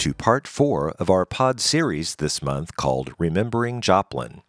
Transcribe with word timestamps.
To 0.00 0.14
part 0.14 0.48
four 0.48 0.92
of 0.92 1.10
our 1.10 1.26
pod 1.26 1.60
series 1.60 2.14
this 2.14 2.42
month 2.42 2.74
called 2.74 3.12
Remembering 3.18 3.82
Joplin. 3.82 4.40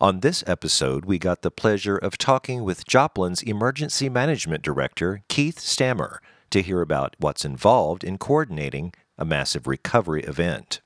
On 0.00 0.20
this 0.20 0.42
episode, 0.46 1.04
we 1.04 1.18
got 1.18 1.42
the 1.42 1.50
pleasure 1.50 1.98
of 1.98 2.16
talking 2.16 2.64
with 2.64 2.86
Joplin's 2.86 3.42
Emergency 3.42 4.08
Management 4.08 4.62
Director, 4.62 5.20
Keith 5.28 5.60
Stammer, 5.60 6.22
to 6.48 6.62
hear 6.62 6.80
about 6.80 7.16
what's 7.18 7.44
involved 7.44 8.02
in 8.02 8.16
coordinating 8.16 8.94
a 9.18 9.26
massive 9.26 9.66
recovery 9.66 10.22
event. 10.22 10.80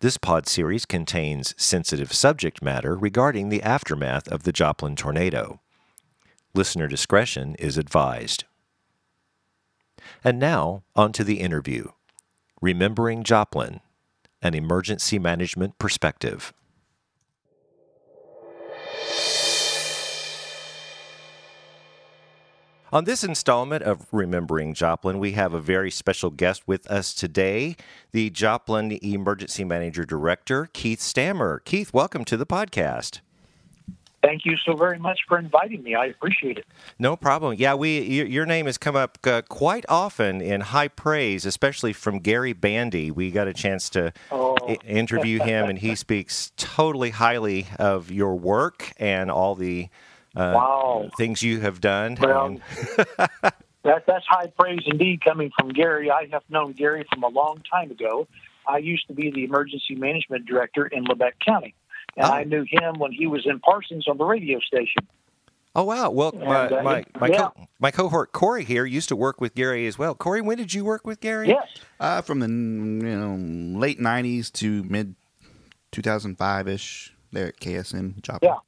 This 0.00 0.16
pod 0.16 0.48
series 0.48 0.86
contains 0.86 1.54
sensitive 1.58 2.14
subject 2.14 2.62
matter 2.62 2.96
regarding 2.96 3.50
the 3.50 3.62
aftermath 3.62 4.26
of 4.28 4.44
the 4.44 4.52
Joplin 4.52 4.96
tornado. 4.96 5.60
Listener 6.54 6.88
discretion 6.88 7.54
is 7.56 7.76
advised. 7.76 8.44
And 10.26 10.40
now, 10.40 10.82
on 10.96 11.12
to 11.12 11.22
the 11.22 11.38
interview 11.38 11.90
Remembering 12.60 13.22
Joplin 13.22 13.78
An 14.42 14.54
Emergency 14.54 15.20
Management 15.20 15.78
Perspective. 15.78 16.52
On 22.92 23.04
this 23.04 23.22
installment 23.22 23.84
of 23.84 24.08
Remembering 24.10 24.74
Joplin, 24.74 25.20
we 25.20 25.30
have 25.32 25.54
a 25.54 25.60
very 25.60 25.92
special 25.92 26.30
guest 26.30 26.66
with 26.66 26.90
us 26.90 27.14
today, 27.14 27.76
the 28.10 28.28
Joplin 28.30 28.98
Emergency 29.04 29.62
Manager 29.62 30.04
Director, 30.04 30.68
Keith 30.72 31.00
Stammer. 31.00 31.60
Keith, 31.60 31.94
welcome 31.94 32.24
to 32.24 32.36
the 32.36 32.46
podcast. 32.46 33.20
Thank 34.26 34.44
you 34.44 34.56
so 34.64 34.74
very 34.74 34.98
much 34.98 35.20
for 35.28 35.38
inviting 35.38 35.84
me. 35.84 35.94
I 35.94 36.06
appreciate 36.06 36.58
it. 36.58 36.66
No 36.98 37.14
problem. 37.14 37.54
Yeah, 37.56 37.74
we 37.74 38.00
your 38.00 38.44
name 38.44 38.66
has 38.66 38.76
come 38.76 38.96
up 38.96 39.18
uh, 39.24 39.42
quite 39.42 39.84
often 39.88 40.40
in 40.40 40.62
high 40.62 40.88
praise, 40.88 41.46
especially 41.46 41.92
from 41.92 42.18
Gary 42.18 42.52
Bandy. 42.52 43.12
We 43.12 43.30
got 43.30 43.46
a 43.46 43.54
chance 43.54 43.88
to 43.90 44.12
oh. 44.32 44.56
I- 44.66 44.78
interview 44.84 45.38
him, 45.38 45.68
and 45.68 45.78
he 45.78 45.94
speaks 46.06 46.50
totally 46.56 47.10
highly 47.10 47.68
of 47.78 48.10
your 48.10 48.34
work 48.34 48.92
and 48.98 49.30
all 49.30 49.54
the 49.54 49.90
uh, 50.34 50.52
wow. 50.56 51.08
things 51.16 51.44
you 51.44 51.60
have 51.60 51.80
done. 51.80 52.18
Well, 52.20 52.58
that, 53.16 54.06
that's 54.08 54.26
high 54.26 54.48
praise 54.58 54.82
indeed 54.86 55.24
coming 55.24 55.52
from 55.56 55.68
Gary. 55.68 56.10
I 56.10 56.26
have 56.32 56.42
known 56.48 56.72
Gary 56.72 57.06
from 57.12 57.22
a 57.22 57.28
long 57.28 57.62
time 57.70 57.92
ago. 57.92 58.26
I 58.68 58.78
used 58.78 59.06
to 59.06 59.14
be 59.14 59.30
the 59.30 59.44
emergency 59.44 59.94
management 59.94 60.46
director 60.46 60.84
in 60.84 61.04
Labette 61.04 61.38
County, 61.44 61.76
and 62.16 62.26
oh. 62.26 62.32
I 62.32 62.44
knew 62.44 62.64
him 62.68 62.98
when 62.98 63.12
he 63.12 63.26
was 63.26 63.46
in 63.46 63.60
Parsons 63.60 64.08
on 64.08 64.18
the 64.18 64.24
radio 64.24 64.58
station. 64.60 65.06
Oh 65.74 65.84
wow! 65.84 66.08
Well, 66.08 66.30
and, 66.30 66.40
my 66.40 66.66
uh, 66.66 66.82
my 66.82 67.04
my, 67.20 67.26
yeah. 67.28 67.36
co- 67.36 67.68
my, 67.78 67.90
cohort 67.90 68.32
Corey 68.32 68.64
here 68.64 68.86
used 68.86 69.10
to 69.10 69.16
work 69.16 69.42
with 69.42 69.54
Gary 69.54 69.86
as 69.86 69.98
well. 69.98 70.14
Corey, 70.14 70.40
when 70.40 70.56
did 70.56 70.72
you 70.72 70.86
work 70.86 71.06
with 71.06 71.20
Gary? 71.20 71.48
Yes, 71.48 71.68
uh, 72.00 72.22
from 72.22 72.40
the 72.40 72.48
you 72.48 73.14
know 73.14 73.78
late 73.78 74.00
'90s 74.00 74.50
to 74.52 74.82
mid 74.84 75.14
2005 75.92 76.68
ish. 76.68 77.12
There 77.32 77.48
at 77.48 77.60
KSN 77.60 78.22
Joplin. 78.22 78.50
Yeah, 78.50 78.58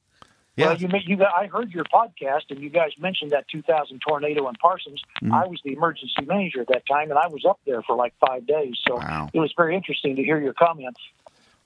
yeah. 0.57 0.67
Well, 0.67 0.77
you, 0.77 0.89
you 1.07 1.25
I 1.25 1.47
heard 1.47 1.71
your 1.71 1.85
podcast, 1.85 2.51
and 2.51 2.61
you 2.61 2.69
guys 2.69 2.91
mentioned 2.99 3.31
that 3.31 3.47
2000 3.49 4.01
tornado 4.07 4.49
in 4.49 4.57
Parsons. 4.57 5.01
Mm-hmm. 5.23 5.33
I 5.33 5.47
was 5.47 5.61
the 5.65 5.73
emergency 5.73 6.27
manager 6.27 6.61
at 6.61 6.69
that 6.69 6.83
time, 6.87 7.11
and 7.11 7.19
I 7.19 7.29
was 7.29 7.45
up 7.49 7.61
there 7.65 7.81
for 7.83 7.97
like 7.97 8.13
five 8.21 8.47
days. 8.47 8.75
So 8.87 8.97
wow. 8.97 9.31
it 9.33 9.39
was 9.39 9.55
very 9.57 9.77
interesting 9.77 10.17
to 10.17 10.23
hear 10.23 10.41
your 10.41 10.53
comments. 10.53 11.01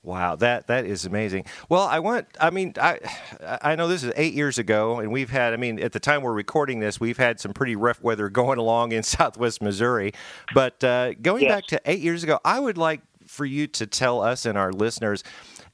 Wow, 0.05 0.35
that 0.37 0.67
that 0.67 0.85
is 0.85 1.05
amazing. 1.05 1.45
Well, 1.69 1.83
I 1.83 2.01
want. 2.01 2.27
I 2.41 2.51
mean, 2.51 2.75
I 2.81 2.99
I 3.41 3.77
know 3.77 3.87
this 3.87 4.03
is 4.03 4.13
eight 4.17 4.35
years 4.35 4.59
ago, 4.59 4.99
and 4.99 5.13
we've 5.13 5.31
had. 5.31 5.53
I 5.53 5.57
mean, 5.57 5.79
at 5.79 5.93
the 5.93 6.01
time 6.01 6.23
we're 6.23 6.33
recording 6.33 6.81
this, 6.81 6.99
we've 6.99 7.19
had 7.19 7.39
some 7.39 7.53
pretty 7.53 7.77
rough 7.77 8.03
weather 8.03 8.29
going 8.43 8.59
along 8.59 8.91
in 8.91 9.05
Southwest 9.05 9.63
Missouri. 9.63 10.13
But 10.55 10.83
uh, 10.83 11.15
going 11.15 11.45
yes. 11.45 11.53
back 11.53 11.67
to 11.67 11.81
eight 11.85 12.01
years 12.01 12.25
ago, 12.25 12.41
I 12.45 12.59
would 12.59 12.77
like 12.77 13.03
for 13.29 13.45
you 13.45 13.69
to 13.69 13.87
tell 13.87 14.21
us 14.21 14.45
and 14.45 14.59
our 14.59 14.73
listeners 14.73 15.23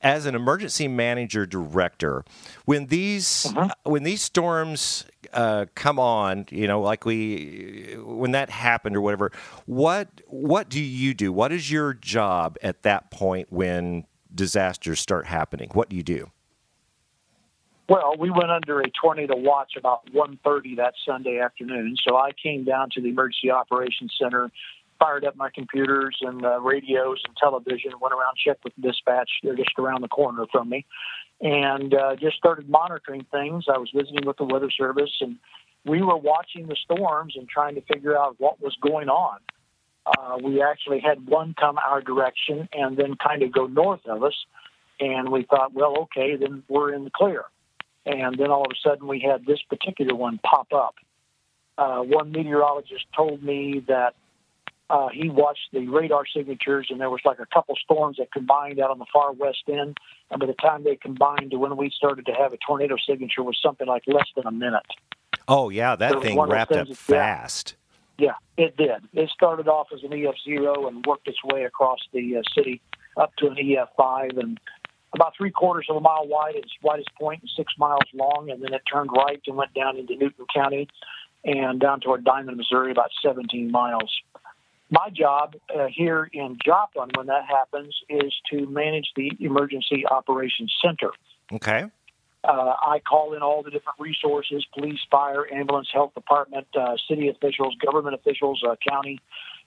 as 0.01 0.27
an 0.27 0.35
emergency 0.35 0.89
manager 0.89 1.47
director, 1.47 2.25
when 2.67 2.87
these 2.87 3.47
uh-huh. 3.47 3.75
when 3.85 4.03
these 4.03 4.23
storms 4.23 5.07
uh, 5.33 5.67
come 5.75 5.99
on, 5.99 6.47
you 6.51 6.69
know, 6.69 6.81
like 6.81 7.05
we 7.05 7.97
when 8.05 8.33
that 8.33 8.51
happened 8.51 8.97
or 8.97 9.01
whatever, 9.01 9.33
what 9.67 10.09
what 10.27 10.69
do 10.69 10.81
you 10.81 11.15
do? 11.15 11.33
What 11.33 11.51
is 11.51 11.71
your 11.71 11.95
job 11.95 12.57
at 12.63 12.83
that 12.83 13.11
point 13.11 13.49
when 13.51 14.05
disasters 14.35 15.01
start 15.01 15.27
happening? 15.27 15.71
What 15.73 15.89
do 15.89 15.97
you 15.97 16.03
do? 16.03 16.31
Well, 17.89 18.17
we 18.19 18.29
went 18.29 18.51
under 18.51 18.81
a 18.81 18.91
tornado 18.91 19.35
watch 19.37 19.73
about 19.79 20.05
1.30 20.13 20.77
that 20.77 20.93
Sunday 21.07 21.39
afternoon. 21.39 21.97
So 22.07 22.17
I 22.17 22.33
came 22.33 22.65
down 22.65 22.91
to 22.91 23.01
the 23.01 23.09
Emergency 23.09 23.51
Operations 23.51 24.15
Center 24.21 24.51
fired 24.99 25.25
up 25.25 25.37
my 25.37 25.51
computers 25.55 26.17
and 26.23 26.45
uh, 26.45 26.61
radios 26.61 27.23
and 27.27 27.37
television, 27.37 27.93
went 28.01 28.13
around, 28.13 28.37
checked 28.45 28.65
with 28.65 28.73
dispatch. 28.81 29.31
They're 29.43 29.57
just 29.57 29.79
around 29.79 30.03
the 30.03 30.09
corner 30.09 30.47
from 30.51 30.69
me, 30.69 30.85
and 31.41 31.95
uh, 31.95 32.17
just 32.17 32.37
started 32.37 32.69
monitoring 32.69 33.25
things. 33.31 33.67
I 33.73 33.79
was 33.79 33.91
visiting 33.95 34.27
with 34.27 34.37
the 34.37 34.45
Weather 34.45 34.71
Service, 34.71 35.13
and 35.21 35.37
we 35.85 36.03
were 36.03 36.17
watching 36.17 36.67
the 36.67 36.77
storms 36.77 37.35
and 37.37 37.49
trying 37.49 37.77
to 37.77 37.81
figure 37.83 38.19
out 38.19 38.37
what 38.39 38.61
was 38.61 38.77
going 38.83 39.09
on. 39.09 39.39
Uh, 40.09 40.39
we 40.43 40.63
actually 40.63 41.01
had 41.01 41.27
one 41.27 41.55
come 41.59 41.77
our 41.79 42.01
direction 42.01 42.69
and 42.73 42.97
then 42.97 43.15
kind 43.17 43.43
of 43.43 43.53
go 43.53 43.67
north 43.67 44.07
of 44.07 44.23
us, 44.23 44.35
and 45.01 45.31
we 45.31 45.45
thought, 45.45 45.75
well, 45.75 45.99
okay, 46.03 46.37
then 46.37 46.63
we're 46.69 46.95
in 46.95 47.05
the 47.05 47.11
clear. 47.11 47.45
And 48.07 48.39
then 48.39 48.51
all 48.51 48.63
of 48.63 48.73
a 48.73 48.89
sudden, 48.89 49.07
we 49.07 49.21
had 49.21 49.45
this 49.45 49.61
particular 49.69 50.15
one 50.15 50.39
pop 50.39 50.73
up. 50.73 50.95
Uh, 51.77 52.01
one 52.01 52.33
meteorologist 52.33 53.05
told 53.15 53.43
me 53.43 53.85
that 53.87 54.15
uh, 54.91 55.09
he 55.13 55.29
watched 55.29 55.69
the 55.73 55.87
radar 55.87 56.25
signatures, 56.27 56.89
and 56.91 57.01
there 57.01 57.11
was 57.11 57.21
like 57.25 57.39
a 57.39 57.47
couple 57.47 57.77
storms 57.77 58.17
that 58.17 58.33
combined 58.33 58.81
out 58.81 58.91
on 58.91 58.99
the 58.99 59.07
far 59.13 59.33
west 59.33 59.65
end. 59.69 59.99
And 60.31 60.41
by 60.41 60.47
the 60.47 60.55
time 60.55 60.85
they 60.85 60.97
combined 60.97 61.51
to 61.51 61.59
when 61.59 61.77
we 61.77 61.91
started 61.91 62.25
to 62.27 62.33
have 62.33 62.55
a 62.55 62.57
tornado 62.57 62.97
signature, 63.07 63.43
was 63.43 63.59
something 63.63 63.87
like 63.87 64.05
less 64.07 64.27
than 64.35 64.47
a 64.47 64.51
minute. 64.51 64.87
Oh 65.47 65.69
yeah, 65.69 65.97
that 65.97 66.23
thing 66.23 66.41
wrapped 66.41 66.73
up 66.73 66.89
fast. 66.97 67.75
Yeah, 68.19 68.35
it 68.57 68.77
did. 68.77 69.05
It 69.15 69.31
started 69.31 69.69
off 69.69 69.89
as 69.95 70.03
an 70.03 70.13
EF 70.13 70.35
zero 70.45 70.89
and 70.89 71.05
worked 71.07 71.29
its 71.29 71.39
way 71.45 71.65
across 71.65 72.01
the 72.13 72.39
uh, 72.39 72.43
city 72.55 72.81
up 73.17 73.35
to 73.37 73.47
an 73.47 73.57
EF 73.59 73.89
five, 73.97 74.31
and 74.37 74.59
about 75.15 75.35
three 75.37 75.51
quarters 75.51 75.87
of 75.89 75.97
a 75.97 76.01
mile 76.01 76.27
wide 76.27 76.57
at 76.57 76.65
its 76.65 76.73
widest 76.83 77.11
point 77.15 77.43
and 77.43 77.51
six 77.57 77.73
miles 77.79 78.03
long, 78.13 78.51
and 78.51 78.63
then 78.63 78.75
it 78.75 78.83
turned 78.93 79.11
right 79.17 79.41
and 79.47 79.57
went 79.57 79.73
down 79.73 79.97
into 79.97 80.17
Newton 80.17 80.47
County 80.53 80.89
and 81.45 81.81
down 81.81 82.01
toward 82.01 82.25
Diamond, 82.25 82.57
Missouri, 82.57 82.91
about 82.91 83.11
17 83.23 83.71
miles 83.71 84.11
my 84.91 85.11
job 85.11 85.55
uh, 85.75 85.87
here 85.93 86.29
in 86.33 86.59
Joplin 86.65 87.11
when 87.15 87.27
that 87.27 87.45
happens 87.47 87.95
is 88.09 88.33
to 88.51 88.67
manage 88.67 89.09
the 89.17 89.31
emergency 89.41 90.05
operations 90.11 90.73
center. 90.83 91.11
Okay. 91.53 91.85
Uh, 92.49 92.75
I 92.81 93.01
call 93.01 93.35
in 93.35 93.43
all 93.43 93.63
the 93.63 93.71
different 93.71 94.01
resources 94.01 94.65
police, 94.73 95.01
fire, 95.11 95.47
ambulance, 95.53 95.89
health 95.93 96.15
department, 96.15 96.67
uh, 96.75 96.97
city 97.07 97.29
officials, 97.29 97.75
government 97.85 98.15
officials, 98.15 98.63
uh, 98.67 98.75
county, 98.89 99.21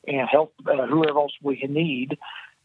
and 0.07 0.28
health, 0.28 0.50
uh, 0.66 0.88
whoever 0.88 1.19
else 1.19 1.33
we 1.44 1.63
need. 1.69 2.18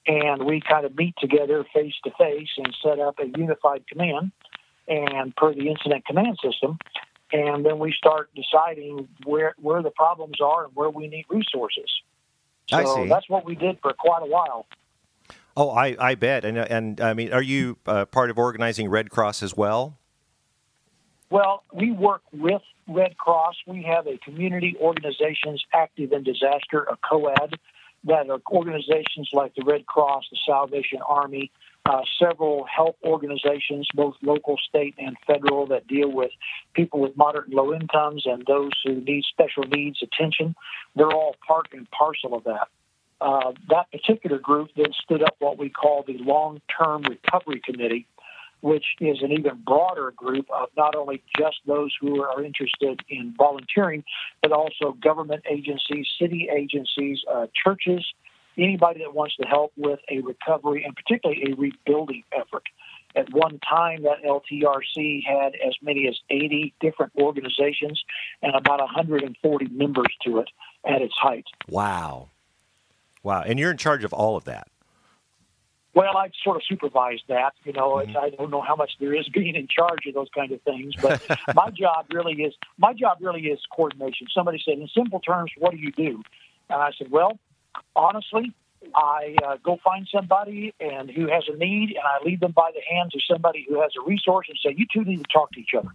And 0.07 0.45
we 0.45 0.63
kind 0.67 0.87
of 0.87 0.97
meet 0.97 1.17
together 1.19 1.67
face 1.75 1.93
to 2.05 2.11
face 2.13 2.49
and 2.57 2.75
set 2.83 2.99
up 2.99 3.19
a 3.19 3.27
unified 3.39 3.87
command 3.87 4.33
and 4.89 5.37
per 5.37 5.53
the 5.53 5.69
incident 5.69 6.07
command 6.07 6.39
system. 6.43 6.79
And 7.31 7.67
then 7.67 7.79
we 7.79 7.93
start 7.93 8.31
deciding 8.35 9.09
where, 9.25 9.55
where 9.61 9.83
the 9.83 9.91
problems 9.91 10.41
are 10.41 10.65
and 10.65 10.75
where 10.75 10.89
we 10.89 11.09
need 11.09 11.27
resources. 11.29 11.91
So 12.71 12.77
I 12.79 12.85
see. 12.85 13.09
That's 13.09 13.29
what 13.29 13.45
we 13.45 13.55
did 13.55 13.81
for 13.83 13.93
quite 13.93 14.23
a 14.23 14.31
while. 14.31 14.67
Oh, 15.59 15.71
I, 15.71 15.95
I 15.99 16.15
bet. 16.15 16.47
And, 16.47 16.57
and 16.57 17.01
I 17.03 17.13
mean, 17.13 17.35
are 17.35 17.43
you 17.43 17.77
uh, 17.87 18.07
part 18.07 18.31
of 18.31 18.39
organizing 18.39 18.89
Red 18.89 19.11
Cross 19.11 19.43
as 19.43 19.55
well? 19.55 19.99
Well, 21.31 21.65
we 21.73 21.91
work 21.91 22.23
with 22.33 22.63
Red 22.87 23.19
Cross. 23.19 23.57
We 23.67 23.83
have 23.83 24.07
a 24.07 24.17
community 24.19 24.77
organizations 24.81 25.65
active 25.73 26.13
in 26.13 26.23
disaster, 26.23 26.87
a 26.89 26.97
COAD, 26.97 27.55
that 28.05 28.31
are 28.31 28.41
organizations 28.51 29.31
like 29.33 29.55
the 29.57 29.65
Red 29.65 29.87
Cross, 29.87 30.27
the 30.31 30.39
Salvation 30.47 31.01
Army, 31.07 31.51
uh, 31.85 32.03
several 32.19 32.65
health 32.65 32.97
organizations, 33.05 33.89
both 33.95 34.15
local, 34.23 34.57
state, 34.69 34.95
and 34.99 35.17
federal, 35.27 35.67
that 35.67 35.87
deal 35.87 36.11
with 36.11 36.31
people 36.75 37.01
with 37.01 37.17
moderate 37.17 37.47
and 37.47 37.55
low 37.55 37.75
incomes 37.75 38.25
and 38.27 38.45
those 38.47 38.73
who 38.85 39.01
need 39.01 39.25
special 39.25 39.65
needs 39.65 40.03
attention. 40.03 40.55
They're 40.95 41.13
all 41.13 41.35
part 41.47 41.69
and 41.73 41.91
parcel 41.91 42.35
of 42.35 42.45
that. 42.45 42.69
Uh, 43.21 43.53
that 43.71 43.91
particular 43.91 44.39
group 44.39 44.71
then 44.77 44.93
stood 45.03 45.23
up 45.23 45.37
what 45.39 45.59
we 45.59 45.71
call 45.71 46.05
the 46.07 46.19
Long 46.19 46.61
Term 46.69 47.03
Recovery 47.03 47.61
Committee, 47.65 48.07
which 48.67 48.85
is 48.99 49.23
an 49.23 49.31
even 49.31 49.63
broader 49.65 50.13
group 50.17 50.47
of 50.51 50.69
not 50.77 50.97
only 50.97 51.23
just 51.39 51.59
those 51.67 51.95
who 52.01 52.21
are 52.21 52.43
interested 52.43 53.01
in 53.09 53.33
volunteering, 53.39 54.03
but 54.43 54.51
also 54.51 54.91
government 55.01 55.45
agencies, 55.49 56.05
city 56.21 56.49
agencies, 56.53 57.21
uh, 57.33 57.47
churches, 57.55 58.05
anybody 58.59 58.99
that 59.05 59.15
wants 59.15 59.37
to 59.37 59.47
help 59.47 59.71
with 59.77 60.01
a 60.11 60.19
recovery 60.19 60.83
and 60.83 60.97
particularly 60.97 61.53
a 61.53 61.55
rebuilding 61.55 62.25
effort. 62.33 62.65
At 63.15 63.33
one 63.33 63.61
time, 63.61 64.03
that 64.03 64.25
LTRC 64.25 65.23
had 65.25 65.55
as 65.55 65.75
many 65.81 66.09
as 66.09 66.19
80 66.29 66.75
different 66.81 67.13
organizations 67.17 68.03
and 68.43 68.53
about 68.57 68.81
140 68.81 69.69
members 69.69 70.13
to 70.25 70.39
it. 70.41 70.49
at 70.85 71.03
its 71.03 71.15
height. 71.17 71.47
Wow. 71.69 72.31
Wow. 73.23 73.43
And 73.43 73.61
you're 73.61 73.71
in 73.71 73.77
charge 73.77 74.03
of 74.03 74.13
all 74.13 74.37
of 74.37 74.45
that. 74.45 74.69
Well, 75.97 76.19
I 76.19 76.31
sort 76.45 76.59
of 76.59 76.63
supervise 76.69 77.21
that. 77.29 77.55
You 77.65 77.73
know, 77.73 77.95
mm-hmm. 77.95 78.19
I 78.19 78.29
don't 78.29 78.51
know 78.51 78.61
how 78.61 78.77
much 78.77 78.93
there 79.01 79.15
is 79.15 79.27
being 79.33 79.57
in 79.57 79.67
charge 79.67 80.07
of 80.07 80.13
those 80.13 80.29
kind 80.33 80.53
of 80.53 80.61
things, 80.61 80.95
but 81.01 81.23
my 81.55 81.71
job 81.71 82.07
really 82.13 82.35
is 82.43 82.55
my 82.77 82.93
job 82.93 83.17
really 83.21 83.47
is 83.47 83.59
coordination. 83.75 84.27
Somebody 84.33 84.63
said, 84.63 84.75
in 84.75 84.89
simple 84.95 85.21
terms, 85.21 85.51
what 85.57 85.71
do 85.71 85.79
you 85.79 85.91
do? 85.93 86.23
And 86.69 86.83
I 86.83 86.91
said, 86.99 87.11
well, 87.11 87.39
honestly, 87.97 88.53
I 88.95 89.37
uh, 89.43 89.57
go 89.65 89.79
find 89.83 90.07
somebody 90.13 90.75
and 90.79 91.11
who 91.11 91.29
has 91.29 91.45
a 91.49 91.57
need, 91.57 91.97
and 91.97 92.05
I 92.05 92.23
lead 92.23 92.41
them 92.41 92.53
by 92.53 92.73
the 92.75 92.83
hands 92.95 93.15
of 93.15 93.23
somebody 93.27 93.65
who 93.67 93.81
has 93.81 93.93
a 93.99 94.07
resource, 94.07 94.49
and 94.51 94.59
say, 94.63 94.75
you 94.77 94.85
two 94.93 95.03
need 95.03 95.25
to 95.25 95.33
talk 95.33 95.53
to 95.53 95.61
each 95.61 95.73
other. 95.77 95.91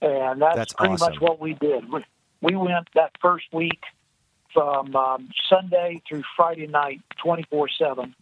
And 0.00 0.40
that's, 0.40 0.56
that's 0.56 0.72
pretty 0.72 0.94
awesome. 0.94 1.12
much 1.12 1.20
what 1.20 1.38
we 1.38 1.52
did. 1.52 1.92
We, 1.92 2.02
we 2.40 2.56
went 2.56 2.88
that 2.94 3.10
first 3.20 3.46
week 3.52 3.82
from 4.54 4.96
um, 4.96 5.28
Sunday 5.50 6.02
through 6.08 6.22
Friday 6.34 6.66
night, 6.66 7.02
twenty 7.22 7.44
four 7.50 7.68
seven 7.68 8.14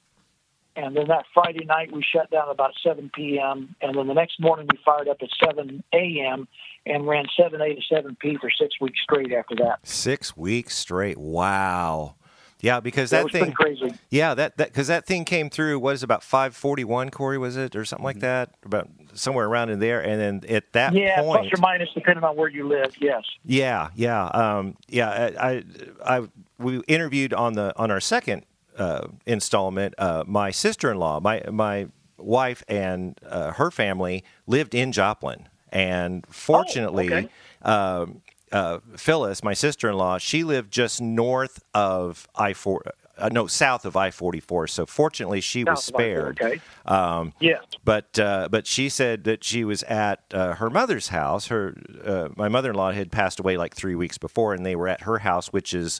and 0.76 0.96
then 0.96 1.08
that 1.08 1.24
Friday 1.32 1.64
night, 1.64 1.92
we 1.92 2.02
shut 2.02 2.30
down 2.30 2.48
about 2.48 2.72
7 2.82 3.10
p.m. 3.14 3.74
And 3.80 3.96
then 3.96 4.08
the 4.08 4.14
next 4.14 4.40
morning, 4.40 4.66
we 4.70 4.78
fired 4.84 5.08
up 5.08 5.18
at 5.22 5.28
7 5.42 5.82
a.m. 5.92 6.48
and 6.84 7.06
ran 7.06 7.26
7 7.36 7.60
a 7.60 7.74
to 7.74 7.80
7 7.88 8.16
p 8.20 8.36
for 8.40 8.50
six 8.50 8.80
weeks 8.80 8.98
straight 9.02 9.32
after 9.32 9.54
that. 9.56 9.78
Six 9.84 10.36
weeks 10.36 10.76
straight. 10.76 11.16
Wow. 11.16 12.16
Yeah, 12.60 12.80
because 12.80 13.10
that, 13.10 13.24
that 13.24 13.32
thing 13.32 13.52
crazy. 13.52 13.92
Yeah, 14.08 14.32
that 14.32 14.56
that 14.56 14.68
because 14.68 14.86
that 14.86 15.04
thing 15.04 15.26
came 15.26 15.50
through. 15.50 15.78
What 15.80 15.96
is 15.96 16.02
it, 16.02 16.04
about 16.04 16.22
five 16.22 16.56
forty 16.56 16.82
one? 16.82 17.10
Corey 17.10 17.36
was 17.36 17.58
it 17.58 17.76
or 17.76 17.84
something 17.84 18.04
like 18.04 18.16
mm-hmm. 18.16 18.22
that? 18.22 18.54
About 18.64 18.88
somewhere 19.12 19.46
around 19.46 19.68
in 19.68 19.80
there. 19.80 20.00
And 20.00 20.18
then 20.42 20.50
at 20.50 20.72
that 20.72 20.94
yeah, 20.94 21.20
point, 21.20 21.42
plus 21.42 21.58
or 21.58 21.60
minus 21.60 21.90
depending 21.92 22.24
on 22.24 22.36
where 22.36 22.48
you 22.48 22.66
live. 22.66 22.94
Yes. 22.98 23.22
Yeah, 23.44 23.90
yeah, 23.94 24.24
um, 24.28 24.78
yeah. 24.88 25.30
I, 25.38 25.48
I, 25.50 25.64
I 26.06 26.28
we 26.58 26.78
interviewed 26.88 27.34
on 27.34 27.52
the 27.52 27.74
on 27.76 27.90
our 27.90 28.00
second 28.00 28.46
uh, 28.78 29.08
installment, 29.26 29.94
uh, 29.98 30.24
my 30.26 30.50
sister 30.50 30.90
in 30.90 30.98
law, 30.98 31.20
my 31.20 31.42
my 31.50 31.88
wife, 32.16 32.62
and 32.68 33.18
uh, 33.26 33.52
her 33.52 33.70
family 33.70 34.24
lived 34.46 34.74
in 34.74 34.92
Joplin, 34.92 35.48
and 35.70 36.26
fortunately. 36.28 37.12
Oh, 37.12 37.16
okay. 37.16 37.28
Um, 37.62 38.22
uh, 38.52 38.78
Phyllis, 38.96 39.42
my 39.42 39.54
sister 39.54 39.88
in 39.88 39.96
law, 39.96 40.16
she 40.18 40.44
lived 40.44 40.72
just 40.72 41.00
north 41.00 41.60
of 41.74 42.28
I 42.36 42.52
four, 42.52 42.84
uh, 43.18 43.28
no, 43.32 43.48
south 43.48 43.84
of 43.84 43.96
I 43.96 44.12
forty 44.12 44.38
four. 44.38 44.68
So 44.68 44.86
fortunately, 44.86 45.40
she 45.40 45.62
south 45.62 45.70
was 45.70 45.84
spared. 45.84 46.40
Okay. 46.40 46.60
Um, 46.86 47.32
yeah. 47.40 47.58
But 47.84 48.16
uh, 48.16 48.48
but 48.50 48.68
she 48.68 48.88
said 48.88 49.24
that 49.24 49.42
she 49.42 49.64
was 49.64 49.82
at 49.84 50.22
uh, 50.32 50.54
her 50.54 50.70
mother's 50.70 51.08
house. 51.08 51.48
Her 51.48 51.76
uh, 52.04 52.28
my 52.36 52.48
mother 52.48 52.70
in 52.70 52.76
law 52.76 52.92
had 52.92 53.10
passed 53.10 53.40
away 53.40 53.56
like 53.56 53.74
three 53.74 53.96
weeks 53.96 54.18
before, 54.18 54.54
and 54.54 54.64
they 54.64 54.76
were 54.76 54.88
at 54.88 55.00
her 55.00 55.18
house, 55.18 55.48
which 55.48 55.74
is 55.74 55.98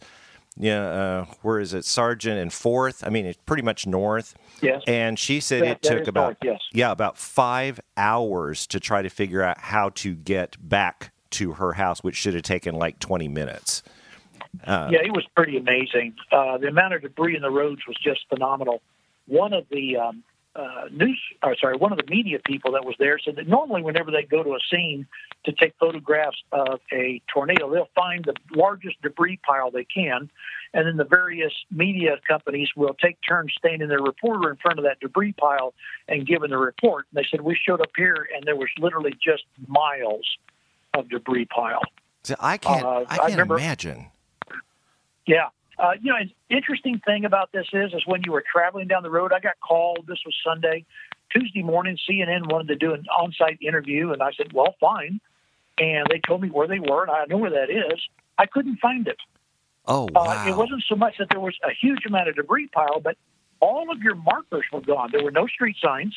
yeah, 0.56 0.82
uh, 0.82 1.24
where 1.42 1.58
is 1.58 1.74
it? 1.74 1.84
Sergeant 1.84 2.38
and 2.38 2.52
Fourth. 2.52 3.02
I 3.04 3.10
mean, 3.10 3.26
it's 3.26 3.38
pretty 3.44 3.62
much 3.62 3.86
north. 3.86 4.36
Yes. 4.62 4.82
And 4.86 5.18
she 5.18 5.40
said 5.40 5.62
that, 5.62 5.70
it 5.70 5.82
took 5.82 6.06
about 6.06 6.24
north, 6.24 6.36
yes. 6.42 6.60
yeah 6.72 6.92
about 6.92 7.18
five 7.18 7.80
hours 7.96 8.66
to 8.68 8.78
try 8.78 9.02
to 9.02 9.08
figure 9.08 9.42
out 9.42 9.58
how 9.58 9.90
to 9.90 10.14
get 10.14 10.56
back 10.60 11.12
to 11.30 11.54
her 11.54 11.72
house, 11.72 12.04
which 12.04 12.14
should 12.14 12.34
have 12.34 12.44
taken 12.44 12.76
like 12.76 13.00
twenty 13.00 13.28
minutes. 13.28 13.82
Uh, 14.64 14.88
yeah, 14.92 15.00
it 15.00 15.12
was 15.12 15.26
pretty 15.34 15.56
amazing. 15.56 16.14
Uh, 16.30 16.56
the 16.58 16.68
amount 16.68 16.94
of 16.94 17.02
debris 17.02 17.34
in 17.34 17.42
the 17.42 17.50
roads 17.50 17.82
was 17.88 17.96
just 18.02 18.20
phenomenal. 18.28 18.80
One 19.26 19.52
of 19.52 19.66
the 19.70 19.96
um, 19.96 20.22
uh, 20.56 20.88
news, 20.90 21.20
or 21.42 21.56
sorry, 21.60 21.76
one 21.76 21.92
of 21.92 21.98
the 21.98 22.06
media 22.08 22.38
people 22.44 22.72
that 22.72 22.84
was 22.84 22.94
there 22.98 23.18
said 23.18 23.36
that 23.36 23.48
normally 23.48 23.82
whenever 23.82 24.10
they 24.10 24.22
go 24.22 24.42
to 24.42 24.50
a 24.50 24.58
scene 24.70 25.06
to 25.44 25.52
take 25.52 25.74
photographs 25.80 26.36
of 26.52 26.80
a 26.92 27.20
tornado, 27.32 27.70
they'll 27.72 27.88
find 27.94 28.24
the 28.24 28.34
largest 28.54 29.00
debris 29.02 29.38
pile 29.46 29.70
they 29.70 29.84
can, 29.84 30.30
and 30.72 30.86
then 30.86 30.96
the 30.96 31.04
various 31.04 31.52
media 31.70 32.16
companies 32.26 32.68
will 32.76 32.94
take 32.94 33.18
turns 33.26 33.52
standing 33.58 33.88
their 33.88 34.02
reporter 34.02 34.50
in 34.50 34.56
front 34.56 34.78
of 34.78 34.84
that 34.84 35.00
debris 35.00 35.32
pile 35.32 35.74
and 36.08 36.26
giving 36.26 36.50
the 36.50 36.58
report. 36.58 37.06
And 37.10 37.22
they 37.22 37.26
said 37.30 37.40
we 37.40 37.56
showed 37.56 37.80
up 37.80 37.90
here 37.96 38.28
and 38.34 38.44
there 38.44 38.56
was 38.56 38.68
literally 38.78 39.14
just 39.22 39.44
miles 39.66 40.26
of 40.94 41.08
debris 41.08 41.46
pile. 41.46 41.82
So 42.22 42.36
I 42.38 42.56
can't, 42.58 42.84
uh, 42.84 43.04
I 43.08 43.16
can't 43.16 43.20
I 43.20 43.26
remember, 43.26 43.56
imagine. 43.56 44.06
Yeah, 45.26 45.48
uh, 45.78 45.92
you 46.00 46.12
know, 46.12 46.18
an 46.18 46.30
interesting 46.50 47.00
thing 47.04 47.24
about 47.24 47.52
this 47.52 47.66
is, 47.72 47.92
is 47.92 48.02
when 48.06 48.22
you 48.24 48.32
were 48.32 48.44
traveling 48.50 48.88
down 48.88 49.02
the 49.02 49.10
road, 49.10 49.32
I 49.32 49.40
got 49.40 49.54
called. 49.66 50.04
This 50.06 50.18
was 50.24 50.34
Sunday, 50.44 50.84
Tuesday 51.30 51.62
morning. 51.62 51.98
CNN 52.08 52.50
wanted 52.50 52.68
to 52.68 52.76
do 52.76 52.94
an 52.94 53.04
on-site 53.18 53.58
interview, 53.60 54.12
and 54.12 54.22
I 54.22 54.32
said, 54.36 54.52
"Well, 54.52 54.74
fine." 54.80 55.20
And 55.78 56.06
they 56.08 56.20
told 56.26 56.40
me 56.42 56.48
where 56.48 56.68
they 56.68 56.78
were, 56.78 57.02
and 57.02 57.10
I 57.10 57.24
know 57.26 57.38
where 57.38 57.50
that 57.50 57.70
is. 57.70 58.00
I 58.38 58.46
couldn't 58.46 58.78
find 58.78 59.08
it. 59.08 59.18
Oh 59.86 60.08
wow! 60.12 60.44
Uh, 60.44 60.48
it 60.48 60.56
wasn't 60.56 60.84
so 60.88 60.94
much 60.94 61.16
that 61.18 61.28
there 61.30 61.40
was 61.40 61.56
a 61.64 61.72
huge 61.72 62.06
amount 62.06 62.28
of 62.28 62.36
debris 62.36 62.68
pile, 62.68 63.00
but 63.00 63.16
all 63.60 63.90
of 63.90 64.00
your 64.00 64.14
markers 64.14 64.64
were 64.72 64.80
gone. 64.80 65.10
There 65.12 65.24
were 65.24 65.30
no 65.30 65.46
street 65.46 65.76
signs 65.82 66.16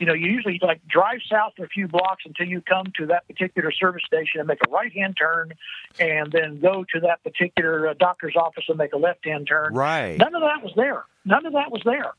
you 0.00 0.06
know, 0.06 0.14
you 0.14 0.26
usually 0.26 0.58
like 0.60 0.86
drive 0.88 1.20
south 1.30 1.52
for 1.56 1.64
a 1.64 1.68
few 1.68 1.86
blocks 1.86 2.24
until 2.26 2.46
you 2.46 2.60
come 2.60 2.86
to 2.98 3.06
that 3.06 3.26
particular 3.28 3.70
service 3.70 4.02
station 4.04 4.40
and 4.40 4.48
make 4.48 4.58
a 4.66 4.70
right 4.70 4.92
hand 4.92 5.16
turn, 5.16 5.52
and 5.98 6.32
then 6.32 6.60
go 6.60 6.84
to 6.92 7.00
that 7.00 7.22
particular 7.22 7.88
uh, 7.88 7.94
doctor's 7.94 8.34
office 8.36 8.64
and 8.68 8.78
make 8.78 8.92
a 8.92 8.98
left 8.98 9.24
hand 9.24 9.46
turn. 9.46 9.72
Right. 9.72 10.18
None 10.18 10.34
of 10.34 10.42
that 10.42 10.62
was 10.62 10.72
there. 10.74 11.04
None 11.24 11.46
of 11.46 11.52
that 11.52 11.70
was 11.70 11.82
there. 11.84 12.12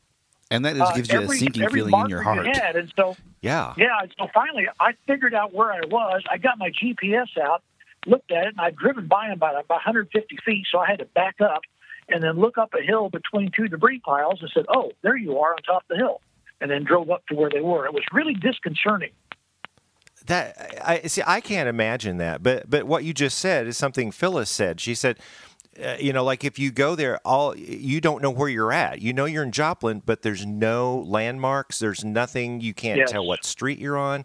And 0.52 0.64
that 0.64 0.76
just 0.76 0.96
gives 0.96 1.10
uh, 1.10 1.16
every, 1.16 1.26
you 1.26 1.34
a 1.34 1.38
sinking 1.38 1.70
feeling 1.70 1.94
in 1.94 2.10
your 2.10 2.22
heart. 2.22 2.48
And 2.48 2.94
so, 2.96 3.18
yeah, 3.42 3.74
yeah. 3.78 4.02
So 4.18 4.28
finally, 4.34 4.68
I 4.80 4.94
figured 5.08 5.34
out 5.34 5.54
where 5.54 5.72
I 5.72 5.82
was. 5.90 6.24
I 6.30 6.38
got 6.38 6.60
my 6.60 6.70
GPS 6.70 7.36
out, 7.42 7.64
looked 8.06 8.32
at 8.32 8.46
it, 8.46 8.50
and 8.50 8.62
I'd 8.62 8.76
driven 8.76 9.08
by 9.08 9.28
him 9.28 9.34
about 9.34 9.56
about 9.56 9.70
150 9.70 10.38
feet, 10.46 10.66
so 10.72 10.78
I 10.78 10.86
had 10.88 11.00
to 11.00 11.06
back 11.06 11.42
up 11.42 11.62
and 12.08 12.24
then 12.24 12.40
look 12.40 12.58
up 12.60 12.74
a 12.80 12.84
hill 12.84 13.10
between 13.10 13.52
two 13.52 13.68
debris 13.68 14.00
piles 14.00 14.40
and 14.42 14.52
said, 14.54 14.66
"Oh, 14.70 14.92
there 15.02 15.18
you 15.18 15.40
are 15.40 15.54
on 15.54 15.58
top 15.64 15.84
of 15.84 15.88
the 15.90 15.98
hill." 15.98 16.22
And 16.62 16.72
then 16.72 16.84
drove 16.84 17.10
up 17.10 17.26
to 17.28 17.36
where 17.36 17.50
they 17.50 17.62
were. 17.62 17.86
It 17.86 17.94
was 17.94 18.04
really 18.12 18.34
disconcerting. 18.34 19.12
That 20.28 20.82
I 20.84 21.02
see. 21.02 21.22
I 21.26 21.40
can't 21.40 21.70
imagine 21.70 22.18
that. 22.18 22.42
But 22.42 22.70
but 22.70 22.86
what 22.86 23.04
you 23.04 23.14
just 23.14 23.38
said 23.38 23.68
is 23.68 23.78
something 23.78 24.12
Phyllis 24.12 24.50
said. 24.50 24.80
She 24.80 24.96
said. 24.96 25.20
Uh, 25.78 25.98
you 26.00 26.14
know, 26.14 26.24
like 26.24 26.46
if 26.46 26.58
you 26.58 26.72
go 26.72 26.96
there, 26.96 27.20
all 27.26 27.54
you 27.54 28.00
don't 28.00 28.22
know 28.22 28.30
where 28.30 28.48
you're 28.48 28.72
at. 28.72 29.02
You 29.02 29.12
know 29.12 29.26
you're 29.26 29.44
in 29.44 29.52
Joplin, 29.52 30.02
but 30.06 30.22
there's 30.22 30.46
no 30.46 31.00
landmarks. 31.00 31.80
There's 31.80 32.02
nothing. 32.02 32.62
You 32.62 32.74
can't 32.74 32.98
yes. 32.98 33.12
tell 33.12 33.26
what 33.26 33.44
street 33.44 33.78
you're 33.78 33.98
on, 33.98 34.24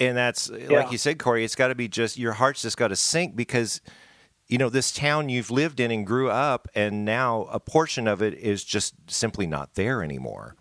and 0.00 0.16
that's 0.16 0.48
yeah. 0.48 0.78
like 0.78 0.90
you 0.90 0.96
said, 0.96 1.18
Corey. 1.18 1.44
It's 1.44 1.54
got 1.54 1.68
to 1.68 1.74
be 1.74 1.86
just 1.86 2.16
your 2.16 2.32
heart's 2.32 2.62
just 2.62 2.78
got 2.78 2.88
to 2.88 2.96
sink 2.96 3.36
because 3.36 3.82
you 4.46 4.56
know 4.56 4.70
this 4.70 4.90
town 4.90 5.28
you've 5.28 5.50
lived 5.50 5.80
in 5.80 5.90
and 5.90 6.06
grew 6.06 6.30
up, 6.30 6.66
and 6.74 7.04
now 7.04 7.42
a 7.50 7.60
portion 7.60 8.08
of 8.08 8.22
it 8.22 8.32
is 8.32 8.64
just 8.64 8.94
simply 9.06 9.46
not 9.46 9.74
there 9.74 10.02
anymore 10.02 10.56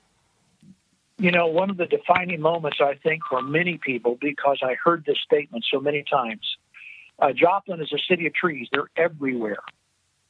you 1.17 1.31
know, 1.31 1.47
one 1.47 1.69
of 1.69 1.77
the 1.77 1.85
defining 1.85 2.41
moments, 2.41 2.77
I 2.81 2.95
think, 2.95 3.23
for 3.29 3.41
many 3.41 3.77
people, 3.77 4.17
because 4.19 4.59
I 4.61 4.75
heard 4.83 5.05
this 5.05 5.17
statement 5.23 5.65
so 5.71 5.79
many 5.79 6.03
times. 6.03 6.45
Uh, 7.17 7.31
Joplin 7.31 7.81
is 7.81 7.93
a 7.93 7.99
city 8.09 8.27
of 8.27 8.33
trees, 8.33 8.67
they're 8.71 8.89
everywhere. 8.97 9.59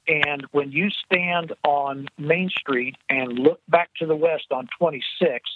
And 0.08 0.46
when 0.52 0.72
you 0.72 0.90
stand 0.92 1.54
on 1.64 2.08
Main 2.20 2.50
Street 2.50 2.96
and 3.10 3.40
look 3.40 3.60
back 3.68 3.90
to 4.00 4.06
the 4.06 4.16
west 4.16 4.46
on 4.52 4.68
26, 4.78 5.50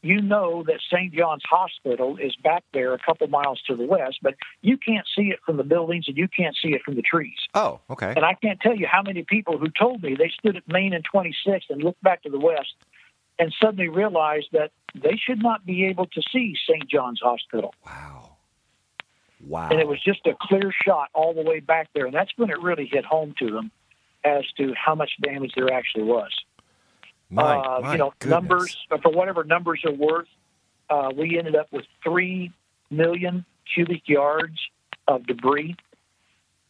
you 0.00 0.22
know 0.22 0.64
that 0.64 0.80
St. 0.90 1.14
John's 1.14 1.42
Hospital 1.48 2.16
is 2.16 2.34
back 2.42 2.64
there 2.72 2.94
a 2.94 2.98
couple 2.98 3.28
miles 3.28 3.60
to 3.68 3.76
the 3.76 3.84
west, 3.84 4.18
but 4.22 4.34
you 4.62 4.78
can't 4.78 5.06
see 5.14 5.28
it 5.28 5.40
from 5.44 5.58
the 5.58 5.62
buildings 5.62 6.06
and 6.08 6.16
you 6.16 6.26
can't 6.26 6.56
see 6.60 6.70
it 6.70 6.82
from 6.82 6.96
the 6.96 7.02
trees. 7.02 7.36
Oh, 7.54 7.80
okay. 7.90 8.14
And 8.16 8.24
I 8.24 8.34
can't 8.34 8.58
tell 8.60 8.74
you 8.74 8.86
how 8.90 9.02
many 9.02 9.22
people 9.22 9.58
who 9.58 9.68
told 9.78 10.02
me 10.02 10.16
they 10.16 10.32
stood 10.40 10.56
at 10.56 10.66
Main 10.66 10.94
and 10.94 11.04
26 11.04 11.66
and 11.68 11.82
looked 11.82 12.02
back 12.02 12.22
to 12.22 12.30
the 12.30 12.40
west 12.40 12.74
and 13.38 13.52
suddenly 13.60 13.88
realized 13.88 14.48
that 14.52 14.70
they 14.94 15.16
should 15.16 15.42
not 15.42 15.64
be 15.64 15.86
able 15.86 16.06
to 16.06 16.22
see 16.32 16.54
St. 16.68 16.88
John's 16.88 17.20
Hospital. 17.22 17.74
Wow. 17.84 18.36
Wow. 19.46 19.68
And 19.70 19.80
it 19.80 19.88
was 19.88 20.00
just 20.02 20.26
a 20.26 20.34
clear 20.40 20.72
shot 20.84 21.08
all 21.14 21.34
the 21.34 21.42
way 21.42 21.60
back 21.60 21.88
there. 21.94 22.06
And 22.06 22.14
that's 22.14 22.30
when 22.36 22.50
it 22.50 22.60
really 22.60 22.86
hit 22.86 23.04
home 23.04 23.34
to 23.40 23.50
them 23.50 23.70
as 24.24 24.44
to 24.58 24.72
how 24.74 24.94
much 24.94 25.12
damage 25.20 25.52
there 25.56 25.72
actually 25.72 26.04
was. 26.04 26.30
My, 27.30 27.56
uh, 27.56 27.80
my 27.80 27.92
you 27.92 27.98
know, 27.98 28.12
goodness. 28.18 28.30
numbers, 28.30 28.76
for 29.02 29.10
whatever 29.10 29.42
numbers 29.42 29.82
are 29.84 29.92
worth, 29.92 30.28
uh, 30.90 31.10
we 31.16 31.38
ended 31.38 31.56
up 31.56 31.72
with 31.72 31.86
3 32.04 32.52
million 32.90 33.44
cubic 33.74 34.06
yards 34.06 34.58
of 35.08 35.26
debris. 35.26 35.74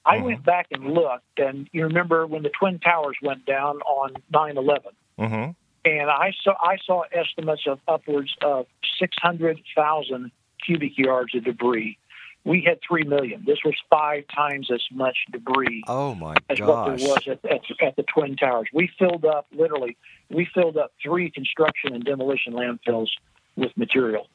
I 0.07 0.19
Mhm. 0.19 0.25
went 0.25 0.45
back 0.45 0.69
and 0.71 0.95
looked, 0.95 1.39
and 1.39 1.69
you 1.73 1.85
remember 1.85 2.27
when 2.27 2.43
the 2.43 2.51
Twin 2.51 2.79
Towers 2.79 3.17
went 3.23 3.45
down 3.45 3.81
on 3.83 4.15
9 4.31 4.57
11 4.57 4.93
Mm-hmm. 5.19 5.51
And 5.85 6.11
I 6.11 6.33
saw 6.43 6.55
I 6.61 6.77
saw 6.85 7.03
estimates 7.13 7.63
of 7.67 7.81
upwards 7.89 8.35
of 8.43 8.67
600,000 8.99 10.31
cubic 10.65 10.97
yards 10.99 11.35
of 11.35 11.45
debris. 11.45 11.99
We 12.45 12.61
had 12.67 12.81
three 12.87 13.05
million. 13.05 13.45
This 13.47 13.59
was 13.65 13.75
five 13.89 14.25
times 14.35 14.69
as 14.73 14.83
much 14.91 15.17
debris 15.31 15.85
Oh 15.87 16.15
my 16.15 16.35
as 16.49 16.59
gosh. 16.59 16.69
what 16.69 16.85
there 16.99 17.09
was 17.09 17.29
at, 17.29 17.45
at, 17.45 17.61
at 17.81 17.97
the 17.97 18.03
Twin 18.03 18.37
Towers. 18.37 18.69
We 18.73 18.91
filled 18.99 19.25
up 19.25 19.47
literally. 19.53 19.97
We 20.29 20.49
filled 20.53 20.77
up 20.77 20.93
three 21.03 21.31
construction 21.31 21.95
and 21.95 22.05
demolition 22.05 22.53
landfills 22.53 23.09
with 23.57 23.77
material. 23.77 24.29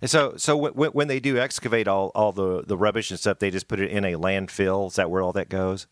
And 0.00 0.08
so, 0.08 0.34
so 0.36 0.56
when, 0.56 0.72
when 0.92 1.08
they 1.08 1.18
do 1.20 1.38
excavate 1.38 1.88
all, 1.88 2.12
all 2.14 2.32
the, 2.32 2.62
the 2.64 2.76
rubbish 2.76 3.10
and 3.10 3.18
stuff, 3.18 3.38
they 3.40 3.50
just 3.50 3.66
put 3.68 3.80
it 3.80 3.90
in 3.90 4.04
a 4.04 4.14
landfill. 4.14 4.86
Is 4.88 4.94
that 4.96 5.10
where 5.10 5.20
all 5.22 5.32
that 5.32 5.48
goes? 5.48 5.88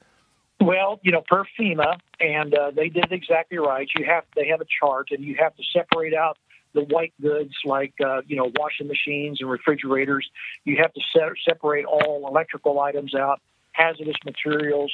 Well, 0.61 1.00
you 1.02 1.11
know, 1.11 1.23
per 1.26 1.45
FEMA, 1.59 1.99
and 2.21 2.55
uh, 2.55 2.71
they 2.71 2.90
did 2.90 3.12
exactly 3.12 3.59
right. 3.59 3.88
You 3.97 4.05
have 4.05 4.25
they 4.37 4.49
have 4.49 4.61
a 4.61 4.67
chart, 4.81 5.09
and 5.11 5.25
you 5.25 5.37
have 5.38 5.57
to 5.57 5.62
separate 5.73 6.12
out 6.12 6.37
the 6.75 6.83
white 6.83 7.14
goods 7.21 7.55
like 7.64 7.95
uh, 8.05 8.21
you 8.26 8.37
know 8.37 8.52
washing 8.59 8.87
machines 8.87 9.38
and 9.40 9.50
refrigerators. 9.50 10.29
You 10.64 10.76
have 10.83 10.93
to 10.93 11.00
set, 11.14 11.31
separate 11.49 11.87
all 11.87 12.29
electrical 12.29 12.79
items 12.81 13.14
out, 13.14 13.40
hazardous 13.73 14.17
materials, 14.25 14.93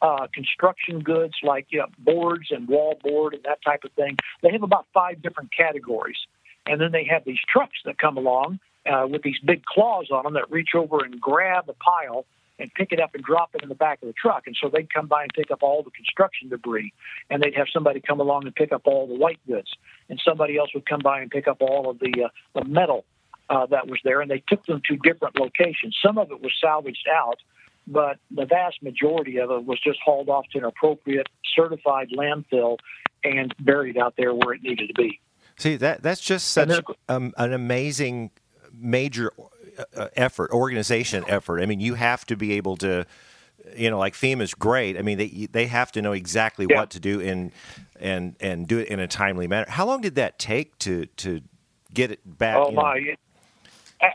uh, 0.00 0.28
construction 0.32 1.00
goods 1.00 1.34
like 1.42 1.66
you 1.70 1.80
know, 1.80 1.86
boards 1.98 2.48
and 2.50 2.68
wall 2.68 2.96
board 3.02 3.34
and 3.34 3.42
that 3.42 3.58
type 3.64 3.80
of 3.84 3.90
thing. 3.92 4.16
They 4.42 4.52
have 4.52 4.62
about 4.62 4.86
five 4.94 5.20
different 5.20 5.50
categories, 5.52 6.18
and 6.64 6.80
then 6.80 6.92
they 6.92 7.04
have 7.10 7.24
these 7.24 7.40
trucks 7.48 7.78
that 7.84 7.98
come 7.98 8.16
along 8.16 8.60
uh, 8.86 9.08
with 9.08 9.22
these 9.22 9.40
big 9.44 9.64
claws 9.64 10.12
on 10.12 10.22
them 10.22 10.34
that 10.34 10.48
reach 10.50 10.70
over 10.76 11.04
and 11.04 11.20
grab 11.20 11.68
a 11.68 11.74
pile 11.74 12.24
and 12.58 12.72
pick 12.74 12.92
it 12.92 13.00
up 13.00 13.14
and 13.14 13.22
drop 13.22 13.54
it 13.54 13.62
in 13.62 13.68
the 13.68 13.74
back 13.74 14.02
of 14.02 14.08
the 14.08 14.14
truck. 14.14 14.46
And 14.46 14.56
so 14.60 14.68
they'd 14.68 14.92
come 14.92 15.06
by 15.06 15.22
and 15.22 15.32
pick 15.34 15.50
up 15.50 15.62
all 15.62 15.82
the 15.82 15.90
construction 15.90 16.48
debris, 16.48 16.92
and 17.30 17.42
they'd 17.42 17.54
have 17.54 17.68
somebody 17.72 18.00
come 18.00 18.20
along 18.20 18.44
and 18.44 18.54
pick 18.54 18.72
up 18.72 18.82
all 18.86 19.06
the 19.06 19.14
white 19.14 19.40
goods, 19.46 19.70
and 20.08 20.20
somebody 20.24 20.56
else 20.56 20.70
would 20.74 20.86
come 20.86 21.00
by 21.02 21.20
and 21.20 21.30
pick 21.30 21.48
up 21.48 21.58
all 21.60 21.88
of 21.90 21.98
the 21.98 22.24
uh, 22.24 22.28
the 22.54 22.64
metal 22.64 23.04
uh, 23.48 23.66
that 23.66 23.86
was 23.86 23.98
there. 24.04 24.20
And 24.20 24.30
they 24.30 24.42
took 24.48 24.64
them 24.66 24.82
to 24.88 24.96
different 24.96 25.38
locations. 25.38 25.96
Some 26.04 26.18
of 26.18 26.30
it 26.30 26.42
was 26.42 26.52
salvaged 26.60 27.06
out, 27.12 27.38
but 27.86 28.18
the 28.30 28.44
vast 28.44 28.82
majority 28.82 29.38
of 29.38 29.50
it 29.50 29.64
was 29.64 29.80
just 29.80 29.98
hauled 30.04 30.28
off 30.28 30.46
to 30.52 30.58
an 30.58 30.64
appropriate 30.64 31.28
certified 31.54 32.08
landfill 32.16 32.78
and 33.24 33.54
buried 33.60 33.96
out 33.96 34.14
there 34.16 34.34
where 34.34 34.54
it 34.54 34.62
needed 34.62 34.88
to 34.88 34.94
be. 34.94 35.20
See 35.56 35.76
that 35.76 36.02
that's 36.02 36.20
just 36.20 36.48
such 36.48 36.80
um, 37.08 37.32
an 37.36 37.52
amazing 37.52 38.30
major 38.72 39.32
uh, 39.96 40.08
effort, 40.16 40.50
organization 40.50 41.24
effort. 41.28 41.60
I 41.60 41.66
mean, 41.66 41.80
you 41.80 41.94
have 41.94 42.24
to 42.26 42.36
be 42.36 42.54
able 42.54 42.76
to, 42.78 43.06
you 43.76 43.90
know, 43.90 43.98
like 43.98 44.14
FEMA 44.14 44.42
is 44.42 44.54
great. 44.54 44.98
I 44.98 45.02
mean, 45.02 45.18
they 45.18 45.48
they 45.50 45.66
have 45.66 45.92
to 45.92 46.02
know 46.02 46.12
exactly 46.12 46.66
yeah. 46.68 46.76
what 46.76 46.90
to 46.90 47.00
do 47.00 47.20
in 47.20 47.52
and 48.00 48.36
and 48.40 48.66
do 48.66 48.78
it 48.78 48.88
in 48.88 49.00
a 49.00 49.06
timely 49.06 49.46
manner. 49.46 49.66
How 49.68 49.86
long 49.86 50.00
did 50.00 50.14
that 50.16 50.38
take 50.38 50.78
to 50.78 51.06
to 51.06 51.42
get 51.92 52.10
it 52.10 52.20
back? 52.38 52.56
Oh 52.56 52.70
my! 52.70 53.16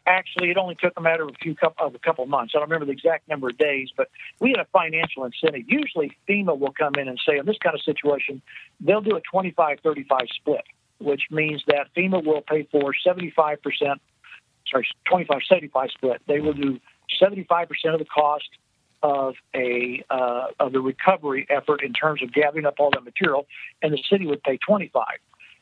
actually, 0.06 0.50
it 0.50 0.58
only 0.58 0.76
took 0.76 0.94
a 0.98 1.02
matter 1.02 1.24
of 1.24 1.30
a 1.30 1.38
few 1.42 1.56
couple, 1.56 1.86
of 1.86 1.96
a 1.96 2.00
couple 2.00 2.26
months. 2.26 2.54
I 2.56 2.60
don't 2.60 2.70
remember 2.70 2.86
the 2.86 2.94
exact 2.94 3.28
number 3.28 3.50
of 3.50 3.58
days, 3.58 3.90
but 3.96 4.10
we 4.40 4.50
had 4.50 4.60
a 4.60 4.68
financial 4.72 5.26
incentive. 5.26 5.64
Usually, 5.68 6.18
FEMA 6.28 6.58
will 6.58 6.74
come 6.78 6.96
in 6.96 7.08
and 7.08 7.20
say, 7.28 7.38
in 7.38 7.46
this 7.46 7.58
kind 7.58 7.76
of 7.76 7.82
situation, 7.82 8.42
they'll 8.80 9.02
do 9.02 9.18
a 9.18 9.22
25-35 9.36 10.06
split, 10.30 10.64
which 11.00 11.24
means 11.32 11.64
that 11.68 11.88
FEMA 11.96 12.24
will 12.24 12.42
pay 12.42 12.68
for 12.72 12.94
75 12.94 13.62
percent 13.62 14.02
sorry, 14.70 14.88
25 15.10 15.42
75 15.48 15.90
split. 15.92 16.22
They 16.28 16.40
will 16.40 16.54
do 16.54 16.80
75% 17.22 17.68
of 17.94 18.00
the 18.00 18.06
cost 18.06 18.50
of 19.02 19.36
a 19.54 20.04
uh, 20.10 20.48
of 20.60 20.72
the 20.72 20.80
recovery 20.80 21.46
effort 21.50 21.84
in 21.84 21.94
terms 21.94 22.24
of 22.24 22.34
gathering 22.34 22.66
up 22.66 22.76
all 22.80 22.90
that 22.92 23.04
material, 23.04 23.46
and 23.82 23.94
the 23.94 24.02
city 24.10 24.26
would 24.26 24.42
pay 24.44 24.58
25. 24.58 25.04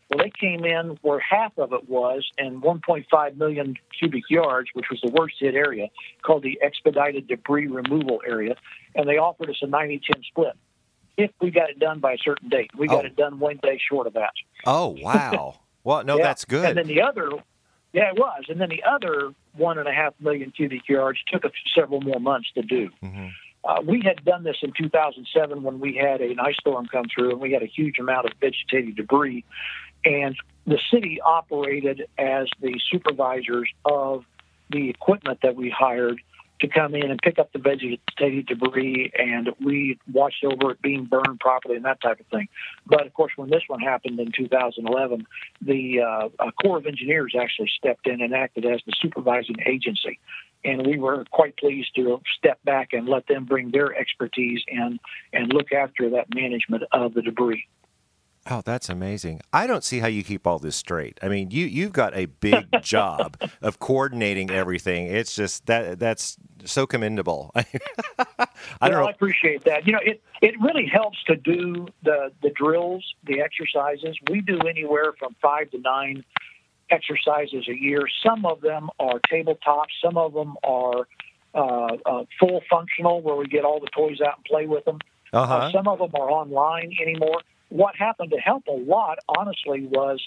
Well, 0.10 0.24
they 0.24 0.31
came 0.31 0.65
in 0.65 0.98
where 1.01 1.20
half 1.20 1.58
of 1.58 1.72
it 1.72 1.89
was, 1.89 2.29
and 2.38 2.62
1.5 2.62 3.38
million 3.38 3.75
cubic 3.98 4.24
yards, 4.29 4.70
which 4.74 4.88
was 4.91 5.00
the 5.01 5.10
worst 5.10 5.36
hit 5.39 5.55
area, 5.55 5.88
called 6.22 6.43
the 6.43 6.60
expedited 6.62 7.27
debris 7.27 7.67
removal 7.67 8.22
area, 8.27 8.55
and 8.93 9.08
they 9.08 9.17
offered 9.17 9.50
us 9.50 9.60
a 9.63 9.67
90-10 9.67 10.01
split 10.27 10.53
if 11.17 11.31
we 11.39 11.50
got 11.50 11.70
it 11.70 11.79
done 11.79 12.00
by 12.00 12.13
a 12.13 12.17
certain 12.17 12.50
date. 12.50 12.72
We 12.77 12.88
got 12.88 13.05
oh. 13.05 13.08
it 13.08 13.15
done 13.15 13.39
one 13.39 13.60
day 13.63 13.79
short 13.89 14.08
of 14.08 14.13
that. 14.13 14.34
Oh 14.65 14.98
wow! 15.01 15.55
Well, 15.84 16.03
no, 16.03 16.17
yeah. 16.17 16.25
that's 16.25 16.46
good. 16.46 16.63
And 16.63 16.77
then 16.77 16.86
the 16.86 17.01
other 17.01 17.31
yeah, 17.93 18.10
it 18.10 18.17
was. 18.17 18.45
And 18.48 18.60
then 18.60 18.69
the 18.69 18.83
other 18.83 19.33
one 19.55 19.77
and 19.77 19.88
a 19.88 19.91
half 19.91 20.13
million 20.19 20.51
cubic 20.51 20.88
yards 20.88 21.19
took 21.27 21.43
a, 21.43 21.51
several 21.75 22.01
more 22.01 22.19
months 22.19 22.50
to 22.55 22.62
do. 22.62 22.89
Mm-hmm. 23.03 23.27
Uh, 23.63 23.81
we 23.86 24.01
had 24.03 24.24
done 24.25 24.43
this 24.43 24.57
in 24.63 24.71
2007 24.75 25.62
when 25.62 25.79
we 25.79 25.95
had 25.95 26.21
an 26.21 26.39
ice 26.39 26.55
storm 26.60 26.88
come 26.88 27.05
through 27.13 27.31
and 27.31 27.39
we 27.39 27.51
had 27.51 27.62
a 27.62 27.67
huge 27.67 28.00
amount 28.00 28.25
of 28.25 28.31
vegetative 28.39 28.95
debris. 28.95 29.43
And 30.03 30.36
the 30.65 30.79
city 30.91 31.19
operated 31.21 32.07
as 32.17 32.48
the 32.60 32.79
supervisors 32.91 33.69
of 33.86 34.25
the 34.71 34.89
equipment 34.89 35.39
that 35.43 35.55
we 35.55 35.69
hired 35.69 36.21
to 36.62 36.68
come 36.68 36.96
in 36.96 37.10
and 37.10 37.20
pick 37.22 37.39
up 37.39 37.51
the 37.51 37.60
vegetative 37.60 38.46
debris, 38.46 39.12
and 39.18 39.50
we 39.63 40.00
watched 40.12 40.44
over 40.44 40.72
it 40.72 40.82
being 40.82 41.06
burned 41.06 41.39
properly 41.39 41.75
and 41.75 41.86
that 41.86 42.00
type 42.01 42.20
of 42.20 42.27
thing. 42.27 42.48
But 42.86 43.06
of 43.06 43.13
course, 43.13 43.34
when 43.36 43.50
this 43.50 43.63
one 43.68 43.80
happened 43.80 44.20
in 44.20 44.32
2011, 44.32 45.25
the 45.62 46.01
uh, 46.01 46.51
Corps 46.62 46.77
of 46.77 46.86
Engineers 46.86 47.36
actually 47.39 47.72
stepped 47.75 48.08
in 48.08 48.22
and 48.22 48.34
acted 48.34 48.65
as 48.65 48.80
the 48.86 48.94
supervising 49.01 49.58
agency. 49.65 50.20
And 50.63 50.86
we 50.86 51.00
were 51.00 51.25
quite 51.32 51.58
pleased 51.58 51.96
to 51.96 52.22
step 52.38 52.60
back 52.63 52.94
and 52.94 53.10
let 53.10 53.25
them 53.27 53.46
bring 53.46 53.72
their 53.72 53.96
expertise 53.96 54.62
in 54.68 55.00
and 55.34 55.51
look 55.51 55.72
after 55.72 56.12
that 56.12 56.27
management 56.34 56.84
of 56.91 57.15
the 57.15 57.24
debris. 57.24 57.65
Oh, 58.50 58.62
that's 58.65 58.89
amazing. 58.89 59.41
I 59.53 59.67
don't 59.67 59.83
see 59.83 60.00
how 60.00 60.07
you 60.07 60.24
keep 60.24 60.48
all 60.48 60.57
this 60.57 60.75
straight. 60.75 61.19
I 61.21 61.27
mean, 61.27 61.51
you 61.51 61.65
you've 61.65 61.93
got 61.93 62.15
a 62.15 62.25
big 62.25 62.65
job 62.81 63.38
of 63.62 63.79
coordinating 63.79 64.50
everything. 64.50 65.05
It's 65.07 65.36
just 65.36 65.67
that 65.67 66.00
that's 66.00 66.38
so 66.65 66.88
commendable. 66.88 67.51
I 67.55 67.65
don't 68.81 68.91
know. 68.91 69.05
I 69.05 69.12
appreciate 69.12 69.65
that. 69.65 69.86
You 69.86 69.93
know, 69.93 70.00
it 70.03 70.24
it 70.41 70.55
really 70.60 70.88
helps 70.88 71.24
to 71.25 71.36
do 71.36 71.88
the 72.03 72.31
the 72.41 72.50
drills, 72.50 73.05
the 73.25 73.41
exercises. 73.41 74.17
We 74.27 74.41
do 74.41 74.60
anywhere 74.67 75.13
from 75.19 75.36
5 75.39 75.71
to 75.71 75.77
9 75.77 76.24
exercises 76.89 77.67
a 77.69 77.79
year. 77.79 78.07
Some 78.25 78.48
of 78.48 78.62
them 78.62 78.89
are 79.00 79.19
tabletop, 79.29 79.88
some 80.03 80.17
of 80.17 80.33
them 80.33 80.55
are 80.63 81.07
uh, 81.53 81.98
uh, 82.05 82.24
full 82.39 82.62
functional 82.69 83.21
where 83.21 83.36
we 83.36 83.45
get 83.45 83.65
all 83.65 83.79
the 83.79 83.89
toys 83.95 84.19
out 84.19 84.38
and 84.38 84.45
play 84.45 84.65
with 84.65 84.83
them. 84.86 84.98
Uh-huh. 85.31 85.55
Uh, 85.55 85.71
some 85.71 85.88
of 85.88 86.00
them 86.00 86.12
are 86.15 86.29
online 86.31 86.95
anymore 87.00 87.41
what 87.71 87.95
happened 87.95 88.31
to 88.31 88.37
help 88.37 88.67
a 88.67 88.73
lot, 88.73 89.19
honestly, 89.29 89.85
was 89.85 90.21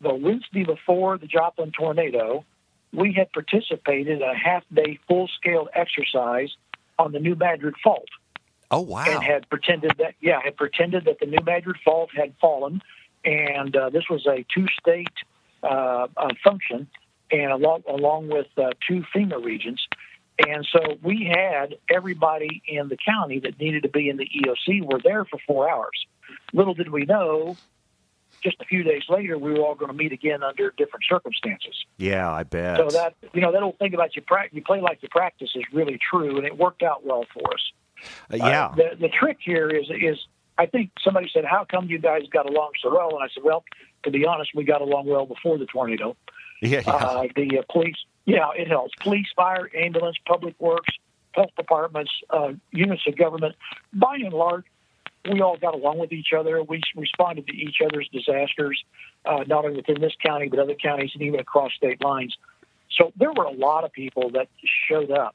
the 0.00 0.14
Wednesday 0.14 0.64
before 0.64 1.18
the 1.18 1.26
Joplin 1.26 1.70
tornado, 1.70 2.44
we 2.92 3.12
had 3.12 3.30
participated 3.32 4.22
in 4.22 4.22
a 4.22 4.34
half 4.34 4.64
day 4.72 4.98
full 5.06 5.28
scale 5.28 5.68
exercise 5.74 6.50
on 6.98 7.12
the 7.12 7.18
New 7.18 7.34
Madrid 7.34 7.74
Fault. 7.84 8.08
Oh 8.70 8.80
wow! 8.80 9.04
And 9.06 9.22
had 9.22 9.48
pretended 9.48 9.92
that 9.98 10.14
yeah 10.20 10.40
had 10.42 10.56
pretended 10.56 11.04
that 11.04 11.20
the 11.20 11.26
New 11.26 11.44
Madrid 11.44 11.76
Fault 11.84 12.10
had 12.14 12.34
fallen, 12.40 12.82
and 13.24 13.74
uh, 13.76 13.90
this 13.90 14.04
was 14.08 14.26
a 14.26 14.44
two 14.54 14.66
state 14.80 15.08
uh, 15.62 16.06
uh, 16.16 16.28
function, 16.42 16.86
and 17.30 17.52
along 17.52 17.82
along 17.88 18.28
with 18.28 18.46
uh, 18.56 18.70
two 18.86 19.04
FEMA 19.14 19.42
regions, 19.42 19.86
and 20.38 20.66
so 20.70 20.98
we 21.02 21.30
had 21.30 21.76
everybody 21.94 22.62
in 22.66 22.88
the 22.88 22.96
county 22.96 23.40
that 23.40 23.58
needed 23.58 23.82
to 23.82 23.88
be 23.88 24.08
in 24.08 24.16
the 24.16 24.26
EOC 24.26 24.82
were 24.84 25.00
there 25.02 25.24
for 25.24 25.38
four 25.46 25.68
hours 25.68 26.06
little 26.52 26.74
did 26.74 26.90
we 26.90 27.04
know, 27.04 27.56
just 28.42 28.56
a 28.60 28.64
few 28.64 28.82
days 28.82 29.02
later, 29.08 29.38
we 29.38 29.52
were 29.52 29.60
all 29.60 29.74
going 29.74 29.90
to 29.90 29.96
meet 29.96 30.12
again 30.12 30.42
under 30.42 30.72
different 30.76 31.04
circumstances. 31.08 31.74
Yeah, 31.96 32.30
I 32.30 32.44
bet. 32.44 32.78
So 32.78 32.88
that 32.90 33.14
you 33.32 33.40
know 33.40 33.52
that 33.52 33.62
old 33.62 33.78
thing 33.78 33.94
about 33.94 34.14
you, 34.16 34.22
pra- 34.22 34.48
you 34.52 34.62
play 34.62 34.80
like 34.80 34.98
you 35.02 35.08
practice 35.10 35.50
is 35.54 35.64
really 35.72 35.98
true, 35.98 36.36
and 36.36 36.46
it 36.46 36.56
worked 36.56 36.82
out 36.82 37.04
well 37.04 37.24
for 37.32 37.52
us. 37.52 37.72
Uh, 38.32 38.36
yeah. 38.36 38.66
Uh, 38.66 38.74
the 38.74 38.90
the 39.00 39.08
trick 39.08 39.38
here 39.40 39.68
is 39.68 39.90
is 39.90 40.18
I 40.56 40.66
think 40.66 40.90
somebody 41.02 41.30
said, 41.32 41.44
"How 41.44 41.64
come 41.64 41.86
you 41.86 41.98
guys 41.98 42.22
got 42.30 42.48
along 42.48 42.72
so 42.82 42.94
well?" 42.94 43.10
And 43.10 43.22
I 43.22 43.28
said, 43.34 43.42
"Well, 43.42 43.64
to 44.04 44.10
be 44.10 44.26
honest, 44.26 44.50
we 44.54 44.64
got 44.64 44.80
along 44.80 45.06
well 45.06 45.26
before 45.26 45.58
the 45.58 45.66
tornado. 45.66 46.16
Yeah. 46.60 46.82
yeah. 46.84 46.92
Uh, 46.92 47.22
the 47.36 47.60
uh, 47.60 47.62
police, 47.72 47.94
yeah, 48.24 48.48
it 48.56 48.66
helps. 48.66 48.92
Police, 49.00 49.28
fire, 49.36 49.70
ambulance, 49.76 50.16
public 50.26 50.56
works, 50.58 50.92
health 51.30 51.50
departments, 51.56 52.10
uh, 52.30 52.54
units 52.72 53.02
of 53.06 53.16
government, 53.16 53.54
by 53.92 54.16
and 54.16 54.32
large, 54.32 54.64
we 55.30 55.40
all 55.40 55.56
got 55.56 55.74
along 55.74 55.98
with 55.98 56.12
each 56.12 56.32
other. 56.36 56.62
We 56.62 56.80
responded 56.96 57.46
to 57.46 57.52
each 57.54 57.76
other's 57.84 58.08
disasters, 58.12 58.82
uh, 59.24 59.44
not 59.46 59.64
only 59.64 59.76
within 59.76 60.00
this 60.00 60.14
county, 60.24 60.48
but 60.48 60.58
other 60.58 60.74
counties 60.74 61.10
and 61.14 61.22
even 61.22 61.40
across 61.40 61.72
state 61.74 62.02
lines. 62.02 62.36
So 62.90 63.12
there 63.16 63.32
were 63.32 63.44
a 63.44 63.52
lot 63.52 63.84
of 63.84 63.92
people 63.92 64.30
that 64.30 64.48
showed 64.88 65.10
up 65.10 65.34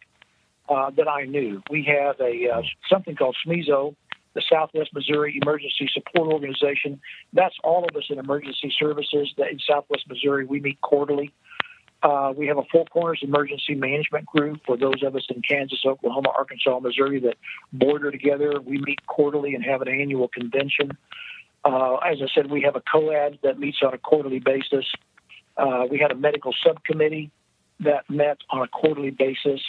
uh, 0.69 0.91
that 0.91 1.07
I 1.07 1.25
knew. 1.25 1.61
We 1.69 1.83
have 1.83 2.19
a 2.19 2.49
uh, 2.49 2.61
something 2.89 3.15
called 3.15 3.35
SMESO, 3.45 3.95
the 4.33 4.41
Southwest 4.51 4.91
Missouri 4.93 5.39
Emergency 5.41 5.89
Support 5.93 6.31
Organization. 6.31 6.99
That's 7.33 7.55
all 7.63 7.85
of 7.85 7.95
us 7.95 8.05
in 8.09 8.19
emergency 8.19 8.73
services 8.77 9.33
that 9.37 9.51
in 9.51 9.59
Southwest 9.59 10.05
Missouri. 10.07 10.45
We 10.45 10.59
meet 10.59 10.81
quarterly. 10.81 11.31
Uh, 12.03 12.33
we 12.35 12.47
have 12.47 12.57
a 12.57 12.63
Four 12.69 12.85
Corners 12.85 13.19
Emergency 13.21 13.75
Management 13.75 14.25
Group 14.25 14.59
for 14.65 14.75
those 14.75 15.01
of 15.03 15.15
us 15.15 15.25
in 15.29 15.41
Kansas, 15.41 15.79
Oklahoma, 15.85 16.29
Arkansas, 16.37 16.77
Missouri 16.79 17.21
that 17.21 17.37
border 17.71 18.11
together. 18.11 18.59
We 18.61 18.77
meet 18.77 19.05
quarterly 19.07 19.55
and 19.55 19.63
have 19.63 19.81
an 19.81 19.87
annual 19.87 20.27
convention. 20.27 20.97
Uh, 21.63 21.95
as 21.95 22.17
I 22.21 22.27
said, 22.35 22.51
we 22.51 22.61
have 22.63 22.75
a 22.75 22.81
COAD 22.81 23.39
that 23.43 23.57
meets 23.57 23.77
on 23.81 23.93
a 23.93 23.97
quarterly 23.97 24.39
basis. 24.39 24.85
Uh, 25.55 25.85
we 25.89 25.97
had 25.97 26.11
a 26.11 26.15
medical 26.15 26.53
subcommittee 26.61 27.31
that 27.79 28.09
met 28.09 28.37
on 28.49 28.63
a 28.63 28.67
quarterly 28.67 29.11
basis. 29.11 29.61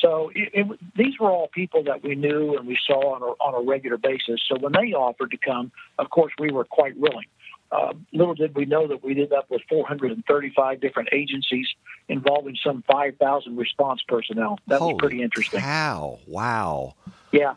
So 0.00 0.30
it, 0.32 0.50
it, 0.52 0.78
these 0.96 1.18
were 1.18 1.30
all 1.30 1.48
people 1.48 1.82
that 1.84 2.04
we 2.04 2.14
knew 2.14 2.56
and 2.56 2.68
we 2.68 2.78
saw 2.86 3.16
on 3.16 3.22
a, 3.22 3.26
on 3.42 3.60
a 3.60 3.68
regular 3.68 3.96
basis. 3.96 4.40
So 4.48 4.56
when 4.58 4.72
they 4.72 4.92
offered 4.92 5.32
to 5.32 5.38
come, 5.38 5.72
of 5.98 6.10
course, 6.10 6.32
we 6.38 6.52
were 6.52 6.64
quite 6.64 6.96
willing. 6.96 7.26
Uh, 7.74 7.92
little 8.12 8.34
did 8.34 8.54
we 8.54 8.66
know 8.66 8.86
that 8.86 9.02
we 9.02 9.10
ended 9.12 9.32
up 9.32 9.50
with 9.50 9.60
435 9.68 10.80
different 10.80 11.08
agencies 11.12 11.66
involving 12.08 12.56
some 12.62 12.84
5,000 12.90 13.56
response 13.56 14.00
personnel. 14.06 14.58
That 14.68 14.78
Holy 14.78 14.94
was 14.94 15.00
pretty 15.00 15.22
interesting. 15.22 15.60
Wow! 15.60 16.18
Wow! 16.28 16.94
Yeah. 17.32 17.54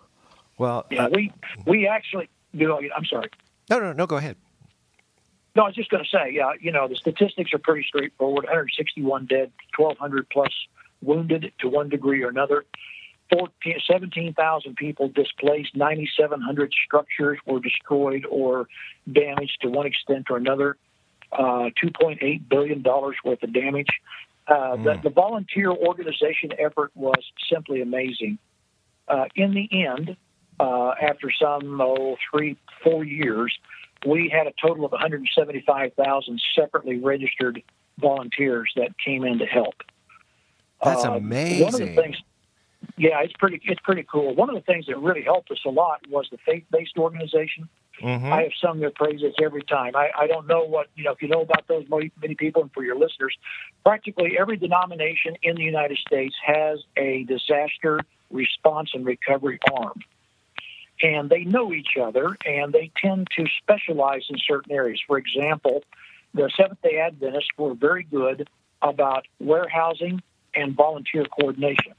Well, 0.57 0.87
Yeah, 0.89 1.05
uh, 1.05 1.09
we 1.13 1.31
we 1.67 1.87
actually. 1.87 2.29
You 2.53 2.67
know, 2.67 2.81
I'm 2.95 3.05
sorry. 3.05 3.29
no, 3.69 3.79
no, 3.79 3.93
no. 3.93 4.07
Go 4.07 4.15
ahead. 4.17 4.37
No, 5.55 5.63
I 5.63 5.65
was 5.67 5.75
just 5.75 5.89
going 5.89 6.03
to 6.03 6.09
say, 6.09 6.31
yeah, 6.33 6.51
you 6.59 6.71
know, 6.71 6.87
the 6.87 6.95
statistics 6.95 7.53
are 7.53 7.57
pretty 7.59 7.83
straightforward 7.87 8.45
161 8.45 9.25
dead, 9.25 9.51
1,200 9.75 10.29
plus 10.29 10.51
wounded 11.01 11.51
to 11.59 11.67
one 11.67 11.89
degree 11.89 12.23
or 12.23 12.29
another. 12.29 12.63
14, 13.31 13.79
17,000 13.85 14.75
people 14.75 15.09
displaced, 15.09 15.75
9,700 15.75 16.73
structures 16.85 17.39
were 17.45 17.59
destroyed 17.59 18.25
or 18.29 18.67
damaged 19.11 19.57
to 19.61 19.69
one 19.69 19.85
extent 19.85 20.27
or 20.29 20.37
another, 20.37 20.77
uh, 21.31 21.69
$2.8 21.83 22.49
billion 22.49 22.83
worth 22.83 23.43
of 23.43 23.53
damage. 23.53 23.89
Uh, 24.47 24.77
the, 24.77 24.99
the 25.03 25.09
volunteer 25.09 25.71
organization 25.71 26.51
effort 26.57 26.91
was 26.95 27.21
simply 27.51 27.81
amazing. 27.81 28.37
Uh, 29.07 29.25
in 29.35 29.53
the 29.53 29.69
end, 29.85 30.15
uh, 30.59 30.91
after 31.01 31.31
some 31.31 31.81
oh, 31.81 32.15
three, 32.31 32.57
four 32.83 33.03
years, 33.03 33.53
we 34.05 34.29
had 34.29 34.47
a 34.47 34.53
total 34.61 34.85
of 34.85 34.91
175,000 34.91 36.41
separately 36.55 36.99
registered 36.99 37.61
volunteers 37.99 38.71
that 38.75 38.91
came 39.03 39.23
in 39.23 39.39
to 39.39 39.45
help. 39.45 39.75
That's 40.83 41.03
Uh, 41.03 41.09
One 41.09 41.17
of 41.17 41.23
amazing. 41.23 41.95
the 41.95 42.01
things, 42.01 42.17
yeah, 42.97 43.21
it's 43.21 43.33
pretty, 43.33 43.61
it's 43.63 43.79
pretty 43.81 44.03
cool. 44.03 44.33
One 44.35 44.49
of 44.49 44.55
the 44.55 44.61
things 44.61 44.87
that 44.87 44.97
really 44.97 45.21
helped 45.21 45.51
us 45.51 45.59
a 45.65 45.69
lot 45.69 46.01
was 46.09 46.27
the 46.31 46.37
faith-based 46.45 46.97
organization. 46.97 47.69
Mhm. 48.01 48.31
I 48.31 48.43
have 48.43 48.51
sung 48.61 48.79
their 48.79 48.91
praises 48.91 49.33
every 49.41 49.63
time. 49.63 49.95
I, 49.95 50.11
I 50.17 50.27
don't 50.27 50.45
know 50.47 50.63
what 50.63 50.87
you 50.95 51.03
know 51.03 51.11
if 51.11 51.21
you 51.21 51.27
know 51.27 51.41
about 51.41 51.67
those 51.67 51.85
many 51.89 52.35
people, 52.35 52.61
and 52.61 52.71
for 52.71 52.83
your 52.83 52.95
listeners, 52.95 53.35
practically 53.83 54.37
every 54.37 54.57
denomination 54.57 55.35
in 55.41 55.55
the 55.55 55.63
United 55.63 55.97
States 55.97 56.35
has 56.45 56.79
a 56.95 57.23
disaster 57.23 58.01
response 58.29 58.91
and 58.93 59.03
recovery 59.05 59.59
arm, 59.73 59.99
and 61.01 61.29
they 61.29 61.43
know 61.43 61.73
each 61.73 61.97
other, 61.99 62.37
and 62.45 62.71
they 62.71 62.91
tend 63.01 63.29
to 63.35 63.45
specialize 63.61 64.25
in 64.29 64.37
certain 64.47 64.73
areas. 64.73 65.01
For 65.07 65.17
example, 65.17 65.83
the 66.35 66.51
Seventh 66.55 66.81
Day 66.83 66.99
Adventists 66.99 67.49
were 67.57 67.73
very 67.73 68.03
good 68.03 68.47
about 68.81 69.27
warehousing 69.39 70.21
and 70.53 70.75
volunteer 70.75 71.25
coordination. 71.25 71.93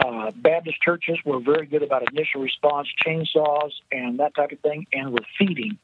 Uh, 0.00 0.30
Baptist 0.34 0.80
churches 0.80 1.18
were 1.24 1.40
very 1.40 1.66
good 1.66 1.82
about 1.82 2.02
initial 2.10 2.40
response, 2.40 2.88
chainsaws, 3.06 3.72
and 3.92 4.18
that 4.20 4.34
type 4.34 4.50
of 4.52 4.60
thing, 4.60 4.86
and 4.92 5.12
with 5.12 5.24
feeding. 5.38 5.78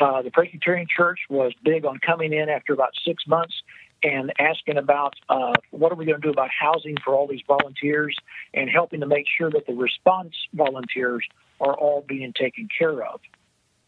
Uh, 0.00 0.22
the 0.22 0.30
Presbyterian 0.30 0.86
Church 0.94 1.20
was 1.28 1.52
big 1.62 1.84
on 1.84 1.98
coming 1.98 2.32
in 2.32 2.48
after 2.48 2.72
about 2.72 2.90
six 3.04 3.26
months 3.26 3.54
and 4.02 4.32
asking 4.38 4.78
about 4.78 5.14
uh, 5.28 5.52
what 5.70 5.92
are 5.92 5.96
we 5.96 6.06
going 6.06 6.20
to 6.20 6.26
do 6.26 6.30
about 6.30 6.50
housing 6.50 6.96
for 7.04 7.14
all 7.14 7.26
these 7.26 7.40
volunteers 7.46 8.16
and 8.54 8.70
helping 8.70 9.00
to 9.00 9.06
make 9.06 9.26
sure 9.38 9.50
that 9.50 9.66
the 9.66 9.74
response 9.74 10.34
volunteers 10.54 11.26
are 11.60 11.74
all 11.74 12.04
being 12.06 12.32
taken 12.32 12.68
care 12.78 13.04
of. 13.04 13.20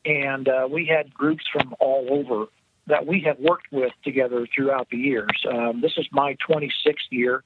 And 0.04 0.48
uh, 0.48 0.68
we 0.70 0.87
had 0.87 1.12
groups 1.12 1.44
from 1.52 1.74
all 1.78 2.08
over 2.11 2.46
that 2.87 3.06
we 3.06 3.20
have 3.26 3.38
worked 3.38 3.70
with 3.70 3.92
together 4.02 4.46
throughout 4.54 4.88
the 4.90 4.96
years. 4.96 5.44
Um, 5.50 5.82
this 5.82 5.92
is 5.98 6.06
my 6.11 6.37
26th 6.48 6.94
year. 7.11 7.44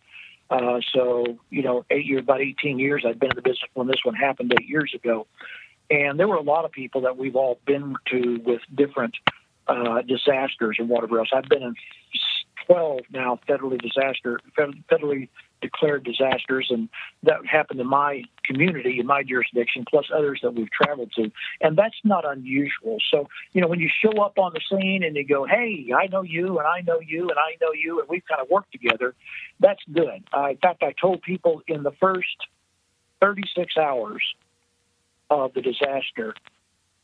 Uh, 0.52 0.80
so, 0.92 1.38
you 1.48 1.62
know, 1.62 1.82
eight 1.90 2.04
years, 2.04 2.22
about 2.22 2.42
18 2.42 2.78
years, 2.78 3.04
I've 3.08 3.18
been 3.18 3.30
in 3.30 3.36
the 3.36 3.42
business 3.42 3.70
when 3.72 3.86
this 3.86 4.00
one 4.04 4.14
happened 4.14 4.52
eight 4.60 4.68
years 4.68 4.92
ago. 4.94 5.26
And 5.90 6.20
there 6.20 6.28
were 6.28 6.36
a 6.36 6.42
lot 6.42 6.66
of 6.66 6.72
people 6.72 7.00
that 7.02 7.16
we've 7.16 7.36
all 7.36 7.58
been 7.66 7.96
to 8.10 8.38
with 8.44 8.60
different 8.74 9.14
uh, 9.66 10.02
disasters 10.02 10.76
and 10.78 10.90
whatever 10.90 11.18
else. 11.20 11.30
I've 11.32 11.48
been 11.48 11.62
in 11.62 11.74
12 12.66 13.00
now 13.12 13.38
federally 13.48 13.80
disaster, 13.80 14.40
federally 14.58 15.28
declared 15.60 16.04
disasters, 16.04 16.66
and 16.70 16.88
that 17.22 17.46
happened 17.46 17.80
in 17.80 17.86
my 17.86 18.24
community, 18.44 18.98
in 18.98 19.06
my 19.06 19.22
jurisdiction, 19.22 19.84
plus 19.88 20.06
others 20.14 20.40
that 20.42 20.54
we've 20.54 20.70
traveled 20.70 21.12
to. 21.16 21.30
And 21.60 21.76
that's 21.78 21.96
not 22.04 22.24
unusual. 22.28 22.98
So, 23.10 23.28
you 23.52 23.60
know, 23.60 23.68
when 23.68 23.80
you 23.80 23.88
show 23.88 24.20
up 24.22 24.38
on 24.38 24.52
the 24.52 24.60
scene 24.68 25.02
and 25.04 25.16
you 25.16 25.24
go, 25.24 25.46
hey, 25.46 25.92
I 25.96 26.08
know 26.08 26.22
you, 26.22 26.58
and 26.58 26.66
I 26.66 26.82
know 26.82 27.00
you, 27.00 27.22
and 27.22 27.38
I 27.38 27.56
know 27.60 27.72
you, 27.72 28.00
and 28.00 28.08
we've 28.08 28.24
kind 28.28 28.42
of 28.42 28.50
worked 28.50 28.72
together, 28.72 29.14
that's 29.60 29.80
good. 29.90 30.24
Uh, 30.36 30.50
in 30.50 30.56
fact, 30.58 30.82
I 30.82 30.92
told 31.00 31.22
people 31.22 31.62
in 31.68 31.84
the 31.84 31.92
first 32.00 32.36
36 33.20 33.76
hours 33.76 34.22
of 35.30 35.54
the 35.54 35.62
disaster, 35.62 36.34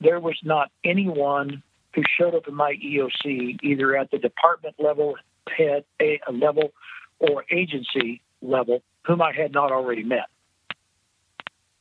there 0.00 0.20
was 0.20 0.36
not 0.42 0.70
anyone 0.84 1.62
who 1.94 2.02
showed 2.18 2.34
up 2.34 2.46
in 2.46 2.54
my 2.54 2.74
EOC 2.74 3.58
either 3.62 3.96
at 3.96 4.10
the 4.10 4.18
department 4.18 4.74
level, 4.78 5.16
head 5.56 5.84
a, 6.00 6.20
level, 6.30 6.72
or 7.18 7.44
agency 7.50 8.22
level 8.40 8.82
whom 9.06 9.22
I 9.22 9.32
had 9.32 9.52
not 9.52 9.72
already 9.72 10.04
met. 10.04 10.26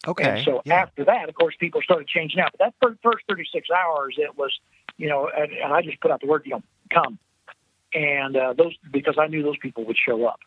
Okay. 0.08 0.24
And 0.24 0.46
so 0.46 0.62
yeah. 0.66 0.76
after 0.76 1.06
that, 1.06 1.28
of 1.28 1.36
course, 1.36 1.56
people 1.60 1.82
started 1.82 2.08
changing 2.08 2.40
out. 2.40 2.52
But 2.58 2.66
that 2.66 2.74
fir- 2.82 2.98
first 3.04 3.26
36 3.28 3.68
hours, 3.70 4.16
it 4.18 4.38
was, 4.38 4.58
you 4.98 5.10
know, 5.10 5.30
and, 5.36 5.52
and 5.52 5.74
I 5.74 5.82
just 5.82 6.00
put 6.00 6.12
out 6.12 6.22
the 6.22 6.28
word, 6.28 6.44
you 6.46 6.52
know, 6.52 6.64
come. 6.94 7.20
And 7.94 8.38
uh, 8.38 8.54
those, 8.54 8.76
because 8.92 9.16
I 9.20 9.28
knew 9.28 9.44
those 9.44 9.58
people 9.62 9.86
would 9.86 9.98
show 9.98 10.26
up. 10.26 10.40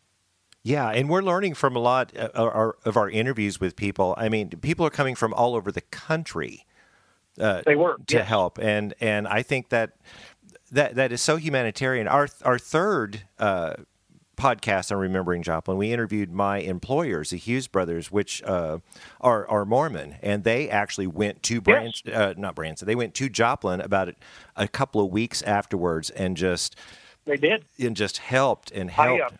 Yeah, 0.62 0.88
and 0.90 1.08
we're 1.08 1.22
learning 1.22 1.54
from 1.54 1.74
a 1.74 1.78
lot 1.78 2.14
of 2.14 2.30
our, 2.34 2.76
of 2.84 2.96
our 2.96 3.08
interviews 3.08 3.60
with 3.60 3.76
people. 3.76 4.14
I 4.18 4.28
mean, 4.28 4.50
people 4.50 4.84
are 4.84 4.90
coming 4.90 5.14
from 5.14 5.32
all 5.32 5.54
over 5.54 5.72
the 5.72 5.80
country 5.80 6.66
uh, 7.38 7.62
They 7.64 7.76
were. 7.76 7.96
to 8.08 8.22
help, 8.22 8.58
and 8.58 8.92
and 9.00 9.26
I 9.26 9.42
think 9.42 9.70
that 9.70 9.92
that 10.72 10.94
that 10.96 11.12
is 11.12 11.20
so 11.20 11.36
humanitarian. 11.36 12.06
Our 12.08 12.28
our 12.44 12.58
third 12.58 13.22
uh, 13.38 13.74
podcast 14.36 14.90
on 14.90 14.98
remembering 14.98 15.42
Joplin, 15.42 15.76
we 15.76 15.92
interviewed 15.92 16.32
my 16.32 16.58
employers, 16.58 17.30
the 17.30 17.36
Hughes 17.36 17.68
brothers, 17.68 18.10
which 18.10 18.42
uh, 18.44 18.78
are 19.20 19.46
are 19.48 19.64
Mormon, 19.64 20.16
and 20.22 20.44
they 20.44 20.70
actually 20.70 21.06
went 21.06 21.42
to 21.44 21.60
Branch, 21.60 22.02
uh, 22.08 22.34
not 22.36 22.54
Branson, 22.54 22.86
they 22.86 22.94
went 22.94 23.14
to 23.14 23.28
Joplin 23.28 23.80
about 23.80 24.08
a, 24.08 24.14
a 24.56 24.68
couple 24.68 25.04
of 25.04 25.10
weeks 25.10 25.42
afterwards, 25.42 26.08
and 26.10 26.36
just 26.36 26.76
They 27.26 27.36
did. 27.36 27.64
and 27.78 27.94
just 27.94 28.18
helped 28.18 28.70
and 28.70 28.90
I, 28.96 29.14
uh, 29.14 29.16
helped. 29.16 29.38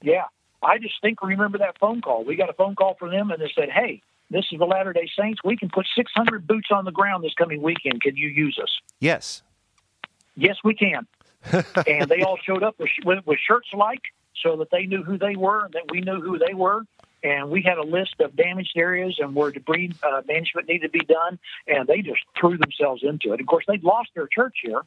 Yeah. 0.00 0.24
I 0.64 0.78
distinctly 0.78 1.30
remember 1.30 1.58
that 1.58 1.76
phone 1.80 2.00
call. 2.00 2.24
We 2.24 2.36
got 2.36 2.48
a 2.48 2.52
phone 2.52 2.76
call 2.76 2.94
from 2.94 3.10
them, 3.10 3.32
and 3.32 3.42
they 3.42 3.50
said, 3.52 3.68
hey, 3.68 4.00
this 4.30 4.44
is 4.52 4.60
the 4.60 4.64
Latter 4.64 4.92
day 4.92 5.08
Saints. 5.18 5.40
We 5.44 5.56
can 5.56 5.68
put 5.68 5.86
600 5.96 6.46
boots 6.46 6.68
on 6.70 6.84
the 6.84 6.92
ground 6.92 7.24
this 7.24 7.34
coming 7.34 7.60
weekend. 7.62 8.00
Can 8.00 8.16
you 8.16 8.28
use 8.28 8.58
us? 8.62 8.70
yes. 9.00 9.42
Yes, 10.36 10.56
we 10.64 10.74
can. 10.74 11.06
and 11.86 12.08
they 12.08 12.22
all 12.22 12.38
showed 12.38 12.62
up 12.62 12.78
with, 12.78 12.90
with, 13.04 13.26
with 13.26 13.38
shirts 13.38 13.68
like 13.72 14.02
so 14.42 14.56
that 14.56 14.70
they 14.70 14.86
knew 14.86 15.02
who 15.02 15.18
they 15.18 15.36
were 15.36 15.64
and 15.64 15.74
that 15.74 15.90
we 15.90 16.00
knew 16.00 16.20
who 16.20 16.38
they 16.38 16.54
were. 16.54 16.82
And 17.24 17.50
we 17.50 17.62
had 17.62 17.78
a 17.78 17.82
list 17.82 18.16
of 18.20 18.34
damaged 18.34 18.72
areas 18.76 19.18
and 19.20 19.34
where 19.34 19.52
debris 19.52 19.92
uh, 20.02 20.22
management 20.26 20.68
needed 20.68 20.92
to 20.92 20.98
be 20.98 21.04
done. 21.04 21.38
And 21.68 21.86
they 21.86 22.02
just 22.02 22.20
threw 22.38 22.58
themselves 22.58 23.02
into 23.04 23.32
it. 23.32 23.40
Of 23.40 23.46
course, 23.46 23.64
they'd 23.68 23.84
lost 23.84 24.10
their 24.14 24.26
church 24.26 24.56
here, 24.62 24.82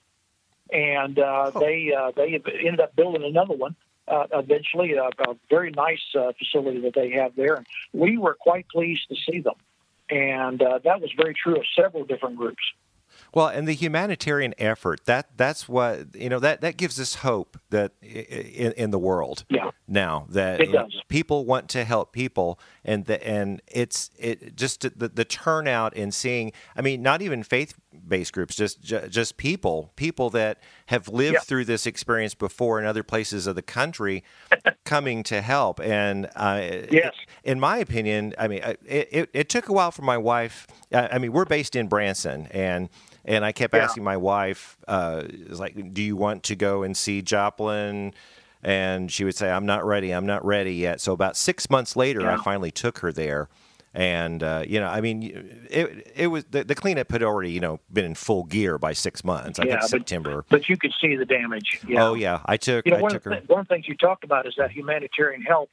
and 0.72 1.18
uh, 1.18 1.52
they 1.52 1.94
uh, 1.94 2.12
they 2.14 2.34
ended 2.36 2.82
up 2.82 2.96
building 2.96 3.24
another 3.24 3.56
one. 3.56 3.76
Uh, 4.08 4.28
eventually, 4.34 4.94
a, 4.94 5.06
a 5.06 5.36
very 5.50 5.72
nice 5.72 6.04
uh, 6.14 6.34
facility 6.38 6.82
that 6.82 6.94
they 6.94 7.12
have 7.12 7.36
there, 7.36 7.56
and 7.56 7.66
we 7.94 8.18
were 8.18 8.36
quite 8.36 8.68
pleased 8.68 9.08
to 9.08 9.16
see 9.16 9.40
them. 9.40 9.56
And 10.10 10.62
uh, 10.62 10.80
that 10.84 11.02
was 11.02 11.12
very 11.16 11.34
true 11.34 11.56
of 11.56 11.64
several 11.74 12.04
different 12.04 12.36
groups. 12.36 12.62
Well, 13.36 13.48
and 13.50 13.68
the 13.68 13.74
humanitarian 13.74 14.56
effort 14.58 15.06
that 15.06 15.38
that's 15.38 15.70
what 15.70 16.16
you 16.16 16.30
know 16.30 16.40
that 16.40 16.62
that 16.62 16.78
gives 16.78 17.00
us 17.00 17.16
hope 17.16 17.60
that 17.70 17.92
in, 18.02 18.72
in 18.72 18.92
the 18.92 18.98
world 18.98 19.44
Yeah. 19.50 19.72
now 19.88 20.26
that 20.30 20.62
It 20.62 20.70
people 21.10 21.46
want 21.46 21.70
to 21.70 21.84
help 21.84 22.14
people 22.14 22.58
and 22.84 23.06
the, 23.06 23.26
and 23.28 23.62
it's 23.68 24.10
it 24.18 24.56
just 24.56 24.82
the, 24.98 25.10
the 25.10 25.26
turnout 25.26 25.96
and 25.98 26.14
seeing 26.14 26.54
I 26.78 26.82
mean 26.82 27.02
not 27.04 27.22
even 27.22 27.44
faith 27.44 27.76
based 28.08 28.34
groups 28.34 28.56
just 28.56 28.82
just 28.82 29.36
people 29.38 29.92
people 29.98 30.30
that 30.32 30.60
have 30.88 31.10
lived 31.10 31.34
Yeah. 31.34 31.40
through 31.42 31.66
this 31.66 31.86
experience 31.86 32.36
before 32.36 32.80
in 32.80 32.86
other 32.86 33.04
places 33.04 33.48
of 33.48 33.56
the 33.56 33.62
country 33.62 34.24
coming 34.86 35.24
to 35.24 35.42
help 35.42 35.80
and 35.82 36.28
uh, 36.36 36.62
Yes. 36.90 37.14
in 37.44 37.60
my 37.60 37.78
opinion, 37.78 38.34
I 38.38 38.48
mean, 38.48 38.62
it, 38.86 39.10
it, 39.12 39.30
it 39.34 39.50
took 39.50 39.68
a 39.70 39.74
while 39.74 39.92
for 39.92 40.02
my 40.04 40.18
wife. 40.18 40.68
I, 40.96 41.16
I 41.16 41.18
mean, 41.20 41.32
we're 41.32 41.46
based 41.46 41.76
in 41.76 41.88
Branson, 41.88 42.48
and 42.52 42.90
and 43.26 43.44
I 43.46 43.52
kept 43.52 43.74
Yeah. 43.74 43.84
asking 43.84 44.04
my 44.04 44.18
wife, 44.18 44.78
uh, 44.88 45.24
like, 45.50 45.94
do 45.94 46.02
you 46.02 46.16
want 46.16 46.44
to 46.44 46.56
go 46.56 46.84
and 46.84 46.96
see 46.96 47.22
Joplin? 47.22 48.14
And 48.64 49.12
she 49.12 49.24
would 49.24 49.36
say, 49.36 49.52
I'm 49.52 49.66
not 49.68 49.86
ready. 49.86 50.12
I'm 50.12 50.26
not 50.26 50.44
ready 50.44 50.74
yet. 50.74 51.00
So 51.00 51.14
about 51.14 51.38
six 51.38 51.70
months 51.70 51.96
later, 51.96 52.28
I 52.28 52.38
finally 52.44 52.72
took 52.72 53.00
her 53.00 53.12
there. 53.12 53.48
And 53.94 54.44
uh, 54.44 54.64
you 54.68 54.80
know, 54.80 54.88
I 54.88 55.00
mean, 55.02 55.22
it 55.70 56.12
it 56.16 56.28
was 56.28 56.44
the, 56.52 56.64
the 56.66 56.76
cleanup 56.76 57.10
had 57.12 57.24
already 57.24 57.52
you 57.52 57.62
know 57.62 57.80
been 57.94 58.04
in 58.06 58.16
full 58.16 58.44
gear 58.44 58.78
by 58.78 58.92
six 58.92 59.24
months. 59.24 59.58
I 59.58 59.64
Yeah, 59.64 59.70
think 59.72 59.82
but- 59.82 59.90
September. 59.90 60.46
But 60.50 60.68
you 60.68 60.76
could 60.78 60.94
see 61.00 61.16
the 61.16 61.24
damage. 61.26 61.80
Yeah. 61.88 62.04
Oh 62.06 62.14
yeah, 62.14 62.42
I 62.46 62.58
took 62.58 62.86
You 62.86 62.92
know, 62.92 62.98
I 62.98 63.02
one 63.02 63.12
took 63.12 63.26
one 63.26 63.38
of 63.38 63.48
the 63.48 63.64
things 63.74 63.88
you 63.88 63.96
talked 63.96 64.24
about 64.26 64.46
is 64.48 64.56
that 64.58 64.72
humanitarian 64.72 65.42
help. 65.44 65.70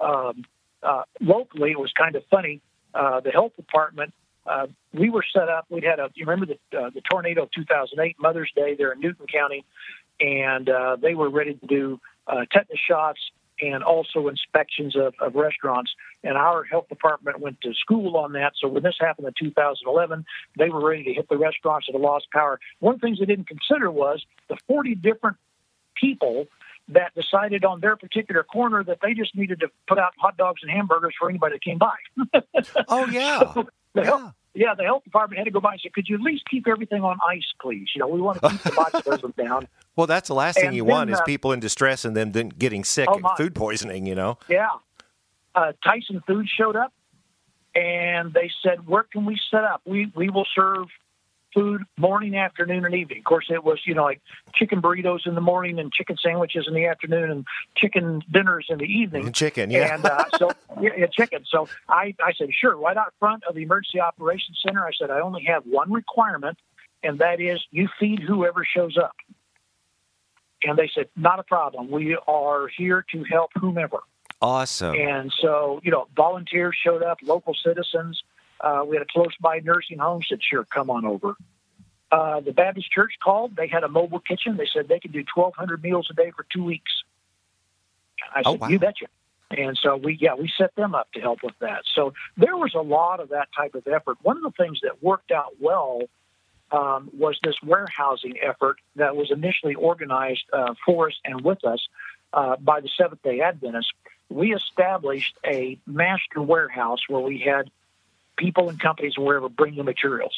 Um, 0.00 0.44
uh, 0.82 1.02
locally, 1.20 1.70
it 1.72 1.78
was 1.78 1.92
kind 1.92 2.16
of 2.16 2.24
funny. 2.30 2.60
Uh, 2.92 3.20
the 3.20 3.30
health 3.30 3.54
department, 3.54 4.12
uh, 4.50 4.66
we 4.92 5.10
were 5.10 5.24
set 5.32 5.48
up. 5.48 5.66
We 5.68 5.82
had 5.82 6.00
a. 6.00 6.10
You 6.14 6.26
remember 6.26 6.54
the 6.54 6.78
uh, 6.78 6.90
the 6.90 7.00
tornado 7.08 7.44
of 7.44 7.50
2008, 7.52 8.16
Mother's 8.18 8.50
Day 8.54 8.74
there 8.76 8.92
in 8.92 9.00
Newton 9.00 9.26
County, 9.32 9.64
and 10.18 10.68
uh, 10.68 10.96
they 11.00 11.14
were 11.14 11.30
ready 11.30 11.54
to 11.54 11.66
do 11.66 12.00
uh, 12.26 12.44
tetanus 12.52 12.80
shots 12.88 13.20
and 13.62 13.84
also 13.84 14.28
inspections 14.28 14.96
of, 14.96 15.14
of 15.20 15.34
restaurants. 15.34 15.92
And 16.24 16.36
our 16.36 16.64
health 16.64 16.88
department 16.88 17.40
went 17.40 17.60
to 17.60 17.74
school 17.74 18.16
on 18.16 18.32
that. 18.32 18.54
So 18.58 18.68
when 18.68 18.82
this 18.82 18.96
happened 18.98 19.28
in 19.28 19.34
2011, 19.38 20.24
they 20.58 20.70
were 20.70 20.86
ready 20.86 21.04
to 21.04 21.12
hit 21.12 21.28
the 21.28 21.36
restaurants 21.36 21.86
that 21.86 21.92
had 21.92 22.00
lost 22.00 22.26
power. 22.32 22.58
One 22.78 22.94
of 22.94 23.00
the 23.00 23.06
things 23.06 23.18
they 23.18 23.26
didn't 23.26 23.48
consider 23.48 23.90
was 23.90 24.24
the 24.48 24.56
40 24.66 24.94
different 24.94 25.36
people 25.94 26.46
that 26.88 27.14
decided 27.14 27.64
on 27.64 27.80
their 27.80 27.96
particular 27.96 28.42
corner 28.42 28.82
that 28.82 28.98
they 29.02 29.14
just 29.14 29.36
needed 29.36 29.60
to 29.60 29.70
put 29.86 29.98
out 29.98 30.12
hot 30.18 30.36
dogs 30.36 30.62
and 30.62 30.70
hamburgers 30.70 31.14
for 31.18 31.28
anybody 31.28 31.56
that 31.56 31.62
came 31.62 31.78
by. 31.78 31.94
oh 32.88 33.06
yeah. 33.06 33.52
So 33.52 33.68
the 33.94 34.04
health, 34.04 34.32
yeah, 34.54 34.74
the 34.76 34.84
health 34.84 35.04
department 35.04 35.38
had 35.38 35.44
to 35.44 35.50
go 35.50 35.60
by 35.60 35.72
and 35.72 35.80
say, 35.80 35.90
"Could 35.94 36.08
you 36.08 36.16
at 36.16 36.22
least 36.22 36.44
keep 36.50 36.66
everything 36.66 37.02
on 37.02 37.18
ice, 37.28 37.44
please? 37.60 37.88
You 37.94 38.00
know, 38.00 38.08
we 38.08 38.20
want 38.20 38.42
to 38.42 38.48
keep 38.50 38.62
the 38.62 38.70
botulism 38.70 39.36
down." 39.44 39.68
Well, 39.96 40.06
that's 40.06 40.28
the 40.28 40.34
last 40.34 40.58
thing 40.58 40.72
you 40.72 40.82
then, 40.84 40.90
want 40.90 41.10
is 41.10 41.20
uh, 41.20 41.24
people 41.24 41.52
in 41.52 41.60
distress 41.60 42.04
and 42.04 42.16
then, 42.16 42.30
getting 42.50 42.84
sick, 42.84 43.08
Oh, 43.10 43.18
my. 43.18 43.34
food 43.36 43.54
poisoning. 43.54 44.06
You 44.06 44.14
know. 44.14 44.38
Yeah. 44.48 44.68
Uh, 45.54 45.72
Tyson 45.84 46.22
Foods 46.26 46.48
showed 46.48 46.76
up 46.76 46.92
and 47.74 48.32
they 48.32 48.50
said, 48.62 48.86
Where 48.86 49.02
can 49.04 49.24
we 49.24 49.38
set 49.50 49.64
up? 49.64 49.82
We 49.84 50.12
we 50.14 50.30
will 50.30 50.46
serve 50.54 50.86
food 51.54 51.82
morning, 51.98 52.36
afternoon, 52.36 52.84
and 52.84 52.94
evening. 52.94 53.18
Of 53.18 53.24
course, 53.24 53.46
it 53.50 53.64
was, 53.64 53.80
you 53.84 53.94
know, 53.94 54.04
like 54.04 54.20
chicken 54.54 54.80
burritos 54.80 55.26
in 55.26 55.34
the 55.34 55.40
morning 55.40 55.78
and 55.78 55.92
chicken 55.92 56.16
sandwiches 56.22 56.66
in 56.68 56.74
the 56.74 56.86
afternoon 56.86 57.30
and 57.30 57.46
chicken 57.76 58.22
dinners 58.30 58.66
in 58.68 58.78
the 58.78 58.84
evening. 58.84 59.26
And 59.26 59.34
chicken, 59.34 59.70
yeah. 59.70 59.94
And 59.94 60.04
uh, 60.04 60.24
so, 60.38 60.50
yeah, 60.80 60.90
yeah, 60.96 61.06
chicken. 61.06 61.44
So 61.48 61.68
I, 61.88 62.14
I 62.22 62.32
said, 62.36 62.48
Sure, 62.52 62.76
right 62.76 62.96
out 62.96 63.12
front 63.18 63.44
of 63.44 63.54
the 63.54 63.62
Emergency 63.62 64.00
Operations 64.00 64.60
Center. 64.64 64.84
I 64.84 64.92
said, 64.98 65.10
I 65.10 65.20
only 65.20 65.44
have 65.44 65.64
one 65.64 65.92
requirement, 65.92 66.58
and 67.02 67.18
that 67.18 67.40
is 67.40 67.60
you 67.70 67.88
feed 67.98 68.20
whoever 68.20 68.64
shows 68.64 68.96
up. 68.96 69.16
And 70.62 70.78
they 70.78 70.90
said, 70.94 71.08
Not 71.16 71.38
a 71.38 71.44
problem. 71.44 71.90
We 71.90 72.16
are 72.26 72.68
here 72.68 73.04
to 73.12 73.24
help 73.24 73.50
whomever. 73.54 73.98
Awesome. 74.42 74.94
And 74.94 75.32
so, 75.42 75.80
you 75.82 75.90
know, 75.90 76.08
volunteers 76.16 76.74
showed 76.82 77.02
up, 77.02 77.18
local 77.22 77.54
citizens. 77.54 78.22
Uh, 78.60 78.84
we 78.86 78.96
had 78.96 79.02
a 79.02 79.06
close 79.10 79.34
by 79.40 79.60
nursing 79.60 79.98
home 79.98 80.22
said, 80.28 80.38
sure, 80.42 80.64
come 80.64 80.90
on 80.90 81.04
over. 81.06 81.34
Uh, 82.12 82.40
the 82.40 82.52
Baptist 82.52 82.90
Church 82.90 83.14
called. 83.22 83.56
They 83.56 83.68
had 83.68 83.84
a 83.84 83.88
mobile 83.88 84.20
kitchen. 84.20 84.56
They 84.56 84.68
said 84.72 84.88
they 84.88 84.98
could 85.00 85.12
do 85.12 85.24
1,200 85.34 85.82
meals 85.82 86.08
a 86.10 86.14
day 86.14 86.32
for 86.36 86.44
two 86.52 86.64
weeks. 86.64 86.92
I 88.34 88.42
Oh, 88.44 88.52
said, 88.52 88.60
wow. 88.60 88.68
you 88.68 88.78
betcha. 88.78 89.06
And 89.50 89.78
so 89.82 89.96
we, 89.96 90.16
yeah, 90.20 90.34
we 90.34 90.50
set 90.58 90.74
them 90.76 90.94
up 90.94 91.10
to 91.12 91.20
help 91.20 91.42
with 91.42 91.58
that. 91.60 91.82
So 91.94 92.12
there 92.36 92.56
was 92.56 92.74
a 92.74 92.80
lot 92.80 93.20
of 93.20 93.30
that 93.30 93.48
type 93.56 93.74
of 93.74 93.86
effort. 93.86 94.18
One 94.22 94.36
of 94.36 94.42
the 94.42 94.52
things 94.62 94.80
that 94.82 95.02
worked 95.02 95.32
out 95.32 95.54
well 95.60 96.02
um, 96.70 97.10
was 97.16 97.38
this 97.42 97.56
warehousing 97.64 98.38
effort 98.40 98.78
that 98.96 99.16
was 99.16 99.30
initially 99.30 99.74
organized 99.74 100.44
uh, 100.52 100.74
for 100.86 101.08
us 101.08 101.14
and 101.24 101.40
with 101.40 101.64
us 101.64 101.88
uh, 102.32 102.56
by 102.56 102.80
the 102.80 102.88
Seventh 102.96 103.22
Day 103.22 103.40
Adventists. 103.40 103.92
We 104.28 104.54
established 104.54 105.36
a 105.44 105.78
master 105.86 106.40
warehouse 106.40 107.00
where 107.08 107.20
we 107.20 107.38
had 107.38 107.70
people 108.40 108.70
and 108.70 108.80
companies 108.80 109.12
and 109.16 109.26
wherever 109.26 109.48
bring 109.48 109.76
the 109.76 109.84
materials. 109.84 110.34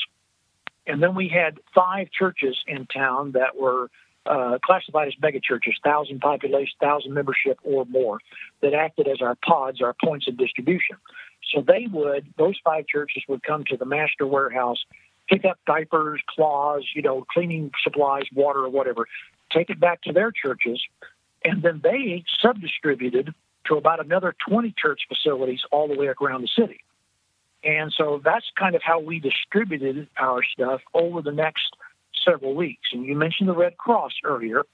And 0.87 1.01
then 1.03 1.15
we 1.15 1.29
had 1.29 1.59
five 1.75 2.09
churches 2.11 2.57
in 2.67 2.87
town 2.87 3.33
that 3.33 3.57
were 3.57 3.89
uh, 4.27 4.59
classified 4.65 5.09
as 5.09 5.15
mega 5.23 5.41
churches, 5.41 5.75
thousand 5.85 6.21
population, 6.21 6.75
thousand 6.81 7.15
membership 7.15 7.59
or 7.63 7.85
more, 7.87 8.19
that 8.61 8.75
acted 8.75 9.07
as 9.07 9.23
our 9.23 9.37
pods, 9.37 9.81
our 9.81 9.95
points 10.05 10.27
of 10.29 10.37
distribution. 10.37 10.97
So 11.53 11.63
they 11.67 11.87
would, 11.91 12.27
those 12.37 12.59
five 12.65 12.87
churches 12.87 13.23
would 13.29 13.43
come 13.43 13.65
to 13.65 13.77
the 13.77 13.85
master 13.85 14.27
warehouse, 14.27 14.79
pick 15.29 15.45
up 15.45 15.59
diapers, 15.67 16.21
cloths, 16.29 16.87
you 16.95 17.03
know, 17.03 17.25
cleaning 17.33 17.71
supplies, 17.83 18.25
water, 18.35 18.61
or 18.61 18.69
whatever, 18.69 19.07
take 19.53 19.71
it 19.71 19.79
back 19.79 20.03
to 20.03 20.13
their 20.13 20.33
churches, 20.33 20.81
and 21.45 21.63
then 21.63 21.81
they 21.83 22.25
sub-distributed 22.41 23.35
to 23.67 23.77
about 23.77 24.05
another 24.05 24.35
20 24.49 24.75
church 24.77 25.03
facilities 25.09 25.61
all 25.71 25.89
the 25.89 25.95
way 25.95 26.09
around 26.21 26.43
the 26.43 26.49
city. 26.59 26.81
And 27.65 27.93
so 27.97 28.21
that's 28.25 28.47
kind 28.59 28.75
of 28.75 28.83
how 28.83 29.01
we 29.01 29.21
distributed 29.21 30.09
our 30.19 30.43
stuff 30.43 30.81
over 30.95 31.23
the 31.23 31.33
next 31.33 31.77
several 32.25 32.55
weeks. 32.55 32.89
And 32.93 33.05
you 33.05 33.15
mentioned 33.15 33.49
the 33.49 33.55
Red 33.55 33.77
Cross 33.77 34.13
earlier, 34.25 34.65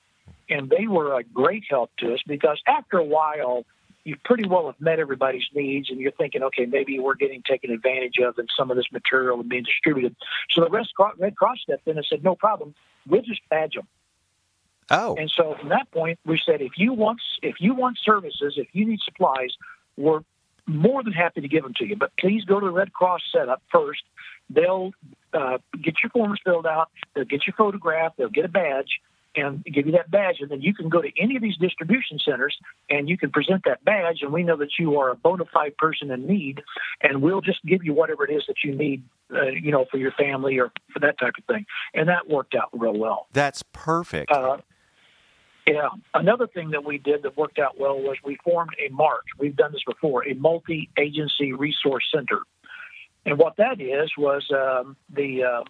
and 0.49 0.71
they 0.71 0.87
were 0.87 1.19
a 1.19 1.23
great 1.23 1.65
help 1.69 1.91
to 1.99 2.15
us 2.15 2.21
because 2.27 2.61
after 2.67 2.99
a 2.99 3.05
while, 3.05 3.65
you 4.05 4.17
pretty 4.25 4.49
well 4.49 4.67
have 4.67 4.81
met 4.81 4.99
everybody's 4.99 5.45
needs, 5.55 5.91
and 5.91 6.01
you're 6.01 6.13
thinking, 6.13 6.43
okay, 6.43 6.65
maybe 6.65 6.99
we're 6.99 7.15
getting 7.15 7.43
taken 7.43 7.71
advantage 7.71 8.19
of, 8.19 8.39
and 8.39 8.49
some 8.57 8.71
of 8.71 8.77
this 8.77 8.87
material 8.91 9.41
is 9.41 9.47
being 9.47 9.65
distributed. 9.65 10.17
So 10.51 10.63
the 10.63 10.71
Red 10.71 10.87
Cross, 10.97 11.17
Red 11.19 11.37
Cross 11.37 11.59
stepped 11.65 11.87
in 11.87 11.99
and 11.99 12.07
said, 12.09 12.25
no 12.25 12.35
problem, 12.35 12.75
we'll 13.07 13.21
just 13.23 13.43
badge 13.51 13.75
them. 13.75 13.87
oh, 14.91 15.15
And 15.17 15.31
so 15.31 15.57
from 15.61 15.69
that 15.69 15.91
point, 15.91 16.19
we 16.25 16.41
said, 16.45 16.63
if 16.63 16.73
you 16.79 16.95
want 16.95 17.21
if 17.43 17.57
you 17.61 17.75
want 17.75 17.99
services, 18.03 18.55
if 18.57 18.69
you 18.73 18.87
need 18.87 19.01
supplies, 19.01 19.51
we're 19.99 20.21
more 20.69 21.03
than 21.03 21.13
happy 21.13 21.41
to 21.41 21.49
give 21.49 21.63
them 21.63 21.73
to 21.79 21.87
you. 21.87 21.97
But 21.97 22.13
please 22.19 22.45
go 22.45 22.61
to 22.61 22.67
the 22.67 22.73
Red 22.73 22.93
Cross 22.93 23.23
setup 23.33 23.63
first. 23.73 24.03
They'll 24.51 24.93
uh, 25.33 25.59
get 25.83 25.97
your 26.03 26.11
forms 26.11 26.41
filled 26.45 26.67
out. 26.67 26.91
They'll 27.15 27.25
get 27.25 27.47
your 27.47 27.55
photograph. 27.57 28.13
They'll 28.17 28.29
get 28.29 28.45
a 28.45 28.49
badge 28.49 29.01
and 29.35 29.65
give 29.65 29.87
you 29.87 29.93
that 29.93 30.11
badge. 30.11 30.37
And 30.41 30.51
then 30.51 30.61
you 30.61 30.75
can 30.75 30.89
go 30.89 31.01
to 31.01 31.11
any 31.19 31.37
of 31.37 31.43
these 31.43 31.57
distribution 31.57 32.19
centers 32.25 32.57
and 32.91 33.09
you 33.09 33.17
can 33.17 33.31
present 33.31 33.63
that 33.65 33.85
badge. 33.85 34.19
And 34.23 34.33
we 34.33 34.43
know 34.43 34.57
that 34.57 34.71
you 34.79 34.99
are 34.99 35.11
a 35.11 35.15
bona 35.15 35.45
fide 35.53 35.77
person 35.77 36.11
in 36.11 36.27
need. 36.27 36.63
And 37.03 37.23
we'll 37.23 37.41
just 37.41 37.65
give 37.65 37.85
you 37.85 37.93
whatever 37.95 38.25
it 38.25 38.35
is 38.35 38.45
that 38.49 38.57
you 38.65 38.75
need, 38.75 39.03
uh, 39.33 39.47
you 39.47 39.71
know, 39.71 39.87
for 39.91 39.99
your 39.99 40.13
family 40.13 40.59
or 40.59 40.73
for 40.93 41.01
that 41.01 41.19
type 41.19 41.35
of 41.39 41.45
thing. 41.45 41.67
And 41.95 42.09
that 42.09 42.29
worked 42.29 42.55
out 42.55 42.71
real 42.73 42.97
well. 42.97 43.27
that's 43.33 43.63
perfect. 43.73 44.31
Uh, 44.31 44.59
yeah. 45.73 45.89
Another 46.15 46.47
thing 46.47 46.71
that 46.71 46.85
we 46.85 46.99
did 46.99 47.23
that 47.23 47.37
worked 47.37 47.59
out 47.59 47.79
well 47.79 47.99
was 47.99 48.17
we 48.25 48.37
formed 48.45 48.71
a 48.79 48.93
MARC. 48.93 49.25
We've 49.39 49.57
done 49.57 49.73
this 49.73 49.83
before, 49.87 50.27
a 50.27 50.35
multi-agency 50.35 51.53
resource 51.53 52.05
center. 52.15 52.41
And 53.27 53.39
what 53.39 53.57
that 53.57 53.81
is 53.81 54.11
was 54.17 54.47
um, 54.51 54.97
the 55.15 55.45
uh, 55.45 55.65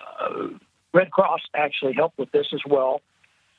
uh, 0.00 0.48
Red 0.92 1.10
Cross 1.10 1.40
actually 1.54 1.94
helped 1.94 2.18
with 2.18 2.30
this 2.30 2.46
as 2.52 2.60
well. 2.66 3.00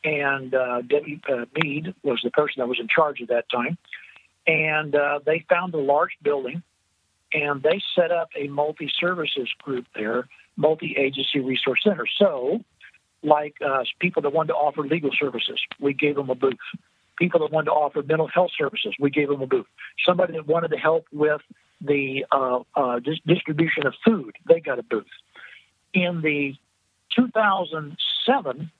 And 0.04 0.54
uh, 0.54 0.82
Debbie 0.82 1.20
uh, 1.28 1.46
Mead 1.56 1.94
was 2.04 2.22
the 2.24 2.32
person 2.32 2.56
that 2.58 2.68
was 2.68 2.80
in 2.80 2.88
charge 2.88 3.22
at 3.22 3.30
that 3.30 3.50
time. 3.50 3.78
And 4.48 4.96
uh, 4.96 5.20
they 5.26 5.44
found 5.50 5.74
a 5.74 5.80
large 5.80 6.12
building 6.22 6.62
and 7.34 7.62
they 7.62 7.82
set 7.96 8.12
up 8.12 8.30
a 8.38 8.48
multi 8.48 8.90
services 9.00 9.50
group 9.62 9.86
there, 9.96 10.28
multi 10.56 10.96
agency 10.98 11.40
resource 11.40 11.82
center. 11.84 12.06
So, 12.18 12.64
like 13.26 13.56
uh, 13.66 13.84
people 14.00 14.22
that 14.22 14.34
wanted 14.34 14.50
to 14.50 14.56
offer 14.56 14.82
legal 14.82 15.12
services, 15.18 15.60
we 15.80 15.94
gave 15.94 16.16
them 16.16 16.30
a 16.30 16.36
booth. 16.36 16.54
People 17.18 17.40
that 17.42 17.52
wanted 17.52 17.66
to 17.66 17.72
offer 17.72 18.04
mental 18.04 18.28
health 18.28 18.52
services, 18.58 18.94
we 19.00 19.10
gave 19.10 19.30
them 19.30 19.42
a 19.42 19.48
booth. 19.48 19.68
Somebody 20.06 20.34
that 20.34 20.48
wanted 20.48 20.70
to 20.70 20.78
help 20.78 21.06
with 21.12 21.42
the 21.82 22.26
uh, 22.32 22.60
uh, 22.76 23.00
dis- 23.00 23.20
distribution 23.26 23.86
of 23.86 23.94
food, 24.06 24.36
they 24.48 24.60
got 24.60 24.80
a 24.80 24.84
booth. 24.84 25.06
In 25.94 26.22
the 26.22 26.56
2007, 27.16 28.72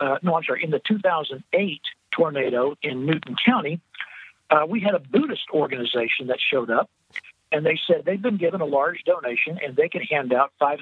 uh, 0.00 0.18
no, 0.22 0.34
I'm 0.36 0.44
sorry, 0.44 0.64
in 0.64 0.70
the 0.70 0.80
2008 0.86 1.80
tornado 2.10 2.74
in 2.82 3.06
Newton 3.06 3.36
County, 3.44 3.80
uh, 4.50 4.66
we 4.68 4.80
had 4.80 4.94
a 4.94 4.98
Buddhist 4.98 5.48
organization 5.52 6.28
that 6.28 6.38
showed 6.40 6.70
up, 6.70 6.90
and 7.54 7.64
they 7.64 7.78
said 7.86 8.02
they've 8.04 8.20
been 8.20 8.36
given 8.36 8.60
a 8.60 8.64
large 8.66 9.04
donation 9.06 9.60
and 9.64 9.76
they 9.76 9.88
could 9.88 10.02
hand 10.10 10.32
out 10.32 10.52
$500 10.60 10.76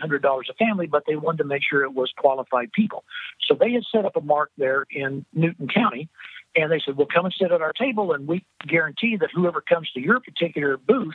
a 0.48 0.54
family, 0.54 0.86
but 0.86 1.04
they 1.06 1.16
wanted 1.16 1.38
to 1.38 1.44
make 1.44 1.60
sure 1.68 1.84
it 1.84 1.92
was 1.92 2.10
qualified 2.16 2.72
people. 2.72 3.04
So 3.46 3.54
they 3.54 3.72
had 3.72 3.82
set 3.92 4.06
up 4.06 4.16
a 4.16 4.22
MARC 4.22 4.50
there 4.56 4.86
in 4.90 5.26
Newton 5.34 5.68
County, 5.68 6.08
and 6.56 6.72
they 6.72 6.80
said, 6.80 6.96
"Well, 6.96 7.06
come 7.06 7.26
and 7.26 7.34
sit 7.38 7.52
at 7.52 7.60
our 7.60 7.74
table, 7.74 8.14
and 8.14 8.26
we 8.26 8.42
guarantee 8.66 9.18
that 9.18 9.30
whoever 9.32 9.60
comes 9.60 9.90
to 9.92 10.00
your 10.00 10.20
particular 10.20 10.78
booth 10.78 11.14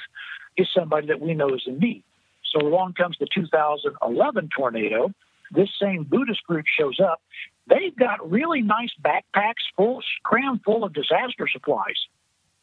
is 0.58 0.68
somebody 0.76 1.08
that 1.08 1.20
we 1.20 1.34
know 1.34 1.50
is 1.56 1.64
in 1.66 1.80
need." 1.80 2.04
So 2.44 2.60
along 2.60 2.94
comes 2.94 3.18
the 3.18 3.28
2011 3.34 4.50
tornado. 4.56 5.12
This 5.50 5.70
same 5.82 6.04
Buddhist 6.04 6.44
group 6.44 6.68
shows 6.68 7.00
up. 7.00 7.20
They've 7.66 7.96
got 7.96 8.30
really 8.30 8.62
nice 8.62 8.94
backpacks 9.02 9.66
full, 9.76 10.04
crammed 10.24 10.64
full 10.64 10.84
of 10.84 10.94
disaster 10.94 11.48
supplies 11.48 11.98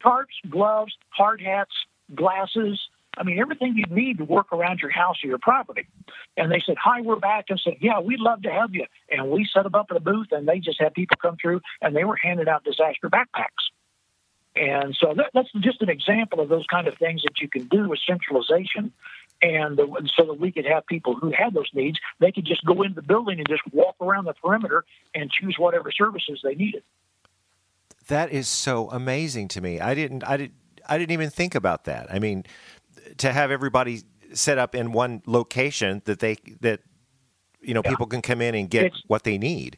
tarps, 0.01 0.37
gloves, 0.49 0.95
hard 1.09 1.41
hats, 1.41 1.73
glasses. 2.13 2.79
I 3.17 3.23
mean, 3.23 3.39
everything 3.39 3.75
you 3.75 3.85
need 3.89 4.17
to 4.17 4.25
work 4.25 4.51
around 4.51 4.79
your 4.79 4.91
house 4.91 5.23
or 5.23 5.27
your 5.27 5.37
property. 5.37 5.87
And 6.35 6.51
they 6.51 6.61
said, 6.65 6.75
Hi, 6.83 7.01
we're 7.01 7.15
back. 7.15 7.45
And 7.49 7.59
said, 7.63 7.77
Yeah, 7.79 7.99
we'd 7.99 8.19
love 8.19 8.41
to 8.43 8.51
have 8.51 8.73
you. 8.73 8.85
And 9.09 9.29
we 9.29 9.47
set 9.53 9.63
them 9.63 9.75
up 9.75 9.87
at 9.89 9.97
a 9.97 10.01
booth, 10.01 10.27
and 10.31 10.47
they 10.47 10.59
just 10.59 10.81
had 10.81 10.93
people 10.93 11.17
come 11.21 11.37
through, 11.41 11.61
and 11.81 11.95
they 11.95 12.03
were 12.03 12.17
handing 12.17 12.47
out 12.47 12.63
disaster 12.63 13.09
backpacks. 13.09 13.71
And 14.55 14.95
so 14.99 15.13
that, 15.15 15.31
that's 15.33 15.51
just 15.59 15.81
an 15.81 15.89
example 15.89 16.39
of 16.39 16.49
those 16.49 16.65
kind 16.67 16.87
of 16.87 16.97
things 16.97 17.23
that 17.23 17.39
you 17.41 17.49
can 17.49 17.65
do 17.67 17.89
with 17.89 17.99
centralization. 18.07 18.93
And 19.41 19.79
uh, 19.79 19.85
so 20.15 20.25
that 20.27 20.39
we 20.39 20.51
could 20.51 20.65
have 20.65 20.85
people 20.87 21.15
who 21.15 21.31
had 21.31 21.53
those 21.53 21.69
needs, 21.73 21.99
they 22.19 22.31
could 22.31 22.45
just 22.45 22.63
go 22.65 22.81
into 22.83 22.95
the 22.95 23.01
building 23.01 23.37
and 23.37 23.47
just 23.47 23.63
walk 23.73 23.95
around 23.99 24.25
the 24.25 24.33
perimeter 24.33 24.85
and 25.13 25.29
choose 25.29 25.55
whatever 25.59 25.91
services 25.91 26.39
they 26.41 26.55
needed. 26.55 26.83
That 28.07 28.31
is 28.31 28.47
so 28.47 28.89
amazing 28.91 29.49
to 29.49 29.61
me. 29.61 29.79
I 29.79 29.93
didn't 29.93 30.23
I 30.23 30.37
did 30.37 30.51
I 30.87 30.97
didn't 30.97 31.11
even 31.11 31.29
think 31.29 31.55
about 31.55 31.85
that. 31.85 32.11
I 32.13 32.19
mean, 32.19 32.43
to 33.17 33.31
have 33.31 33.51
everybody 33.51 34.01
set 34.33 34.57
up 34.57 34.75
in 34.75 34.91
one 34.91 35.21
location 35.25 36.01
that 36.05 36.19
they 36.19 36.35
that 36.61 36.81
you 37.61 37.73
know 37.73 37.81
Yeah. 37.83 37.91
people 37.91 38.07
can 38.07 38.21
come 38.21 38.41
in 38.41 38.55
and 38.55 38.69
get 38.69 38.85
It's- 38.85 39.01
what 39.07 39.23
they 39.23 39.37
need. 39.37 39.77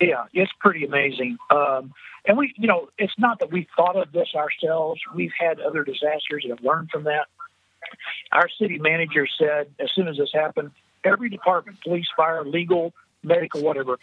Yeah, 0.00 0.24
it's 0.32 0.52
pretty 0.60 0.84
amazing. 0.84 1.38
Um, 1.50 1.94
and 2.26 2.36
we, 2.36 2.52
you 2.56 2.66
know, 2.66 2.88
it's 2.98 3.16
not 3.18 3.38
that 3.38 3.52
we 3.52 3.66
thought 3.76 3.96
of 3.96 4.10
this 4.12 4.34
ourselves. 4.34 5.00
We've 5.14 5.32
had 5.38 5.60
other 5.60 5.84
disasters 5.84 6.44
and 6.44 6.50
have 6.50 6.62
learned 6.64 6.90
from 6.90 7.04
that. 7.04 7.26
Our 8.32 8.48
city 8.48 8.78
manager 8.78 9.26
said 9.38 9.72
as 9.78 9.90
soon 9.94 10.08
as 10.08 10.16
this 10.16 10.30
happened, 10.32 10.72
every 11.04 11.28
department, 11.30 11.80
police, 11.82 12.08
fire, 12.16 12.44
legal, 12.44 12.92
medical, 13.22 13.62
whatever, 13.62 13.98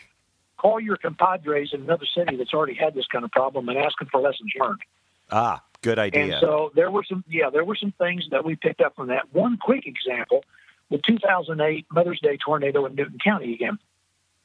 call 0.58 0.80
your 0.80 0.96
compadres 0.98 1.74
in 1.74 1.82
another 1.82 2.06
city 2.06 2.36
that's 2.38 2.54
already 2.54 2.76
had 2.76 2.94
this 2.94 3.08
kind 3.08 3.26
of 3.26 3.32
problem 3.32 3.68
and 3.70 3.78
ask 3.78 3.98
them 4.00 4.08
for 4.12 4.22
lessons 4.22 4.52
learned. 4.60 4.82
Ah, 5.30 5.62
good 5.82 6.00
idea. 6.00 6.24
And 6.24 6.34
so 6.40 6.72
there 6.76 6.92
were 6.92 7.04
some, 7.08 7.24
yeah, 7.30 7.50
there 7.50 7.66
were 7.66 7.76
some 7.76 7.94
things 7.98 8.26
that 8.32 8.46
we 8.46 8.56
picked 8.56 8.82
up 8.82 8.96
from 8.96 9.08
that. 9.08 9.34
One 9.34 9.58
quick 9.58 9.86
example: 9.88 10.44
the 10.90 11.00
2008 11.06 11.86
Mother's 11.92 12.20
Day 12.20 12.38
tornado 12.38 12.86
in 12.86 12.96
Newton 12.96 13.20
County 13.24 13.54
again. 13.54 13.80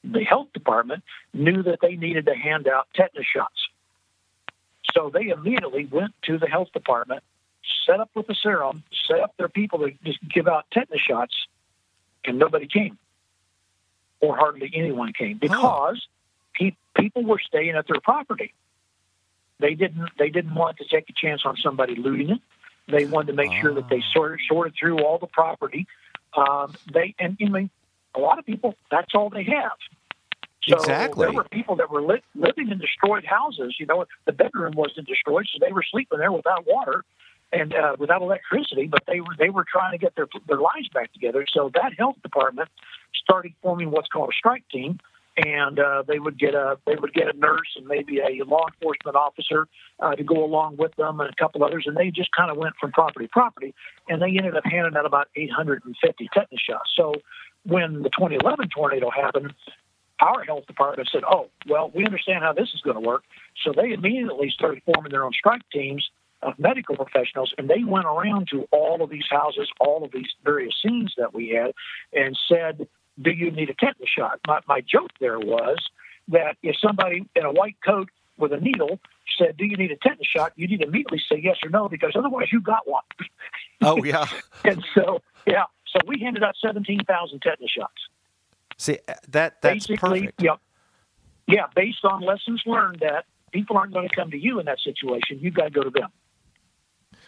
The 0.05 0.23
health 0.23 0.53
department 0.53 1.03
knew 1.35 1.65
that 1.65 1.81
they 1.83 1.97
needed 1.97 2.27
to 2.27 2.35
hand 2.35 2.69
out 2.69 2.87
tetanus 2.95 3.27
shots. 3.27 3.69
So 4.95 5.11
they 5.13 5.29
immediately 5.29 5.85
went 5.85 6.15
to 6.27 6.39
the 6.39 6.47
health 6.47 6.73
department, 6.73 7.23
set 7.87 7.99
up 8.01 8.11
with 8.15 8.29
the 8.29 8.37
serum, 8.41 8.85
set 9.09 9.21
up 9.21 9.35
their 9.37 9.49
people 9.49 9.81
to 9.81 9.91
just 10.05 10.19
give 10.33 10.47
out 10.47 10.65
tetanus 10.73 11.01
shots, 11.01 11.35
and 12.25 12.39
nobody 12.39 12.67
came, 12.67 12.99
or 14.21 14.37
hardly 14.37 14.71
anyone 14.75 15.13
came 15.13 15.39
because 15.39 16.07
pe- 16.55 16.77
people 16.97 17.25
were 17.25 17.41
staying 17.45 17.71
at 17.71 17.87
their 17.89 18.01
property. 18.01 18.55
They 19.59 19.75
didn't. 19.75 20.11
They 20.19 20.31
didn't 20.31 20.55
want 20.55 20.79
to 20.79 20.85
take 20.85 21.09
a 21.09 21.13
chance 21.13 21.43
on 21.45 21.57
somebody 21.57 21.97
looting 21.97 22.31
it. 22.31 22.41
They 22.89 23.05
wanted 23.05 23.29
to 23.29 23.33
make 23.33 23.53
sure 23.61 23.75
that 23.75 23.89
they 23.89 24.03
sorted 24.13 24.41
sorted 24.49 24.75
through 24.79 25.05
all 25.05 25.19
the 25.19 25.27
property. 25.27 25.87
Um, 26.37 26.75
they 26.93 27.15
and 27.19 27.37
I 27.41 27.49
mean, 27.49 27.71
a 28.15 28.21
lot 28.21 28.39
of 28.39 28.47
people. 28.47 28.75
That's 28.91 29.15
all 29.15 29.31
they 29.31 29.45
have. 29.45 29.73
So 30.69 30.79
Exactly. 30.79 31.27
There 31.27 31.33
were 31.35 31.45
people 31.45 31.77
that 31.77 31.91
were 31.91 32.03
li- 32.03 32.23
living 32.35 32.71
in 32.71 32.79
destroyed 32.79 33.25
houses. 33.25 33.77
You 33.79 33.87
know, 33.87 34.05
the 34.25 34.33
bedroom 34.33 34.73
wasn't 34.77 35.07
destroyed, 35.07 35.47
so 35.53 35.65
they 35.65 35.73
were 35.73 35.85
sleeping 35.89 36.19
there 36.19 36.33
without 36.33 36.67
water 36.67 37.05
and 37.53 37.73
uh, 37.73 37.95
without 37.99 38.21
electricity. 38.21 38.87
But 38.87 39.05
they 39.07 39.21
were 39.21 39.35
they 39.39 39.49
were 39.49 39.65
trying 39.71 39.93
to 39.93 39.99
get 39.99 40.17
their 40.17 40.27
their 40.49 40.59
lives 40.59 40.89
back 40.93 41.13
together. 41.13 41.47
So 41.49 41.71
that 41.75 41.93
health 41.97 42.17
department 42.23 42.69
started 43.15 43.53
forming 43.63 43.91
what's 43.91 44.09
called 44.09 44.31
a 44.31 44.37
strike 44.37 44.65
team, 44.71 44.99
and 45.37 45.79
uh, 45.79 46.03
they 46.07 46.19
would 46.19 46.39
get 46.39 46.55
a 46.55 46.79
they 46.87 46.97
would 46.97 47.13
get 47.13 47.35
a 47.35 47.39
nurse 47.39 47.77
and 47.77 47.87
maybe 47.87 48.21
a 48.21 48.45
law 48.45 48.67
enforcement 48.73 49.17
officer 49.17 49.69
uh, 50.01 50.15
to 50.15 50.25
go 50.25 50.45
along 50.45 50.77
with 50.77 50.95
them 50.97 51.21
and 51.21 51.31
a 51.31 51.35
couple 51.35 51.63
others, 51.63 51.85
and 51.87 51.97
they 51.97 52.11
just 52.11 52.31
kind 52.33 52.51
of 52.51 52.57
went 52.57 52.75
from 52.81 52.93
property 52.93 53.27
to 53.27 53.31
property, 53.31 53.75
and 54.09 54.23
they 54.23 54.29
ended 54.29 54.57
up 54.57 54.65
handing 54.65 54.97
out 54.97 55.07
about 55.07 55.29
850 55.37 56.29
tetanus 56.33 56.61
shots. 56.61 56.91
So 56.97 57.15
when 57.65 58.03
the 58.03 58.11
2011 58.11 58.69
tornado 58.75 59.11
happened, 59.11 59.53
our 60.21 60.43
health 60.45 60.67
department 60.67 61.09
said, 61.13 61.23
"Oh, 61.29 61.49
well, 61.69 61.91
we 61.95 62.07
understand 62.07 62.43
how 62.43 62.53
this 62.55 62.69
is 62.75 62.81
going 62.81 62.97
to 62.97 63.07
work." 63.07 63.25
So 63.63 63.73
they 63.73 63.93
immediately 63.93 64.51
started 64.51 64.83
forming 64.85 65.13
their 65.13 65.25
own 65.25 65.33
strike 65.33 65.63
teams 65.71 66.09
of 66.43 66.59
medical 66.59 66.97
professionals, 66.97 67.53
and 67.59 67.69
they 67.69 67.85
went 67.85 68.07
around 68.07 68.49
to 68.53 68.67
all 68.71 69.03
of 69.03 69.11
these 69.11 69.27
houses, 69.31 69.69
all 69.81 70.05
of 70.05 70.13
these 70.13 70.29
various 70.45 70.75
scenes 70.83 71.15
that 71.19 71.35
we 71.35 71.51
had, 71.51 71.73
and 72.13 72.39
said, 72.49 72.87
"Do 73.21 73.31
you 73.31 73.51
need 73.51 73.71
a 73.71 73.75
tetanus 73.75 74.09
shot?" 74.09 74.41
My, 74.47 74.61
my 74.69 74.81
joke 74.81 75.11
there 75.21 75.39
was 75.39 75.79
that 76.29 76.57
if 76.63 76.77
somebody 76.79 77.25
in 77.35 77.45
a 77.45 77.53
white 77.53 77.77
coat 77.85 78.09
with 78.39 78.53
a 78.53 78.59
needle 78.59 79.01
said, 79.39 79.57
"Do 79.57 79.65
you 79.65 79.77
need 79.77 79.91
a 79.91 79.97
tetanus 79.97 80.27
shot?" 80.27 80.53
you 80.57 80.67
need 80.69 80.81
to 80.81 80.87
immediately 80.87 81.23
say 81.31 81.41
yes 81.43 81.57
or 81.63 81.71
no 81.71 81.89
because 81.89 82.13
otherwise 82.15 82.49
you 82.53 82.61
got 82.61 82.89
one. 82.89 83.03
oh 83.83 84.03
yeah. 84.05 84.27
and 84.65 84.85
so, 84.95 85.21
yeah, 85.47 85.65
so 85.87 86.01
we 86.07 86.21
handed 86.21 86.43
out 86.43 86.55
seventeen 86.65 87.01
thousand 87.05 87.41
tetanus 87.41 87.71
shots. 87.71 88.09
See 88.79 88.99
that 89.29 89.61
that's 89.63 89.87
Basically, 89.87 90.21
perfect. 90.21 90.43
Yep. 90.43 90.61
Yeah, 91.49 91.67
based 91.75 92.05
on 92.05 92.23
lessons 92.23 92.63
learned 92.67 93.01
that 93.01 93.25
people 93.53 93.77
aren't 93.77 93.93
going 93.93 94.09
to 94.09 94.15
come 94.15 94.31
to 94.31 94.39
you 94.39 94.59
in 94.59 94.67
that 94.67 94.81
situation. 94.81 95.39
You've 95.41 95.55
got 95.55 95.65
to 95.65 95.71
go 95.71 95.83
to 95.83 95.91
them. 95.91 96.11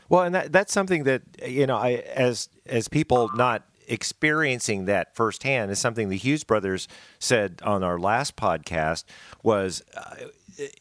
Well, 0.09 0.23
and 0.23 0.35
that, 0.35 0.53
that's 0.53 0.73
something 0.73 1.05
that 1.05 1.23
you 1.47 1.67
know, 1.67 1.77
I 1.77 2.03
as 2.15 2.49
as 2.67 2.89
people 2.89 3.31
not 3.35 3.69
experiencing 3.89 4.85
that 4.87 5.15
firsthand 5.15 5.71
is 5.71 5.79
something 5.79 6.09
the 6.09 6.17
Hughes 6.17 6.45
brothers 6.45 6.89
said 7.19 7.61
on 7.65 7.83
our 7.83 7.99
last 7.99 8.37
podcast 8.37 9.05
was 9.43 9.83
uh, 9.97 10.15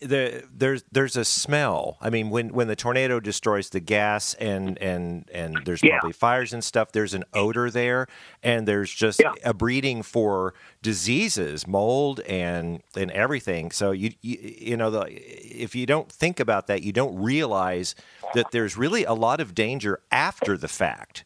the, 0.02 0.44
there's 0.52 0.84
there's 0.92 1.16
a 1.16 1.24
smell. 1.24 1.98
I 2.02 2.10
mean, 2.10 2.32
when 2.32 2.50
when 2.50 2.68
the 2.68 2.76
tornado 2.76 3.20
destroys 3.20 3.70
the 3.70 3.80
gas 3.80 4.34
and 4.36 4.76
and 4.82 5.30
and 5.32 5.60
there's 5.66 5.84
Yeah. 5.84 6.00
probably 6.00 6.14
fires 6.14 6.52
and 6.52 6.64
stuff, 6.64 6.92
there's 6.94 7.14
an 7.14 7.24
odor 7.34 7.70
there, 7.70 8.08
and 8.42 8.68
there's 8.68 8.92
just 8.92 9.20
Yeah. 9.20 9.34
a 9.44 9.54
breeding 9.54 10.02
for 10.02 10.56
diseases, 10.82 11.68
mold 11.68 12.22
and 12.22 12.82
and 12.96 13.12
everything. 13.12 13.70
So 13.72 13.92
you 13.92 14.14
you, 14.22 14.38
you 14.42 14.78
know 14.78 14.90
the 14.90 15.02
if 15.12 15.76
you 15.76 15.86
don't 15.86 16.12
think 16.12 16.40
about 16.40 16.66
that, 16.68 16.82
you 16.82 16.92
don't 16.92 17.16
realize 17.16 17.94
that 18.34 18.48
there's 18.52 18.78
really 18.78 19.04
a 19.04 19.14
lot 19.14 19.40
of 19.40 19.54
danger 19.54 20.00
after 20.12 20.58
the 20.58 20.68
fact. 20.68 21.24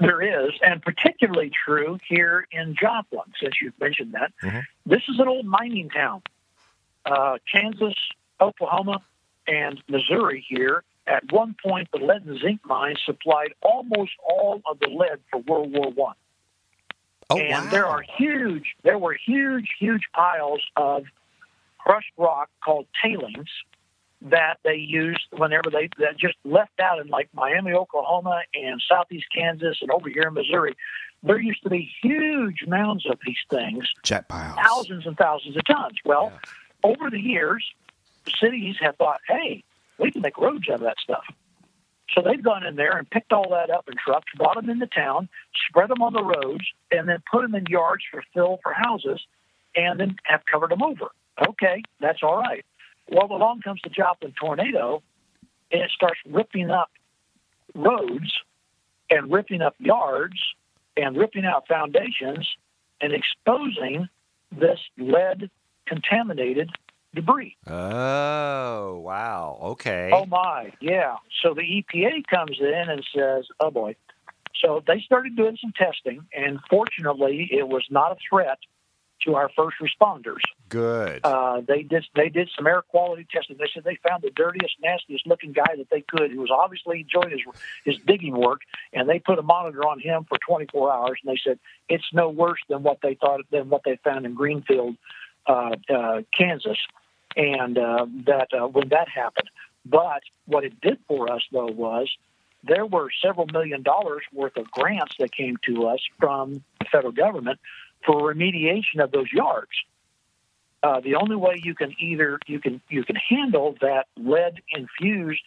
There 0.00 0.22
is, 0.22 0.52
and 0.62 0.80
particularly 0.82 1.50
true 1.64 1.98
here 2.08 2.46
in 2.50 2.74
Joplin, 2.80 3.32
since 3.40 3.54
you've 3.60 3.78
mentioned 3.78 4.12
that. 4.12 4.32
Mhm. 4.42 4.64
This 4.86 5.02
is 5.08 5.18
an 5.18 5.28
old 5.28 5.44
mining 5.44 5.90
town. 5.90 6.22
Uh, 7.04 7.38
Kansas, 7.52 7.94
Oklahoma, 8.40 9.02
and 9.46 9.82
Missouri 9.88 10.40
here. 10.48 10.84
At 11.06 11.30
one 11.30 11.54
point, 11.62 11.90
the 11.92 11.98
lead 11.98 12.24
and 12.24 12.40
zinc 12.40 12.64
mines 12.64 12.98
supplied 13.04 13.52
almost 13.60 14.12
all 14.22 14.62
of 14.64 14.78
the 14.78 14.88
lead 14.88 15.20
for 15.30 15.38
World 15.40 15.72
War 15.72 15.90
One. 15.90 16.16
Oh 17.28 17.38
and 17.38 17.66
wow! 17.66 17.70
there 17.70 17.86
are 17.86 18.02
huge, 18.02 18.74
there 18.82 18.98
were 18.98 19.12
huge, 19.14 19.68
huge 19.78 20.04
piles 20.14 20.62
of 20.76 21.04
crushed 21.78 22.12
rock 22.16 22.50
called 22.62 22.86
tailings 23.02 23.50
that 24.24 24.58
they 24.64 24.76
used 24.76 25.26
whenever 25.32 25.70
they 25.70 25.88
that 25.98 26.18
just 26.18 26.36
left 26.44 26.80
out 26.80 26.98
in 26.98 27.08
like 27.08 27.28
Miami, 27.34 27.72
Oklahoma, 27.72 28.42
and 28.54 28.82
southeast 28.88 29.26
Kansas, 29.34 29.78
and 29.80 29.90
over 29.90 30.08
here 30.08 30.24
in 30.28 30.34
Missouri. 30.34 30.74
There 31.22 31.40
used 31.40 31.62
to 31.62 31.70
be 31.70 31.90
huge 32.02 32.64
mounds 32.66 33.06
of 33.06 33.18
these 33.24 33.38
things, 33.48 33.90
Chat 34.02 34.28
piles. 34.28 34.58
thousands 34.62 35.06
and 35.06 35.16
thousands 35.16 35.56
of 35.56 35.64
tons. 35.64 35.98
Well, 36.04 36.32
over 36.82 37.08
the 37.08 37.20
years, 37.20 37.64
cities 38.40 38.76
have 38.80 38.96
thought, 38.96 39.20
hey, 39.28 39.64
we 39.98 40.10
can 40.10 40.20
make 40.20 40.36
roads 40.36 40.68
out 40.68 40.76
of 40.76 40.80
that 40.82 40.98
stuff. 41.02 41.24
So 42.14 42.20
they've 42.22 42.42
gone 42.42 42.64
in 42.64 42.76
there 42.76 42.96
and 42.96 43.08
picked 43.08 43.32
all 43.32 43.48
that 43.50 43.70
up 43.70 43.88
in 43.88 43.94
trucks, 43.96 44.30
brought 44.36 44.56
them 44.56 44.68
into 44.68 44.86
town, 44.86 45.28
spread 45.68 45.88
them 45.88 46.02
on 46.02 46.12
the 46.12 46.22
roads, 46.22 46.64
and 46.90 47.08
then 47.08 47.22
put 47.30 47.42
them 47.42 47.54
in 47.54 47.64
yards 47.66 48.04
for 48.10 48.22
fill 48.34 48.60
for 48.62 48.72
houses, 48.72 49.20
and 49.74 49.98
then 49.98 50.16
have 50.24 50.42
covered 50.50 50.70
them 50.70 50.82
over. 50.82 51.06
Okay, 51.48 51.82
that's 52.00 52.22
all 52.22 52.36
right. 52.36 52.64
Well, 53.10 53.26
along 53.30 53.60
comes 53.62 53.80
the 53.84 53.90
Joplin 53.90 54.32
tornado, 54.38 55.02
and 55.70 55.82
it 55.82 55.90
starts 55.90 56.18
ripping 56.26 56.70
up 56.70 56.90
roads 57.74 58.32
and 59.10 59.30
ripping 59.30 59.60
up 59.60 59.74
yards 59.78 60.40
and 60.96 61.16
ripping 61.16 61.44
out 61.44 61.66
foundations 61.68 62.48
and 63.00 63.12
exposing 63.12 64.08
this 64.52 64.78
lead 64.96 65.50
contaminated 65.86 66.70
debris. 67.14 67.56
Oh 67.66 68.98
wow! 68.98 69.58
Okay. 69.62 70.10
Oh 70.12 70.26
my, 70.26 70.72
yeah. 70.80 71.16
So 71.42 71.54
the 71.54 71.62
EPA 71.62 72.26
comes 72.28 72.58
in 72.60 72.88
and 72.88 73.04
says, 73.14 73.46
"Oh 73.60 73.70
boy." 73.70 73.96
So 74.60 74.82
they 74.86 75.00
started 75.00 75.36
doing 75.36 75.58
some 75.60 75.72
testing, 75.76 76.26
and 76.34 76.58
fortunately, 76.70 77.48
it 77.50 77.68
was 77.68 77.84
not 77.90 78.12
a 78.12 78.16
threat 78.28 78.58
to 79.24 79.34
our 79.34 79.50
first 79.56 79.76
responders. 79.80 80.40
Good. 80.68 81.20
Uh, 81.24 81.60
they 81.60 81.82
did 81.82 82.04
they 82.14 82.28
did 82.28 82.50
some 82.56 82.66
air 82.66 82.82
quality 82.82 83.26
testing. 83.30 83.56
They 83.58 83.68
said 83.72 83.84
they 83.84 83.98
found 84.08 84.22
the 84.22 84.30
dirtiest, 84.30 84.76
nastiest 84.82 85.26
looking 85.26 85.52
guy 85.52 85.76
that 85.76 85.90
they 85.90 86.02
could, 86.02 86.30
who 86.30 86.40
was 86.40 86.50
obviously 86.50 87.00
enjoying 87.00 87.30
his 87.30 87.40
his 87.84 87.96
digging 88.06 88.36
work, 88.36 88.60
and 88.92 89.08
they 89.08 89.18
put 89.18 89.38
a 89.38 89.42
monitor 89.42 89.80
on 89.86 90.00
him 90.00 90.24
for 90.24 90.38
24 90.46 90.92
hours, 90.92 91.18
and 91.24 91.32
they 91.32 91.40
said 91.42 91.58
it's 91.88 92.04
no 92.12 92.28
worse 92.28 92.60
than 92.68 92.82
what 92.82 92.98
they 93.02 93.14
thought 93.14 93.40
than 93.50 93.68
what 93.68 93.82
they 93.84 93.96
found 94.02 94.26
in 94.26 94.34
Greenfield, 94.34 94.96
uh, 95.46 95.76
uh, 95.88 96.22
Kansas, 96.36 96.78
and 97.36 97.78
uh, 97.78 98.06
that 98.26 98.48
uh, 98.52 98.66
when 98.66 98.88
that 98.88 99.08
happened. 99.08 99.50
But 99.86 100.22
what 100.46 100.64
it 100.64 100.80
did 100.80 100.98
for 101.06 101.30
us 101.30 101.42
though 101.52 101.66
was 101.66 102.08
there 102.66 102.86
were 102.86 103.10
several 103.22 103.46
million 103.52 103.82
dollars 103.82 104.22
worth 104.32 104.56
of 104.56 104.70
grants 104.70 105.14
that 105.18 105.32
came 105.32 105.56
to 105.66 105.86
us 105.88 106.00
from 106.18 106.64
the 106.78 106.86
federal 106.90 107.12
government 107.12 107.60
for 108.04 108.34
remediation 108.34 109.02
of 109.02 109.10
those 109.10 109.32
yards. 109.32 109.72
Uh, 110.82 111.00
the 111.00 111.14
only 111.14 111.36
way 111.36 111.60
you 111.62 111.74
can 111.74 111.94
either 111.98 112.38
you 112.46 112.60
can 112.60 112.80
you 112.90 113.04
can 113.04 113.16
handle 113.16 113.74
that 113.80 114.06
lead 114.16 114.60
infused 114.70 115.42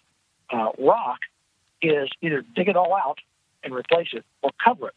uh, 0.50 0.70
rock 0.80 1.20
is 1.82 2.10
either 2.22 2.44
dig 2.56 2.68
it 2.68 2.76
all 2.76 2.96
out 2.96 3.20
and 3.64 3.74
replace 3.74 4.08
it 4.14 4.26
or 4.42 4.50
cover 4.64 4.88
it. 4.88 4.96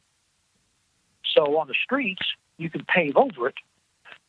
So 1.35 1.59
on 1.59 1.69
the 1.69 1.75
streets 1.85 2.23
you 2.57 2.71
can 2.71 2.85
pave 2.85 3.17
over 3.17 3.49
it. 3.49 3.55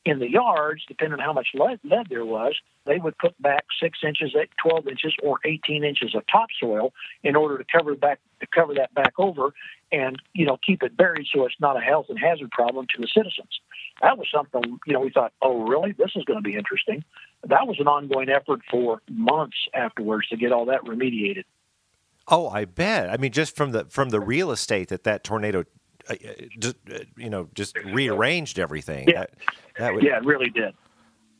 In 0.03 0.17
the 0.17 0.29
yards, 0.29 0.81
depending 0.87 1.19
on 1.19 1.23
how 1.23 1.31
much 1.31 1.49
lead, 1.53 1.79
lead 1.83 2.07
there 2.09 2.25
was, 2.25 2.55
they 2.85 2.97
would 2.97 3.15
put 3.19 3.39
back 3.39 3.65
six 3.79 3.99
inches, 4.03 4.35
eight, 4.35 4.49
twelve 4.61 4.87
inches, 4.87 5.13
or 5.21 5.37
eighteen 5.45 5.83
inches 5.83 6.15
of 6.15 6.23
topsoil 6.25 6.91
in 7.23 7.35
order 7.35 7.59
to 7.59 7.65
cover 7.71 7.93
back 7.93 8.19
to 8.39 8.47
cover 8.47 8.73
that 8.73 8.91
back 8.95 9.13
over. 9.19 9.53
And 9.91 10.21
you 10.33 10.45
know 10.45 10.57
keep 10.65 10.83
it 10.83 10.95
buried 10.95 11.27
so 11.33 11.45
it's 11.45 11.55
not 11.59 11.77
a 11.77 11.81
health 11.81 12.07
and 12.09 12.19
hazard 12.19 12.51
problem 12.51 12.87
to 12.95 13.01
the 13.01 13.07
citizens. 13.07 13.59
That 14.01 14.17
was 14.17 14.27
something 14.33 14.79
you 14.85 14.93
know 14.93 15.01
we 15.01 15.09
thought, 15.09 15.33
oh 15.41 15.63
really, 15.63 15.91
this 15.91 16.11
is 16.15 16.23
going 16.25 16.41
to 16.41 16.43
be 16.43 16.55
interesting. 16.55 17.03
That 17.47 17.67
was 17.67 17.77
an 17.79 17.87
ongoing 17.87 18.29
effort 18.29 18.61
for 18.69 19.01
months 19.09 19.57
afterwards 19.73 20.27
to 20.29 20.37
get 20.37 20.51
all 20.51 20.65
that 20.65 20.83
remediated. 20.83 21.43
Oh, 22.27 22.49
I 22.49 22.65
bet. 22.65 23.09
I 23.09 23.17
mean, 23.17 23.31
just 23.31 23.55
from 23.55 23.71
the 23.71 23.85
from 23.85 24.09
the 24.09 24.19
real 24.19 24.51
estate 24.51 24.89
that 24.89 25.03
that 25.03 25.23
tornado, 25.23 25.65
uh, 26.09 26.15
just 26.59 26.77
uh, 26.93 26.99
you 27.17 27.29
know, 27.29 27.49
just 27.53 27.77
rearranged 27.77 28.59
everything. 28.59 29.07
Yeah, 29.07 29.21
that, 29.21 29.31
that 29.77 29.93
would, 29.93 30.03
yeah, 30.03 30.17
it 30.17 30.25
really 30.25 30.49
did. 30.49 30.73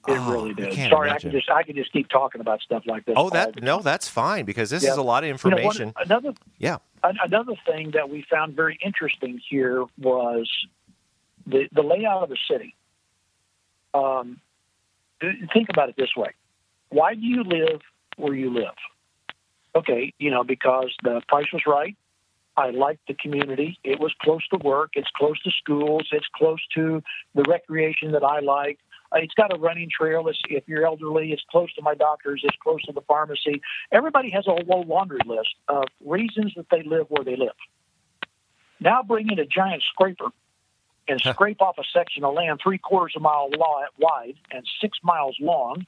It 0.08 0.14
Oh, 0.18 0.32
really 0.32 0.54
did. 0.56 0.72
can't 0.74 0.90
Sorry, 0.92 1.10
imagine. 1.10 1.30
I 1.30 1.32
can 1.32 1.40
just 1.40 1.50
I 1.52 1.64
can 1.64 1.76
just 1.76 1.92
keep 1.94 2.10
talking 2.10 2.42
about 2.42 2.62
stuff 2.62 2.84
like 2.88 3.06
this. 3.06 3.14
Oh, 3.18 3.30
that 3.30 3.62
no, 3.62 3.80
that's 3.82 4.08
fine 4.10 4.46
because 4.46 4.70
this 4.72 4.84
Yeah. 4.84 4.92
is 4.92 4.98
a 4.98 5.02
lot 5.04 5.24
of 5.24 5.28
You 5.28 5.34
know, 5.34 5.40
one- 5.44 5.54
information. 5.68 5.94
another 6.04 6.34
yeah. 6.58 6.78
An- 7.04 7.18
Another 7.24 7.54
thing 7.66 7.92
that 7.92 8.10
we 8.10 8.24
found 8.24 8.56
very 8.56 8.78
interesting 8.84 9.40
here 9.50 9.86
was 10.00 10.50
the, 11.46 11.68
the 11.72 11.82
layout 11.84 12.24
of 12.24 12.30
the 12.30 12.38
city. 12.50 12.76
Um, 13.94 14.40
think 15.54 15.70
about 15.70 15.90
it 15.90 15.96
this 15.98 16.16
way 16.16 16.32
why 16.90 17.14
do 17.16 17.22
you 17.22 17.44
live 17.44 17.82
where 18.18 18.34
you 18.34 18.52
live? 18.54 18.76
Okay, 19.76 20.14
you 20.20 20.30
know, 20.32 20.44
because 20.44 20.94
the 21.04 21.22
price 21.28 21.48
was 21.54 21.62
right. 21.68 21.96
I 22.58 22.72
liked 22.72 23.08
the 23.08 23.14
community. 23.14 23.80
It 23.84 24.00
was 24.00 24.14
close 24.22 24.46
to 24.50 24.58
work. 24.58 24.92
It's 24.96 25.10
close 25.16 25.42
to 25.44 25.52
schools. 25.52 26.10
It's 26.12 26.28
close 26.36 26.60
to 26.76 27.02
the 27.34 27.44
recreation 27.48 28.12
that 28.12 28.24
I 28.24 28.40
like. 28.42 28.80
Uh, 29.12 29.18
It's 29.20 29.34
got 29.34 29.54
a 29.56 29.60
running 29.60 29.90
trail. 29.90 30.28
It's, 30.28 30.40
if 30.50 30.68
you're 30.68 30.86
elderly, 30.86 31.32
it's 31.32 31.44
close 31.50 31.74
to 31.76 31.82
my 31.82 31.96
doctors. 31.96 32.42
It's 32.44 32.56
close 32.62 32.82
to 32.84 32.94
the 32.94 33.02
pharmacy. 33.02 33.62
Everybody 33.92 34.30
has 34.32 34.48
a 34.48 34.52
whole 34.52 34.86
laundry 34.88 35.20
list 35.26 35.50
of 35.68 35.84
reasons 36.06 36.54
that 36.56 36.68
they 36.70 36.84
live 36.84 37.08
where 37.10 37.24
they 37.24 37.36
live. 37.36 37.56
Now 38.80 39.04
bring 39.04 39.30
in 39.32 39.40
a 39.40 39.46
giant 39.46 39.84
scraper 39.94 40.28
and 41.08 41.20
scrape 41.22 41.62
off 41.62 41.78
a 41.78 41.84
section 41.94 42.24
of 42.24 42.34
land 42.34 42.60
three 42.64 42.78
quarters 42.78 43.14
of 43.16 43.22
a 43.22 43.24
mile 43.24 43.50
wide 43.98 44.36
and 44.52 44.66
six 44.80 44.98
miles 45.04 45.36
long, 45.40 45.86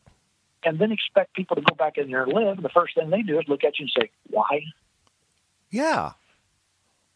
and 0.63 0.79
then 0.79 0.91
expect 0.91 1.33
people 1.33 1.55
to 1.55 1.61
go 1.61 1.75
back 1.75 1.97
in 1.97 2.09
there 2.09 2.23
and 2.23 2.33
live. 2.33 2.57
And 2.57 2.65
the 2.65 2.69
first 2.69 2.95
thing 2.95 3.09
they 3.09 3.21
do 3.21 3.39
is 3.39 3.47
look 3.47 3.63
at 3.63 3.79
you 3.79 3.83
and 3.85 4.03
say, 4.03 4.11
"Why? 4.29 4.65
Yeah. 5.69 6.13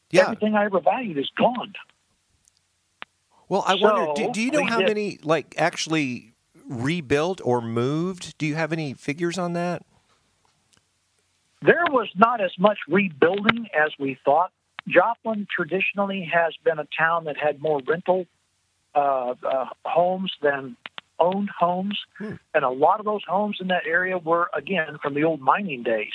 Yeah. 0.09 0.23
Everything 0.23 0.55
I 0.55 0.65
ever 0.65 0.79
valued 0.79 1.17
is 1.17 1.29
gone." 1.37 1.73
Well, 3.49 3.63
I 3.65 3.75
wonder. 3.75 4.11
Do, 4.15 4.31
do 4.31 4.41
you 4.41 4.51
know 4.51 4.65
how 4.65 4.79
did- 4.79 4.87
many 4.87 5.19
like 5.23 5.55
actually 5.57 6.33
rebuilt 6.67 7.39
or 7.43 7.61
moved? 7.61 8.37
Do 8.37 8.45
you 8.45 8.55
have 8.55 8.73
any 8.73 8.93
figures 8.93 9.37
on 9.37 9.53
that? 9.53 9.83
There 11.61 11.85
was 11.89 12.07
not 12.15 12.39
as 12.41 12.51
much 12.59 12.77
rebuilding 12.87 13.67
as 13.73 13.91
we 13.97 14.17
thought. 14.23 14.51
Joplin 14.87 15.47
traditionally 15.53 16.29
has 16.31 16.53
been 16.63 16.77
a 16.79 16.87
town 16.97 17.25
that 17.25 17.35
had 17.37 17.59
more 17.61 17.81
rental 17.87 18.25
uh, 18.95 19.33
uh, 19.43 19.65
homes 19.85 20.31
than 20.41 20.75
owned 21.19 21.49
homes, 21.49 21.97
Hmm. 22.19 22.33
and 22.53 22.63
a 22.63 22.69
lot 22.69 22.99
of 22.99 23.05
those 23.05 23.23
homes 23.27 23.57
in 23.59 23.67
that 23.67 23.85
area 23.87 24.17
were 24.19 24.49
again 24.55 24.97
from 25.01 25.15
the 25.15 25.23
old 25.23 25.41
mining 25.41 25.81
days. 25.83 26.13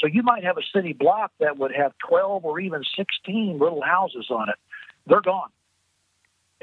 So 0.00 0.06
you 0.06 0.22
might 0.22 0.44
have 0.44 0.58
a 0.58 0.62
city 0.74 0.92
block 0.92 1.32
that 1.38 1.56
would 1.56 1.72
have 1.74 1.92
12 2.08 2.44
or 2.44 2.60
even 2.60 2.82
16 2.96 3.58
little 3.58 3.80
houses 3.82 4.26
on 4.30 4.48
it. 4.50 4.56
They're 5.06 5.20
gone. 5.22 5.48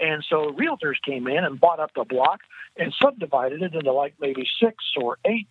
And 0.01 0.25
so 0.27 0.51
realtors 0.51 0.95
came 1.05 1.27
in 1.27 1.43
and 1.43 1.59
bought 1.59 1.79
up 1.79 1.91
the 1.95 2.03
block 2.03 2.39
and 2.75 2.93
subdivided 3.01 3.61
it 3.61 3.75
into 3.75 3.93
like 3.93 4.15
maybe 4.19 4.47
six 4.59 4.75
or 4.99 5.17
eight 5.25 5.47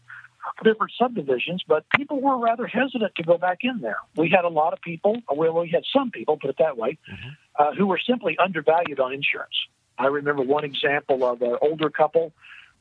different 0.64 0.92
subdivisions, 0.98 1.62
but 1.68 1.84
people 1.96 2.20
were 2.20 2.38
rather 2.38 2.66
hesitant 2.66 3.14
to 3.14 3.22
go 3.22 3.38
back 3.38 3.58
in 3.62 3.80
there. 3.80 3.98
We 4.16 4.30
had 4.30 4.44
a 4.44 4.48
lot 4.48 4.72
of 4.72 4.80
people, 4.80 5.22
well, 5.30 5.52
we 5.60 5.68
had 5.68 5.84
some 5.94 6.10
people, 6.10 6.38
put 6.38 6.50
it 6.50 6.56
that 6.58 6.76
way, 6.76 6.98
uh, 7.58 7.74
who 7.74 7.86
were 7.86 8.00
simply 8.04 8.36
undervalued 8.38 8.98
on 9.00 9.12
insurance. 9.12 9.54
I 9.98 10.06
remember 10.06 10.42
one 10.42 10.64
example 10.64 11.24
of 11.24 11.42
an 11.42 11.56
older 11.60 11.90
couple. 11.90 12.32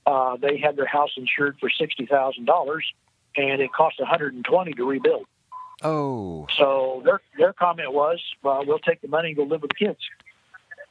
Uh, 0.05 0.37
they 0.37 0.57
had 0.57 0.77
their 0.77 0.87
house 0.87 1.11
insured 1.17 1.57
for 1.59 1.69
sixty 1.69 2.05
thousand 2.05 2.45
dollars, 2.45 2.85
and 3.35 3.61
it 3.61 3.71
cost 3.73 3.99
one 3.99 4.07
hundred 4.07 4.33
and 4.33 4.45
twenty 4.45 4.71
to 4.73 4.85
rebuild. 4.85 5.25
Oh, 5.83 6.47
So 6.57 7.01
their 7.03 7.21
their 7.37 7.53
comment 7.53 7.93
was, 7.93 8.19
well, 8.41 8.63
"We'll 8.65 8.79
take 8.79 9.01
the 9.01 9.09
money 9.09 9.29
and 9.29 9.37
go 9.37 9.43
live 9.43 9.61
with 9.61 9.71
the 9.71 9.85
kids." 9.85 9.99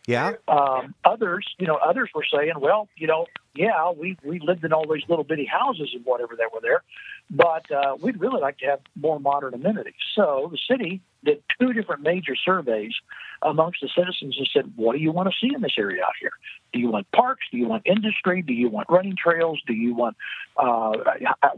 Yeah. 0.08 0.32
Um, 0.48 0.94
others, 1.04 1.46
you 1.58 1.66
know, 1.66 1.76
others 1.76 2.08
were 2.14 2.24
saying, 2.34 2.54
well, 2.58 2.88
you 2.96 3.06
know, 3.06 3.26
yeah, 3.54 3.90
we 3.90 4.16
we 4.24 4.38
lived 4.38 4.64
in 4.64 4.72
all 4.72 4.86
these 4.90 5.02
little 5.06 5.22
bitty 5.22 5.44
houses 5.44 5.90
and 5.94 6.02
whatever 6.06 6.34
that 6.36 6.50
were 6.50 6.62
there, 6.62 6.82
but 7.30 7.70
uh, 7.70 7.94
we'd 8.00 8.18
really 8.18 8.40
like 8.40 8.56
to 8.58 8.66
have 8.66 8.80
more 8.96 9.20
modern 9.20 9.52
amenities. 9.52 10.00
So 10.14 10.48
the 10.50 10.58
city 10.66 11.02
did 11.22 11.42
two 11.60 11.74
different 11.74 12.00
major 12.00 12.34
surveys 12.36 12.94
amongst 13.42 13.82
the 13.82 13.90
citizens 13.94 14.36
and 14.38 14.48
said, 14.50 14.72
what 14.76 14.94
do 14.94 14.98
you 14.98 15.12
want 15.12 15.28
to 15.28 15.34
see 15.38 15.54
in 15.54 15.60
this 15.60 15.74
area 15.76 16.02
out 16.02 16.14
here? 16.18 16.32
Do 16.72 16.78
you 16.78 16.88
want 16.90 17.10
parks? 17.12 17.44
Do 17.52 17.58
you 17.58 17.68
want 17.68 17.82
industry? 17.84 18.40
Do 18.40 18.54
you 18.54 18.70
want 18.70 18.88
running 18.88 19.14
trails? 19.22 19.60
Do 19.66 19.74
you 19.74 19.94
want 19.94 20.16
uh, 20.56 20.92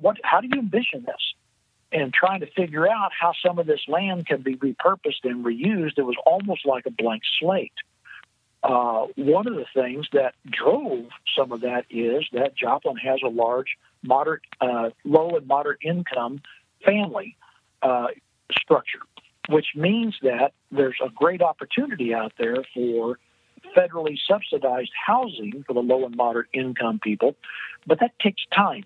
what? 0.01 0.17
How 0.25 0.41
do 0.41 0.49
you 0.53 0.61
envision 0.61 1.05
this? 1.05 1.35
And 1.93 2.13
trying 2.13 2.41
to 2.41 2.51
figure 2.51 2.89
out 2.89 3.13
how 3.17 3.33
some 3.47 3.61
of 3.61 3.67
this 3.67 3.83
land 3.87 4.27
can 4.27 4.43
be 4.43 4.57
repurposed 4.57 5.23
and 5.23 5.45
reused, 5.45 5.99
it 5.99 6.03
was 6.03 6.17
almost 6.27 6.67
like 6.67 6.87
a 6.87 6.91
blank 6.91 7.23
slate 7.39 7.73
uh, 8.62 9.07
one 9.16 9.46
of 9.46 9.55
the 9.55 9.64
things 9.75 10.07
that 10.12 10.35
drove 10.51 11.07
some 11.37 11.53
of 11.53 11.62
that 11.62 11.85
is 11.88 12.25
that 12.33 12.57
Joplin 12.57 12.96
has 12.96 13.20
a 13.25 13.29
large, 13.29 13.77
moderate, 14.03 14.42
uh, 14.61 14.90
low 15.05 15.37
and 15.37 15.46
moderate 15.46 15.79
income 15.83 16.42
family 16.85 17.37
uh, 17.83 18.09
structure, 18.53 19.01
which 19.49 19.68
means 19.75 20.14
that 20.23 20.53
there's 20.70 20.99
a 21.05 21.09
great 21.11 21.40
opportunity 21.40 22.12
out 22.14 22.33
there 22.38 22.57
for 22.75 23.18
federally 23.77 24.16
subsidized 24.29 24.90
housing 25.07 25.64
for 25.66 25.73
the 25.75 25.81
low 25.81 26.05
and 26.05 26.16
moderate 26.16 26.49
income 26.53 26.99
people, 27.03 27.37
but 27.87 28.01
that 28.01 28.12
takes 28.20 28.42
time 28.55 28.85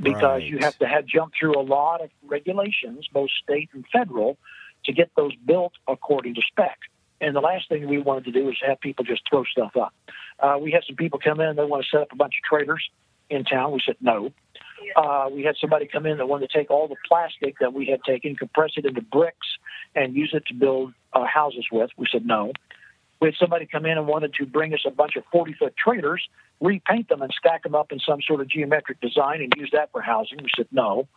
because 0.00 0.42
you 0.44 0.58
have 0.58 0.76
to 0.78 0.86
have 0.86 1.06
jump 1.06 1.32
through 1.38 1.58
a 1.58 1.62
lot 1.62 2.02
of 2.02 2.10
regulations, 2.24 3.06
both 3.12 3.30
state 3.42 3.70
and 3.72 3.84
federal, 3.92 4.36
to 4.84 4.92
get 4.92 5.10
those 5.16 5.34
built 5.36 5.72
according 5.88 6.34
to 6.34 6.42
spec. 6.50 6.78
And 7.20 7.34
the 7.34 7.40
last 7.40 7.68
thing 7.68 7.88
we 7.88 7.98
wanted 7.98 8.24
to 8.24 8.32
do 8.32 8.44
was 8.44 8.56
have 8.66 8.80
people 8.80 9.04
just 9.04 9.22
throw 9.28 9.44
stuff 9.44 9.76
up. 9.76 9.94
Uh, 10.38 10.58
we 10.60 10.72
had 10.72 10.82
some 10.86 10.96
people 10.96 11.18
come 11.22 11.40
in, 11.40 11.56
they 11.56 11.64
want 11.64 11.84
to 11.84 11.88
set 11.88 12.02
up 12.02 12.12
a 12.12 12.16
bunch 12.16 12.34
of 12.38 12.44
trailers 12.44 12.88
in 13.30 13.44
town. 13.44 13.72
We 13.72 13.80
said 13.84 13.96
no. 14.00 14.32
Uh, 14.96 15.28
we 15.32 15.42
had 15.42 15.56
somebody 15.60 15.86
come 15.86 16.06
in 16.06 16.18
that 16.18 16.26
wanted 16.26 16.50
to 16.50 16.58
take 16.58 16.70
all 16.70 16.88
the 16.88 16.96
plastic 17.08 17.58
that 17.60 17.72
we 17.72 17.86
had 17.86 18.02
taken, 18.04 18.36
compress 18.36 18.72
it 18.76 18.84
into 18.84 19.00
bricks, 19.00 19.46
and 19.94 20.14
use 20.14 20.30
it 20.34 20.44
to 20.46 20.54
build 20.54 20.92
uh, 21.12 21.24
houses 21.24 21.66
with. 21.72 21.90
We 21.96 22.06
said 22.10 22.26
no. 22.26 22.52
We 23.20 23.28
had 23.28 23.36
somebody 23.38 23.66
come 23.66 23.86
in 23.86 23.96
and 23.96 24.06
wanted 24.06 24.34
to 24.34 24.46
bring 24.46 24.74
us 24.74 24.84
a 24.86 24.90
bunch 24.90 25.16
of 25.16 25.24
40 25.32 25.54
foot 25.54 25.74
trailers, 25.76 26.22
repaint 26.60 27.08
them, 27.08 27.22
and 27.22 27.32
stack 27.38 27.62
them 27.62 27.74
up 27.74 27.92
in 27.92 27.98
some 28.00 28.20
sort 28.20 28.40
of 28.40 28.48
geometric 28.48 29.00
design 29.00 29.40
and 29.40 29.52
use 29.56 29.70
that 29.72 29.90
for 29.92 30.02
housing. 30.02 30.38
We 30.42 30.50
said 30.56 30.68
no. 30.72 31.08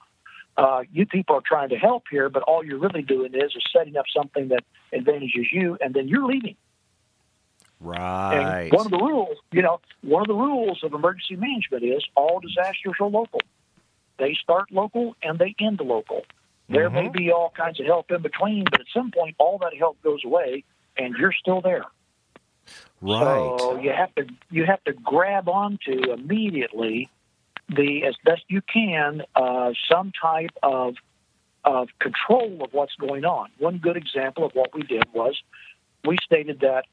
Uh, 0.57 0.83
you 0.91 1.05
people 1.05 1.35
are 1.35 1.43
trying 1.45 1.69
to 1.69 1.77
help 1.77 2.03
here, 2.09 2.29
but 2.29 2.41
all 2.43 2.63
you're 2.63 2.79
really 2.79 3.03
doing 3.03 3.33
is 3.35 3.55
is 3.55 3.63
setting 3.71 3.95
up 3.95 4.05
something 4.15 4.47
that 4.47 4.63
advantages 4.91 5.47
you, 5.51 5.77
and 5.79 5.93
then 5.93 6.07
you're 6.07 6.25
leaving. 6.25 6.55
Right. 7.79 8.63
And 8.69 8.73
one 8.73 8.85
of 8.87 8.91
the 8.91 8.97
rules, 8.97 9.37
you 9.51 9.61
know, 9.61 9.79
one 10.01 10.21
of 10.21 10.27
the 10.27 10.33
rules 10.33 10.83
of 10.83 10.93
emergency 10.93 11.35
management 11.35 11.83
is 11.83 12.03
all 12.15 12.39
disasters 12.39 12.95
are 12.99 13.07
local. 13.07 13.41
They 14.17 14.33
start 14.33 14.71
local 14.71 15.15
and 15.21 15.37
they 15.37 15.53
end 15.59 15.79
local. 15.79 16.25
There 16.69 16.89
may 16.89 17.07
Mhm. 17.07 17.13
be 17.13 17.31
all 17.31 17.51
kinds 17.51 17.79
of 17.79 17.85
help 17.85 18.11
in 18.11 18.21
between, 18.23 18.63
but 18.65 18.81
at 18.81 18.87
some 18.93 19.11
point, 19.11 19.35
all 19.37 19.59
that 19.59 19.75
help 19.75 20.01
goes 20.01 20.25
away, 20.25 20.63
and 20.97 21.15
you're 21.17 21.33
still 21.33 21.61
there. 21.61 21.85
right. 22.99 23.55
So 23.59 23.75
you 23.75 23.91
have 23.91 24.13
to 24.15 24.27
you 24.49 24.65
have 24.65 24.83
to 24.85 24.93
grab 24.93 25.47
onto 25.47 26.11
immediately 26.11 27.09
the 27.69 28.03
as 28.05 28.15
best 28.23 28.43
you 28.47 28.61
can 28.61 29.21
uh, 29.35 29.71
some 29.91 30.11
type 30.21 30.51
of 30.63 30.95
of 31.63 31.89
control 31.99 32.63
of 32.63 32.73
what's 32.73 32.95
going 32.95 33.25
on. 33.25 33.49
One 33.57 33.77
good 33.77 33.97
example 33.97 34.45
of 34.45 34.53
what 34.53 34.73
we 34.73 34.83
did 34.83 35.03
was 35.13 35.35
we 36.05 36.17
stated 36.23 36.61
that 36.61 36.85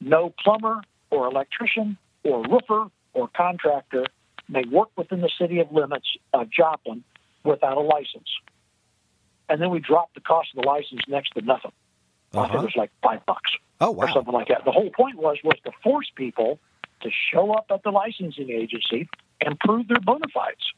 no 0.00 0.32
plumber 0.42 0.80
or 1.10 1.26
electrician 1.26 1.96
or 2.22 2.42
roofer 2.44 2.86
or 3.14 3.28
contractor 3.36 4.06
may 4.48 4.64
work 4.64 4.90
within 4.96 5.20
the 5.22 5.30
city 5.40 5.58
of 5.58 5.72
limits 5.72 6.06
of 6.32 6.48
Joplin 6.50 7.02
without 7.42 7.76
a 7.76 7.80
license. 7.80 8.28
And 9.48 9.60
then 9.60 9.70
we 9.70 9.80
dropped 9.80 10.14
the 10.14 10.20
cost 10.20 10.50
of 10.56 10.62
the 10.62 10.68
license 10.68 11.00
next 11.08 11.30
to 11.30 11.42
nothing. 11.42 11.72
I 12.32 12.42
think 12.42 12.50
Uh-huh. 12.54 12.58
it 12.58 12.64
was 12.64 12.76
like 12.76 12.90
five 13.02 13.26
bucks 13.26 13.50
Oh 13.80 13.92
or 13.94 14.08
something 14.10 14.32
like 14.32 14.48
that. 14.48 14.64
The 14.64 14.70
whole 14.72 14.90
point 14.90 15.16
was 15.16 15.38
was 15.42 15.58
to 15.64 15.72
force 15.82 16.10
people 16.14 16.60
to 17.00 17.10
show 17.32 17.52
up 17.52 17.66
at 17.70 17.82
the 17.82 17.90
licensing 17.90 18.50
agency 18.50 19.08
and 19.44 19.58
prove 19.58 19.88
their 19.88 20.00
bona 20.00 20.26
fides. 20.32 20.72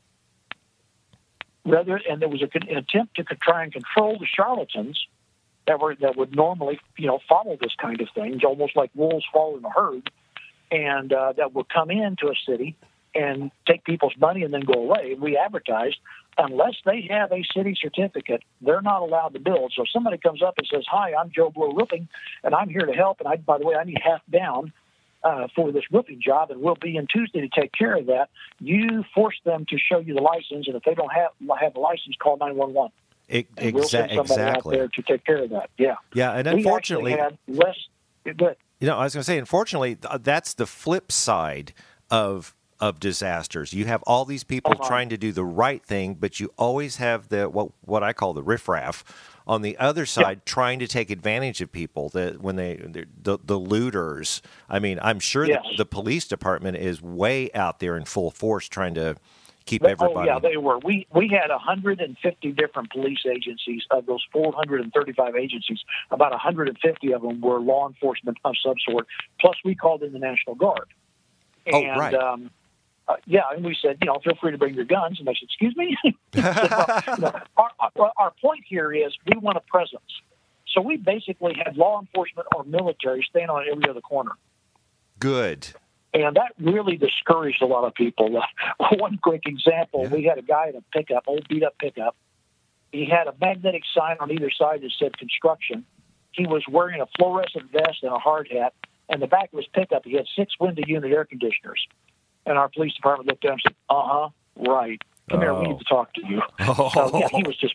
Rather, 1.67 2.01
and 2.09 2.21
there 2.21 2.29
was 2.29 2.43
a, 2.43 2.49
an 2.55 2.77
attempt 2.77 3.17
to 3.17 3.25
try 3.25 3.65
and 3.65 3.73
control 3.73 4.19
the 4.19 4.27
charlatans 4.27 5.07
that 5.67 5.81
were 5.81 5.95
that 5.97 6.17
would 6.17 6.35
normally, 6.37 6.79
you 6.99 7.07
know, 7.07 7.21
follow 7.29 7.57
this 7.61 7.75
kind 7.81 8.01
of 8.01 8.09
thing, 8.15 8.41
almost 8.45 8.77
like 8.77 8.91
wolves 8.95 9.25
following 9.33 9.65
a 9.65 9.71
herd, 9.71 10.11
and 10.71 11.13
uh, 11.13 11.33
that 11.37 11.55
would 11.55 11.69
come 11.69 11.91
into 11.91 12.29
a 12.29 12.35
city 12.47 12.77
and 13.15 13.51
take 13.67 13.85
people's 13.85 14.15
money 14.19 14.43
and 14.43 14.53
then 14.53 14.61
go 14.63 14.75
away. 14.75 15.17
We 15.19 15.39
advertised 15.39 15.99
unless 16.37 16.75
they 16.85 17.07
have 17.11 17.33
a 17.33 17.45
city 17.55 17.77
certificate, 17.81 18.43
they're 18.61 18.83
not 18.83 19.03
allowed 19.03 19.35
to 19.35 19.39
build. 19.41 19.73
So 19.75 19.83
if 19.85 19.91
somebody 19.91 20.19
comes 20.19 20.43
up 20.43 20.59
and 20.59 20.67
says, 20.67 20.85
"Hi, 20.91 21.15
I'm 21.15 21.31
Joe 21.31 21.51
Blow 21.51 21.73
Roofing, 21.73 22.09
and 22.43 22.55
I'm 22.55 22.69
here 22.69 22.85
to 22.85 22.93
help," 22.93 23.21
and 23.21 23.29
I, 23.29 23.37
by 23.37 23.59
the 23.59 23.67
way, 23.67 23.77
I 23.77 23.85
need 23.85 24.01
half 24.03 24.21
down 24.31 24.73
uh, 25.25 25.49
for 25.57 25.73
this 25.73 25.85
roofing 25.91 26.21
job, 26.21 26.51
and 26.51 26.61
we'll 26.61 26.77
be 26.77 26.97
in 26.97 27.07
Tuesday 27.07 27.41
to 27.41 27.49
take 27.49 27.73
care 27.73 27.97
of 27.97 28.07
that. 28.07 28.29
You 28.61 29.05
force 29.15 29.37
them 29.45 29.65
to 29.71 29.79
show 29.79 29.99
you 29.99 30.15
the 30.15 30.21
license, 30.21 30.67
and 30.69 30.77
if 30.77 30.83
they 30.85 30.95
don't 30.95 31.13
have 31.13 31.31
have 31.61 31.75
a 31.75 31.81
license, 31.81 32.15
call 32.23 32.37
nine 32.37 32.57
one 32.57 32.75
one. 32.75 32.91
Exa- 33.31 33.73
We'll 33.73 33.85
send 33.89 34.11
somebody 34.11 34.33
exactly. 34.35 34.77
out 34.77 34.79
there 34.79 34.89
to 34.89 35.03
take 35.03 35.25
care 35.25 35.43
of 35.45 35.51
that. 35.51 35.71
Yeah, 35.79 35.95
Yeah, 36.13 36.33
and 36.33 36.47
unfortunately, 36.47 37.15
actually 37.15 37.39
had 37.49 37.59
less. 37.65 37.77
But 38.37 38.59
You 38.81 38.87
know, 38.87 38.99
I 38.99 39.05
was 39.05 39.15
going 39.15 39.23
to 39.23 39.25
say, 39.25 39.39
unfortunately, 39.39 39.97
that's 40.21 40.55
the 40.55 40.67
flip 40.67 41.11
side 41.11 41.73
of 42.11 42.55
of 42.81 43.01
disasters. 43.01 43.73
You 43.73 43.87
have 43.87 44.03
all 44.05 44.25
these 44.25 44.45
people 44.45 44.73
Uh-huh. 44.73 44.87
trying 44.89 45.09
to 45.11 45.17
do 45.17 45.33
the 45.33 45.45
right 45.45 45.83
thing, 45.85 46.15
but 46.15 46.41
you 46.41 46.53
always 46.59 46.97
have 46.97 47.29
the 47.29 47.49
what 47.49 47.71
what 47.85 48.03
I 48.03 48.13
call 48.13 48.33
the 48.33 48.43
riffraff 48.43 49.05
on 49.47 49.63
the 49.63 49.77
other 49.79 50.07
side 50.07 50.47
trying 50.47 50.79
to 50.79 50.87
take 50.87 51.11
advantage 51.11 51.61
of 51.61 51.71
people 51.71 52.09
that 52.11 52.41
when 52.41 52.57
they 52.57 52.77
the 52.77 53.39
the 53.45 53.59
looters. 53.59 54.43
I 54.69 54.79
mean, 54.79 54.99
I'm 55.03 55.21
sure 55.21 55.45
Yes. 55.45 55.63
that 55.65 55.77
the 55.77 55.87
police 55.87 56.27
department 56.27 56.77
is 56.79 57.01
way 57.03 57.51
out 57.53 57.79
there 57.81 57.97
in 57.97 58.05
full 58.05 58.31
force 58.31 58.69
trying 58.69 58.95
to 58.95 59.17
keep 59.67 59.83
They- 59.83 59.93
everybody. 59.93 60.29
Oh 60.29 60.35
yeah, 60.35 60.39
they 60.41 60.57
were. 60.57 60.79
We 60.79 61.07
we 61.15 61.29
had 61.29 61.51
150 61.51 62.53
different 62.53 62.91
police 62.91 63.25
agencies. 63.31 63.83
Of 63.91 64.07
those 64.07 64.23
435 64.33 65.37
agencies, 65.37 65.79
about 66.11 66.33
150 66.33 67.13
of 67.13 67.23
them 67.23 67.41
were 67.41 67.61
law 67.61 67.87
enforcement 67.89 68.39
of 68.45 68.55
some 68.63 68.75
sort. 68.89 69.07
Plus, 69.41 69.57
we 69.65 69.75
called 69.75 70.03
in 70.03 70.13
the 70.13 70.19
National 70.19 70.55
Guard. 70.57 70.89
Oh, 71.73 71.83
right. 71.83 72.15
Um, 72.15 72.51
uh, 73.07 73.17
yeah, 73.27 73.43
and 73.55 73.65
we 73.65 73.77
said, 73.81 73.99
you 74.01 74.07
know, 74.07 74.19
feel 74.25 74.35
free 74.41 74.53
to 74.53 74.59
bring 74.59 74.75
your 74.75 74.85
guns. 74.87 75.19
And 75.19 75.29
they 75.29 75.35
said, 75.35 75.45
excuse 75.45 75.77
me. 75.77 75.97
Said, 76.35 76.71
well, 76.71 77.03
you 77.07 77.23
know, 77.23 77.33
our, 77.57 78.13
our, 78.17 78.33
point 78.41 78.65
here 78.67 78.93
is 78.93 79.13
we 79.27 79.39
want 79.39 79.57
a 79.57 79.61
presence. 79.61 80.03
So 80.73 80.81
we 80.81 80.97
basically 80.97 81.55
had 81.55 81.77
law 81.77 82.01
enforcement 82.01 82.49
or 82.55 82.65
military 82.65 83.25
staying 83.29 83.51
on 83.51 83.65
every 83.71 83.89
other 83.89 84.01
corner. 84.01 84.33
Good. 85.21 85.69
And 86.13 86.37
that 86.37 86.53
really 86.59 86.97
discouraged 86.97 87.61
a 87.63 87.67
lot 87.67 87.85
of 87.85 87.95
people. 87.95 88.41
one 88.99 89.19
quick 89.19 89.43
example 89.47 90.05
Yeah. 90.05 90.09
we 90.09 90.25
had 90.25 90.39
a 90.39 90.43
guy 90.43 90.69
in 90.69 90.77
a 90.77 90.83
pickup, 90.93 91.25
old 91.27 91.47
beat 91.49 91.63
up 91.63 91.77
pickup. 91.79 92.17
He 92.91 93.05
had 93.05 93.27
a 93.27 93.35
magnetic 93.41 93.83
sign 93.95 94.17
on 94.21 94.31
either 94.31 94.51
side 94.51 94.83
that 94.83 94.93
said 94.99 95.19
construction. 95.19 95.85
He 96.33 96.47
was 96.47 96.63
wearing 96.69 97.01
a 97.01 97.07
fluorescent 97.19 97.71
vest 97.71 98.03
and 98.03 98.13
a 98.13 98.19
hard 98.19 98.49
hat. 98.51 98.73
And 99.09 99.21
the 99.21 99.27
back 99.27 99.53
of 99.53 99.59
his 99.59 99.67
pickup, 99.73 100.05
he 100.05 100.15
had 100.15 100.27
six 100.37 100.55
window 100.59 100.83
unit 100.87 101.13
air 101.13 101.25
conditioners. 101.25 101.87
And 102.47 102.59
our 102.59 102.69
police 102.69 102.93
department 102.95 103.29
looked 103.29 103.45
at 103.45 103.49
him 103.49 103.53
and 103.55 103.63
said, 103.63 103.75
"Uh 103.89 104.03
huh, 104.07 104.29
right. 104.57 105.01
Come 105.31 105.41
here, 105.41 105.55
we 105.55 105.61
Oh. 105.67 105.71
need 105.71 105.79
to 105.79 105.85
talk 105.85 106.13
to 106.15 106.27
you." 106.27 106.43
So 106.95 107.11
yeah, 107.19 107.29
he 107.29 107.43
was 107.43 107.57
just 107.57 107.75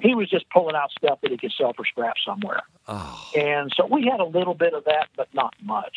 he 0.00 0.14
was 0.14 0.28
just 0.28 0.48
pulling 0.50 0.74
out 0.74 0.90
stuff 0.90 1.20
that 1.22 1.30
he 1.30 1.36
could 1.36 1.52
sell 1.56 1.72
for 1.72 1.84
scrap 1.84 2.16
somewhere. 2.26 2.62
Oh, 2.88 3.30
And 3.36 3.72
so 3.76 3.86
we 3.86 4.04
had 4.10 4.18
a 4.20 4.24
little 4.24 4.54
bit 4.54 4.74
of 4.74 4.84
that, 4.86 5.06
but 5.16 5.32
not 5.32 5.54
much. 5.62 5.96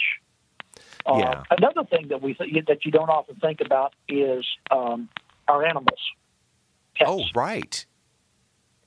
Uh, 1.06 1.16
Yeah. 1.18 1.44
Another 1.50 1.84
thing 1.84 2.10
that 2.10 2.22
we 2.22 2.36
th- 2.36 2.66
that 2.68 2.86
you 2.86 2.92
don't 2.92 3.10
often 3.10 3.36
think 3.38 3.60
about 3.60 3.94
is 4.08 4.46
um, 4.72 5.10
our 5.48 5.66
animals. 5.66 6.00
Pets. 6.96 7.10
oh, 7.12 7.24
right. 7.36 7.86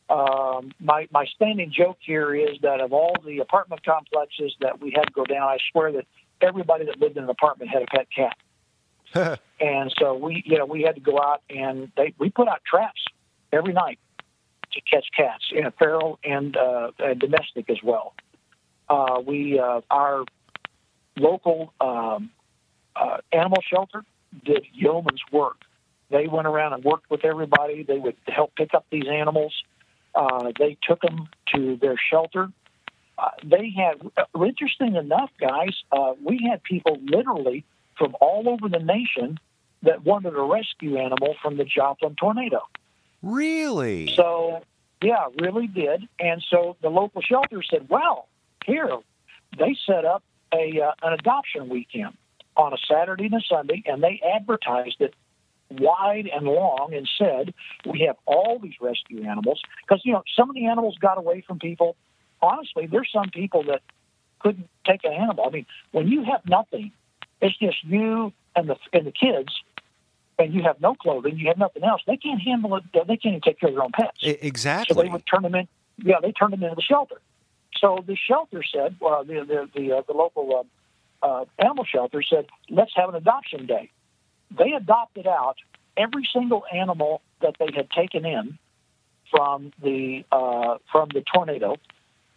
Um, 0.08 0.72
my 0.80 1.06
my 1.12 1.26
standing 1.26 1.70
joke 1.72 1.98
here 2.00 2.34
is 2.34 2.58
that 2.62 2.80
of 2.80 2.92
all 2.92 3.14
the 3.24 3.38
apartment 3.38 3.84
complexes 3.84 4.54
that 4.60 4.80
we 4.80 4.90
had 4.90 5.02
to 5.04 5.12
go 5.12 5.24
down, 5.24 5.42
I 5.42 5.58
swear 5.70 5.92
that 5.92 6.06
everybody 6.40 6.84
that 6.86 6.98
lived 7.00 7.16
in 7.16 7.24
an 7.24 7.30
apartment 7.30 7.70
had 7.70 7.82
a 7.82 7.86
pet 7.86 8.06
cat. 8.14 8.36
And 9.60 9.92
so 9.98 10.14
we, 10.14 10.42
you 10.46 10.56
know, 10.56 10.64
we 10.64 10.82
had 10.82 10.94
to 10.94 11.02
go 11.02 11.18
out 11.18 11.42
and 11.50 11.92
they 11.94 12.14
we 12.18 12.30
put 12.30 12.48
out 12.48 12.62
traps 12.64 13.04
every 13.52 13.74
night 13.74 13.98
to 14.72 14.80
catch 14.80 15.06
cats, 15.14 15.44
you 15.50 15.62
know, 15.62 15.70
feral 15.78 16.18
and 16.24 16.56
uh, 16.56 16.90
uh, 16.98 17.14
domestic 17.14 17.68
as 17.68 17.76
well. 17.82 18.14
Uh, 18.88 19.20
we 19.24 19.58
uh, 19.58 19.82
our 19.90 20.24
local 21.18 21.74
um, 21.80 22.30
uh, 22.96 23.18
animal 23.32 23.62
shelter 23.68 24.04
did 24.44 24.64
yeoman's 24.72 25.20
work. 25.30 25.58
They 26.10 26.26
went 26.26 26.46
around 26.46 26.72
and 26.72 26.82
worked 26.82 27.10
with 27.10 27.24
everybody. 27.24 27.82
They 27.82 27.98
would 27.98 28.16
help 28.26 28.54
pick 28.56 28.74
up 28.74 28.86
these 28.90 29.06
animals. 29.08 29.54
Uh, 30.14 30.52
they 30.58 30.76
took 30.88 31.02
them 31.02 31.28
to 31.54 31.76
their 31.76 31.96
shelter. 32.10 32.48
They 33.44 33.70
had, 33.76 34.00
interesting 34.34 34.96
enough, 34.96 35.30
guys, 35.38 35.76
we 36.24 36.48
had 36.50 36.62
people 36.62 36.96
literally 37.04 37.64
from 38.00 38.16
all 38.20 38.48
over 38.48 38.68
the 38.68 38.82
nation 38.82 39.38
that 39.82 40.04
wanted 40.04 40.34
a 40.34 40.42
rescue 40.42 40.96
animal 40.96 41.36
from 41.42 41.58
the 41.58 41.64
Joplin 41.64 42.16
tornado. 42.16 42.62
Really? 43.22 44.14
So, 44.16 44.62
yeah, 45.02 45.26
really 45.40 45.66
did. 45.66 46.08
And 46.18 46.42
so 46.50 46.76
the 46.80 46.88
local 46.88 47.20
shelter 47.20 47.62
said, 47.62 47.88
"Well, 47.88 48.26
here." 48.64 48.98
They 49.58 49.76
set 49.84 50.04
up 50.04 50.22
a 50.54 50.80
uh, 50.80 50.92
an 51.02 51.12
adoption 51.12 51.68
weekend 51.68 52.16
on 52.56 52.72
a 52.72 52.76
Saturday 52.88 53.26
and 53.26 53.34
a 53.34 53.40
Sunday, 53.48 53.82
and 53.86 54.02
they 54.02 54.20
advertised 54.36 55.00
it 55.00 55.14
wide 55.70 56.28
and 56.32 56.46
long 56.46 56.94
and 56.94 57.08
said, 57.18 57.54
"We 57.84 58.00
have 58.06 58.16
all 58.26 58.58
these 58.58 58.74
rescue 58.80 59.24
animals 59.24 59.60
because 59.82 60.02
you 60.04 60.12
know 60.12 60.22
some 60.36 60.50
of 60.50 60.54
the 60.54 60.66
animals 60.66 60.96
got 61.00 61.18
away 61.18 61.42
from 61.46 61.58
people. 61.58 61.96
Honestly, 62.42 62.86
there's 62.86 63.10
some 63.12 63.30
people 63.30 63.64
that 63.64 63.82
couldn't 64.38 64.68
take 64.86 65.04
an 65.04 65.12
animal. 65.12 65.44
I 65.46 65.50
mean, 65.50 65.66
when 65.92 66.08
you 66.08 66.24
have 66.24 66.40
nothing, 66.46 66.92
it's 67.40 67.56
just 67.58 67.82
you 67.84 68.32
and 68.56 68.68
the 68.68 68.76
and 68.92 69.06
the 69.06 69.12
kids." 69.12 69.52
And 70.38 70.54
you 70.54 70.62
have 70.62 70.80
no 70.80 70.94
clothing, 70.94 71.36
you 71.36 71.48
have 71.48 71.58
nothing 71.58 71.84
else. 71.84 72.00
They 72.06 72.16
can't 72.16 72.40
handle 72.40 72.74
it. 72.76 72.84
They 72.94 73.18
can't 73.18 73.26
even 73.26 73.40
take 73.42 73.60
care 73.60 73.68
of 73.68 73.74
their 73.74 73.84
own 73.84 73.92
pets. 73.92 74.16
E- 74.22 74.30
So 74.32 74.38
exactly. 74.40 75.02
they 75.02 75.10
would 75.10 75.26
turn 75.26 75.42
them 75.42 75.54
in. 75.54 75.68
Yeah, 75.98 76.14
they 76.22 76.32
turned 76.32 76.54
them 76.54 76.62
into 76.62 76.76
the 76.76 76.80
shelter. 76.80 77.20
So 77.78 78.02
the 78.06 78.16
shelter 78.16 78.62
said, 78.62 78.96
uh, 79.04 79.22
the 79.22 79.44
the 79.44 79.68
the, 79.78 79.92
uh, 79.98 80.02
the 80.06 80.14
local 80.14 80.64
uh, 81.22 81.26
uh, 81.26 81.44
animal 81.58 81.84
shelter 81.84 82.22
said, 82.22 82.46
let's 82.70 82.92
have 82.96 83.10
an 83.10 83.16
adoption 83.16 83.66
day. 83.66 83.90
They 84.56 84.72
adopted 84.72 85.26
out 85.26 85.56
every 85.96 86.26
single 86.32 86.64
animal 86.72 87.20
that 87.42 87.56
they 87.58 87.68
had 87.74 87.90
taken 87.90 88.24
in 88.24 88.58
from 89.30 89.72
the 89.82 90.24
uh, 90.32 90.78
from 90.90 91.10
the 91.12 91.22
tornado, 91.34 91.76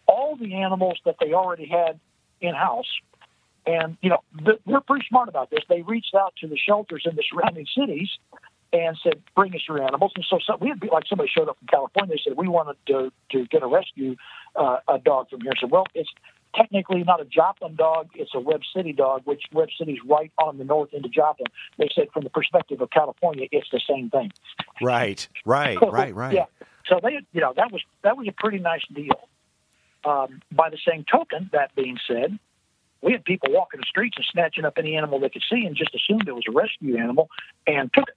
all 0.07 0.35
the 0.35 0.55
animals 0.55 0.99
that 1.05 1.15
they 1.21 1.31
already 1.33 1.67
had 1.67 2.01
in 2.41 2.53
house. 2.53 2.91
And 3.65 3.97
you 4.01 4.09
know 4.09 4.19
th- 4.45 4.59
we're 4.65 4.81
pretty 4.81 5.05
smart 5.07 5.29
about 5.29 5.49
this. 5.49 5.61
They 5.69 5.81
reached 5.81 6.15
out 6.15 6.33
to 6.41 6.47
the 6.47 6.57
shelters 6.57 7.03
in 7.09 7.15
the 7.15 7.23
surrounding 7.29 7.65
cities 7.77 8.09
and 8.73 8.97
said, 9.01 9.21
"Bring 9.35 9.55
us 9.55 9.61
your 9.67 9.81
animals." 9.81 10.11
And 10.15 10.25
so, 10.29 10.39
so 10.45 10.57
we 10.59 10.69
had 10.69 10.83
like 10.91 11.05
somebody 11.07 11.29
showed 11.29 11.47
up 11.47 11.57
from 11.59 11.67
California. 11.67 12.15
They 12.15 12.21
said, 12.29 12.37
"We 12.37 12.47
wanted 12.47 12.75
to 12.87 13.11
to 13.31 13.45
get 13.47 13.63
a 13.63 13.67
rescue 13.67 14.15
uh, 14.55 14.77
a 14.87 14.99
dog 14.99 15.29
from 15.29 15.41
here." 15.41 15.53
I 15.55 15.59
said, 15.59 15.71
"Well, 15.71 15.85
it's 15.93 16.09
technically 16.55 17.03
not 17.03 17.21
a 17.21 17.25
Joplin 17.25 17.75
dog; 17.75 18.09
it's 18.15 18.33
a 18.33 18.39
Webb 18.39 18.61
City 18.75 18.91
dog, 18.91 19.21
which 19.25 19.43
Webb 19.53 19.69
City's 19.77 19.99
right 20.05 20.31
on 20.37 20.57
the 20.57 20.65
north 20.65 20.89
end 20.93 21.05
of 21.05 21.11
Joplin." 21.11 21.47
They 21.77 21.89
said, 21.95 22.07
from 22.11 22.23
the 22.23 22.29
perspective 22.29 22.81
of 22.81 22.89
California, 22.89 23.47
it's 23.51 23.69
the 23.71 23.81
same 23.87 24.09
thing. 24.09 24.31
Right, 24.81 25.27
right, 25.45 25.77
right, 25.81 26.13
right. 26.13 26.33
Yeah. 26.33 26.45
So 26.87 26.99
they, 27.01 27.19
you 27.31 27.41
know, 27.41 27.53
that 27.55 27.71
was 27.71 27.81
that 28.01 28.17
was 28.17 28.27
a 28.27 28.33
pretty 28.33 28.59
nice 28.59 28.83
deal. 28.93 29.29
Um, 30.05 30.41
by 30.51 30.69
the 30.69 30.77
same 30.85 31.05
token, 31.09 31.49
that 31.53 31.73
being 31.75 31.97
said, 32.07 32.37
we 33.03 33.11
had 33.11 33.23
people 33.25 33.49
walking 33.51 33.81
the 33.81 33.85
streets 33.87 34.15
and 34.17 34.25
snatching 34.31 34.65
up 34.65 34.77
any 34.77 34.95
animal 34.95 35.19
they 35.19 35.29
could 35.29 35.43
see 35.49 35.65
and 35.65 35.75
just 35.75 35.93
assumed 35.93 36.27
it 36.27 36.33
was 36.33 36.45
a 36.47 36.51
rescue 36.51 36.97
animal 36.97 37.29
and 37.67 37.93
took 37.93 38.07
it. 38.07 38.15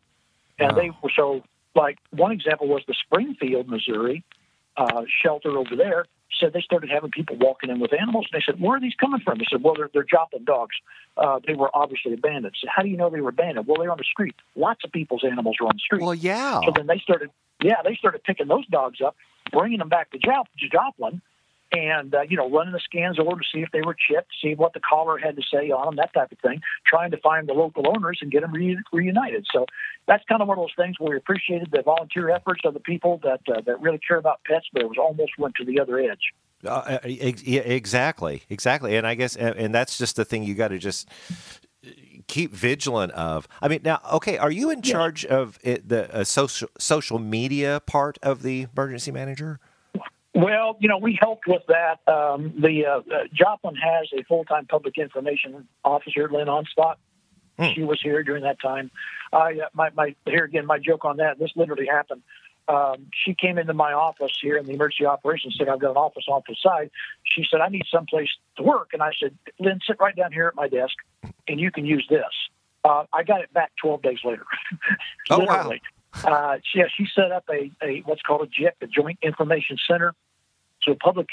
And 0.58 0.76
they 0.76 0.90
were 1.02 1.10
so 1.14 1.42
like 1.74 1.98
one 2.10 2.32
example 2.32 2.68
was 2.68 2.82
the 2.86 2.94
Springfield, 2.94 3.68
Missouri 3.68 4.24
uh, 4.76 5.02
shelter 5.22 5.58
over 5.58 5.76
there 5.76 6.06
said 6.40 6.52
they 6.52 6.60
started 6.60 6.90
having 6.90 7.10
people 7.10 7.36
walking 7.36 7.70
in 7.70 7.80
with 7.80 7.92
animals. 7.92 8.26
And 8.30 8.40
they 8.40 8.44
said, 8.44 8.60
"Where 8.60 8.76
are 8.76 8.80
these 8.80 8.94
coming 8.94 9.20
from?" 9.20 9.38
They 9.38 9.46
said, 9.50 9.62
"Well, 9.62 9.74
they're, 9.74 9.90
they're 9.92 10.04
Joplin 10.04 10.44
dogs. 10.44 10.76
Uh, 11.16 11.40
they 11.46 11.54
were 11.54 11.70
obviously 11.74 12.12
abandoned." 12.12 12.54
So 12.60 12.68
how 12.74 12.82
do 12.82 12.88
you 12.88 12.96
know 12.96 13.10
they 13.10 13.20
were 13.20 13.30
abandoned? 13.30 13.66
Well, 13.66 13.78
they're 13.80 13.90
on 13.90 13.98
the 13.98 14.04
street. 14.04 14.34
Lots 14.54 14.84
of 14.84 14.92
people's 14.92 15.24
animals 15.24 15.56
were 15.60 15.66
on 15.66 15.76
the 15.76 15.80
street. 15.80 16.02
Well, 16.02 16.14
yeah. 16.14 16.60
So 16.64 16.72
then 16.74 16.86
they 16.86 16.98
started, 16.98 17.30
yeah, 17.62 17.82
they 17.84 17.94
started 17.94 18.22
picking 18.24 18.48
those 18.48 18.66
dogs 18.66 19.00
up, 19.00 19.16
bringing 19.50 19.78
them 19.78 19.88
back 19.88 20.10
to 20.10 20.18
Joplin, 20.18 21.22
and 21.72 22.14
uh, 22.14 22.22
you 22.22 22.36
know, 22.36 22.50
running 22.50 22.72
the 22.72 22.80
scans 22.80 23.18
over 23.18 23.32
to 23.32 23.44
see 23.52 23.60
if 23.60 23.70
they 23.72 23.82
were 23.82 23.94
chipped, 23.94 24.28
see 24.42 24.54
what 24.54 24.72
the 24.72 24.80
collar 24.80 25.18
had 25.18 25.36
to 25.36 25.42
say 25.42 25.70
on 25.70 25.86
them, 25.86 25.96
that 25.96 26.12
type 26.14 26.32
of 26.32 26.38
thing, 26.38 26.60
trying 26.86 27.10
to 27.10 27.16
find 27.18 27.48
the 27.48 27.52
local 27.52 27.88
owners 27.88 28.18
and 28.22 28.30
get 28.30 28.42
them 28.42 28.52
re- 28.52 28.78
reunited. 28.92 29.46
So 29.52 29.66
that's 30.06 30.24
kind 30.28 30.42
of 30.42 30.48
one 30.48 30.58
of 30.58 30.62
those 30.62 30.74
things 30.76 30.96
where 30.98 31.10
we 31.10 31.16
appreciated 31.16 31.68
the 31.72 31.82
volunteer 31.82 32.30
efforts 32.30 32.60
of 32.64 32.74
the 32.74 32.80
people 32.80 33.20
that 33.24 33.40
uh, 33.52 33.60
that 33.66 33.80
really 33.80 33.98
care 34.06 34.18
about 34.18 34.40
pets, 34.44 34.66
but 34.72 34.82
it 34.82 34.88
was 34.88 34.98
almost 34.98 35.32
went 35.38 35.54
to 35.56 35.64
the 35.64 35.80
other 35.80 35.98
edge. 35.98 36.32
Uh, 36.64 36.98
yeah, 37.04 37.60
exactly, 37.60 38.42
exactly. 38.48 38.96
And 38.96 39.06
I 39.06 39.14
guess, 39.14 39.36
and, 39.36 39.54
and 39.56 39.74
that's 39.74 39.98
just 39.98 40.16
the 40.16 40.24
thing 40.24 40.42
you 40.42 40.54
got 40.54 40.68
to 40.68 40.78
just 40.78 41.08
keep 42.26 42.52
vigilant 42.52 43.12
of. 43.12 43.46
I 43.60 43.68
mean, 43.68 43.80
now, 43.84 44.00
okay, 44.14 44.38
are 44.38 44.50
you 44.50 44.70
in 44.70 44.80
Yeah. 44.82 44.92
charge 44.92 45.24
of 45.24 45.58
it, 45.62 45.88
the 45.88 46.12
uh, 46.14 46.24
social 46.24 46.68
social 46.78 47.18
media 47.18 47.80
part 47.86 48.18
of 48.22 48.42
the 48.42 48.66
emergency 48.74 49.12
manager? 49.12 49.60
Well, 50.36 50.76
you 50.80 50.88
know, 50.88 50.98
we 50.98 51.18
helped 51.18 51.46
with 51.46 51.62
that. 51.68 52.06
Um, 52.06 52.52
the 52.60 52.84
uh, 52.84 52.98
uh, 52.98 53.24
Joplin 53.32 53.74
has 53.74 54.08
a 54.12 54.22
full-time 54.24 54.66
public 54.66 54.98
information 54.98 55.66
officer, 55.82 56.28
Lynn 56.30 56.48
Onstot. 56.48 56.96
Hmm. 57.58 57.72
She 57.74 57.82
was 57.82 57.98
here 58.02 58.22
during 58.22 58.42
that 58.42 58.60
time. 58.60 58.90
I 59.32 59.60
uh, 59.64 59.68
my 59.72 59.88
my 59.96 60.14
here 60.26 60.44
again 60.44 60.66
my 60.66 60.78
joke 60.78 61.06
on 61.06 61.16
that. 61.16 61.38
This 61.38 61.52
literally 61.56 61.86
happened. 61.86 62.20
Um, 62.68 63.06
she 63.24 63.34
came 63.34 63.56
into 63.56 63.72
my 63.72 63.94
office 63.94 64.32
here 64.42 64.58
in 64.58 64.66
the 64.66 64.72
emergency 64.72 65.06
operations 65.06 65.56
center. 65.56 65.72
I've 65.72 65.80
got 65.80 65.92
an 65.92 65.96
office 65.96 66.24
off 66.28 66.42
the 66.46 66.54
side. 66.62 66.90
She 67.24 67.46
said, 67.50 67.62
"I 67.62 67.68
need 67.68 67.84
someplace 67.90 68.28
to 68.58 68.62
work," 68.62 68.90
and 68.92 69.02
I 69.02 69.12
said, 69.18 69.34
"Lynn, 69.58 69.80
sit 69.86 69.96
right 70.00 70.14
down 70.14 70.32
here 70.32 70.48
at 70.48 70.54
my 70.54 70.68
desk, 70.68 70.96
and 71.48 71.58
you 71.58 71.70
can 71.70 71.86
use 71.86 72.06
this." 72.10 72.50
Uh, 72.84 73.04
I 73.10 73.22
got 73.22 73.40
it 73.40 73.54
back 73.54 73.72
12 73.80 74.02
days 74.02 74.18
later. 74.22 74.44
oh 75.30 75.44
wow! 75.44 75.72
Uh, 76.24 76.58
she, 76.62 76.80
yeah, 76.80 76.86
she 76.94 77.06
set 77.14 77.32
up 77.32 77.44
a, 77.50 77.70
a 77.82 78.00
what's 78.00 78.20
called 78.20 78.42
a 78.42 78.46
JIC, 78.46 78.72
a 78.82 78.86
Joint 78.86 79.18
Information 79.22 79.78
Center. 79.88 80.14
So 80.86 80.94
public 80.94 81.28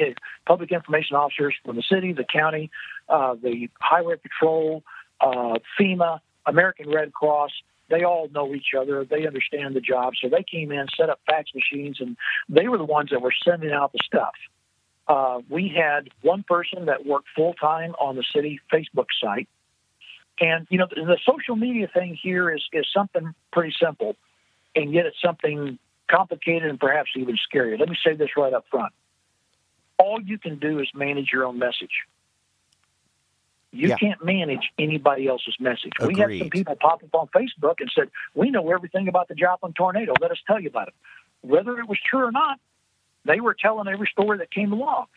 public 0.46 0.72
information 0.72 1.16
officers 1.16 1.56
from 1.64 1.76
the 1.76 1.84
city, 1.84 2.14
the 2.14 2.26
county, 2.26 2.72
uh, 3.08 3.36
the 3.36 3.70
highway 3.80 4.16
patrol, 4.16 4.84
uh, 5.22 5.60
FEMA, 5.80 6.20
American 6.46 6.90
Red 6.90 7.14
Cross, 7.14 7.52
they 7.90 8.04
all 8.04 8.28
know 8.34 8.54
each 8.56 8.74
other. 8.78 9.06
They 9.06 9.28
understand 9.28 9.76
the 9.76 9.82
job. 9.82 10.14
So 10.22 10.30
they 10.30 10.44
came 10.44 10.72
in, 10.72 10.88
set 10.98 11.10
up 11.10 11.20
fax 11.28 11.52
machines, 11.54 11.98
and 12.00 12.18
they 12.50 12.68
were 12.68 12.78
the 12.78 12.86
ones 12.86 13.12
that 13.12 13.22
were 13.22 13.34
sending 13.48 13.72
out 13.72 13.92
the 13.92 14.00
stuff. 14.04 14.34
Uh, 15.08 15.42
we 15.50 15.70
had 15.76 16.10
one 16.22 16.44
person 16.44 16.86
that 16.86 17.06
worked 17.06 17.28
full 17.36 17.54
time 17.54 17.94
on 18.00 18.16
the 18.16 18.24
city 18.34 18.60
Facebook 18.72 19.08
site. 19.22 19.50
And, 20.40 20.66
you 20.70 20.78
know, 20.78 20.88
the, 20.90 21.04
the 21.04 21.18
social 21.30 21.56
media 21.56 21.88
thing 21.94 22.18
here 22.22 22.50
is, 22.50 22.64
is 22.72 22.88
something 22.94 23.36
pretty 23.52 23.76
simple, 23.80 24.16
and 24.76 24.92
yet 24.92 25.06
it's 25.06 25.22
something 25.22 25.78
complicated 26.10 26.70
and 26.70 26.80
perhaps 26.80 27.12
even 27.16 27.38
scary. 27.38 27.78
Let 27.78 27.90
me 27.90 27.98
say 28.04 28.16
this 28.16 28.30
right 28.36 28.54
up 28.54 28.66
front. 28.72 28.94
All 29.98 30.22
you 30.22 30.38
can 30.38 30.60
do 30.60 30.80
is 30.80 30.90
manage 30.94 31.30
your 31.32 31.46
own 31.46 31.60
message. 31.60 32.06
You 33.72 33.90
yeah. 33.90 33.98
can't 33.98 34.24
manage 34.24 34.70
anybody 34.78 35.28
else's 35.28 35.56
message. 35.60 35.94
Agreed. 36.00 36.16
We 36.16 36.22
had 36.22 36.40
some 36.40 36.50
people 36.50 36.76
pop 36.76 37.04
up 37.04 37.16
on 37.16 37.28
Facebook 37.30 37.76
and 37.80 37.92
said, 37.94 38.10
"We 38.36 38.52
know 38.52 38.72
everything 38.72 39.08
about 39.08 39.28
the 39.28 39.36
Joplin 39.36 39.74
tornado. 39.74 40.14
Let 40.22 40.32
us 40.32 40.38
tell 40.46 40.60
you 40.60 40.70
about 40.70 40.90
it." 40.90 40.94
Whether 41.42 41.80
it 41.80 41.90
was 41.90 41.98
true 42.00 42.26
or 42.26 42.32
not, 42.32 42.60
they 43.26 43.40
were 43.40 43.56
telling 43.56 43.88
every 43.88 44.08
story 44.12 44.38
that 44.40 44.52
came 44.52 44.74
along. 44.74 45.08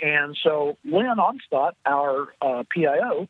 And 0.00 0.36
so 0.42 0.78
Lynn 0.84 1.16
Onstot, 1.18 1.72
our 1.84 2.34
uh, 2.40 2.62
PIO, 2.74 3.28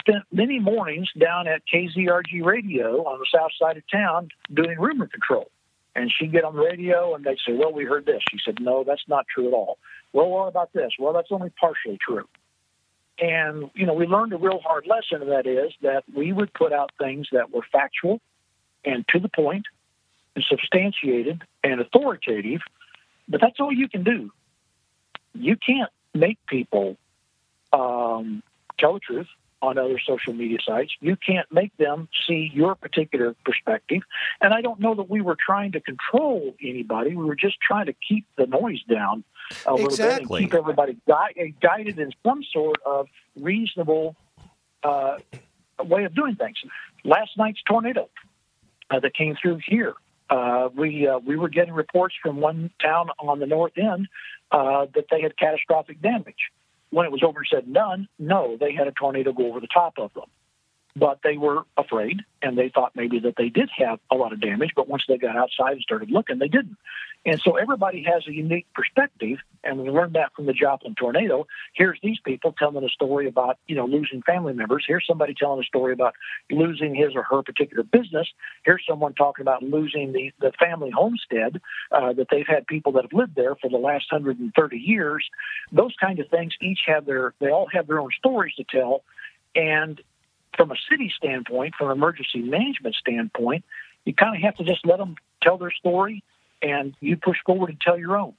spent 0.00 0.24
many 0.32 0.58
mornings 0.58 1.08
down 1.18 1.46
at 1.46 1.62
KZRG 1.72 2.44
Radio 2.44 3.04
on 3.04 3.18
the 3.18 3.26
south 3.32 3.52
side 3.58 3.76
of 3.76 3.82
town 3.90 4.30
doing 4.52 4.78
rumor 4.78 5.06
control. 5.06 5.50
And 5.94 6.12
she'd 6.12 6.32
get 6.32 6.44
on 6.44 6.56
the 6.56 6.62
radio 6.62 7.14
and 7.14 7.24
they'd 7.24 7.38
say, 7.46 7.52
Well, 7.54 7.72
we 7.72 7.84
heard 7.84 8.04
this. 8.04 8.22
She 8.30 8.38
said, 8.44 8.60
No, 8.60 8.84
that's 8.84 9.04
not 9.08 9.26
true 9.28 9.48
at 9.48 9.54
all. 9.54 9.78
Well, 10.16 10.30
what 10.30 10.48
about 10.48 10.72
this? 10.72 10.92
Well, 10.98 11.12
that's 11.12 11.28
only 11.30 11.50
partially 11.50 11.98
true. 12.00 12.26
And, 13.18 13.70
you 13.74 13.84
know, 13.84 13.92
we 13.92 14.06
learned 14.06 14.32
a 14.32 14.38
real 14.38 14.60
hard 14.60 14.86
lesson, 14.86 15.20
and 15.20 15.30
that 15.30 15.46
is 15.46 15.74
that 15.82 16.04
we 16.14 16.32
would 16.32 16.54
put 16.54 16.72
out 16.72 16.90
things 16.98 17.28
that 17.32 17.52
were 17.52 17.60
factual 17.70 18.22
and 18.82 19.06
to 19.08 19.20
the 19.20 19.28
point 19.28 19.66
and 20.34 20.42
substantiated 20.48 21.42
and 21.62 21.82
authoritative, 21.82 22.62
but 23.28 23.42
that's 23.42 23.60
all 23.60 23.70
you 23.70 23.90
can 23.90 24.04
do. 24.04 24.30
You 25.34 25.54
can't 25.54 25.90
make 26.14 26.38
people 26.46 26.96
um, 27.74 28.42
tell 28.78 28.94
the 28.94 29.00
truth 29.00 29.28
on 29.62 29.78
other 29.78 29.98
social 30.06 30.32
media 30.32 30.58
sites. 30.64 30.92
You 31.00 31.16
can't 31.16 31.50
make 31.50 31.76
them 31.76 32.08
see 32.26 32.50
your 32.52 32.74
particular 32.74 33.34
perspective. 33.44 34.02
And 34.40 34.52
I 34.52 34.60
don't 34.60 34.80
know 34.80 34.94
that 34.94 35.08
we 35.08 35.20
were 35.20 35.36
trying 35.36 35.72
to 35.72 35.80
control 35.80 36.54
anybody. 36.62 37.16
We 37.16 37.24
were 37.24 37.36
just 37.36 37.56
trying 37.60 37.86
to 37.86 37.94
keep 38.06 38.26
the 38.36 38.46
noise 38.46 38.82
down 38.84 39.24
a 39.64 39.72
little 39.72 39.86
exactly. 39.86 40.20
bit 40.20 40.42
and 40.42 40.50
keep 40.50 40.54
everybody 40.54 40.96
gui- 41.06 41.54
guided 41.60 41.98
in 41.98 42.12
some 42.24 42.42
sort 42.52 42.76
of 42.84 43.08
reasonable 43.34 44.14
uh, 44.82 45.16
way 45.82 46.04
of 46.04 46.14
doing 46.14 46.36
things. 46.36 46.56
Last 47.04 47.30
night's 47.36 47.62
tornado 47.62 48.08
uh, 48.90 49.00
that 49.00 49.14
came 49.14 49.36
through 49.40 49.60
here, 49.66 49.94
uh, 50.28 50.68
we 50.74 51.06
uh, 51.06 51.18
we 51.18 51.36
were 51.36 51.48
getting 51.48 51.72
reports 51.72 52.14
from 52.20 52.40
one 52.40 52.70
town 52.82 53.08
on 53.18 53.38
the 53.38 53.46
north 53.46 53.72
end 53.78 54.08
uh, 54.50 54.86
that 54.94 55.04
they 55.10 55.22
had 55.22 55.36
catastrophic 55.36 56.02
damage. 56.02 56.50
When 56.90 57.06
it 57.06 57.12
was 57.12 57.22
over 57.22 57.40
and 57.40 57.48
said 57.50 57.68
none, 57.68 58.08
no, 58.18 58.56
they 58.58 58.72
had 58.74 58.86
a 58.86 58.92
tornado 58.92 59.32
go 59.32 59.48
over 59.48 59.60
the 59.60 59.68
top 59.72 59.94
of 59.98 60.12
them 60.14 60.24
but 60.96 61.20
they 61.22 61.36
were 61.36 61.62
afraid 61.76 62.22
and 62.42 62.56
they 62.56 62.70
thought 62.70 62.92
maybe 62.96 63.18
that 63.20 63.34
they 63.36 63.50
did 63.50 63.68
have 63.76 64.00
a 64.10 64.14
lot 64.14 64.32
of 64.32 64.40
damage 64.40 64.70
but 64.74 64.88
once 64.88 65.04
they 65.06 65.18
got 65.18 65.36
outside 65.36 65.72
and 65.72 65.82
started 65.82 66.10
looking 66.10 66.38
they 66.38 66.48
didn't. 66.48 66.76
And 67.26 67.40
so 67.40 67.56
everybody 67.56 68.04
has 68.04 68.26
a 68.28 68.32
unique 68.32 68.66
perspective 68.72 69.38
and 69.64 69.78
we 69.78 69.90
learned 69.90 70.14
that 70.14 70.32
from 70.34 70.46
the 70.46 70.52
joplin 70.52 70.94
tornado. 70.94 71.46
Here's 71.74 71.98
these 72.02 72.18
people 72.24 72.54
telling 72.56 72.84
a 72.84 72.88
story 72.88 73.26
about 73.26 73.58
you 73.66 73.74
know 73.74 73.84
losing 73.84 74.22
family 74.22 74.54
members. 74.54 74.84
Here's 74.86 75.06
somebody 75.06 75.34
telling 75.34 75.60
a 75.60 75.64
story 75.64 75.92
about 75.92 76.14
losing 76.50 76.94
his 76.94 77.14
or 77.14 77.24
her 77.24 77.42
particular 77.42 77.82
business. 77.82 78.28
Here's 78.64 78.84
someone 78.88 79.14
talking 79.14 79.42
about 79.42 79.62
losing 79.62 80.12
the, 80.12 80.32
the 80.40 80.52
family 80.52 80.90
homestead 80.90 81.60
uh, 81.90 82.12
that 82.14 82.28
they've 82.30 82.46
had 82.46 82.66
people 82.66 82.92
that 82.92 83.02
have 83.02 83.12
lived 83.12 83.34
there 83.34 83.56
for 83.56 83.68
the 83.68 83.76
last 83.76 84.10
130 84.10 84.78
years. 84.78 85.28
Those 85.72 85.94
kind 86.00 86.20
of 86.20 86.28
things 86.28 86.54
each 86.62 86.80
have 86.86 87.06
their 87.06 87.34
they 87.40 87.50
all 87.50 87.66
have 87.72 87.86
their 87.86 88.00
own 88.00 88.10
stories 88.18 88.54
to 88.54 88.64
tell 88.64 89.02
and 89.56 90.00
from 90.56 90.70
a 90.70 90.76
city 90.90 91.12
standpoint, 91.16 91.74
from 91.76 91.90
an 91.90 91.96
emergency 91.96 92.40
management 92.40 92.94
standpoint, 92.94 93.64
you 94.04 94.14
kind 94.14 94.36
of 94.36 94.42
have 94.42 94.56
to 94.56 94.64
just 94.64 94.86
let 94.86 94.98
them 94.98 95.16
tell 95.42 95.58
their 95.58 95.70
story, 95.70 96.22
and 96.62 96.94
you 97.00 97.16
push 97.16 97.38
forward 97.44 97.70
and 97.70 97.80
tell 97.80 97.98
your 97.98 98.16
own. 98.16 98.34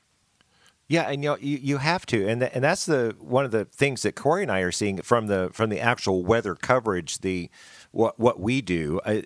Yeah, 0.90 1.10
and 1.10 1.22
you 1.22 1.32
know, 1.32 1.38
you, 1.38 1.58
you 1.58 1.78
have 1.80 2.06
to, 2.08 2.28
and 2.28 2.40
th- 2.40 2.52
and 2.56 2.64
that's 2.64 2.86
the 2.86 3.14
one 3.20 3.44
of 3.44 3.52
the 3.52 3.66
things 3.66 4.04
that 4.04 4.16
Corey 4.16 4.44
and 4.44 4.52
I 4.52 4.62
are 4.62 4.72
seeing 4.72 5.02
from 5.02 5.28
the 5.28 5.50
from 5.52 5.70
the 5.70 5.82
actual 5.82 6.24
weather 6.24 6.56
coverage. 6.56 7.20
The 7.20 7.50
what 7.92 8.18
what 8.18 8.40
we 8.40 8.62
do 8.62 9.02
uh, 9.06 9.22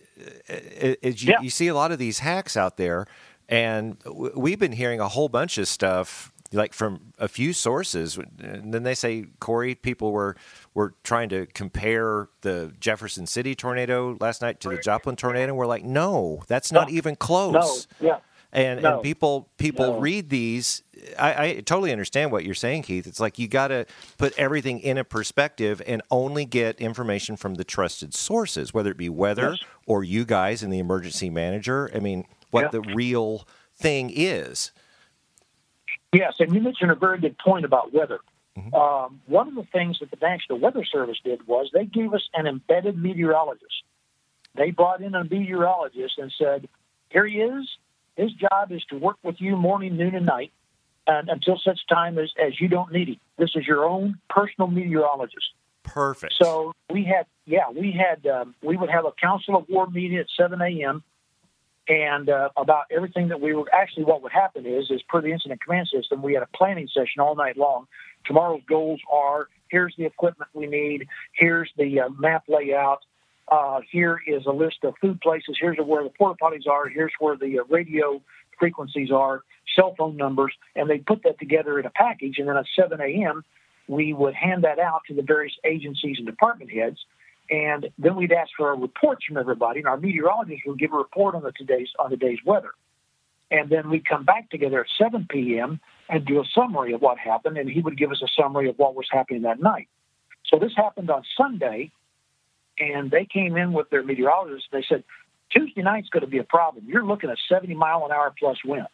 is 0.49 1.23
you, 1.23 1.33
yeah. 1.33 1.41
you 1.41 1.51
see 1.51 1.67
a 1.67 1.75
lot 1.75 1.91
of 1.91 1.99
these 1.99 2.19
hacks 2.19 2.57
out 2.57 2.77
there, 2.77 3.05
and 3.47 3.97
we've 4.35 4.57
been 4.57 4.71
hearing 4.71 4.99
a 4.99 5.07
whole 5.07 5.29
bunch 5.29 5.59
of 5.59 5.67
stuff 5.67 6.33
like 6.54 6.74
from 6.74 7.14
a 7.18 7.28
few 7.28 7.54
sources. 7.54 8.18
And 8.39 8.74
then 8.74 8.84
they 8.84 8.95
say, 8.95 9.26
Corey, 9.39 9.76
people 9.76 10.12
were 10.12 10.36
were 10.74 10.95
trying 11.04 11.30
to 11.30 11.45
compare 11.47 12.30
the 12.41 12.74
Jefferson 12.80 13.28
City 13.28 13.56
tornado 13.56 14.18
last 14.20 14.41
night 14.41 14.60
to 14.62 14.70
the 14.70 14.78
Joplin 14.78 15.16
tornado. 15.16 15.49
And 15.49 15.58
we're 15.58 15.66
like, 15.66 15.84
no, 15.84 16.43
that's 16.47 16.72
not 16.72 16.89
even 16.89 17.16
close. 17.16 17.88
No, 17.99 18.08
yeah. 18.08 18.20
And, 18.54 18.82
no. 18.82 18.95
and 18.95 19.04
people 19.04 19.49
people 19.58 19.93
no. 19.93 19.99
read 19.99 20.30
these. 20.30 20.84
I, 21.18 21.45
I 21.45 21.54
totally 21.62 21.91
understand 21.91 22.32
what 22.32 22.43
you're 22.43 22.54
saying, 22.54 22.84
Keith. 22.84 23.08
It's 23.08 23.20
like 23.20 23.39
you 23.39 23.47
got 23.47 23.70
to 23.70 23.86
put 24.18 24.38
everything 24.38 24.80
in 24.80 24.97
a 24.97 25.04
perspective 25.04 25.82
and 25.88 26.02
only 26.12 26.45
get 26.45 26.80
information 26.80 27.38
from 27.38 27.56
the 27.56 27.64
trusted 27.64 28.14
sources, 28.14 28.74
whether 28.74 28.91
it 28.91 28.97
be 28.97 29.10
weather 29.10 29.52
yes. 29.52 29.70
or 29.86 30.04
you 30.04 30.26
guys 30.26 30.64
and 30.64 30.72
the 30.72 30.80
emergency 30.80 31.30
manager. 31.30 31.89
I 31.95 31.99
mean, 31.99 32.26
what 32.52 32.66
yeah. 32.66 32.70
the 32.70 32.82
real 32.93 33.47
thing 33.74 34.12
is. 34.14 34.72
Yes, 36.14 36.34
and 36.39 36.53
you 36.53 36.62
mentioned 36.62 36.91
a 36.91 36.95
very 36.95 37.20
good 37.20 37.38
point 37.38 37.66
about 37.66 37.93
weather. 37.93 38.20
Mm-hmm. 38.57 38.76
Um, 38.76 39.22
one 39.28 39.47
of 39.47 39.55
the 39.55 39.66
things 39.72 39.99
that 39.99 40.12
the 40.12 40.18
National 40.22 40.59
Weather 40.59 40.84
Service 40.84 41.18
did 41.24 41.47
was 41.47 41.70
they 41.74 41.86
gave 41.86 42.14
us 42.14 42.28
an 42.34 42.47
embedded 42.47 42.97
meteorologist. 42.97 43.84
They 44.55 44.72
brought 44.72 45.01
in 45.01 45.16
a 45.16 45.24
meteorologist 45.24 46.18
and 46.18 46.34
said, 46.38 46.68
"Here 47.09 47.26
he 47.26 47.38
is. 47.38 47.70
His 48.18 48.34
job 48.34 48.72
is 48.72 48.84
to 48.89 48.97
work 48.97 49.18
with 49.24 49.39
you 49.39 49.55
morning, 49.55 49.95
noon, 49.95 50.16
and 50.16 50.26
night, 50.26 50.51
and 51.07 51.30
until 51.30 51.57
such 51.64 51.80
time 51.88 52.18
as, 52.18 52.30
as 52.38 52.59
you 52.59 52.68
don't 52.68 52.91
need 52.91 53.07
him. 53.07 53.20
This 53.38 53.51
is 53.55 53.66
your 53.66 53.86
own 53.86 54.20
personal 54.30 54.68
meteorologist." 54.68 55.53
Perfect. 55.84 56.34
So 56.41 56.74
we 56.89 57.05
had, 57.05 57.26
yeah, 57.45 57.70
we 57.74 57.91
had, 57.91 58.28
um, 58.28 58.53
we 58.62 58.78
would 58.78 58.89
have 58.89 59.05
a 59.05 59.12
council 59.14 59.55
of 59.55 59.68
war 59.68 59.88
meeting 59.88 60.18
at 60.18 60.28
7 60.38 60.62
a.m 60.62 61.03
and 61.91 62.29
uh, 62.29 62.47
about 62.55 62.85
everything 62.89 63.27
that 63.27 63.41
we 63.41 63.53
were 63.53 63.65
actually 63.73 64.05
what 64.05 64.23
would 64.23 64.31
happen 64.31 64.65
is 64.65 64.89
is 64.89 65.01
per 65.09 65.19
the 65.21 65.27
incident 65.27 65.61
command 65.61 65.89
system 65.93 66.21
we 66.21 66.33
had 66.33 66.41
a 66.41 66.47
planning 66.55 66.87
session 66.87 67.19
all 67.19 67.35
night 67.35 67.57
long. 67.57 67.85
Tomorrow's 68.25 68.61
goals 68.67 69.01
are 69.11 69.49
here's 69.69 69.93
the 69.97 70.05
equipment 70.05 70.49
we 70.53 70.67
need 70.67 71.07
here's 71.33 71.69
the 71.77 71.99
uh, 71.99 72.09
map 72.17 72.43
layout 72.47 72.99
uh, 73.49 73.81
here 73.91 74.21
is 74.25 74.45
a 74.45 74.51
list 74.51 74.77
of 74.83 74.93
food 75.01 75.19
places 75.19 75.57
here's 75.59 75.77
where 75.83 76.03
the 76.03 76.09
porta 76.11 76.37
potties 76.41 76.65
are 76.65 76.87
here's 76.87 77.11
where 77.19 77.35
the 77.35 77.59
uh, 77.59 77.63
radio 77.69 78.21
frequencies 78.57 79.11
are 79.11 79.41
cell 79.75 79.93
phone 79.97 80.15
numbers 80.15 80.53
and 80.77 80.89
they 80.89 80.99
put 80.99 81.23
that 81.23 81.37
together 81.39 81.77
in 81.77 81.85
a 81.85 81.89
package 81.89 82.35
and 82.37 82.47
then 82.47 82.55
at 82.55 82.65
7 82.79 83.01
a.m 83.01 83.43
we 83.89 84.13
would 84.13 84.33
hand 84.33 84.63
that 84.63 84.79
out 84.79 85.01
to 85.09 85.13
the 85.13 85.23
various 85.23 85.53
agencies 85.65 86.15
and 86.19 86.25
department 86.25 86.71
heads 86.71 86.99
and 87.49 87.89
then 87.97 88.15
we'd 88.15 88.31
ask 88.31 88.51
for 88.57 88.73
reports 88.75 89.25
from 89.25 89.37
everybody, 89.37 89.79
and 89.79 89.87
our 89.87 89.97
meteorologist 89.97 90.61
would 90.65 90.79
give 90.79 90.93
a 90.93 90.97
report 90.97 91.35
on 91.35 91.43
the 91.43 91.51
today's 91.51 91.89
on 91.99 92.09
the 92.09 92.17
day's 92.17 92.39
weather. 92.45 92.71
And 93.49 93.69
then 93.69 93.89
we'd 93.89 94.07
come 94.07 94.23
back 94.23 94.49
together 94.49 94.79
at 94.81 94.87
7 94.97 95.27
p.m. 95.29 95.81
and 96.07 96.25
do 96.25 96.39
a 96.39 96.45
summary 96.55 96.93
of 96.93 97.01
what 97.01 97.17
happened, 97.17 97.57
and 97.57 97.69
he 97.69 97.81
would 97.81 97.97
give 97.97 98.11
us 98.11 98.21
a 98.23 98.41
summary 98.41 98.69
of 98.69 98.77
what 98.79 98.95
was 98.95 99.07
happening 99.11 99.41
that 99.41 99.61
night. 99.61 99.89
So 100.45 100.57
this 100.57 100.71
happened 100.75 101.09
on 101.09 101.23
Sunday, 101.35 101.91
and 102.79 103.11
they 103.11 103.25
came 103.25 103.57
in 103.57 103.73
with 103.73 103.89
their 103.89 104.03
meteorologist. 104.03 104.67
They 104.71 104.85
said 104.87 105.03
Tuesday 105.49 105.81
night's 105.81 106.09
going 106.09 106.21
to 106.21 106.27
be 106.27 106.37
a 106.37 106.43
problem. 106.43 106.85
You're 106.87 107.05
looking 107.05 107.29
at 107.29 107.37
70 107.49 107.73
mile 107.75 108.05
an 108.05 108.11
hour 108.11 108.33
plus 108.37 108.57
winds. 108.63 108.89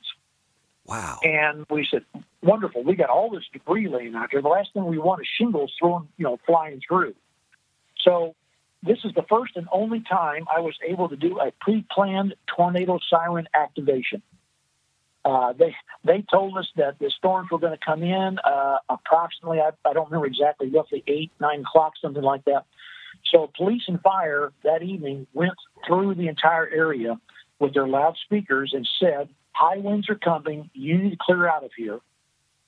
Wow. 0.85 1.19
And 1.21 1.65
we 1.69 1.85
said, 1.89 2.05
wonderful. 2.41 2.83
We 2.83 2.95
got 2.95 3.09
all 3.09 3.29
this 3.29 3.43
debris 3.51 3.89
laying 3.89 4.15
out 4.15 4.29
there. 4.31 4.41
The 4.41 4.47
last 4.47 4.73
thing 4.73 4.85
we 4.85 4.97
want 4.97 5.21
is 5.21 5.27
shingles 5.37 5.73
thrown, 5.79 6.07
you 6.17 6.23
know, 6.23 6.39
flying 6.45 6.81
through. 6.87 7.13
So 8.07 8.35
this 8.83 8.99
is 9.03 9.11
the 9.15 9.23
first 9.29 9.57
and 9.57 9.67
only 9.71 10.01
time 10.01 10.45
I 10.55 10.61
was 10.61 10.75
able 10.87 11.09
to 11.09 11.15
do 11.15 11.39
a 11.39 11.51
pre-planned 11.59 12.35
tornado 12.55 12.99
siren 13.09 13.47
activation. 13.53 14.21
Uh, 15.25 15.51
they 15.51 15.75
they 16.05 16.23
told 16.31 16.57
us 16.57 16.67
that 16.77 16.99
the 16.99 17.11
storms 17.17 17.51
were 17.51 17.59
going 17.59 17.77
to 17.77 17.85
come 17.85 18.01
in 18.01 18.37
uh, 18.45 18.77
approximately 18.87 19.59
I, 19.59 19.71
I 19.83 19.91
don't 19.91 20.05
remember 20.05 20.27
exactly 20.27 20.69
roughly 20.69 21.03
eight 21.05 21.31
nine 21.41 21.61
o'clock 21.61 21.93
something 22.01 22.23
like 22.23 22.45
that. 22.45 22.65
So 23.33 23.51
police 23.57 23.81
and 23.87 23.99
fire 23.99 24.53
that 24.63 24.83
evening 24.83 25.27
went 25.33 25.55
through 25.85 26.15
the 26.15 26.29
entire 26.29 26.69
area 26.69 27.19
with 27.59 27.73
their 27.73 27.87
loudspeakers 27.87 28.71
and 28.73 28.87
said, 29.01 29.27
"High 29.51 29.79
winds 29.79 30.09
are 30.09 30.15
coming. 30.15 30.69
You 30.73 30.97
need 30.97 31.09
to 31.09 31.17
clear 31.19 31.45
out 31.49 31.65
of 31.65 31.71
here." 31.75 31.99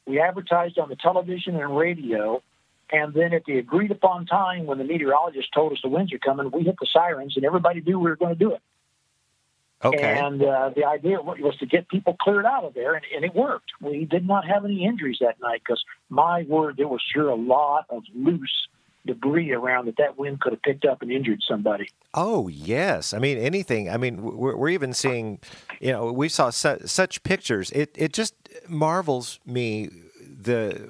We 0.06 0.20
advertised 0.20 0.78
on 0.80 0.90
the 0.90 0.98
television 0.98 1.56
and 1.56 1.78
radio, 1.78 2.42
and 2.92 3.14
then 3.14 3.34
at 3.34 3.46
the 3.46 3.58
agreed 3.58 3.92
upon 3.92 4.26
time 4.26 4.66
when 4.66 4.78
the 4.78 4.84
meteorologist 4.84 5.50
told 5.54 5.72
us 5.74 5.80
the 5.82 5.90
winds 5.90 6.14
are 6.14 6.20
coming, 6.20 6.52
we 6.52 6.64
hit 6.64 6.76
the 6.80 6.88
sirens, 6.92 7.36
and 7.36 7.46
everybody 7.46 7.82
knew 7.82 8.00
we 8.00 8.10
were 8.10 8.16
going 8.16 8.34
to 8.34 8.40
do 8.40 8.54
it. 8.54 8.62
Okay. 9.84 10.20
And 10.20 10.44
uh, 10.44 10.72
the 10.76 10.84
idea 10.84 11.22
was 11.22 11.56
to 11.60 11.66
get 11.66 11.88
people 11.88 12.18
cleared 12.20 12.46
out 12.46 12.66
of 12.66 12.74
there, 12.74 12.96
and, 12.96 13.06
and 13.16 13.24
it 13.24 13.34
worked. 13.34 13.72
We 13.80 14.04
did 14.04 14.28
not 14.28 14.46
have 14.46 14.66
any 14.66 14.84
injuries 14.84 15.20
that 15.22 15.40
night 15.40 15.62
because, 15.64 15.82
my 16.10 16.44
word, 16.44 16.76
there 16.76 16.88
was 16.88 17.02
sure 17.14 17.30
a 17.30 17.36
lot 17.36 17.86
of 17.90 18.04
loose 18.14 18.68
debris 19.06 19.54
around 19.54 19.86
that 19.86 19.96
that 19.98 20.18
wind 20.18 20.42
could 20.42 20.52
have 20.52 20.62
picked 20.62 20.86
up 20.86 21.02
and 21.02 21.12
injured 21.12 21.42
somebody. 21.48 21.90
Oh 22.14 22.50
yes, 22.50 23.14
I 23.14 23.20
mean 23.20 23.38
anything. 23.38 23.90
I 23.90 23.98
mean 23.98 24.22
we're, 24.22 24.56
we're 24.56 24.70
even 24.70 24.94
seeing, 24.94 25.40
you 25.80 25.92
know, 25.92 26.12
we 26.12 26.28
saw 26.28 26.50
su- 26.50 26.80
such 26.86 27.24
pictures. 27.24 27.72
It 27.72 27.96
it 27.96 28.14
just 28.14 28.36
marvels 28.68 29.40
me 29.46 29.90
the 30.22 30.90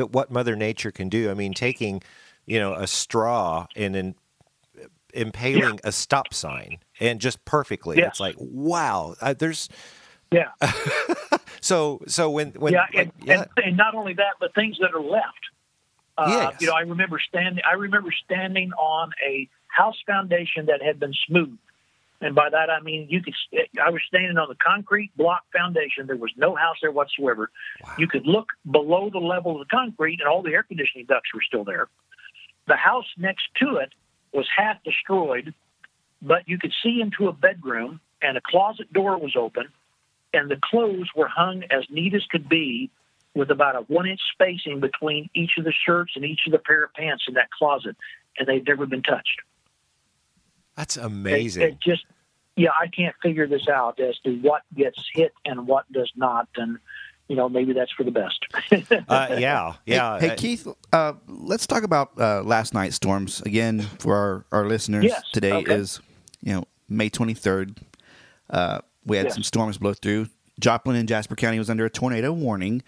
the 0.00 0.06
what 0.06 0.30
Mother 0.30 0.56
Nature 0.56 0.90
can 0.90 1.08
do. 1.08 1.30
I 1.30 1.34
mean, 1.34 1.52
taking 1.52 2.02
you 2.46 2.58
know 2.58 2.74
a 2.74 2.86
straw 2.86 3.66
and 3.76 3.94
then 3.94 4.14
impaling 5.12 5.74
yeah. 5.74 5.80
a 5.84 5.92
stop 5.92 6.32
sign 6.32 6.78
and 6.98 7.20
just 7.20 7.44
perfectly. 7.44 7.98
Yes. 7.98 8.08
It's 8.08 8.20
like 8.20 8.36
wow. 8.38 9.14
Uh, 9.20 9.34
there's 9.34 9.68
yeah. 10.32 10.52
so 11.60 12.00
so 12.06 12.30
when 12.30 12.52
when 12.52 12.72
yeah, 12.72 12.86
like, 12.94 13.06
and, 13.06 13.12
yeah. 13.22 13.40
And, 13.56 13.66
and 13.66 13.76
not 13.76 13.94
only 13.94 14.14
that, 14.14 14.34
but 14.40 14.54
things 14.54 14.78
that 14.80 14.94
are 14.94 15.02
left. 15.02 15.24
Uh, 16.16 16.50
yes. 16.50 16.60
You 16.60 16.68
know, 16.68 16.74
I 16.74 16.80
remember 16.80 17.20
standing. 17.26 17.62
I 17.68 17.74
remember 17.74 18.10
standing 18.24 18.72
on 18.72 19.10
a 19.26 19.48
house 19.68 19.96
foundation 20.06 20.66
that 20.66 20.82
had 20.82 20.98
been 20.98 21.14
smoothed, 21.26 21.58
and 22.20 22.34
by 22.34 22.50
that 22.50 22.70
I 22.70 22.80
mean 22.80 23.06
you 23.08 23.22
could. 23.22 23.34
I 23.82 23.90
was 23.90 24.00
standing 24.06 24.36
on 24.36 24.48
the 24.48 24.56
concrete 24.56 25.10
block 25.16 25.42
foundation. 25.52 26.06
There 26.06 26.16
was 26.16 26.32
no 26.36 26.54
house 26.54 26.76
there 26.82 26.92
whatsoever. 26.92 27.50
Wow. 27.82 27.94
You 27.98 28.08
could 28.08 28.26
look 28.26 28.48
below 28.70 29.10
the 29.10 29.18
level 29.18 29.60
of 29.60 29.66
the 29.66 29.76
concrete, 29.76 30.20
and 30.20 30.28
all 30.28 30.42
the 30.42 30.52
air 30.52 30.62
conditioning 30.62 31.06
ducts 31.06 31.30
were 31.34 31.42
still 31.42 31.64
there. 31.64 31.88
The 32.66 32.76
house 32.76 33.06
next 33.16 33.44
to 33.60 33.76
it 33.76 33.92
was 34.32 34.46
half 34.54 34.82
destroyed, 34.84 35.54
but 36.22 36.48
you 36.48 36.58
could 36.58 36.72
see 36.82 37.00
into 37.00 37.28
a 37.28 37.32
bedroom, 37.32 38.00
and 38.22 38.36
a 38.36 38.40
closet 38.40 38.92
door 38.92 39.18
was 39.18 39.34
open, 39.36 39.68
and 40.32 40.50
the 40.50 40.58
clothes 40.62 41.08
were 41.16 41.28
hung 41.28 41.64
as 41.70 41.84
neat 41.90 42.14
as 42.14 42.24
could 42.30 42.48
be 42.48 42.90
with 43.34 43.50
about 43.50 43.76
a 43.76 43.80
one 43.80 44.06
inch 44.06 44.20
spacing 44.32 44.80
between 44.80 45.30
each 45.34 45.52
of 45.58 45.64
the 45.64 45.72
shirts 45.86 46.12
and 46.16 46.24
each 46.24 46.40
of 46.46 46.52
the 46.52 46.58
pair 46.58 46.84
of 46.84 46.92
pants 46.94 47.24
in 47.28 47.34
that 47.34 47.50
closet, 47.50 47.96
and 48.38 48.46
they've 48.46 48.66
never 48.66 48.86
been 48.86 49.02
touched. 49.02 49.40
That's 50.80 50.96
amazing. 50.96 51.62
It, 51.62 51.66
it 51.72 51.80
just, 51.80 52.06
yeah, 52.56 52.70
I 52.70 52.86
can't 52.86 53.14
figure 53.22 53.46
this 53.46 53.68
out 53.68 54.00
as 54.00 54.18
to 54.20 54.34
what 54.36 54.62
gets 54.74 54.98
hit 55.12 55.34
and 55.44 55.66
what 55.66 55.84
does 55.92 56.10
not, 56.16 56.48
and 56.56 56.78
you 57.28 57.36
know 57.36 57.50
maybe 57.50 57.74
that's 57.74 57.92
for 57.92 58.02
the 58.02 58.10
best. 58.10 58.46
uh, 59.10 59.36
yeah, 59.38 59.74
yeah. 59.84 60.18
Hey, 60.18 60.28
hey 60.28 60.36
Keith, 60.36 60.66
uh, 60.90 61.12
let's 61.28 61.66
talk 61.66 61.82
about 61.82 62.18
uh, 62.18 62.42
last 62.44 62.72
night's 62.72 62.96
storms 62.96 63.42
again 63.42 63.82
for 63.98 64.16
our 64.16 64.44
our 64.60 64.66
listeners. 64.66 65.04
Yes, 65.04 65.22
Today 65.34 65.52
okay. 65.52 65.74
is 65.74 66.00
you 66.40 66.54
know 66.54 66.64
May 66.88 67.10
twenty 67.10 67.34
third. 67.34 67.78
Uh, 68.48 68.80
we 69.04 69.18
had 69.18 69.26
Yes. 69.26 69.34
some 69.34 69.42
storms 69.42 69.76
blow 69.76 69.92
through. 69.92 70.28
Joplin 70.60 70.96
and 70.96 71.06
Jasper 71.06 71.36
County 71.36 71.58
was 71.58 71.68
under 71.68 71.84
a 71.84 71.90
tornado 71.90 72.32
warning. 72.32 72.82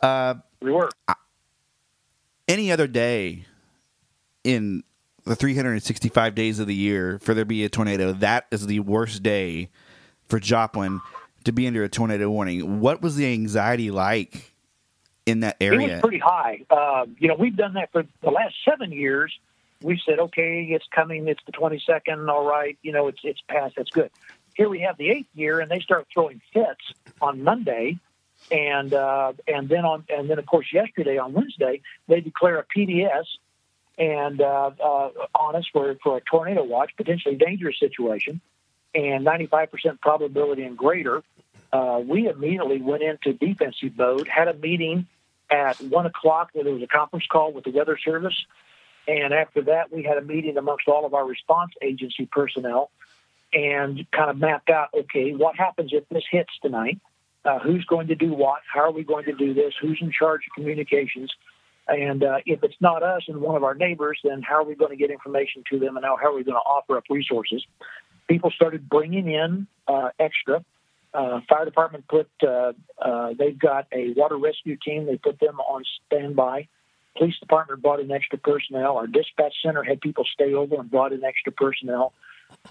Uh, 0.00 0.36
we 0.62 0.72
were. 0.72 0.88
any 2.48 2.72
other 2.72 2.86
day 2.86 3.44
in 4.42 4.84
the 5.26 5.36
365 5.36 6.34
days 6.34 6.60
of 6.60 6.68
the 6.68 6.74
year 6.74 7.18
for 7.18 7.34
there 7.34 7.42
to 7.42 7.48
be 7.48 7.64
a 7.64 7.68
tornado, 7.68 8.12
that 8.12 8.46
is 8.50 8.66
the 8.66 8.80
worst 8.80 9.22
day 9.22 9.68
for 10.28 10.38
Joplin 10.38 11.00
to 11.44 11.52
be 11.52 11.66
under 11.66 11.82
a 11.82 11.88
tornado 11.88 12.30
warning. 12.30 12.80
What 12.80 13.02
was 13.02 13.16
the 13.16 13.26
anxiety 13.32 13.90
like 13.90 14.52
in 15.26 15.40
that 15.40 15.56
area? 15.60 15.80
It 15.80 15.92
was 15.92 16.00
pretty 16.00 16.18
high. 16.20 16.64
Uh, 16.70 17.06
you 17.18 17.28
know, 17.28 17.34
we've 17.34 17.56
done 17.56 17.74
that 17.74 17.90
for 17.90 18.04
the 18.22 18.30
last 18.30 18.54
seven 18.64 18.92
years. 18.92 19.36
We 19.82 20.00
said, 20.06 20.20
okay, 20.20 20.62
it's 20.70 20.86
coming. 20.94 21.26
It's 21.28 21.42
the 21.44 21.52
22nd. 21.52 22.30
All 22.30 22.46
right. 22.46 22.78
You 22.82 22.92
know, 22.92 23.08
it's 23.08 23.20
it's 23.24 23.40
past. 23.48 23.74
That's 23.76 23.90
good. 23.90 24.10
Here 24.54 24.68
we 24.68 24.80
have 24.80 24.96
the 24.96 25.10
eighth 25.10 25.28
year, 25.34 25.60
and 25.60 25.70
they 25.70 25.80
start 25.80 26.06
throwing 26.12 26.40
fits 26.52 26.80
on 27.20 27.42
Monday, 27.42 27.98
and 28.50 28.94
uh, 28.94 29.32
and 29.46 29.68
then 29.68 29.84
on 29.84 30.04
and 30.08 30.30
then 30.30 30.38
of 30.38 30.46
course 30.46 30.72
yesterday 30.72 31.18
on 31.18 31.32
Wednesday 31.32 31.82
they 32.08 32.20
declare 32.20 32.58
a 32.58 32.64
PDS 32.64 33.24
and 33.98 34.40
uh, 34.40 34.70
uh, 34.82 35.10
on 35.34 35.56
us 35.56 35.66
for 35.72 35.96
for 36.02 36.18
a 36.18 36.20
tornado 36.20 36.64
watch, 36.64 36.92
potentially 36.96 37.36
dangerous 37.36 37.78
situation, 37.78 38.40
and 38.94 39.26
95% 39.26 40.00
probability 40.00 40.62
and 40.62 40.76
greater. 40.76 41.22
Uh, 41.72 42.00
we 42.06 42.28
immediately 42.28 42.80
went 42.80 43.02
into 43.02 43.32
defensive 43.32 43.96
mode. 43.96 44.28
Had 44.28 44.48
a 44.48 44.54
meeting 44.54 45.06
at 45.50 45.80
one 45.80 46.06
o'clock 46.06 46.50
where 46.52 46.64
there 46.64 46.72
was 46.72 46.82
a 46.82 46.86
conference 46.86 47.26
call 47.30 47.52
with 47.52 47.64
the 47.64 47.70
weather 47.70 47.98
service. 48.02 48.36
And 49.08 49.32
after 49.32 49.62
that, 49.62 49.92
we 49.92 50.02
had 50.02 50.18
a 50.18 50.22
meeting 50.22 50.56
amongst 50.56 50.88
all 50.88 51.06
of 51.06 51.14
our 51.14 51.24
response 51.24 51.72
agency 51.80 52.26
personnel 52.26 52.90
and 53.52 54.04
kind 54.10 54.30
of 54.30 54.36
mapped 54.36 54.70
out 54.70 54.88
okay, 54.98 55.32
what 55.32 55.56
happens 55.56 55.90
if 55.92 56.08
this 56.08 56.24
hits 56.30 56.50
tonight? 56.62 56.98
Uh, 57.44 57.60
who's 57.60 57.84
going 57.84 58.08
to 58.08 58.16
do 58.16 58.32
what? 58.32 58.60
How 58.72 58.80
are 58.80 58.90
we 58.90 59.04
going 59.04 59.26
to 59.26 59.32
do 59.32 59.54
this? 59.54 59.72
Who's 59.80 59.98
in 60.00 60.10
charge 60.10 60.40
of 60.48 60.54
communications? 60.54 61.32
And 61.88 62.24
uh, 62.24 62.38
if 62.46 62.64
it's 62.64 62.80
not 62.80 63.02
us 63.02 63.22
and 63.28 63.40
one 63.40 63.56
of 63.56 63.62
our 63.62 63.74
neighbors, 63.74 64.18
then 64.24 64.42
how 64.42 64.56
are 64.56 64.64
we 64.64 64.74
going 64.74 64.90
to 64.90 64.96
get 64.96 65.10
information 65.10 65.62
to 65.70 65.78
them 65.78 65.96
and 65.96 66.04
how, 66.04 66.16
how 66.16 66.32
are 66.32 66.36
we 66.36 66.44
going 66.44 66.56
to 66.56 66.60
offer 66.60 66.96
up 66.96 67.04
resources? 67.08 67.64
People 68.28 68.50
started 68.50 68.88
bringing 68.88 69.30
in 69.30 69.66
uh, 69.86 70.10
extra. 70.18 70.64
Uh, 71.14 71.40
fire 71.48 71.64
department 71.64 72.06
put, 72.08 72.28
uh, 72.42 72.72
uh, 72.98 73.32
they've 73.38 73.58
got 73.58 73.86
a 73.92 74.12
water 74.14 74.36
rescue 74.36 74.76
team. 74.76 75.06
They 75.06 75.16
put 75.16 75.38
them 75.38 75.60
on 75.60 75.84
standby. 76.06 76.68
Police 77.16 77.38
department 77.38 77.80
brought 77.80 78.00
in 78.00 78.10
extra 78.10 78.36
personnel. 78.36 78.96
Our 78.96 79.06
dispatch 79.06 79.54
center 79.62 79.82
had 79.82 80.00
people 80.00 80.24
stay 80.24 80.54
over 80.54 80.74
and 80.74 80.90
brought 80.90 81.12
in 81.12 81.24
extra 81.24 81.52
personnel. 81.52 82.12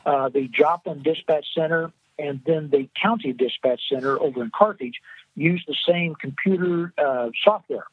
Uh, 0.05 0.29
the 0.29 0.47
Joplin 0.47 1.01
Dispatch 1.03 1.45
Center 1.55 1.91
and 2.17 2.41
then 2.45 2.69
the 2.69 2.89
County 3.01 3.33
Dispatch 3.33 3.81
Center 3.89 4.19
over 4.19 4.43
in 4.43 4.51
Carthage 4.55 5.01
used 5.35 5.67
the 5.67 5.75
same 5.87 6.15
computer 6.15 6.93
uh, 6.97 7.29
software. 7.43 7.85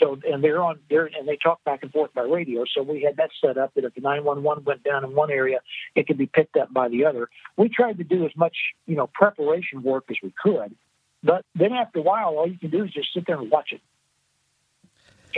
So 0.00 0.18
and 0.24 0.42
they're 0.42 0.62
on 0.62 0.80
there 0.90 1.06
and 1.06 1.26
they 1.28 1.36
talk 1.36 1.62
back 1.64 1.82
and 1.82 1.92
forth 1.92 2.12
by 2.14 2.22
radio. 2.22 2.64
So 2.72 2.82
we 2.82 3.02
had 3.02 3.16
that 3.16 3.30
set 3.40 3.56
up 3.58 3.74
that 3.74 3.84
if 3.84 3.94
the 3.94 4.00
911 4.00 4.64
went 4.64 4.82
down 4.82 5.04
in 5.04 5.14
one 5.14 5.30
area, 5.30 5.60
it 5.94 6.06
could 6.06 6.18
be 6.18 6.26
picked 6.26 6.56
up 6.56 6.72
by 6.72 6.88
the 6.88 7.04
other. 7.04 7.28
We 7.56 7.68
tried 7.68 7.98
to 7.98 8.04
do 8.04 8.24
as 8.24 8.32
much 8.36 8.56
you 8.86 8.96
know 8.96 9.08
preparation 9.12 9.82
work 9.82 10.04
as 10.10 10.16
we 10.22 10.32
could, 10.42 10.74
but 11.22 11.44
then 11.54 11.72
after 11.72 12.00
a 12.00 12.02
while, 12.02 12.36
all 12.36 12.48
you 12.48 12.58
can 12.58 12.70
do 12.70 12.84
is 12.84 12.90
just 12.90 13.12
sit 13.14 13.26
there 13.26 13.40
and 13.40 13.50
watch 13.50 13.72
it. 13.72 13.80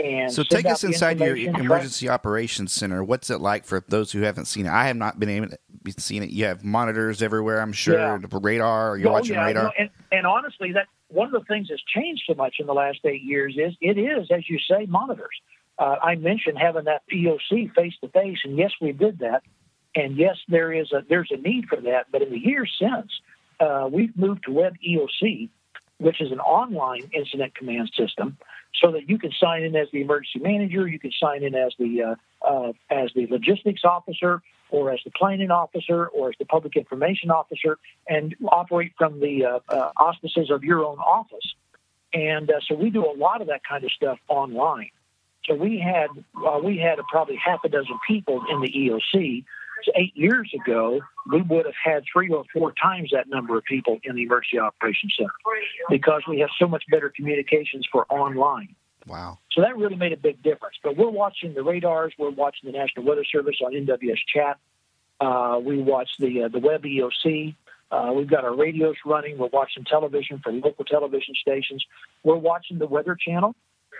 And 0.03 0.31
so 0.31 0.43
take 0.43 0.65
us 0.65 0.83
inside 0.83 1.19
your 1.19 1.35
emergency 1.35 2.09
operations 2.09 2.73
center. 2.73 3.03
What's 3.03 3.29
it 3.29 3.39
like 3.41 3.65
for 3.65 3.83
those 3.87 4.11
who 4.11 4.21
haven't 4.21 4.45
seen 4.45 4.65
it? 4.65 4.71
I 4.71 4.87
have 4.87 4.95
not 4.97 5.19
been 5.19 5.29
able 5.29 5.49
to 5.49 5.57
be 5.83 5.91
seen 5.93 6.23
it. 6.23 6.29
You 6.29 6.45
have 6.45 6.63
monitors 6.63 7.21
everywhere, 7.21 7.61
I'm 7.61 7.73
sure. 7.73 7.95
Yeah. 7.97 8.17
The 8.17 8.37
radar. 8.39 8.97
You're 8.97 9.09
Oh, 9.09 9.13
watching 9.13 9.35
yeah, 9.35 9.45
radar. 9.45 9.63
no, 9.63 9.71
and, 9.79 9.89
and 10.11 10.27
honestly, 10.27 10.71
that 10.73 10.87
one 11.09 11.27
of 11.27 11.33
the 11.33 11.45
things 11.47 11.69
that's 11.69 11.81
changed 11.83 12.23
so 12.27 12.33
much 12.35 12.55
in 12.59 12.67
the 12.67 12.73
last 12.73 12.99
eight 13.05 13.23
years 13.23 13.55
is 13.57 13.73
it 13.81 13.97
is, 13.97 14.27
as 14.31 14.49
you 14.49 14.59
say, 14.59 14.85
monitors. 14.87 15.41
Uh, 15.79 15.95
I 16.03 16.15
mentioned 16.15 16.57
having 16.59 16.85
that 16.85 17.03
EOC 17.13 17.73
face 17.75 17.93
to 18.01 18.09
face, 18.09 18.39
and 18.43 18.57
yes, 18.57 18.71
we 18.81 18.91
did 18.91 19.19
that, 19.19 19.43
and 19.95 20.17
yes, 20.17 20.35
there 20.49 20.73
is 20.73 20.91
a 20.91 21.03
there's 21.07 21.29
a 21.31 21.37
need 21.37 21.67
for 21.69 21.79
that. 21.81 22.07
But 22.11 22.21
in 22.23 22.31
the 22.31 22.39
years 22.39 22.75
since, 22.79 23.11
uh, 23.59 23.87
we've 23.91 24.15
moved 24.17 24.43
to 24.45 24.51
Web 24.51 24.73
EOC, 24.85 25.49
which 25.99 26.19
is 26.19 26.31
an 26.31 26.39
online 26.39 27.09
incident 27.13 27.55
command 27.55 27.91
system, 27.97 28.37
so 28.81 28.91
that 28.91 29.09
you 29.09 29.17
can 29.17 29.31
sign 29.31 29.63
in 29.63 29.75
as 29.75 29.87
the 29.91 30.01
emergency 30.01 30.39
manager, 30.39 30.87
you 30.87 30.99
can 30.99 31.11
sign 31.11 31.43
in 31.43 31.55
as 31.55 31.73
the 31.79 32.03
uh, 32.03 32.15
uh, 32.45 32.73
as 32.89 33.09
the 33.15 33.27
logistics 33.27 33.81
officer, 33.83 34.41
or 34.69 34.91
as 34.91 34.99
the 35.03 35.11
planning 35.11 35.51
officer, 35.51 36.07
or 36.07 36.29
as 36.29 36.35
the 36.39 36.45
public 36.45 36.75
information 36.75 37.31
officer, 37.31 37.77
and 38.07 38.35
operate 38.47 38.93
from 38.97 39.19
the 39.19 39.45
uh, 39.45 39.59
uh, 39.69 39.91
auspices 39.97 40.51
of 40.51 40.63
your 40.63 40.83
own 40.83 40.99
office. 40.99 41.55
And 42.13 42.49
uh, 42.49 42.59
so 42.67 42.75
we 42.75 42.89
do 42.89 43.05
a 43.05 43.15
lot 43.17 43.41
of 43.41 43.47
that 43.47 43.61
kind 43.67 43.83
of 43.83 43.91
stuff 43.91 44.19
online. 44.27 44.91
So 45.45 45.55
we 45.55 45.79
had 45.79 46.09
uh, 46.35 46.59
we 46.63 46.77
had 46.77 46.99
probably 47.09 47.37
half 47.37 47.63
a 47.63 47.69
dozen 47.69 47.97
people 48.07 48.43
in 48.49 48.61
the 48.61 48.69
EOC. 48.69 49.45
Eight 49.95 50.15
years 50.15 50.51
ago, 50.53 50.99
we 51.31 51.41
would 51.41 51.65
have 51.65 51.75
had 51.83 52.03
three 52.11 52.29
or 52.29 52.43
four 52.53 52.73
times 52.73 53.09
that 53.13 53.27
number 53.29 53.57
of 53.57 53.63
people 53.63 53.99
in 54.03 54.15
the 54.15 54.23
Emergency 54.23 54.59
Operations 54.59 55.15
Center 55.17 55.31
because 55.89 56.23
we 56.27 56.39
have 56.39 56.49
so 56.59 56.67
much 56.67 56.83
better 56.91 57.09
communications 57.15 57.87
for 57.91 58.05
online. 58.09 58.75
wow. 59.07 59.39
So 59.51 59.61
that 59.61 59.75
really 59.77 59.95
made 59.95 60.13
a 60.13 60.17
big 60.17 60.43
difference. 60.43 60.75
But 60.83 60.97
we're 60.97 61.09
watching 61.09 61.53
the 61.53 61.63
radars, 61.63 62.13
we're 62.19 62.29
watching 62.29 62.71
the 62.71 62.77
National 62.77 63.05
Weather 63.05 63.25
Service 63.25 63.55
on 63.65 63.73
NWS 63.73 64.19
Chat, 64.33 64.59
Uh, 65.19 65.59
we 65.63 65.77
watch 65.81 66.09
the 66.19 66.43
uh, 66.43 66.47
the 66.49 66.59
web 66.59 66.83
EOC. 66.83 67.55
Uh, 67.89 68.11
we've 68.13 68.29
got 68.29 68.43
our 68.43 68.53
radios 68.55 68.95
running. 69.05 69.37
We're 69.37 69.47
watching 69.47 69.83
television 69.85 70.39
from 70.43 70.59
local 70.61 70.85
television 70.85 71.33
stations. 71.41 71.83
We're 72.23 72.35
watching 72.35 72.77
the 72.79 72.85
Weather 72.85 73.15
Channel, 73.15 73.55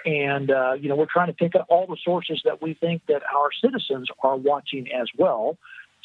and 0.06 0.52
uh, 0.52 0.74
you 0.74 0.90
know 0.90 0.96
we're 0.96 1.06
trying 1.12 1.28
to 1.28 1.34
pick 1.34 1.56
up 1.56 1.68
all 1.70 1.88
the 1.88 1.98
sources 2.04 2.42
that 2.46 2.62
we 2.62 2.74
think 2.74 3.06
that 3.08 3.22
our 3.24 3.50
citizens 3.64 4.08
are 4.22 4.36
watching 4.36 4.92
as 4.92 5.08
well, 5.18 5.58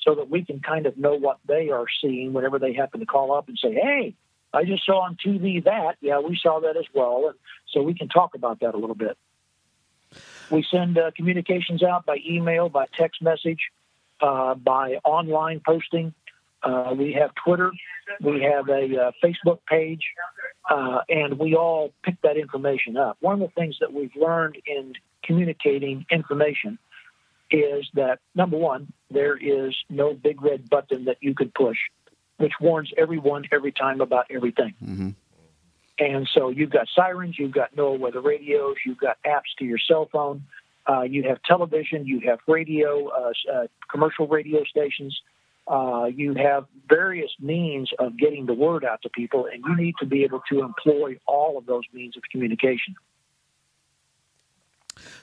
so 0.03 0.15
that 0.15 0.29
we 0.29 0.45
can 0.45 0.61
kind 0.61 0.87
of 0.87 0.97
know 0.97 1.15
what 1.15 1.39
they 1.47 1.71
are 1.71 1.87
seeing 2.01 2.33
whenever 2.33 2.59
they 2.59 2.73
happen 2.73 3.01
to 3.01 3.07
call 3.07 3.33
up 3.33 3.49
and 3.49 3.59
say, 3.59 3.75
"Hey, 3.75 4.15
I 4.53 4.65
just 4.65 4.85
saw 4.85 5.03
on 5.03 5.17
TV 5.17 5.65
that." 5.65 5.97
Yeah, 6.01 6.21
we 6.21 6.39
saw 6.41 6.61
that 6.61 6.77
as 6.77 6.87
well, 6.95 7.29
and 7.29 7.39
so 7.69 7.83
we 7.83 7.95
can 7.95 8.09
talk 8.09 8.35
about 8.35 8.61
that 8.61 8.75
a 8.75 8.79
little 8.79 8.97
bit. 8.97 9.17
We 10.51 10.65
send 10.71 10.99
uh, 10.99 11.11
communications 11.17 11.83
out 11.83 12.05
by 12.05 12.19
email, 12.29 12.69
by 12.69 12.87
text 12.99 13.23
message, 13.23 13.71
uh, 14.21 14.55
by 14.55 14.99
online 15.05 15.61
posting. 15.65 16.15
Uh, 16.63 16.95
we 16.97 17.13
have 17.13 17.31
Twitter. 17.35 17.73
We 18.21 18.43
have 18.43 18.69
a 18.69 19.07
uh, 19.07 19.11
Facebook 19.23 19.59
page, 19.69 20.03
uh, 20.71 21.01
and 21.09 21.39
we 21.39 21.55
all 21.55 21.93
pick 22.03 22.21
that 22.23 22.37
information 22.37 22.97
up. 22.97 23.17
One 23.21 23.35
of 23.35 23.41
the 23.41 23.61
things 23.61 23.77
that 23.81 23.93
we've 23.93 24.15
learned 24.15 24.57
in 24.67 24.95
communicating 25.25 26.07
information 26.11 26.79
is 27.51 27.87
that 27.95 28.19
number 28.35 28.57
one, 28.57 28.93
there 29.11 29.37
is 29.37 29.75
no 29.91 30.15
big 30.15 30.43
red 30.43 30.69
button 30.71 31.05
that 31.07 31.19
you 31.21 31.35
could 31.35 31.53
push, 31.55 31.77
which 32.39 32.53
warns 32.61 32.93
everyone 32.97 33.45
every 33.53 33.73
time 33.73 34.01
about 34.01 34.27
everything. 34.31 34.75
Mm-hmm. 34.83 35.11
And 35.99 36.29
so 36.33 36.49
you've 36.49 36.71
got 36.71 36.89
sirens, 36.95 37.39
you've 37.39 37.53
got 37.53 37.77
NOAA 37.77 37.99
weather 37.99 38.21
radios, 38.21 38.77
you've 38.87 38.99
got 38.99 39.19
apps 39.27 39.55
to 39.59 39.65
your 39.65 39.79
cell 39.79 40.09
phone, 40.11 40.45
uh, 40.89 41.03
you 41.03 41.25
have 41.25 41.43
television, 41.43 42.07
you 42.07 42.21
have 42.21 42.41
radio, 42.49 43.09
uh, 43.09 43.33
uh, 43.53 43.67
commercial 43.91 44.27
radio 44.27 44.65
stations, 44.65 45.21
uh, 45.67 46.07
you 46.15 46.35
have 46.35 46.67
various 46.89 47.31
means 47.41 47.91
of 47.99 48.17
getting 48.17 48.47
the 48.47 48.55
word 48.55 48.85
out 48.85 49.03
to 49.03 49.09
people, 49.09 49.47
and 49.47 49.65
you 49.65 49.77
need 49.77 49.95
to 50.01 50.07
be 50.07 50.25
able 50.25 50.43
to 50.51 50.61
employ 50.61 51.19
all 51.27 51.59
of 51.59 51.67
those 51.67 51.85
means 51.93 52.17
of 52.17 52.23
communication. 52.31 52.95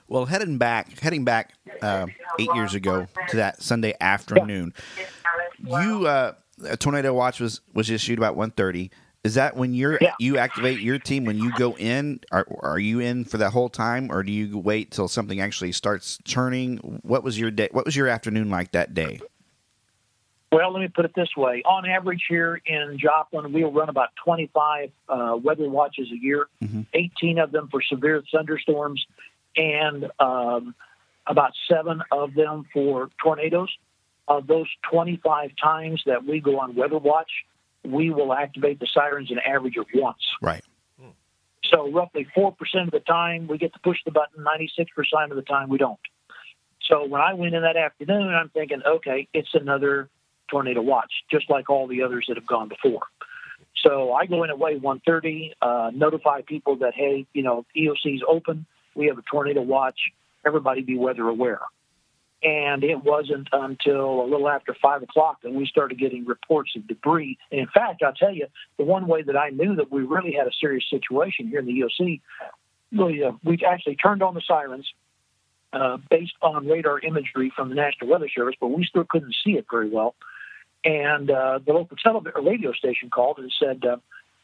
Well, 0.07 0.25
heading 0.25 0.57
back, 0.57 0.99
heading 0.99 1.23
back 1.23 1.53
uh, 1.81 2.07
eight 2.39 2.49
years 2.55 2.73
ago 2.73 3.07
to 3.27 3.37
that 3.37 3.61
Sunday 3.61 3.93
afternoon, 4.01 4.73
you 5.63 6.07
uh, 6.07 6.33
a 6.67 6.77
tornado 6.77 7.13
watch 7.13 7.39
was 7.39 7.61
was 7.73 7.89
issued 7.89 8.17
about 8.17 8.35
one 8.35 8.51
thirty. 8.51 8.91
Is 9.23 9.35
that 9.35 9.55
when 9.57 9.73
you're 9.73 9.99
Yeah. 10.01 10.13
you 10.17 10.37
activate 10.37 10.79
your 10.79 10.97
team 10.97 11.25
when 11.25 11.37
you 11.37 11.51
go 11.51 11.75
in? 11.77 12.21
Are 12.31 12.47
are 12.61 12.79
you 12.79 12.99
in 13.01 13.25
for 13.25 13.37
that 13.37 13.51
whole 13.51 13.69
time, 13.69 14.09
or 14.11 14.23
do 14.23 14.31
you 14.31 14.57
wait 14.57 14.91
till 14.91 15.07
something 15.07 15.39
actually 15.41 15.73
starts 15.73 16.17
churning? 16.23 16.77
What 17.03 17.23
was 17.23 17.37
your 17.37 17.51
day? 17.51 17.67
What 17.71 17.85
was 17.85 17.95
your 17.95 18.07
afternoon 18.07 18.49
like 18.49 18.71
that 18.71 18.93
day? 18.93 19.19
Well, 20.51 20.73
let 20.73 20.79
me 20.79 20.87
put 20.87 21.05
it 21.05 21.13
this 21.15 21.29
way. 21.37 21.61
On 21.63 21.85
average, 21.85 22.23
here 22.27 22.59
in 22.65 22.97
Joplin, 22.97 23.53
we'll 23.53 23.71
run 23.71 23.89
about 23.89 24.09
25 24.23 24.91
uh, 25.07 25.37
weather 25.41 25.69
watches 25.69 26.11
a 26.11 26.17
year, 26.17 26.47
Mhm. 26.61 26.87
18 26.93 27.37
of 27.37 27.51
them 27.51 27.67
for 27.67 27.81
severe 27.83 28.23
thunderstorms, 28.31 29.05
and 29.55 30.09
um, 30.19 30.73
about 31.27 31.53
seven 31.67 32.01
of 32.11 32.33
them 32.33 32.65
for 32.73 33.09
tornadoes. 33.21 33.69
Of 34.27 34.47
those 34.47 34.67
25 34.91 35.55
times 35.55 36.03
that 36.05 36.23
we 36.23 36.39
go 36.39 36.59
on 36.59 36.75
weather 36.75 36.99
watch, 36.99 37.31
we 37.83 38.11
will 38.11 38.31
activate 38.33 38.79
the 38.79 38.87
sirens 38.87 39.31
an 39.31 39.39
average 39.39 39.77
of 39.77 39.87
once. 39.93 40.23
Right. 40.41 40.63
So 41.65 41.91
roughly 41.91 42.25
4% 42.35 42.55
of 42.85 42.91
the 42.91 42.99
time 42.99 43.47
we 43.47 43.57
get 43.57 43.73
to 43.73 43.79
push 43.79 43.97
the 44.03 44.11
button, 44.11 44.43
96% 44.43 45.29
of 45.29 45.35
the 45.35 45.43
time 45.43 45.69
we 45.69 45.77
don't. 45.77 45.99
So 46.81 47.05
when 47.05 47.21
I 47.21 47.33
went 47.33 47.53
in 47.53 47.61
that 47.61 47.77
afternoon, 47.77 48.33
I'm 48.33 48.49
thinking, 48.49 48.81
okay, 48.83 49.27
it's 49.33 49.53
another 49.53 50.09
tornado 50.49 50.81
watch, 50.81 51.11
just 51.31 51.49
like 51.49 51.69
all 51.69 51.87
the 51.87 52.03
others 52.03 52.25
that 52.27 52.37
have 52.37 52.47
gone 52.47 52.69
before. 52.69 53.03
So 53.83 54.13
I 54.13 54.25
go 54.25 54.43
in 54.43 54.49
at 54.49 54.59
way 54.59 54.75
130, 54.75 55.53
uh, 55.61 55.91
notify 55.93 56.41
people 56.41 56.77
that, 56.77 56.93
hey, 56.95 57.25
you 57.33 57.43
know, 57.43 57.65
EOC's 57.77 58.21
open. 58.27 58.65
We 58.95 59.07
have 59.07 59.17
a 59.17 59.23
tornado 59.29 59.61
watch. 59.61 59.99
Everybody 60.45 60.81
be 60.81 60.97
weather 60.97 61.27
aware. 61.27 61.61
And 62.41 62.83
it 62.83 63.03
wasn't 63.03 63.49
until 63.51 64.21
a 64.21 64.27
little 64.27 64.47
after 64.47 64.75
five 64.81 65.03
o'clock 65.03 65.41
that 65.43 65.53
we 65.53 65.65
started 65.65 65.99
getting 65.99 66.25
reports 66.25 66.71
of 66.75 66.87
debris. 66.87 67.37
And 67.51 67.59
in 67.59 67.67
fact, 67.67 68.01
I'll 68.01 68.13
tell 68.13 68.33
you, 68.33 68.47
the 68.77 68.85
one 68.85 69.07
way 69.07 69.23
that 69.23 69.35
I 69.35 69.49
knew 69.49 69.75
that 69.75 69.91
we 69.91 70.03
really 70.03 70.31
had 70.31 70.47
a 70.47 70.51
serious 70.59 70.85
situation 70.89 71.49
here 71.49 71.59
in 71.59 71.65
the 71.65 71.81
EOC, 71.81 72.21
we, 72.91 73.23
uh, 73.23 73.31
we 73.43 73.59
actually 73.67 73.97
turned 73.97 74.23
on 74.23 74.35
the 74.35 74.41
sirens 74.47 74.87
uh, 75.73 75.97
based 76.09 76.33
on 76.41 76.65
radar 76.67 76.99
imagery 76.99 77.51
from 77.55 77.69
the 77.69 77.75
National 77.75 78.09
Weather 78.09 78.29
Service, 78.33 78.55
but 78.59 78.67
we 78.67 78.85
still 78.85 79.05
couldn't 79.09 79.35
see 79.43 79.51
it 79.51 79.65
very 79.69 79.89
well. 79.89 80.15
And 80.83 81.29
uh, 81.29 81.59
the 81.65 81.73
local 81.73 81.97
television 81.97 82.43
radio 82.43 82.71
station 82.71 83.09
called 83.09 83.39
and 83.39 83.51
said, 83.59 83.83
uh, 83.85 83.97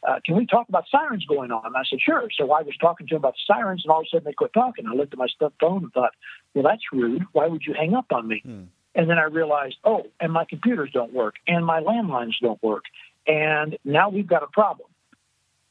uh, 0.06 0.20
"Can 0.24 0.36
we 0.36 0.46
talk 0.46 0.68
about 0.68 0.84
sirens 0.90 1.24
going 1.24 1.50
on?" 1.50 1.64
And 1.64 1.76
I 1.76 1.82
said, 1.88 2.00
"Sure." 2.00 2.28
So 2.36 2.52
I 2.52 2.62
was 2.62 2.76
talking 2.78 3.06
to 3.06 3.14
them 3.14 3.20
about 3.20 3.34
sirens, 3.46 3.82
and 3.84 3.90
all 3.90 4.00
of 4.00 4.06
a 4.06 4.08
sudden 4.10 4.24
they 4.24 4.34
quit 4.34 4.52
talking. 4.52 4.86
I 4.86 4.94
looked 4.94 5.14
at 5.14 5.18
my 5.18 5.28
phone 5.60 5.84
and 5.84 5.92
thought, 5.92 6.12
"Well, 6.54 6.64
that's 6.64 6.82
rude. 6.92 7.24
Why 7.32 7.46
would 7.46 7.62
you 7.66 7.74
hang 7.74 7.94
up 7.94 8.06
on 8.12 8.28
me?" 8.28 8.42
Hmm. 8.44 8.64
And 8.94 9.10
then 9.10 9.18
I 9.18 9.24
realized, 9.24 9.76
oh, 9.84 10.06
and 10.20 10.32
my 10.32 10.46
computers 10.46 10.90
don't 10.92 11.12
work, 11.12 11.34
and 11.46 11.64
my 11.66 11.80
landlines 11.80 12.32
don't 12.40 12.62
work, 12.62 12.84
and 13.26 13.76
now 13.84 14.08
we've 14.08 14.26
got 14.26 14.42
a 14.42 14.46
problem. 14.46 14.88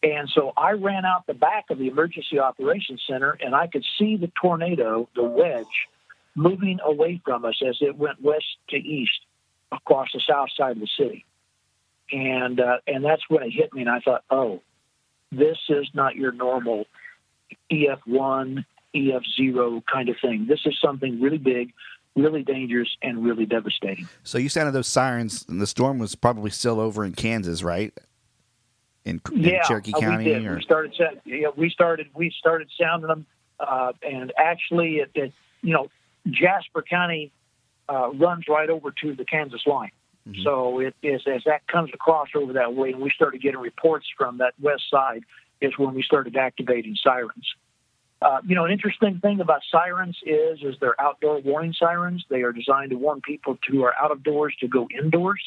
And 0.03 0.30
so 0.30 0.53
I 0.55 0.72
ran 0.74 1.05
out 1.05 1.26
the 1.26 1.34
back 1.34 1.66
of 1.72 1.80
the 1.80 1.88
emergency 1.88 2.38
operations 2.38 3.01
center, 3.09 3.32
and 3.32 3.55
I 3.55 3.66
could 3.66 3.84
see 3.97 4.18
the 4.18 4.32
tornado, 4.39 5.09
the 5.16 5.24
wedge, 5.24 5.66
moving 6.36 6.80
away 6.84 7.20
from 7.26 7.45
us 7.45 7.59
as 7.68 7.78
it 7.82 7.97
went 7.97 8.22
west 8.22 8.45
to 8.70 8.78
east 8.78 9.26
across 9.72 10.09
the 10.13 10.22
south 10.28 10.49
side 10.55 10.72
of 10.78 10.80
the 10.80 10.89
city. 10.97 11.26
And 12.11 12.59
uh, 12.59 12.78
and 12.88 13.03
that's 13.03 13.24
when 13.30 13.43
it 13.43 13.49
hit 13.49 13.74
me, 13.74 13.82
and 13.82 13.89
I 13.89 13.99
thought, 13.99 14.24
oh, 14.30 14.61
this 15.32 15.57
is 15.70 15.88
not 15.93 16.16
your 16.16 16.32
normal 16.32 16.86
EF1, 17.72 18.63
EF0 18.95 19.84
kind 19.91 20.09
of 20.09 20.16
thing. 20.22 20.45
This 20.47 20.61
is 20.66 20.78
something 20.80 21.20
really 21.20 21.39
big, 21.39 21.74
really 22.16 22.43
dangerous, 22.43 22.89
and 23.01 23.26
really 23.26 23.47
devastating. 23.47 24.07
So 24.24 24.38
you 24.38 24.49
sounded 24.49 24.72
those 24.72 24.88
sirens, 24.88 25.45
and 25.49 25.59
the 25.59 25.68
storm 25.68 25.97
was 25.97 26.13
probably 26.13 26.51
still 26.51 26.80
over 26.80 27.03
in 27.03 27.13
Kansas, 27.13 27.63
right? 27.63 27.91
In, 29.03 29.20
in 29.32 29.43
yeah, 29.43 29.63
Cherokee 29.63 29.93
uh, 29.93 29.99
County, 29.99 30.26
we 30.26 30.34
did. 30.34 30.45
or 30.45 30.55
We 30.55 30.61
started. 30.61 30.93
Yeah, 31.26 31.47
we 31.55 31.70
started. 31.70 32.07
We 32.13 32.34
started 32.38 32.70
sounding 32.80 33.07
them, 33.07 33.26
uh, 33.59 33.93
and 34.01 34.32
actually, 34.38 34.97
it, 34.97 35.11
it 35.16 35.34
you 35.61 35.74
know, 35.74 35.89
Jasper 36.28 36.82
County 36.82 37.32
uh, 37.89 38.09
runs 38.13 38.45
right 38.47 38.69
over 38.69 38.91
to 39.01 39.15
the 39.15 39.25
Kansas 39.25 39.65
line. 39.65 39.91
Mhm. 40.27 40.43
So 40.43 40.79
it 40.79 40.95
is 41.03 41.21
as 41.27 41.43
that 41.45 41.67
comes 41.67 41.91
across 41.93 42.29
over 42.36 42.53
that 42.53 42.73
way, 42.73 42.91
and 42.91 43.01
we 43.01 43.09
started 43.11 43.41
getting 43.41 43.59
reports 43.59 44.07
from 44.17 44.38
that 44.38 44.53
west 44.59 44.89
side. 44.89 45.23
Is 45.61 45.77
when 45.77 45.93
we 45.93 46.03
started 46.03 46.36
activating 46.36 46.95
sirens. 46.95 47.55
Uh, 48.21 48.41
you 48.45 48.55
know, 48.55 48.65
an 48.65 48.71
interesting 48.71 49.19
thing 49.19 49.39
about 49.39 49.61
sirens 49.71 50.17
is 50.25 50.61
is 50.63 50.75
they're 50.79 50.99
outdoor 50.99 51.39
warning 51.39 51.73
sirens. 51.73 52.25
They 52.29 52.41
are 52.41 52.51
designed 52.51 52.89
to 52.89 52.97
warn 52.97 53.21
people 53.21 53.57
who 53.69 53.83
are 53.83 53.93
out 53.97 54.11
of 54.11 54.21
doors 54.21 54.53
to 54.59 54.67
go 54.67 54.88
indoors. 54.89 55.41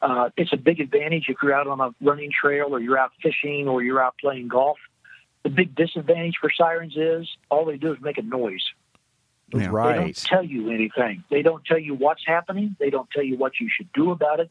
Uh, 0.00 0.30
it's 0.36 0.52
a 0.52 0.56
big 0.56 0.80
advantage 0.80 1.26
if 1.28 1.36
you're 1.42 1.54
out 1.54 1.66
on 1.66 1.80
a 1.80 1.94
running 2.00 2.30
trail 2.30 2.68
or 2.70 2.80
you're 2.80 2.98
out 2.98 3.12
fishing 3.22 3.68
or 3.68 3.82
you're 3.82 4.02
out 4.02 4.14
playing 4.20 4.48
golf. 4.48 4.78
The 5.42 5.50
big 5.50 5.74
disadvantage 5.74 6.36
for 6.40 6.50
sirens 6.50 6.96
is 6.96 7.28
all 7.50 7.64
they 7.64 7.76
do 7.76 7.92
is 7.92 8.00
make 8.00 8.18
a 8.18 8.22
noise. 8.22 8.64
Yeah. 9.52 9.58
They 9.60 9.94
don't 9.94 10.16
tell 10.16 10.44
you 10.44 10.70
anything. 10.70 11.24
They 11.30 11.42
don't 11.42 11.64
tell 11.64 11.78
you 11.78 11.94
what's 11.94 12.26
happening. 12.26 12.76
They 12.78 12.90
don't 12.90 13.08
tell 13.10 13.22
you 13.22 13.36
what 13.36 13.60
you 13.60 13.68
should 13.74 13.92
do 13.92 14.10
about 14.10 14.40
it. 14.40 14.50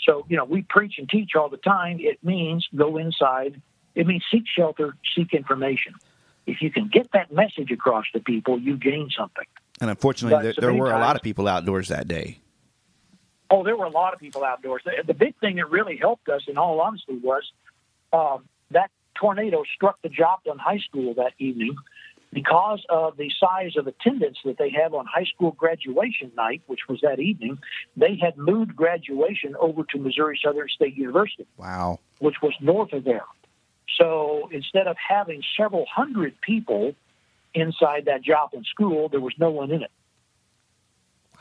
So, 0.00 0.26
you 0.28 0.36
know, 0.36 0.44
we 0.44 0.62
preach 0.62 0.94
and 0.98 1.08
teach 1.08 1.36
all 1.36 1.48
the 1.48 1.58
time. 1.58 1.98
It 2.00 2.22
means 2.24 2.66
go 2.74 2.96
inside. 2.96 3.60
It 3.94 4.06
means 4.06 4.24
seek 4.30 4.44
shelter, 4.46 4.96
seek 5.14 5.32
information. 5.32 5.94
If 6.46 6.60
you 6.60 6.70
can 6.70 6.88
get 6.88 7.12
that 7.12 7.32
message 7.32 7.70
across 7.70 8.06
to 8.14 8.20
people, 8.20 8.58
you 8.58 8.76
gain 8.76 9.10
something. 9.16 9.44
and 9.80 9.90
unfortunately, 9.90 10.36
But 10.36 10.42
there, 10.42 10.52
so 10.54 10.60
there 10.62 10.74
were 10.74 10.90
a 10.90 10.98
lot 10.98 11.14
of 11.14 11.22
people 11.22 11.46
outdoors 11.46 11.88
that 11.88 12.08
day. 12.08 12.40
Oh, 13.48 13.62
there 13.62 13.76
were 13.76 13.84
a 13.84 13.90
lot 13.90 14.12
of 14.14 14.18
people 14.18 14.42
outdoors. 14.44 14.82
The, 14.84 15.04
the 15.06 15.14
big 15.14 15.36
thing 15.38 15.56
that 15.56 15.70
really 15.70 15.96
helped 15.98 16.28
us, 16.28 16.42
in 16.48 16.56
all 16.58 16.80
honesty, 16.80 17.16
was 17.22 17.42
um, 18.12 18.48
that 18.70 18.90
tornado 19.14 19.62
struck 19.74 20.00
the 20.02 20.08
Joplin 20.08 20.58
High 20.58 20.78
School 20.78 21.14
that 21.14 21.32
evening. 21.38 21.76
Because 22.32 22.82
of 22.88 23.18
the 23.18 23.30
size 23.38 23.76
of 23.76 23.86
attendance 23.86 24.38
that 24.44 24.56
they 24.56 24.70
have 24.70 24.94
on 24.94 25.04
high 25.04 25.24
school 25.24 25.50
graduation 25.52 26.32
night, 26.34 26.62
which 26.66 26.80
was 26.88 27.00
that 27.02 27.20
evening, 27.20 27.58
they 27.96 28.16
had 28.20 28.38
moved 28.38 28.74
graduation 28.74 29.54
over 29.60 29.84
to 29.90 29.98
Missouri 29.98 30.40
Southern 30.42 30.68
State 30.68 30.96
University, 30.96 31.46
Wow. 31.58 31.98
which 32.20 32.36
was 32.42 32.54
north 32.60 32.92
of 32.94 33.04
there. 33.04 33.26
So 33.98 34.48
instead 34.50 34.86
of 34.86 34.96
having 34.96 35.42
several 35.58 35.84
hundred 35.94 36.40
people 36.40 36.94
inside 37.52 38.06
that 38.06 38.22
Joplin 38.22 38.64
school, 38.64 39.10
there 39.10 39.20
was 39.20 39.34
no 39.38 39.50
one 39.50 39.70
in 39.70 39.82
it 39.82 39.90
Wow. 41.34 41.40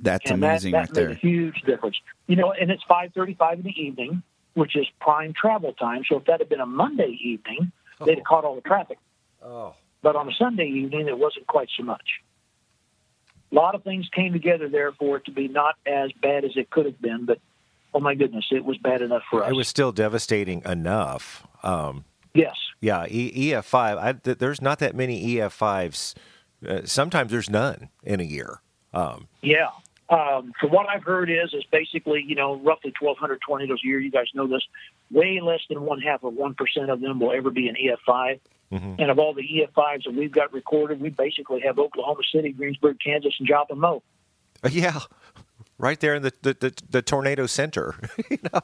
That's 0.00 0.28
and 0.30 0.42
amazing 0.42 0.72
that, 0.72 0.78
right 0.78 0.92
made 0.92 1.02
there. 1.02 1.10
a 1.10 1.14
huge 1.14 1.62
difference. 1.62 1.96
You 2.26 2.34
know, 2.34 2.50
and 2.52 2.72
it's 2.72 2.82
five 2.88 3.12
thirty-five 3.14 3.58
in 3.60 3.64
the 3.64 3.80
evening, 3.80 4.24
which 4.54 4.74
is 4.74 4.86
prime 5.00 5.34
travel 5.40 5.72
time. 5.72 6.02
So 6.08 6.16
if 6.16 6.24
that 6.24 6.40
had 6.40 6.48
been 6.48 6.60
a 6.60 6.66
Monday 6.66 7.16
evening, 7.22 7.70
oh. 8.00 8.06
they'd 8.06 8.16
have 8.16 8.24
caught 8.24 8.44
all 8.44 8.56
the 8.56 8.60
traffic. 8.62 8.98
Oh. 9.40 9.74
But 10.02 10.16
on 10.16 10.28
a 10.28 10.32
Sunday 10.38 10.66
evening, 10.66 11.08
it 11.08 11.18
wasn't 11.18 11.46
quite 11.46 11.68
so 11.76 11.82
much. 11.82 12.20
a 13.50 13.54
lot 13.54 13.74
of 13.74 13.82
things 13.84 14.08
came 14.14 14.32
together 14.32 14.68
there 14.68 14.92
for 14.92 15.16
it 15.16 15.24
to 15.26 15.30
be 15.32 15.48
not 15.48 15.74
as 15.86 16.10
bad 16.22 16.44
as 16.44 16.52
it 16.56 16.70
could 16.70 16.86
have 16.86 17.00
been. 17.00 17.24
But 17.26 17.38
oh 17.94 18.00
my 18.00 18.14
goodness, 18.14 18.46
it 18.50 18.64
was 18.64 18.76
bad 18.78 19.02
enough 19.02 19.22
for 19.30 19.42
us. 19.44 19.50
It 19.50 19.54
was 19.54 19.68
still 19.68 19.92
devastating 19.92 20.62
enough. 20.64 21.46
Um, 21.62 22.04
yes. 22.34 22.54
Yeah, 22.80 23.06
e- 23.08 23.50
EF5. 23.52 23.98
I, 23.98 24.12
th- 24.12 24.38
there's 24.38 24.60
not 24.60 24.78
that 24.80 24.94
many 24.94 25.24
EF5s. 25.36 26.14
Uh, 26.66 26.80
sometimes 26.84 27.30
there's 27.30 27.48
none 27.50 27.88
in 28.02 28.20
a 28.20 28.24
year. 28.24 28.60
Um, 28.92 29.28
yeah. 29.42 29.68
Um, 30.08 30.52
from 30.60 30.70
what 30.70 30.88
I've 30.88 31.02
heard 31.02 31.30
is 31.30 31.52
is 31.52 31.64
basically 31.64 32.22
you 32.26 32.36
know 32.36 32.56
roughly 32.56 32.92
1,200 32.98 33.40
tornadoes 33.46 33.80
a 33.84 33.86
year. 33.86 33.98
You 33.98 34.10
guys 34.10 34.26
know 34.34 34.46
this. 34.46 34.62
Way 35.10 35.40
less 35.42 35.60
than 35.68 35.82
one 35.82 36.00
half 36.00 36.22
of 36.22 36.34
one 36.34 36.54
percent 36.54 36.90
of 36.90 37.00
them 37.00 37.18
will 37.18 37.32
ever 37.32 37.50
be 37.50 37.68
an 37.68 37.76
EF5. 37.76 38.40
Mm-hmm. 38.72 38.94
And 38.98 39.10
of 39.10 39.18
all 39.18 39.32
the 39.32 39.42
EF5s 39.42 40.04
that 40.04 40.14
we've 40.14 40.32
got 40.32 40.52
recorded, 40.52 41.00
we 41.00 41.10
basically 41.10 41.60
have 41.60 41.78
Oklahoma 41.78 42.22
City, 42.32 42.50
Greensburg, 42.52 42.98
Kansas, 43.04 43.34
and 43.38 43.46
Joplin 43.46 43.78
Mo. 43.78 44.02
Uh, 44.64 44.68
yeah, 44.72 44.98
right 45.78 45.98
there 46.00 46.14
in 46.14 46.22
the 46.22 46.32
the, 46.42 46.56
the, 46.58 46.74
the 46.90 47.02
tornado 47.02 47.46
center. 47.46 47.94
you 48.30 48.38
know? 48.52 48.60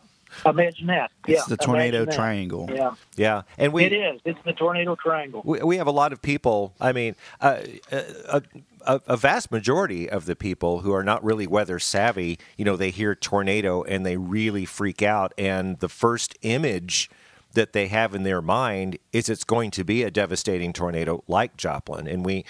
Imagine 0.47 0.87
that. 0.89 1.11
It's 1.27 1.47
the 1.47 1.57
tornado 1.57 2.05
triangle. 2.07 2.69
Yeah, 2.73 2.95
yeah, 3.17 3.43
and 3.59 3.73
we 3.73 3.85
it 3.85 3.93
is. 3.93 4.21
It's 4.25 4.41
the 4.45 4.53
tornado 4.53 4.97
triangle. 4.97 5.43
We, 5.45 5.61
we 5.63 5.77
have 5.77 5.87
a 5.87 5.93
lot 5.93 6.13
of 6.13 6.23
people. 6.23 6.75
I 6.81 6.93
mean, 6.93 7.17
uh, 7.41 7.61
a, 7.91 8.43
a, 8.87 9.01
a, 9.07 9.17
vast 9.17 9.53
majority 9.53 10.09
of 10.09 10.25
the 10.27 10.35
people 10.35 10.81
who 10.81 10.93
are 10.93 11.05
not 11.05 11.23
really 11.23 11.47
weather 11.47 11.79
savvy, 11.79 12.39
you 12.57 12.65
know, 12.65 12.77
they 12.77 12.91
hear 12.91 13.15
tornado 13.15 13.83
and 13.83 14.05
they 14.07 14.17
really 14.17 14.65
freak 14.65 15.03
out, 15.03 15.33
and 15.37 15.79
the 15.81 15.89
first 15.89 16.37
image 16.43 17.11
that 17.53 17.75
they 17.75 17.89
have 17.89 18.15
in 18.15 18.23
their 18.23 18.41
mind 18.41 18.99
is 19.13 19.29
it's 19.29 19.45
going 19.45 19.71
to 19.73 19.85
be 19.85 20.03
a 20.03 20.11
devastating 20.11 20.73
tornado 20.73 21.23
like 21.29 21.57
Joplin, 21.57 22.07
and 22.07 22.25
we. 22.25 22.45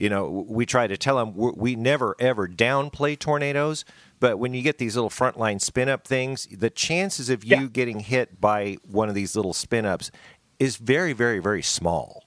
You 0.00 0.08
know, 0.08 0.46
we 0.48 0.64
try 0.64 0.86
to 0.86 0.96
tell 0.96 1.18
them 1.18 1.34
we 1.36 1.76
never 1.76 2.16
ever 2.18 2.48
downplay 2.48 3.18
tornadoes, 3.18 3.84
but 4.18 4.38
when 4.38 4.54
you 4.54 4.62
get 4.62 4.78
these 4.78 4.96
little 4.96 5.10
frontline 5.10 5.60
spin 5.60 5.90
up 5.90 6.06
things, 6.06 6.48
the 6.50 6.70
chances 6.70 7.28
of 7.28 7.44
you 7.44 7.60
yeah. 7.60 7.66
getting 7.66 8.00
hit 8.00 8.40
by 8.40 8.78
one 8.90 9.10
of 9.10 9.14
these 9.14 9.36
little 9.36 9.52
spin 9.52 9.84
ups 9.84 10.10
is 10.58 10.78
very, 10.78 11.12
very, 11.12 11.38
very 11.38 11.60
small. 11.60 12.24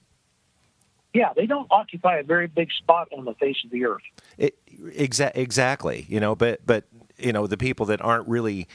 Yeah, 1.15 1.33
they 1.35 1.47
don't 1.47 1.65
occupy 1.71 2.17
a 2.17 2.23
very 2.23 2.45
big 2.45 2.71
spot 2.71 3.07
on 3.11 3.25
the 3.25 3.33
face 3.35 3.57
of 3.65 3.71
the 3.71 3.85
earth. 3.85 4.03
It, 4.37 4.55
exa- 4.67 5.31
exactly, 5.33 6.05
you 6.07 6.19
know, 6.19 6.35
but 6.35 6.63
but 6.65 6.85
you 7.23 7.33
know 7.33 7.47
the 7.47 7.57
people 7.57 7.85
that 7.87 8.01
aren't 8.01 8.27
really 8.27 8.67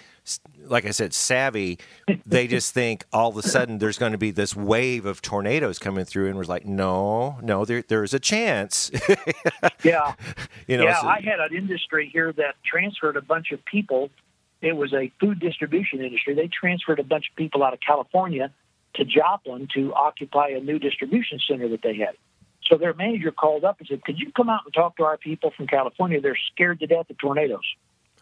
like 0.66 0.84
I 0.84 0.90
said, 0.90 1.14
savvy, 1.14 1.78
they 2.26 2.46
just 2.48 2.74
think 2.74 3.04
all 3.12 3.30
of 3.30 3.36
a 3.36 3.42
sudden 3.42 3.78
there's 3.78 3.98
going 3.98 4.12
to 4.12 4.18
be 4.18 4.30
this 4.30 4.54
wave 4.54 5.06
of 5.06 5.22
tornadoes 5.22 5.78
coming 5.78 6.04
through, 6.04 6.28
and 6.28 6.36
we're 6.36 6.44
like, 6.44 6.66
no, 6.66 7.38
no, 7.42 7.64
there, 7.64 7.82
there's 7.86 8.14
a 8.14 8.18
chance. 8.18 8.90
yeah, 9.82 10.14
you 10.66 10.76
know, 10.76 10.84
yeah. 10.84 11.00
So, 11.00 11.08
I 11.08 11.20
had 11.20 11.40
an 11.40 11.56
industry 11.56 12.10
here 12.12 12.32
that 12.32 12.56
transferred 12.64 13.16
a 13.16 13.22
bunch 13.22 13.52
of 13.52 13.64
people. 13.64 14.10
It 14.60 14.76
was 14.76 14.92
a 14.92 15.12
food 15.20 15.40
distribution 15.40 16.00
industry. 16.00 16.34
They 16.34 16.48
transferred 16.48 16.98
a 16.98 17.04
bunch 17.04 17.30
of 17.30 17.36
people 17.36 17.62
out 17.62 17.72
of 17.72 17.80
California 17.80 18.52
to 18.94 19.04
Joplin 19.04 19.68
to 19.74 19.94
occupy 19.94 20.48
a 20.48 20.60
new 20.60 20.78
distribution 20.78 21.38
center 21.48 21.68
that 21.68 21.82
they 21.82 21.96
had. 21.96 22.16
So 22.66 22.76
their 22.76 22.92
manager 22.92 23.30
called 23.30 23.64
up 23.64 23.78
and 23.78 23.88
said, 23.88 24.04
"Could 24.04 24.18
you 24.18 24.32
come 24.32 24.50
out 24.50 24.62
and 24.64 24.74
talk 24.74 24.96
to 24.96 25.04
our 25.04 25.16
people 25.16 25.52
from 25.56 25.68
California? 25.68 26.20
They're 26.20 26.36
scared 26.52 26.80
to 26.80 26.86
death 26.86 27.08
of 27.08 27.16
tornadoes." 27.18 27.64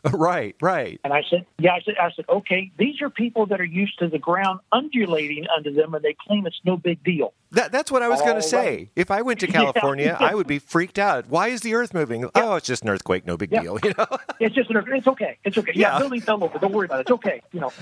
Right, 0.12 0.56
right. 0.60 1.00
And 1.04 1.12
I 1.12 1.22
said, 1.28 1.46
yeah, 1.58 1.72
I 1.72 1.80
said, 1.84 1.94
I 2.00 2.10
said, 2.14 2.24
okay, 2.28 2.70
these 2.78 3.00
are 3.02 3.10
people 3.10 3.46
that 3.46 3.60
are 3.60 3.64
used 3.64 3.98
to 3.98 4.08
the 4.08 4.18
ground 4.18 4.60
undulating 4.72 5.46
under 5.54 5.72
them, 5.72 5.94
and 5.94 6.04
they 6.04 6.16
claim 6.26 6.46
it's 6.46 6.60
no 6.64 6.76
big 6.76 7.02
deal. 7.04 7.32
That, 7.52 7.70
that's 7.70 7.90
what 7.92 8.02
I 8.02 8.08
was 8.08 8.20
going 8.20 8.34
to 8.34 8.38
oh, 8.38 8.40
say. 8.40 8.90
If 8.96 9.10
I 9.10 9.22
went 9.22 9.40
to 9.40 9.46
California, 9.58 10.16
yeah. 10.18 10.26
I 10.26 10.34
would 10.34 10.46
be 10.46 10.58
freaked 10.58 10.98
out. 10.98 11.28
Why 11.28 11.48
is 11.48 11.60
the 11.60 11.74
Earth 11.74 11.94
moving? 11.94 12.22
Yeah. 12.22 12.28
Oh, 12.34 12.54
it's 12.56 12.66
just 12.66 12.82
an 12.82 12.88
earthquake, 12.88 13.26
no 13.26 13.36
big 13.36 13.52
yeah. 13.52 13.62
deal. 13.62 13.78
You 13.86 13.92
know, 13.96 14.06
it's 14.40 14.54
just 14.54 14.68
an 14.68 14.78
earthquake. 14.78 14.98
It's 14.98 15.06
okay. 15.06 15.38
It's 15.44 15.58
okay. 15.58 15.72
Yeah, 15.74 15.98
fell 16.20 16.42
over. 16.42 16.58
Don't 16.58 16.72
worry 16.72 16.86
about 16.86 16.98
it. 16.98 17.02
It's 17.02 17.12
okay. 17.12 17.40
You 17.52 17.60
know, 17.60 17.72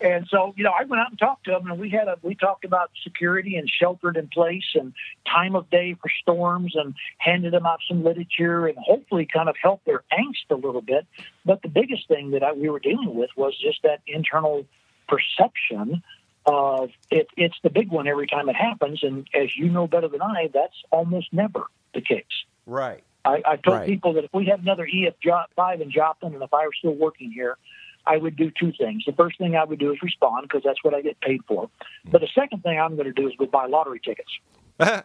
and 0.00 0.26
so 0.30 0.54
you 0.56 0.64
know, 0.64 0.70
I 0.70 0.84
went 0.84 1.00
out 1.00 1.10
and 1.10 1.18
talked 1.18 1.44
to 1.44 1.50
them, 1.50 1.70
and 1.70 1.78
we 1.78 1.90
had 1.90 2.08
a 2.08 2.16
we 2.22 2.34
talked 2.34 2.64
about 2.64 2.90
security 3.02 3.56
and 3.56 3.68
sheltered 3.68 4.16
in 4.16 4.28
place 4.28 4.64
and 4.74 4.94
time 5.30 5.54
of 5.54 5.68
day 5.68 5.94
for 6.00 6.10
storms, 6.22 6.74
and 6.76 6.94
handed 7.18 7.52
them 7.52 7.66
out 7.66 7.80
some 7.86 8.02
literature, 8.02 8.66
and 8.66 8.78
hopefully 8.78 9.28
kind 9.30 9.50
of 9.50 9.56
helped 9.60 9.84
their 9.84 10.02
angst 10.12 10.50
a 10.50 10.54
little 10.54 10.80
bit. 10.80 11.06
But 11.44 11.60
the 11.60 11.68
biggest 11.68 12.08
thing 12.08 12.30
that 12.30 12.42
I, 12.42 12.52
we 12.52 12.70
were 12.70 12.80
dealing 12.80 13.14
with 13.14 13.30
was 13.36 13.54
just 13.60 13.82
that 13.82 14.00
internal 14.06 14.64
perception 15.08 16.02
of 16.46 16.90
it, 17.10 17.28
it's 17.36 17.56
the 17.62 17.70
big 17.70 17.90
one 17.90 18.08
every 18.08 18.26
time 18.26 18.48
it 18.48 18.56
happens. 18.56 19.02
And 19.02 19.28
as 19.34 19.56
you 19.56 19.68
know 19.68 19.86
better 19.86 20.08
than 20.08 20.22
I, 20.22 20.50
that's 20.52 20.76
almost 20.90 21.32
never 21.32 21.64
the 21.94 22.00
case. 22.00 22.24
Right. 22.66 23.02
I, 23.24 23.42
I 23.44 23.56
told 23.56 23.78
right. 23.78 23.86
people 23.86 24.14
that 24.14 24.24
if 24.24 24.30
we 24.32 24.46
had 24.46 24.60
another 24.60 24.86
EF5 24.86 25.80
in 25.80 25.90
Joplin 25.90 26.34
and 26.34 26.42
if 26.42 26.54
I 26.54 26.64
were 26.64 26.72
still 26.72 26.94
working 26.94 27.30
here, 27.30 27.58
I 28.06 28.16
would 28.16 28.36
do 28.36 28.50
two 28.50 28.72
things. 28.72 29.04
The 29.06 29.12
first 29.12 29.38
thing 29.38 29.56
I 29.56 29.64
would 29.64 29.78
do 29.78 29.92
is 29.92 30.02
respond 30.02 30.48
because 30.48 30.62
that's 30.64 30.82
what 30.82 30.94
I 30.94 31.02
get 31.02 31.20
paid 31.20 31.42
for. 31.46 31.68
But 32.10 32.22
the 32.22 32.28
second 32.34 32.62
thing 32.62 32.80
I'm 32.80 32.96
going 32.96 33.06
to 33.06 33.12
do 33.12 33.28
is 33.28 33.34
go 33.36 33.46
buy 33.46 33.66
lottery 33.66 34.00
tickets. 34.02 34.30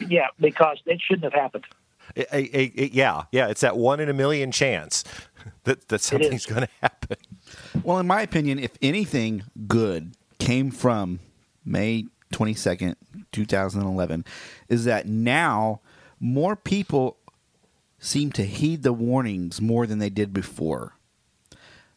yeah, 0.00 0.26
because 0.40 0.78
it 0.86 1.00
shouldn't 1.00 1.24
have 1.24 1.40
happened. 1.40 1.64
A, 2.16 2.36
a, 2.36 2.72
a, 2.76 2.90
yeah, 2.92 3.22
yeah, 3.32 3.48
it's 3.48 3.62
that 3.62 3.76
one 3.76 4.00
in 4.00 4.08
a 4.08 4.12
million 4.12 4.52
chance 4.52 5.04
that, 5.64 5.88
that 5.88 6.00
something's 6.00 6.46
going 6.46 6.62
to 6.62 6.68
happen. 6.82 7.16
Well, 7.82 7.98
in 7.98 8.06
my 8.06 8.22
opinion, 8.22 8.58
if 8.58 8.72
anything 8.82 9.44
good 9.66 10.12
came 10.44 10.70
from 10.70 11.20
May 11.64 12.04
22nd, 12.32 12.96
2011, 13.32 14.24
is 14.68 14.84
that 14.84 15.06
now 15.06 15.80
more 16.20 16.54
people 16.54 17.16
seem 17.98 18.30
to 18.32 18.44
heed 18.44 18.82
the 18.82 18.92
warnings 18.92 19.60
more 19.60 19.86
than 19.86 19.98
they 19.98 20.10
did 20.10 20.34
before. 20.34 20.96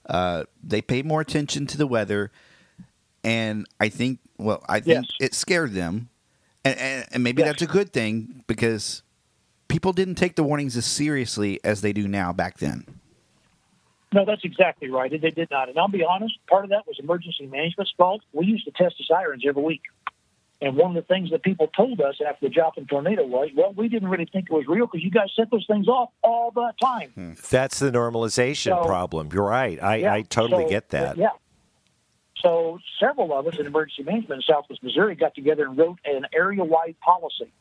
Uh, 0.06 0.46
they 0.64 0.82
pay 0.82 1.02
more 1.02 1.20
attention 1.20 1.68
to 1.68 1.78
the 1.78 1.86
weather, 1.86 2.32
and 3.24 3.66
I 3.80 3.90
think, 3.90 4.20
well, 4.38 4.64
I 4.70 4.80
think 4.80 5.06
yes. 5.08 5.16
it 5.20 5.34
scared 5.34 5.74
them, 5.74 6.08
and, 6.64 6.80
and, 6.80 7.06
and 7.12 7.24
maybe 7.24 7.42
yes. 7.42 7.50
that's 7.50 7.62
a 7.64 7.68
good 7.68 7.92
thing 7.92 8.46
because 8.48 9.04
people 9.68 9.92
didn't 9.92 10.16
take 10.16 10.38
the 10.38 10.44
warnings 10.44 10.78
as 10.78 10.86
seriously 10.86 11.60
as 11.66 11.82
they 11.82 11.92
do 11.92 12.08
now 12.08 12.32
back 12.32 12.60
then. 12.60 12.86
No, 14.14 14.24
that's 14.26 14.46
exactly 14.46 14.90
right. 14.90 15.12
They 15.12 15.32
did 15.32 15.50
not. 15.52 15.70
And 15.70 15.78
I'll 15.78 15.90
be 15.90 16.04
honest, 16.04 16.34
part 16.48 16.64
of 16.64 16.70
that 16.70 16.88
was 16.88 16.98
emergency 17.00 17.46
management's 17.46 17.94
fault. 17.98 18.22
We 18.32 18.46
used 18.46 18.66
to 18.66 18.72
test 18.72 18.96
the 18.98 19.04
sirens 19.04 19.44
every 19.48 19.62
week. 19.62 19.82
And 20.60 20.76
one 20.76 20.96
of 20.98 21.04
the 21.04 21.08
things 21.14 21.30
that 21.32 21.44
people 21.44 21.68
told 21.68 22.02
us 22.02 22.16
after 22.28 22.48
the 22.48 22.50
Joplin 22.50 22.88
tornado 22.88 23.26
was, 23.26 23.50
well, 23.56 23.74
we 23.76 23.90
didn't 23.90 24.08
really 24.08 24.26
think 24.26 24.48
it 24.50 24.54
was 24.54 24.66
real 24.68 24.88
because 24.88 25.04
you 25.04 25.12
guys 25.12 25.28
set 25.36 25.52
those 25.52 25.66
things 25.68 25.88
off 25.88 26.10
all 26.24 26.50
the 26.52 26.74
time. 26.82 27.12
Hmm. 27.14 27.34
That's 27.52 27.80
the 27.80 27.92
normalization 27.92 28.76
so, 28.76 28.84
problem. 28.86 29.30
You're 29.32 29.44
right. 29.44 29.82
I, 29.84 29.98
yeah, 29.98 30.14
I 30.14 30.22
totally 30.24 30.64
so, 30.64 30.70
get 30.70 30.90
that. 30.90 31.18
Yeah. 31.18 31.30
So 32.42 32.80
several 33.00 33.38
of 33.38 33.46
us 33.46 33.58
in 33.60 33.68
emergency 33.68 34.04
management 34.04 34.44
in 34.44 34.54
Southwest 34.54 34.82
Missouri 34.82 35.16
got 35.16 35.36
together 35.36 35.66
and 35.66 35.78
wrote 35.78 36.00
an 36.06 36.26
area-wide 36.34 36.96
policy 37.02 37.52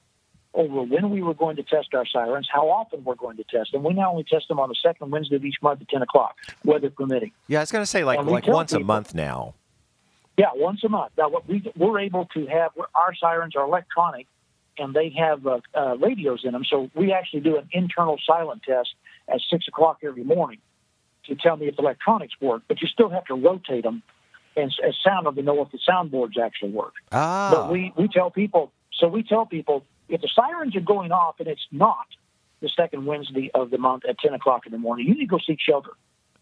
over 0.56 0.82
when 0.82 1.10
we 1.10 1.22
were 1.22 1.34
going 1.34 1.56
to 1.56 1.62
test 1.62 1.94
our 1.94 2.06
sirens, 2.06 2.48
how 2.52 2.68
often 2.68 3.04
we're 3.04 3.14
going 3.14 3.36
to 3.36 3.44
test 3.44 3.72
them. 3.72 3.84
We 3.84 3.92
now 3.92 4.10
only 4.10 4.24
test 4.24 4.48
them 4.48 4.58
on 4.58 4.68
the 4.68 4.74
second 4.82 5.10
Wednesday 5.10 5.36
of 5.36 5.44
each 5.44 5.62
month 5.62 5.82
at 5.82 5.88
10 5.88 6.02
o'clock, 6.02 6.34
weather 6.64 6.90
permitting. 6.90 7.32
Yeah, 7.46 7.58
I 7.58 7.62
was 7.62 7.70
going 7.70 7.82
to 7.82 7.86
say 7.86 8.04
like, 8.04 8.24
like 8.24 8.46
once 8.46 8.72
people, 8.72 8.82
a 8.82 8.86
month 8.86 9.14
now. 9.14 9.54
Yeah, 10.36 10.46
once 10.54 10.82
a 10.82 10.88
month. 10.88 11.12
Now, 11.16 11.28
what 11.28 11.46
we, 11.46 11.70
we're 11.76 12.00
able 12.00 12.24
to 12.34 12.46
have, 12.46 12.72
our 12.94 13.14
sirens 13.14 13.54
are 13.54 13.64
electronic 13.64 14.26
and 14.78 14.94
they 14.94 15.14
have 15.18 15.46
uh, 15.46 15.60
uh, 15.74 15.96
radios 15.98 16.40
in 16.44 16.52
them. 16.52 16.64
So 16.68 16.90
we 16.94 17.12
actually 17.12 17.40
do 17.40 17.56
an 17.56 17.68
internal 17.72 18.18
silent 18.26 18.62
test 18.62 18.88
at 19.28 19.40
6 19.50 19.68
o'clock 19.68 19.98
every 20.02 20.24
morning 20.24 20.58
to 21.26 21.34
tell 21.34 21.56
me 21.56 21.66
if 21.66 21.78
electronics 21.78 22.34
work, 22.40 22.62
but 22.68 22.80
you 22.80 22.88
still 22.88 23.08
have 23.10 23.24
to 23.26 23.34
rotate 23.34 23.84
them 23.84 24.02
and, 24.56 24.72
and 24.82 24.94
sound 25.04 25.26
them 25.26 25.34
to 25.34 25.42
know 25.42 25.60
if 25.62 25.70
the 25.70 25.78
soundboards 25.88 26.38
actually 26.38 26.70
work. 26.70 26.94
Ah. 27.12 27.50
But 27.52 27.72
we, 27.72 27.92
we 27.96 28.08
tell 28.08 28.30
people, 28.30 28.72
so 28.98 29.08
we 29.08 29.22
tell 29.22 29.44
people 29.44 29.84
if 30.08 30.20
the 30.20 30.28
sirens 30.34 30.76
are 30.76 30.80
going 30.80 31.12
off 31.12 31.36
and 31.38 31.48
it's 31.48 31.66
not 31.72 32.06
the 32.60 32.70
second 32.74 33.06
Wednesday 33.06 33.50
of 33.54 33.70
the 33.70 33.78
month 33.78 34.04
at 34.08 34.18
10 34.18 34.34
o'clock 34.34 34.66
in 34.66 34.72
the 34.72 34.78
morning, 34.78 35.06
you 35.06 35.14
need 35.14 35.20
to 35.20 35.26
go 35.26 35.38
seek 35.38 35.58
shelter. 35.60 35.90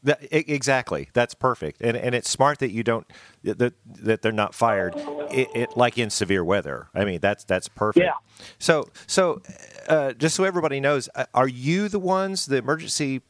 That, 0.05 0.19
exactly. 0.31 1.09
That's 1.15 1.33
perfect, 1.33 1.81
and 1.81 1.97
and 1.97 2.15
it's 2.15 2.29
smart 2.29 2.59
that 2.59 2.71
you 2.71 2.85
don't 2.85 3.07
that 3.43 3.73
that 4.03 4.21
they're 4.21 4.33
not 4.33 4.55
fired, 4.55 4.93
it, 5.31 5.49
it, 5.55 5.77
like 5.79 5.97
in 5.97 6.11
severe 6.11 6.45
weather. 6.45 6.89
I 6.95 7.07
mean, 7.07 7.21
that's 7.21 7.43
that's 7.43 7.69
perfect. 7.69 8.05
Yeah. 8.05 8.13
So 8.59 8.91
so, 9.07 9.41
uh, 9.89 10.13
just 10.13 10.37
so 10.37 10.45
everybody 10.45 10.79
knows, 10.79 11.09
uh, 11.15 11.25
are 11.33 11.49
you 11.49 11.89
the 11.89 11.99
ones, 11.99 12.45
the 12.45 12.59
emergency 12.59 13.23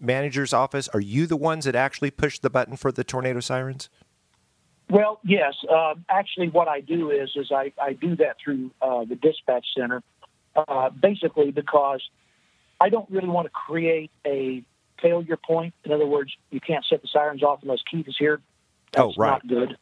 manager's 0.00 0.52
office? 0.52 0.88
Are 0.88 1.00
you 1.00 1.26
the 1.28 1.36
ones 1.36 1.66
that 1.66 1.76
actually 1.76 2.10
push 2.10 2.40
the 2.40 2.50
button 2.50 2.76
for 2.76 2.90
the 2.90 3.04
tornado 3.04 3.38
sirens? 3.38 3.88
Well, 4.90 5.20
yes. 5.22 5.54
Uh, 5.68 5.94
actually, 6.08 6.48
what 6.48 6.68
I 6.68 6.80
do 6.80 7.10
is 7.10 7.30
is 7.36 7.52
I, 7.52 7.72
I 7.80 7.92
do 7.92 8.16
that 8.16 8.36
through 8.42 8.70
uh, 8.80 9.04
the 9.04 9.16
dispatch 9.16 9.66
center, 9.76 10.02
uh, 10.56 10.90
basically 10.90 11.50
because 11.50 12.02
I 12.80 12.88
don't 12.88 13.10
really 13.10 13.28
want 13.28 13.46
to 13.46 13.50
create 13.50 14.10
a 14.26 14.64
failure 15.02 15.36
point. 15.36 15.74
In 15.84 15.92
other 15.92 16.06
words, 16.06 16.32
you 16.50 16.60
can't 16.60 16.84
set 16.84 17.02
the 17.02 17.08
sirens 17.08 17.42
off 17.42 17.60
unless 17.62 17.80
Keith 17.90 18.08
is 18.08 18.16
here. 18.18 18.40
That's 18.92 19.04
oh, 19.04 19.14
right. 19.16 19.30
not 19.30 19.46
good. 19.46 19.76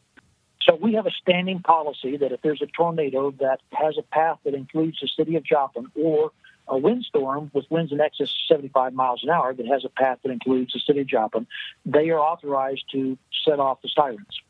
So 0.61 0.75
we 0.75 0.95
have 0.95 1.05
a 1.05 1.11
standing 1.11 1.61
policy 1.61 2.17
that 2.17 2.33
if 2.33 2.41
there's 2.41 2.61
a 2.61 2.65
tornado 2.65 3.31
that 3.39 3.61
has 3.71 3.97
a 3.97 4.01
path 4.01 4.39
that 4.43 4.53
includes 4.53 4.99
the 5.01 5.07
city 5.07 5.37
of 5.37 5.43
Joplin 5.43 5.87
or 5.95 6.31
a 6.67 6.77
windstorm 6.77 7.49
with 7.53 7.65
winds 7.69 7.93
in 7.93 8.01
excess 8.01 8.29
of 8.29 8.55
75 8.57 8.93
miles 8.93 9.23
an 9.23 9.29
hour 9.29 9.53
that 9.53 9.65
has 9.67 9.85
a 9.85 9.89
path 9.89 10.19
that 10.23 10.31
includes 10.31 10.73
the 10.73 10.79
city 10.79 10.99
of 10.99 11.07
Joplin, 11.07 11.47
they 11.85 12.09
are 12.09 12.19
authorized 12.19 12.83
to 12.91 13.17
set 13.45 13.59
off 13.59 13.81
the 13.81 13.87
sirens. 13.87 14.41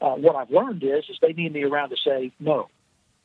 Uh, 0.00 0.14
what 0.14 0.36
I've 0.36 0.50
learned 0.50 0.82
is, 0.82 1.04
is 1.08 1.18
they 1.20 1.32
need 1.32 1.52
me 1.52 1.64
around 1.64 1.90
to 1.90 1.96
say 1.96 2.32
no. 2.38 2.68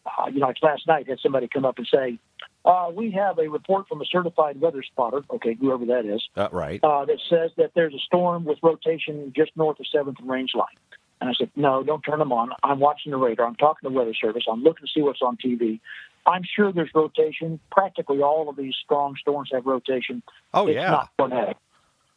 Uh, 0.05 0.27
you 0.27 0.39
know, 0.39 0.47
like 0.47 0.57
last 0.61 0.87
night, 0.87 1.07
had 1.07 1.19
somebody 1.19 1.47
come 1.47 1.63
up 1.65 1.77
and 1.77 1.87
say, 1.87 2.19
uh, 2.65 2.91
"We 2.93 3.11
have 3.11 3.39
a 3.39 3.47
report 3.47 3.87
from 3.87 4.01
a 4.01 4.05
certified 4.05 4.59
weather 4.59 4.83
spotter, 4.83 5.21
okay, 5.29 5.53
whoever 5.53 5.85
that 5.85 6.05
is, 6.05 6.21
Uh, 6.35 6.49
right. 6.51 6.83
uh, 6.83 7.05
that 7.05 7.19
says 7.29 7.51
that 7.57 7.71
there's 7.73 7.93
a 7.93 7.99
storm 7.99 8.43
with 8.43 8.57
rotation 8.61 9.31
just 9.35 9.55
north 9.55 9.79
of 9.79 9.87
Seventh 9.87 10.19
and 10.19 10.29
Range 10.29 10.51
Line." 10.55 10.75
And 11.21 11.29
I 11.29 11.33
said, 11.33 11.51
"No, 11.55 11.83
don't 11.83 12.01
turn 12.01 12.19
them 12.19 12.33
on. 12.33 12.51
I'm 12.63 12.79
watching 12.79 13.11
the 13.11 13.17
radar. 13.17 13.47
I'm 13.47 13.55
talking 13.55 13.87
to 13.87 13.93
the 13.93 13.97
Weather 13.97 14.13
Service. 14.13 14.43
I'm 14.51 14.61
looking 14.61 14.85
to 14.85 14.91
see 14.91 15.01
what's 15.01 15.21
on 15.21 15.37
TV. 15.37 15.79
I'm 16.25 16.43
sure 16.43 16.71
there's 16.73 16.93
rotation. 16.93 17.59
Practically 17.71 18.21
all 18.21 18.49
of 18.49 18.55
these 18.57 18.75
strong 18.83 19.15
storms 19.17 19.49
have 19.53 19.65
rotation. 19.65 20.21
Oh 20.53 20.67
it's 20.67 20.75
yeah. 20.75 20.89
not 20.89 21.09
tornadic. 21.17 21.57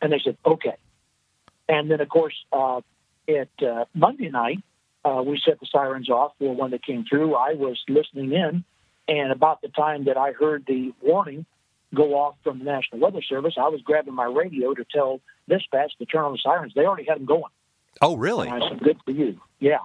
And 0.02 0.12
they 0.12 0.20
said, 0.24 0.36
okay. 0.44 0.76
And 1.68 1.90
then, 1.90 2.00
of 2.00 2.08
course, 2.08 2.34
uh, 2.52 2.80
at 3.28 3.66
uh, 3.66 3.84
Monday 3.94 4.30
night, 4.30 4.62
uh, 5.04 5.22
we 5.22 5.40
set 5.44 5.60
the 5.60 5.66
sirens 5.70 6.10
off 6.10 6.32
for 6.38 6.54
when 6.54 6.70
they 6.70 6.78
came 6.78 7.04
through. 7.08 7.34
I 7.34 7.54
was 7.54 7.80
listening 7.88 8.32
in, 8.32 8.64
and 9.08 9.32
about 9.32 9.62
the 9.62 9.68
time 9.68 10.04
that 10.06 10.16
I 10.16 10.32
heard 10.32 10.64
the 10.66 10.92
warning 11.00 11.46
go 11.94 12.14
off 12.14 12.34
from 12.42 12.58
the 12.58 12.64
National 12.64 13.00
Weather 13.00 13.22
Service, 13.22 13.54
I 13.56 13.68
was 13.68 13.80
grabbing 13.82 14.14
my 14.14 14.24
radio 14.24 14.74
to 14.74 14.84
tell 14.84 15.20
dispatch 15.48 15.92
to 15.98 16.06
turn 16.06 16.24
on 16.24 16.32
the 16.32 16.38
sirens. 16.42 16.72
They 16.74 16.84
already 16.84 17.04
had 17.04 17.18
them 17.18 17.26
going. 17.26 17.52
Oh 18.00 18.16
really? 18.16 18.48
And 18.48 18.62
I 18.62 18.68
said, 18.68 18.80
good 18.80 18.98
for 19.04 19.12
you. 19.12 19.40
Yeah. 19.60 19.78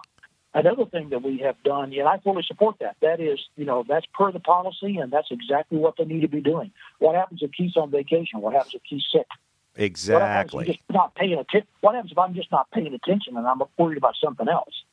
Another 0.54 0.86
thing 0.86 1.10
that 1.12 1.24
we 1.24 1.38
have 1.46 1.62
done, 1.64 1.94
and 1.94 2.08
I 2.08 2.18
fully 2.18 2.44
support 2.46 2.78
that, 2.82 2.98
that 3.02 3.22
is, 3.22 3.40
you 3.56 3.64
know, 3.64 3.86
that's 3.88 4.06
per 4.14 4.34
the 4.34 4.42
policy, 4.42 4.98
and 4.98 5.10
that's 5.10 5.30
exactly 5.32 5.78
what 5.78 5.96
they 5.98 6.04
need 6.04 6.22
to 6.22 6.28
be 6.28 6.42
doing. 6.42 6.72
What 7.00 7.16
happens 7.16 7.42
if 7.42 7.52
Keith's 7.54 7.78
on 7.78 7.90
vacation? 7.90 8.42
What 8.42 8.54
happens 8.54 8.74
if 8.74 8.84
Keith's 8.84 9.08
sick? 9.14 9.28
What 10.08 10.22
happens 10.22 10.54
if 10.54 10.60
I'm 10.60 10.62
Exactly. 10.62 10.66
just 10.66 10.80
not 10.92 11.16
paying 11.16 11.40
attention? 11.40 11.68
What 11.82 11.96
happens 11.96 12.12
if 12.12 12.18
I'm 12.18 12.34
just 12.34 12.52
not 12.52 12.70
paying 12.72 12.94
attention 12.94 13.38
and 13.38 13.48
I'm 13.48 13.62
worried 13.78 13.98
about 13.98 14.16
something 14.22 14.48
else? 14.48 14.84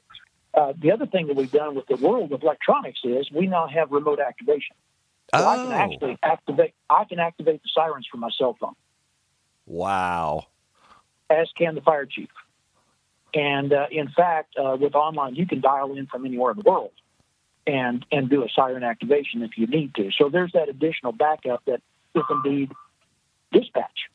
Uh, 0.55 0.73
the 0.79 0.93
other 0.93 1.07
thing 1.07 1.27
that 1.29 1.37
we've 1.37 1.53
done 1.53 1.75
with 1.75 1.87
the 1.87 1.97
world 1.97 2.33
of 2.33 2.43
electronics 2.43 3.01
is 3.05 3.31
we 3.31 3.47
now 3.47 3.67
have 3.67 3.91
remote 3.93 4.21
activation. 4.21 4.77
So 5.35 5.47
I 5.47 5.57
can 5.57 5.73
Oh 5.73 5.73
actually 5.73 6.19
activate. 6.23 6.75
I 6.89 7.05
can 7.05 7.19
activate 7.19 7.63
the 7.63 7.69
sirens 7.75 8.07
from 8.11 8.21
my 8.21 8.31
cell 8.31 8.57
phone, 8.59 8.75
wow. 9.67 10.47
as 11.29 11.49
can 11.57 11.75
the 11.75 11.83
fire 11.83 12.07
chief. 12.07 12.31
And 13.35 13.73
uh, 13.73 13.87
in 13.91 14.09
fact, 14.09 14.57
uh, 14.57 14.77
with 14.81 14.95
online, 14.95 15.35
you 15.35 15.47
can 15.47 15.61
dial 15.61 15.95
in 15.95 16.07
from 16.07 16.25
anywhere 16.25 16.53
in 16.53 16.59
the 16.59 16.69
world 16.69 16.93
and 17.67 18.07
and 18.11 18.31
do 18.31 18.43
a 18.43 18.49
siren 18.49 18.83
activation 18.83 19.43
if 19.43 19.59
you 19.59 19.67
need 19.67 19.95
to. 19.97 20.11
So 20.17 20.31
there's 20.31 20.53
that 20.53 20.71
additional 20.71 21.13
backup 21.13 21.63
that 21.67 21.83
if 22.15 22.25
indeed 22.31 22.73
dispatch 23.53 24.09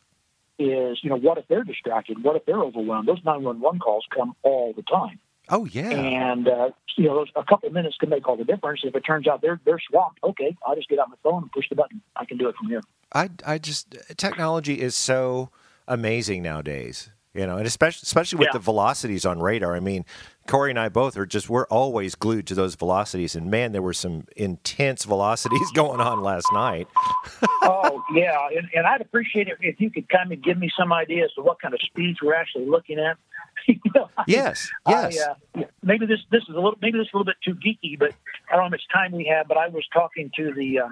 is, 0.60 1.00
you 1.04 1.10
know, 1.10 1.16
what 1.18 1.38
if 1.38 1.48
they're 1.48 1.64
distracted? 1.64 2.24
What 2.24 2.36
if 2.36 2.46
they're 2.46 2.62
overwhelmed? 2.62 3.08
Those 3.08 3.24
911 3.24 3.80
calls 3.80 4.06
come 4.16 4.36
all 4.44 4.74
the 4.74 4.84
time. 4.84 5.20
Oh 5.50 5.66
yeah. 5.66 5.90
And, 5.90 6.48
uh, 6.48 6.70
you 6.98 7.06
know, 7.06 7.16
those, 7.16 7.28
a 7.36 7.44
couple 7.44 7.68
of 7.68 7.74
minutes 7.74 7.98
can 8.00 8.10
make 8.10 8.28
all 8.28 8.38
the 8.38 8.46
difference. 8.46 8.82
If 8.84 8.96
it 8.96 9.02
turns 9.02 9.28
out 9.28 9.42
they're, 9.42 9.60
they're 9.66 9.82
swamped, 9.90 10.20
okay, 10.24 10.56
I'll 10.66 10.76
just 10.76 10.88
get 10.88 11.00
out 11.00 11.10
my 11.10 11.16
phone 11.24 11.44
and 11.44 11.52
push 11.52 11.68
the 11.70 11.76
button. 11.76 12.02
I 12.16 12.26
can 12.26 12.38
do 12.38 12.48
it 12.48 12.56
from 12.56 12.70
here. 12.70 12.82
I 13.14 13.30
I 13.46 13.58
just 13.58 13.96
technology 14.16 14.80
is 14.80 14.96
so 14.96 15.50
amazing 15.88 16.44
nowadays. 16.44 17.10
You 17.34 17.48
know, 17.48 17.58
and 17.58 17.66
especially 17.66 18.02
especially 18.04 18.38
with 18.40 18.50
Yeah. 18.50 18.60
the 18.60 18.60
velocities 18.60 19.26
on 19.26 19.40
radar. 19.40 19.76
I 19.76 19.80
mean, 19.80 20.06
Corey 20.48 20.72
and 20.72 20.80
I 20.80 20.90
both 20.90 21.18
are 21.18 21.26
just 21.26 21.50
we're 21.50 21.66
always 21.68 22.16
glued 22.16 22.46
to 22.48 22.56
those 22.56 22.76
velocities. 22.76 23.36
And 23.36 23.50
man, 23.50 23.72
there 23.72 23.82
were 23.82 23.94
some 23.94 24.28
intense 24.36 25.06
velocities 25.06 25.72
going 25.74 26.02
on 26.02 26.22
last 26.22 26.48
night. 26.54 26.88
oh 27.62 28.04
yeah, 28.14 28.48
and, 28.56 28.68
and 28.76 28.86
I'd 28.86 29.02
appreciate 29.02 29.48
it 29.48 29.58
if 29.62 29.80
you 29.80 29.90
could 29.90 30.10
kind 30.10 30.32
of 30.32 30.42
give 30.42 30.58
me 30.58 30.70
some 30.78 30.92
idea 30.92 31.26
as 31.26 31.34
to 31.34 31.42
what 31.42 31.62
kind 31.62 31.74
of 31.74 31.80
speeds 31.82 32.20
we're 32.22 32.36
actually 32.36 32.66
looking 32.66 33.00
at. 33.00 33.18
you 33.68 33.80
know, 33.96 34.10
I- 34.18 34.24
Yes, 34.28 34.70
yes. 34.88 35.26
I, 35.56 35.62
uh, 35.62 35.64
maybe 35.82 36.06
this 36.06 36.20
this 36.32 36.44
is 36.44 36.50
a 36.50 36.60
little 36.60 36.76
maybe 36.82 36.98
this 36.98 37.08
is 37.08 37.14
a 37.14 37.18
little 37.18 37.26
bit 37.32 37.38
too 37.44 37.56
geeky, 37.56 37.98
but 37.98 38.12
I 38.50 38.56
don't 38.56 38.60
know 38.60 38.64
how 38.64 38.70
much 38.70 38.84
time 38.94 39.12
we 39.14 39.26
have. 39.26 39.48
But 39.48 39.58
I 39.58 39.70
was 39.70 39.86
talking 39.94 40.30
to 40.36 40.54
the 40.54 40.80
uh, 40.80 40.88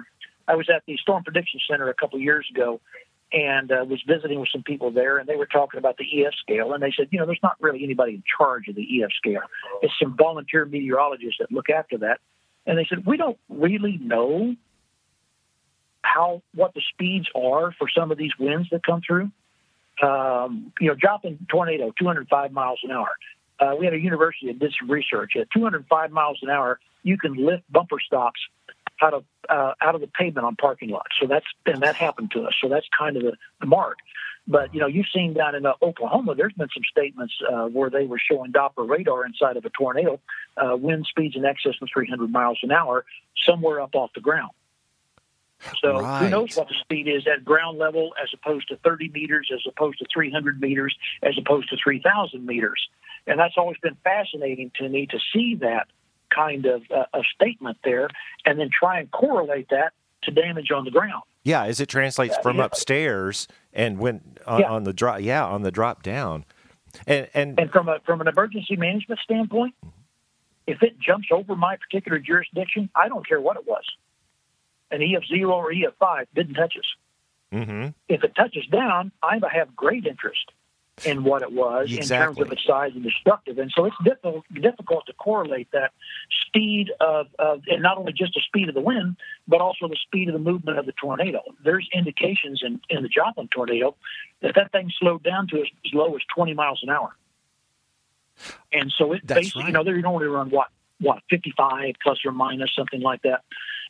I 0.48 0.54
was 0.56 0.68
at 0.74 0.82
the 0.86 0.96
Storm 0.96 1.24
Prediction 1.24 1.60
Center 1.70 1.88
a 1.88 1.94
couple 1.94 2.18
years 2.18 2.46
ago, 2.54 2.80
and 3.32 3.72
uh, 3.72 3.84
was 3.88 4.00
visiting 4.06 4.40
with 4.40 4.50
some 4.52 4.62
people 4.62 4.90
there, 4.90 5.18
and 5.18 5.28
they 5.28 5.36
were 5.36 5.46
talking 5.46 5.78
about 5.78 5.96
the 5.96 6.24
EF 6.24 6.34
scale, 6.40 6.74
and 6.74 6.82
they 6.82 6.92
said, 6.96 7.08
you 7.10 7.18
know, 7.18 7.26
there's 7.26 7.38
not 7.42 7.56
really 7.60 7.82
anybody 7.82 8.14
in 8.14 8.22
charge 8.36 8.68
of 8.68 8.74
the 8.74 9.02
EF 9.02 9.10
scale. 9.16 9.40
It's 9.80 9.94
some 10.00 10.16
volunteer 10.16 10.64
meteorologists 10.64 11.36
that 11.40 11.50
look 11.50 11.70
after 11.70 11.98
that, 11.98 12.20
and 12.66 12.78
they 12.78 12.86
said 12.88 13.06
we 13.06 13.16
don't 13.16 13.38
really 13.48 13.98
know 14.00 14.54
how 16.02 16.42
what 16.54 16.74
the 16.74 16.82
speeds 16.92 17.26
are 17.34 17.72
for 17.78 17.88
some 17.88 18.10
of 18.10 18.18
these 18.18 18.32
winds 18.38 18.68
that 18.70 18.84
come 18.84 19.00
through. 19.06 19.30
Um, 20.02 20.72
you 20.80 20.88
know, 20.88 20.94
Joplin 20.94 21.46
tornado, 21.50 21.92
205 21.98 22.52
miles 22.52 22.80
an 22.82 22.90
hour. 22.90 23.10
Uh, 23.60 23.76
we 23.78 23.84
had 23.84 23.94
a 23.94 23.98
university 23.98 24.46
that 24.48 24.58
did 24.58 24.74
some 24.78 24.90
research. 24.90 25.32
At 25.40 25.50
205 25.52 26.10
miles 26.10 26.38
an 26.42 26.50
hour, 26.50 26.80
you 27.02 27.16
can 27.16 27.34
lift 27.34 27.62
bumper 27.70 27.98
stops 28.04 28.40
out 29.02 29.14
of 29.14 29.24
uh, 29.48 29.74
out 29.80 29.94
of 29.94 30.00
the 30.00 30.06
pavement 30.06 30.46
on 30.46 30.56
parking 30.56 30.90
lots. 30.90 31.10
So 31.20 31.26
that's 31.26 31.46
and 31.66 31.82
that 31.82 31.96
happened 31.96 32.30
to 32.32 32.44
us. 32.44 32.54
So 32.60 32.68
that's 32.68 32.86
kind 32.96 33.16
of 33.16 33.22
the, 33.22 33.32
the 33.60 33.66
mark. 33.66 33.98
But 34.46 34.74
you 34.74 34.80
know, 34.80 34.86
you've 34.86 35.06
seen 35.14 35.34
down 35.34 35.54
in 35.54 35.66
uh, 35.66 35.74
Oklahoma, 35.82 36.34
there's 36.34 36.52
been 36.52 36.68
some 36.74 36.82
statements 36.90 37.34
uh, 37.48 37.66
where 37.66 37.90
they 37.90 38.06
were 38.06 38.18
showing 38.18 38.52
Doppler 38.52 38.88
radar 38.88 39.24
inside 39.24 39.56
of 39.56 39.64
a 39.64 39.70
tornado, 39.70 40.20
uh, 40.56 40.76
wind 40.76 41.06
speeds 41.08 41.36
in 41.36 41.44
excess 41.44 41.74
of 41.80 41.88
300 41.92 42.30
miles 42.30 42.58
an 42.62 42.72
hour, 42.72 43.04
somewhere 43.46 43.80
up 43.80 43.94
off 43.94 44.10
the 44.14 44.20
ground. 44.20 44.50
So 45.80 46.02
who 46.02 46.28
knows 46.28 46.56
what 46.56 46.68
the 46.68 46.74
speed 46.80 47.06
is 47.06 47.26
at 47.32 47.44
ground 47.44 47.78
level 47.78 48.14
as 48.20 48.28
opposed 48.34 48.68
to 48.68 48.76
30 48.78 49.10
meters, 49.10 49.48
as 49.54 49.60
opposed 49.68 49.98
to 50.00 50.06
300 50.12 50.60
meters, 50.60 50.96
as 51.22 51.38
opposed 51.38 51.68
to 51.70 51.76
3,000 51.76 52.44
meters. 52.44 52.88
And 53.28 53.38
that's 53.38 53.54
always 53.56 53.78
been 53.78 53.96
fascinating 54.02 54.72
to 54.78 54.88
me 54.88 55.06
to 55.06 55.18
see 55.32 55.54
that 55.60 55.86
kind 56.34 56.66
of 56.66 56.82
uh, 56.90 57.04
a 57.14 57.22
statement 57.34 57.78
there 57.84 58.08
and 58.44 58.58
then 58.58 58.70
try 58.72 58.98
and 59.00 59.10
correlate 59.10 59.68
that 59.70 59.92
to 60.22 60.30
damage 60.30 60.70
on 60.70 60.84
the 60.84 60.90
ground. 60.90 61.22
Yeah, 61.44 61.64
as 61.64 61.80
it 61.80 61.88
translates 61.88 62.36
from 62.42 62.58
yeah. 62.58 62.64
upstairs 62.64 63.48
and 63.72 63.98
when 63.98 64.20
on, 64.46 64.60
Yeah. 64.60 64.70
on 64.70 64.84
the 64.84 64.92
drop, 64.92 65.20
yeah, 65.20 65.44
on 65.44 65.62
the 65.62 65.70
drop 65.72 66.02
down, 66.02 66.44
and 67.06 67.28
and 67.34 67.58
And 67.58 67.70
from 67.70 67.88
a 67.88 67.98
from 68.06 68.20
an 68.20 68.28
emergency 68.28 68.76
management 68.76 69.20
standpoint, 69.24 69.74
if 70.66 70.82
it 70.82 70.98
jumps 71.00 71.28
over 71.32 71.56
my 71.56 71.76
particular 71.76 72.18
jurisdiction, 72.18 72.88
I 72.94 73.08
don't 73.08 73.26
care 73.26 73.40
what 73.40 73.56
it 73.56 73.66
was. 73.66 73.84
An 74.92 75.02
EF 75.02 75.24
zero 75.26 75.52
or 75.54 75.72
EF 75.72 75.94
five 75.98 76.28
didn't 76.34 76.54
touch 76.54 76.74
us. 76.78 76.94
hmm 77.50 77.88
If 78.08 78.22
it 78.22 78.34
touches 78.36 78.66
down, 78.66 79.10
I 79.22 79.40
have 79.52 79.74
great 79.74 80.06
interest 80.06 80.52
in 81.04 81.24
what 81.24 81.42
it 81.42 81.50
was 81.50 81.90
in 81.90 82.02
terms 82.02 82.38
of 82.38 82.52
its 82.52 82.64
size 82.66 82.92
and 82.94 83.02
destructive. 83.02 83.58
And 83.58 83.72
so 83.74 83.86
it's 83.86 83.96
difficult 84.04 84.44
difficult 84.54 85.06
to 85.06 85.12
correlate 85.14 85.68
that 85.72 85.92
speed 86.46 86.92
of, 87.00 87.28
of 87.38 87.62
and 87.66 87.82
not 87.82 87.96
only 87.98 88.12
just 88.12 88.34
the 88.34 88.42
speed 88.46 88.68
of 88.68 88.74
the 88.74 88.80
wind, 88.80 89.16
but 89.48 89.60
also 89.60 89.88
the 89.88 89.96
speed 89.96 90.28
of 90.28 90.34
the 90.34 90.38
movement 90.38 90.78
of 90.78 90.86
the 90.86 90.92
tornado. 90.92 91.40
There's 91.64 91.88
indications 91.92 92.62
in, 92.64 92.80
in 92.90 93.02
the 93.02 93.08
Joplin 93.08 93.48
tornado 93.48 93.96
that 94.42 94.54
that 94.54 94.70
thing 94.70 94.90
slowed 95.00 95.22
down 95.22 95.48
to 95.48 95.60
as, 95.60 95.66
as 95.86 95.94
low 95.94 96.14
as 96.14 96.22
20 96.34 96.54
miles 96.54 96.80
an 96.82 96.90
hour. 96.90 97.16
And 98.72 98.92
so 98.96 99.12
it 99.12 99.22
That's 99.24 99.40
basically, 99.40 99.62
right. 99.62 99.68
you 99.68 99.72
know, 99.74 99.84
they're 99.84 100.06
only 100.06 100.26
run 100.26 100.50
what 100.50 100.68
what 101.00 101.22
55 101.30 101.94
plus 102.02 102.18
or 102.24 102.32
minus 102.32 102.70
something 102.76 103.00
like 103.00 103.22
that. 103.22 103.42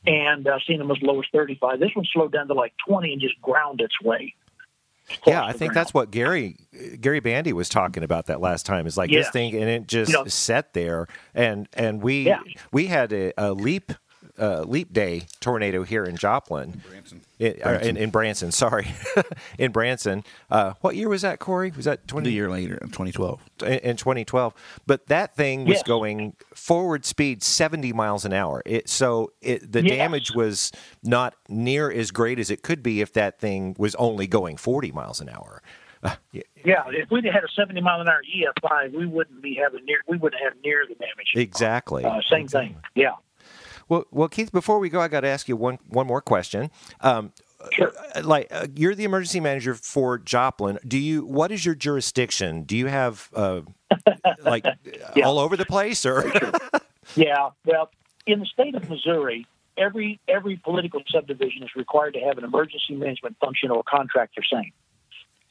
And 0.07 0.49
uh, 0.49 0.59
seen 0.67 0.79
them 0.79 0.91
as 0.91 0.97
low 1.03 1.21
as 1.21 1.27
35. 1.33 1.79
This 1.79 1.91
one 1.95 2.07
slowed 2.13 2.33
down 2.33 2.49
to 2.49 2.55
like 2.55 2.73
20 2.89 3.13
and 3.13 3.21
just 3.21 3.41
ground 3.41 3.81
its 3.81 4.01
way. 4.01 4.35
Yeah, 5.27 5.45
I 5.45 5.53
think 5.53 5.75
that's 5.75 5.93
what 5.93 6.11
Gary 6.11 6.57
Gary 7.01 7.21
Bandy 7.21 7.53
was 7.53 7.69
talking 7.69 8.03
about 8.03 8.27
that 8.27 8.41
last 8.41 8.65
time. 8.67 8.87
Is 8.87 8.97
like 8.97 9.11
this 9.11 9.29
thing, 9.31 9.55
and 9.55 9.65
it 9.69 9.87
just 9.87 10.11
You 10.11 10.19
know- 10.19 10.25
sat 10.27 10.73
there, 10.75 11.07
and 11.35 11.69
and 11.75 12.03
we 12.03 12.23
Yeah. 12.27 12.41
we 12.73 12.87
had 12.87 13.13
a, 13.13 13.33
a 13.37 13.53
leap 13.53 13.93
uh, 14.39 14.63
leap 14.63 14.93
day 14.93 15.27
tornado 15.41 15.83
here 15.83 16.05
in 16.05 16.17
Joplin. 16.17 16.81
Branson. 16.89 17.21
In, 17.39 17.57
uh, 17.65 17.79
in, 17.83 17.97
in 17.97 18.11
Branson, 18.11 18.51
sorry, 18.53 18.89
in 19.59 19.73
Branson. 19.73 20.25
Uh, 20.51 20.73
what 20.81 20.97
year 20.97 21.09
was 21.09 21.23
that, 21.23 21.39
Corey? 21.39 21.73
Was 21.77 21.85
that 21.85 22.07
twenty? 22.09 22.31
The 22.31 22.35
year 22.35 22.51
later, 22.51 22.77
2012. 22.81 23.41
in 23.63 23.69
in 23.79 23.97
2012. 23.97 24.55
But 24.87 25.07
that 25.09 25.35
thing 25.35 25.65
was 25.67 25.77
Yes. 25.79 25.83
going 25.85 26.35
forward 26.55 27.05
speed 27.05 27.43
70 27.43 27.93
miles 27.93 28.25
an 28.25 28.33
hour. 28.33 28.63
It 28.65 28.89
so 28.89 29.33
it 29.43 29.71
the 29.73 29.83
Yes. 29.85 29.97
damage 29.97 30.31
was 30.35 30.73
not 31.03 31.35
near 31.49 31.91
as 31.91 32.11
great 32.11 32.39
as 32.39 32.51
it 32.51 32.63
could 32.63 32.83
be 32.83 33.01
if 33.01 33.13
that 33.15 33.39
thing 33.39 33.75
was 33.79 33.95
only 33.97 34.27
going 34.27 34.57
40 34.57 34.93
miles 34.93 35.21
an 35.21 35.29
hour. 35.29 35.63
Uh, 36.05 36.17
yeah, 36.33 36.43
Yeah, 36.65 36.83
if 36.89 37.11
we'd 37.13 37.25
had 37.25 37.45
a 37.45 37.49
70 37.55 37.81
mile 37.81 38.01
an 38.01 38.09
hour 38.09 38.23
EF5, 38.25 38.93
we 38.93 39.07
wouldn't 39.07 39.41
be 39.41 39.55
having 39.55 39.85
near, 39.85 39.99
we 40.09 40.17
wouldn't 40.17 40.43
have 40.43 40.55
near 40.65 40.85
the 40.89 40.95
damage. 40.97 41.33
exactly. 41.37 42.05
Uh, 42.05 42.21
same 42.29 42.49
thing. 42.49 42.75
Yeah. 42.97 43.13
Well, 43.93 44.05
well, 44.11 44.29
Keith. 44.29 44.51
Before 44.51 44.79
we 44.79 44.89
go, 44.89 45.01
I 45.03 45.09
got 45.09 45.21
to 45.21 45.29
ask 45.29 45.49
you 45.49 45.55
one 45.57 45.79
one 45.89 46.07
more 46.07 46.23
question. 46.23 46.71
Um, 47.03 47.33
Sure. 47.71 47.93
uh, 48.17 48.23
like 48.25 48.49
uh, 48.51 48.67
you're 48.75 48.95
the 48.95 49.05
emergency 49.05 49.39
manager 49.39 49.75
for 49.75 50.17
Joplin. 50.19 50.79
Do 50.89 50.99
you? 50.99 51.27
What 51.27 51.53
is 51.53 51.65
your 51.67 51.75
jurisdiction? 51.77 52.63
Do 52.65 52.75
you 52.77 52.87
have 52.87 53.29
uh, 53.37 53.61
like 54.43 54.65
Yeah. 55.15 55.27
all 55.27 55.39
over 55.39 55.57
the 55.59 55.67
place, 55.67 56.07
or 56.07 56.25
Yeah. 57.15 57.51
Well, 57.67 57.91
in 58.27 58.41
the 58.41 58.47
state 58.47 58.75
of 58.75 58.89
Missouri, 58.89 59.47
every 59.77 60.19
every 60.27 60.57
political 60.57 61.03
subdivision 61.09 61.63
is 61.63 61.69
required 61.77 62.15
to 62.15 62.21
have 62.21 62.39
an 62.39 62.45
emergency 62.45 62.95
management 62.97 63.37
function 63.41 63.71
or 63.71 63.83
contract 63.85 64.33
they're 64.37 64.59
saying. 64.59 64.73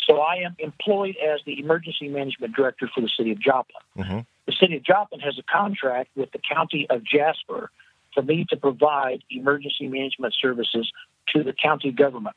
So 0.07 0.19
I 0.19 0.37
am 0.37 0.55
employed 0.57 1.15
as 1.15 1.41
the 1.45 1.59
emergency 1.59 2.09
management 2.09 2.55
director 2.55 2.89
for 2.93 3.01
the 3.01 3.09
city 3.15 3.31
of 3.31 3.39
Joplin. 3.39 3.83
Mm-hmm. 3.99 4.19
The 4.47 4.53
city 4.59 4.75
of 4.77 4.83
Joplin 4.83 5.21
has 5.21 5.37
a 5.37 5.43
contract 5.43 6.09
with 6.15 6.31
the 6.31 6.39
county 6.39 6.87
of 6.89 7.03
Jasper 7.05 7.69
for 8.13 8.21
me 8.21 8.45
to 8.49 8.57
provide 8.57 9.23
emergency 9.29 9.87
management 9.87 10.35
services 10.41 10.91
to 11.29 11.43
the 11.43 11.53
county 11.53 11.91
government. 11.91 12.35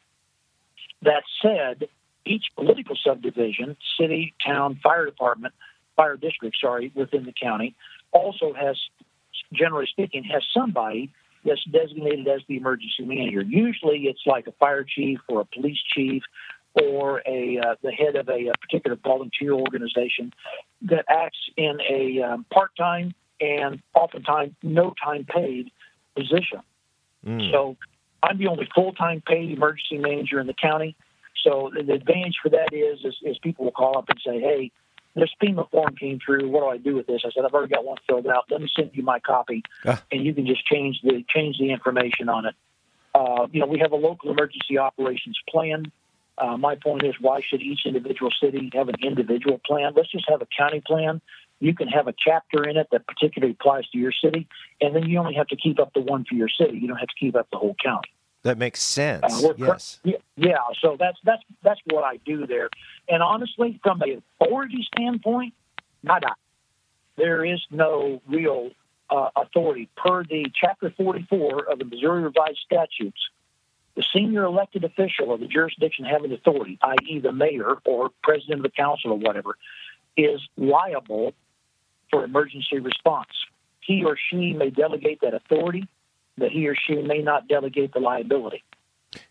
That 1.03 1.23
said, 1.43 1.89
each 2.25 2.45
political 2.57 2.97
subdivision, 3.05 3.77
city, 3.99 4.35
town, 4.45 4.81
fire 4.83 5.05
department, 5.05 5.55
fire 5.97 6.17
district, 6.17 6.57
sorry, 6.61 6.93
within 6.95 7.25
the 7.25 7.33
county, 7.33 7.75
also 8.13 8.55
has, 8.55 8.79
generally 9.53 9.87
speaking, 9.87 10.25
has 10.25 10.43
somebody 10.55 11.13
that's 11.45 11.65
designated 11.65 12.27
as 12.27 12.41
the 12.49 12.57
emergency 12.57 13.05
manager. 13.05 13.43
Usually, 13.43 14.05
it's 14.05 14.23
like 14.27 14.47
a 14.47 14.53
fire 14.53 14.85
chief 14.85 15.21
or 15.29 15.41
a 15.41 15.45
police 15.45 15.79
chief 15.95 16.23
or 16.75 17.23
a 17.27 17.59
uh, 17.59 17.75
the 17.83 17.93
head 17.93 18.17
of 18.17 18.29
a, 18.29 18.49
a, 18.49 18.53
particular 18.61 18.97
volunteer 18.97 19.53
organization 19.53 20.33
that 20.83 21.05
acts 21.09 21.39
in 21.57 21.79
a 21.89 22.23
um, 22.23 22.47
part-time 22.53 23.15
and 23.41 23.81
oftentimes 23.95 24.53
no 24.63 24.95
time 25.03 25.25
paid 25.25 25.71
position. 26.17 26.61
Mm. 27.27 27.51
So 27.51 27.77
I'm 28.23 28.39
the 28.39 28.49
only 28.49 28.69
full-time 28.75 29.23
paid 29.27 29.51
emergency 29.51 29.99
manager 29.99 30.41
in 30.41 30.47
the 30.47 30.55
county. 30.55 30.97
So 31.43 31.71
the 31.75 31.93
advantage 31.93 32.37
for 32.43 32.49
that 32.51 32.73
is, 32.73 33.05
is, 33.05 33.17
is 33.23 33.39
people 33.39 33.67
will 33.67 33.73
call 33.73 33.99
up 33.99 34.09
and 34.09 34.19
say, 34.25 34.41
"Hey, 34.41 34.71
this 35.15 35.31
FEMA 35.43 35.71
form 35.71 35.95
came 35.97 36.19
through. 36.25 36.49
What 36.49 36.61
do 36.61 36.67
I 36.69 36.79
do 36.79 36.97
with 36.97 37.07
this?" 37.07 37.23
I 37.25 37.31
said, 37.31 37.45
"I've 37.45 37.53
already 37.53 37.75
got 37.75 37.85
one 37.85 37.99
filled 38.07 38.27
out. 38.27 38.45
Let 38.51 38.63
me 38.63 38.69
send 38.75 38.91
you 38.95 39.03
my 39.03 39.21
copy, 39.21 39.63
uh. 39.85 39.97
and 40.11 40.25
you 40.25 40.33
can 40.33 40.47
just 40.47 40.65
change 40.67 41.01
the 41.03 41.25
change 41.29 41.59
the 41.59 41.71
information 41.71 42.29
on 42.29 42.47
it." 42.47 42.55
Uh, 43.15 43.47
you 43.53 43.61
know, 43.61 43.67
we 43.67 43.79
have 43.81 43.93
a 43.93 43.97
local 43.97 44.31
emergency 44.31 44.79
operations 44.79 45.39
plan 45.49 45.93
uh, 46.37 46.57
my 46.57 46.75
point 46.75 47.05
is, 47.05 47.15
why 47.21 47.41
should 47.41 47.63
each 47.63 47.81
individual 47.87 48.31
city 48.43 48.71
have 48.75 48.89
an 48.89 48.97
individual 49.03 49.61
plan? 49.65 49.93
Let's 49.95 50.11
just 50.11 50.29
have 50.29 50.43
a 50.43 50.47
county 50.57 50.83
plan. 50.85 51.21
You 51.65 51.75
can 51.75 51.89
have 51.89 52.09
a 52.09 52.15
chapter 52.17 52.69
in 52.69 52.77
it 52.77 52.89
that 52.93 53.07
particularly 53.07 53.57
applies 53.59 53.89
to 53.89 53.99
your 53.99 54.13
city, 54.13 54.47
and 54.83 54.95
then 54.95 55.09
you 55.09 55.19
only 55.19 55.33
have 55.35 55.47
to 55.47 55.57
keep 55.57 55.81
up 55.81 55.95
the 55.95 56.03
one 56.03 56.27
for 56.29 56.35
your 56.35 56.51
city. 56.51 56.77
You 56.77 56.89
don't 56.89 56.99
have 56.99 57.09
to 57.09 57.15
keep 57.19 57.35
up 57.35 57.49
the 57.51 57.57
whole 57.57 57.75
county. 57.83 58.11
That 58.43 58.59
makes 58.59 58.83
sense. 58.83 59.25
Uh, 59.25 59.55
yes. 59.57 59.99
Yeah. 60.37 60.59
So 60.83 60.97
that's 61.01 61.17
that's 61.25 61.43
that's 61.63 61.81
what 61.87 62.05
I 62.05 62.19
do 62.19 62.47
there. 62.47 62.69
And 63.09 63.23
honestly, 63.23 63.81
from 63.83 64.03
an 64.03 64.23
authority 64.39 64.87
standpoint, 64.95 65.55
nada. 66.03 66.35
There 67.17 67.45
is 67.45 67.61
no 67.71 68.21
real 68.29 68.71
uh, 69.09 69.31
authority 69.35 69.89
per 69.97 70.23
the 70.25 70.47
Chapter 70.55 70.93
44 70.95 71.71
of 71.71 71.79
the 71.79 71.87
Missouri 71.87 72.25
Revised 72.25 72.59
Statutes 72.67 73.31
the 73.95 74.05
senior 74.13 74.43
elected 74.43 74.83
official 74.83 75.33
of 75.33 75.39
the 75.39 75.47
jurisdiction 75.47 76.05
having 76.05 76.33
authority, 76.33 76.79
i.e., 76.83 77.21
the 77.21 77.33
mayor 77.33 77.77
or 77.85 78.11
president 78.25 78.59
of 78.59 78.63
the 78.65 78.71
council 78.71 79.13
or 79.13 79.19
whatever, 79.19 79.57
is 80.17 80.41
liable 80.57 81.33
for 82.11 82.25
emergency 82.25 82.79
response. 82.79 83.31
He 83.81 84.05
or 84.05 84.17
she 84.31 84.53
may 84.53 84.71
delegate 84.71 85.21
that 85.21 85.35
authority, 85.35 85.87
but 86.39 86.51
he 86.51 86.69
or 86.69 86.75
she 86.75 86.97
may 86.97 87.19
not 87.19 87.49
delegate 87.49 87.93
the 87.93 88.01
liability. 88.01 88.63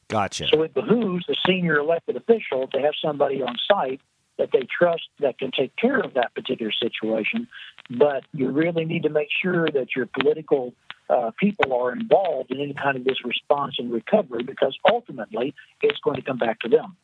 Gotcha. 0.07 0.47
So 0.47 0.61
it 0.61 0.73
behooves 0.73 1.25
the 1.27 1.35
senior 1.45 1.79
elected 1.79 2.15
official 2.15 2.67
to 2.67 2.79
have 2.79 2.93
somebody 3.03 3.41
on 3.41 3.55
site 3.67 3.99
that 4.37 4.49
they 4.51 4.67
trust 4.77 5.03
that 5.19 5.37
can 5.37 5.51
take 5.51 5.75
care 5.75 5.99
of 5.99 6.13
that 6.15 6.33
particular 6.33 6.71
situation. 6.71 7.47
But 7.89 8.23
you 8.31 8.49
really 8.49 8.85
need 8.85 9.03
to 9.03 9.09
make 9.09 9.29
sure 9.41 9.67
that 9.67 9.95
your 9.95 10.07
political 10.07 10.73
uh, 11.09 11.31
people 11.39 11.73
are 11.73 11.91
involved 11.91 12.51
in 12.51 12.59
any 12.59 12.73
kind 12.73 12.97
of 12.97 13.03
this 13.03 13.23
response 13.25 13.75
and 13.77 13.91
recovery 13.91 14.43
because 14.43 14.77
ultimately 14.89 15.53
it's 15.81 15.99
going 15.99 16.15
to 16.15 16.21
come 16.21 16.37
back 16.37 16.59
to 16.59 16.69
them. 16.69 16.95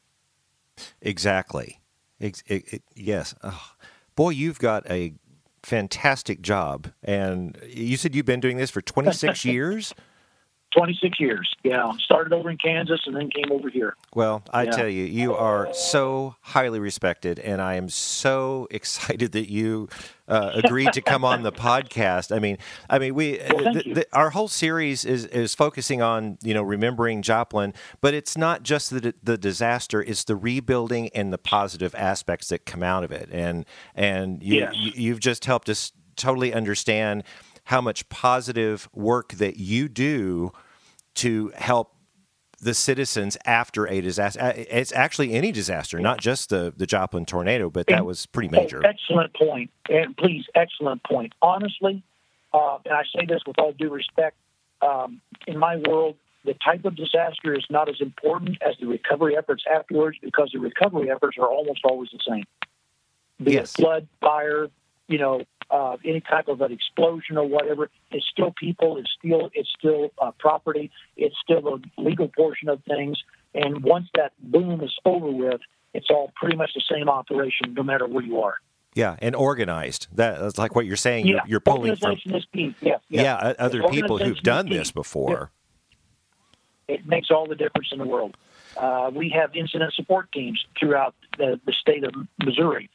Exactly. 1.01 1.79
It, 2.19 2.41
it, 2.47 2.73
it, 2.73 2.83
yes. 2.95 3.35
Oh, 3.43 3.71
boy, 4.15 4.29
you've 4.29 4.59
got 4.59 4.89
a 4.89 5.13
fantastic 5.63 6.41
job. 6.41 6.91
And 7.03 7.57
you 7.67 7.97
said 7.97 8.15
you've 8.15 8.25
been 8.25 8.39
doing 8.39 8.57
this 8.57 8.69
for 8.69 8.81
26 8.81 9.45
years? 9.45 9.93
26 10.75 11.19
years. 11.19 11.53
Yeah. 11.63 11.91
Started 11.99 12.33
over 12.33 12.49
in 12.49 12.57
Kansas 12.57 13.01
and 13.05 13.15
then 13.15 13.29
came 13.29 13.51
over 13.51 13.69
here. 13.69 13.95
Well, 14.13 14.43
I 14.51 14.63
yeah. 14.63 14.71
tell 14.71 14.87
you, 14.87 15.03
you 15.03 15.33
are 15.33 15.73
so 15.73 16.35
highly 16.41 16.79
respected, 16.79 17.39
and 17.39 17.61
I 17.61 17.75
am 17.75 17.89
so 17.89 18.67
excited 18.71 19.31
that 19.31 19.49
you 19.49 19.89
uh, 20.27 20.51
agreed 20.53 20.93
to 20.93 21.01
come 21.01 21.25
on 21.25 21.41
the 21.41 21.51
podcast. 21.51 22.35
I 22.35 22.39
mean, 22.39 22.57
I 22.89 22.99
mean, 22.99 23.15
we 23.15 23.39
well, 23.51 23.73
the, 23.73 23.93
the, 23.93 24.07
our 24.13 24.29
whole 24.29 24.47
series 24.47 25.05
is 25.05 25.25
is 25.25 25.55
focusing 25.55 26.01
on 26.01 26.37
you 26.43 26.53
know 26.53 26.61
remembering 26.61 27.21
Joplin, 27.21 27.73
but 28.01 28.13
it's 28.13 28.37
not 28.37 28.63
just 28.63 28.91
the 28.91 29.13
the 29.23 29.37
disaster; 29.37 30.01
it's 30.01 30.23
the 30.23 30.35
rebuilding 30.35 31.09
and 31.15 31.33
the 31.33 31.39
positive 31.39 31.95
aspects 31.95 32.49
that 32.49 32.65
come 32.65 32.83
out 32.83 33.03
of 33.03 33.11
it. 33.11 33.29
And 33.31 33.65
and 33.95 34.43
you, 34.43 34.59
yes. 34.59 34.73
you 34.75 34.91
you've 34.95 35.19
just 35.19 35.45
helped 35.45 35.67
us 35.67 35.93
totally 36.19 36.53
understand 36.53 37.23
how 37.69 37.79
much 37.79 38.09
positive 38.09 38.89
work 38.95 39.33
that 39.33 39.57
you 39.57 39.87
do 39.87 40.51
to 41.13 41.51
help 41.55 41.93
the 42.59 42.73
citizens 42.73 43.37
after 43.45 43.87
a 43.87 44.01
disaster. 44.01 44.55
It's 44.55 44.91
actually 44.91 45.33
any 45.33 45.51
disaster, 45.51 45.99
not 45.99 46.19
just 46.19 46.49
the, 46.49 46.73
the 46.75 46.87
Joplin 46.87 47.25
tornado, 47.25 47.69
but 47.69 47.85
that 47.85 48.07
was 48.07 48.25
pretty 48.25 48.49
major. 48.49 48.83
Excellent 48.83 49.35
point. 49.35 49.69
And 49.87 50.17
please, 50.17 50.45
excellent 50.55 51.03
point. 51.03 51.33
Honestly, 51.43 52.01
uh, 52.55 52.79
and 52.85 52.93
I 52.95 53.03
say 53.15 53.27
this 53.27 53.41
with 53.45 53.59
all 53.59 53.71
due 53.73 53.91
respect, 53.91 54.35
um, 54.81 55.21
in 55.45 55.59
my 55.59 55.75
world, 55.75 56.15
the 56.45 56.55
type 56.65 56.85
of 56.85 56.95
disaster 56.95 57.53
is 57.53 57.65
not 57.69 57.87
as 57.87 58.01
important 58.01 58.57
as 58.67 58.77
the 58.81 58.87
recovery 58.87 59.37
efforts 59.37 59.63
afterwards 59.71 60.17
because 60.23 60.49
the 60.51 60.59
recovery 60.59 61.11
efforts 61.11 61.37
are 61.37 61.47
almost 61.47 61.81
always 61.83 62.09
the 62.11 62.19
same. 62.27 62.45
Be 63.43 63.53
yes. 63.53 63.75
it 63.77 63.81
flood, 63.81 64.07
fire, 64.21 64.69
you 65.07 65.19
know, 65.19 65.43
uh, 65.71 65.97
any 66.03 66.21
type 66.21 66.47
of 66.47 66.61
an 66.61 66.71
explosion 66.71 67.37
or 67.37 67.47
whatever. 67.47 67.89
It's 68.11 68.25
still 68.31 68.51
people. 68.51 68.97
It's 68.97 69.09
still 69.17 69.49
it's 69.53 69.69
still 69.77 70.11
uh, 70.21 70.31
property. 70.39 70.91
It's 71.17 71.35
still 71.43 71.67
a 71.75 72.01
legal 72.01 72.27
portion 72.27 72.69
of 72.69 72.83
things. 72.83 73.21
And 73.53 73.83
once 73.83 74.07
that 74.15 74.33
boom 74.39 74.81
is 74.81 74.93
over 75.05 75.29
with, 75.29 75.61
it's 75.93 76.07
all 76.09 76.31
pretty 76.35 76.55
much 76.55 76.71
the 76.75 76.83
same 76.91 77.09
operation, 77.09 77.73
no 77.73 77.83
matter 77.83 78.07
where 78.07 78.23
you 78.23 78.41
are. 78.41 78.55
Yeah, 78.95 79.15
and 79.21 79.35
organized. 79.35 80.07
That's 80.11 80.57
like 80.57 80.75
what 80.75 80.85
you're 80.85 80.95
saying. 80.95 81.27
Yeah, 81.27 81.33
you're, 81.33 81.41
you're 81.47 81.59
pulling 81.59 81.95
from. 81.95 82.17
Yeah, 82.53 82.69
yeah, 82.81 82.95
yeah 83.09 83.53
other 83.59 83.83
people 83.89 84.17
who've 84.17 84.41
done 84.41 84.69
this 84.69 84.91
before. 84.91 85.51
It 86.87 87.05
makes 87.05 87.29
all 87.29 87.47
the 87.47 87.55
difference 87.55 87.89
in 87.91 87.99
the 87.99 88.05
world. 88.05 88.35
Uh, 88.75 89.11
we 89.13 89.29
have 89.29 89.55
incident 89.55 89.93
support 89.93 90.31
teams 90.31 90.63
throughout 90.79 91.13
the, 91.37 91.59
the 91.65 91.73
state 91.73 92.03
of 92.03 92.13
Missouri 92.43 92.89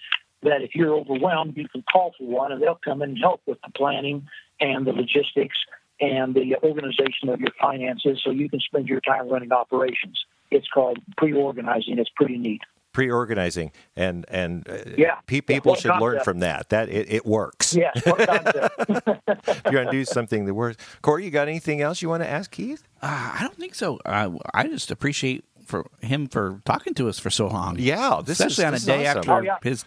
that 0.44 0.62
if 0.62 0.74
you're 0.74 0.94
overwhelmed, 0.94 1.56
you 1.56 1.68
can 1.68 1.82
call 1.90 2.14
for 2.16 2.26
one 2.26 2.52
and 2.52 2.62
they'll 2.62 2.80
come 2.82 3.02
and 3.02 3.18
help 3.18 3.40
with 3.46 3.58
the 3.62 3.70
planning 3.76 4.28
and 4.60 4.86
the 4.86 4.92
logistics 4.92 5.56
and 6.00 6.34
the 6.34 6.56
organization 6.62 7.28
of 7.28 7.40
your 7.40 7.52
finances 7.60 8.20
so 8.24 8.30
you 8.30 8.48
can 8.48 8.60
spend 8.60 8.88
your 8.88 9.00
time 9.00 9.28
running 9.28 9.52
operations. 9.52 10.24
It's 10.50 10.66
called 10.68 10.98
pre-organizing. 11.16 11.98
It's 11.98 12.10
pretty 12.14 12.38
neat. 12.38 12.62
Pre-organizing 12.92 13.72
and 13.96 14.24
and 14.28 14.68
uh, 14.68 14.76
yeah, 14.96 15.16
people 15.26 15.52
yeah, 15.56 15.74
should 15.74 15.90
concept. 15.90 16.00
learn 16.00 16.20
from 16.22 16.38
that. 16.40 16.68
That 16.68 16.88
it, 16.88 17.12
it 17.12 17.26
works. 17.26 17.74
Yeah, 17.74 17.90
you're 17.96 19.72
going 19.72 19.86
to 19.86 19.90
do 19.90 20.04
something 20.04 20.44
that 20.44 20.54
works. 20.54 20.76
Corey, 21.02 21.24
you 21.24 21.32
got 21.32 21.48
anything 21.48 21.80
else 21.80 22.02
you 22.02 22.08
want 22.08 22.22
to 22.22 22.28
ask 22.28 22.52
Keith? 22.52 22.84
Uh, 23.02 23.32
I 23.34 23.42
don't 23.42 23.56
think 23.56 23.74
so. 23.74 23.98
Uh, 24.06 24.38
I 24.54 24.68
just 24.68 24.92
appreciate 24.92 25.44
for 25.64 25.86
him 26.02 26.28
for 26.28 26.60
talking 26.64 26.94
to 26.94 27.08
us 27.08 27.18
for 27.18 27.30
so 27.30 27.48
long. 27.48 27.76
Yeah, 27.80 28.20
especially 28.24 28.46
is, 28.46 28.60
on 28.60 28.74
a 28.74 28.78
day 28.78 29.06
awesome. 29.08 29.18
after 29.18 29.32
oh, 29.32 29.40
yeah. 29.40 29.56
his 29.62 29.84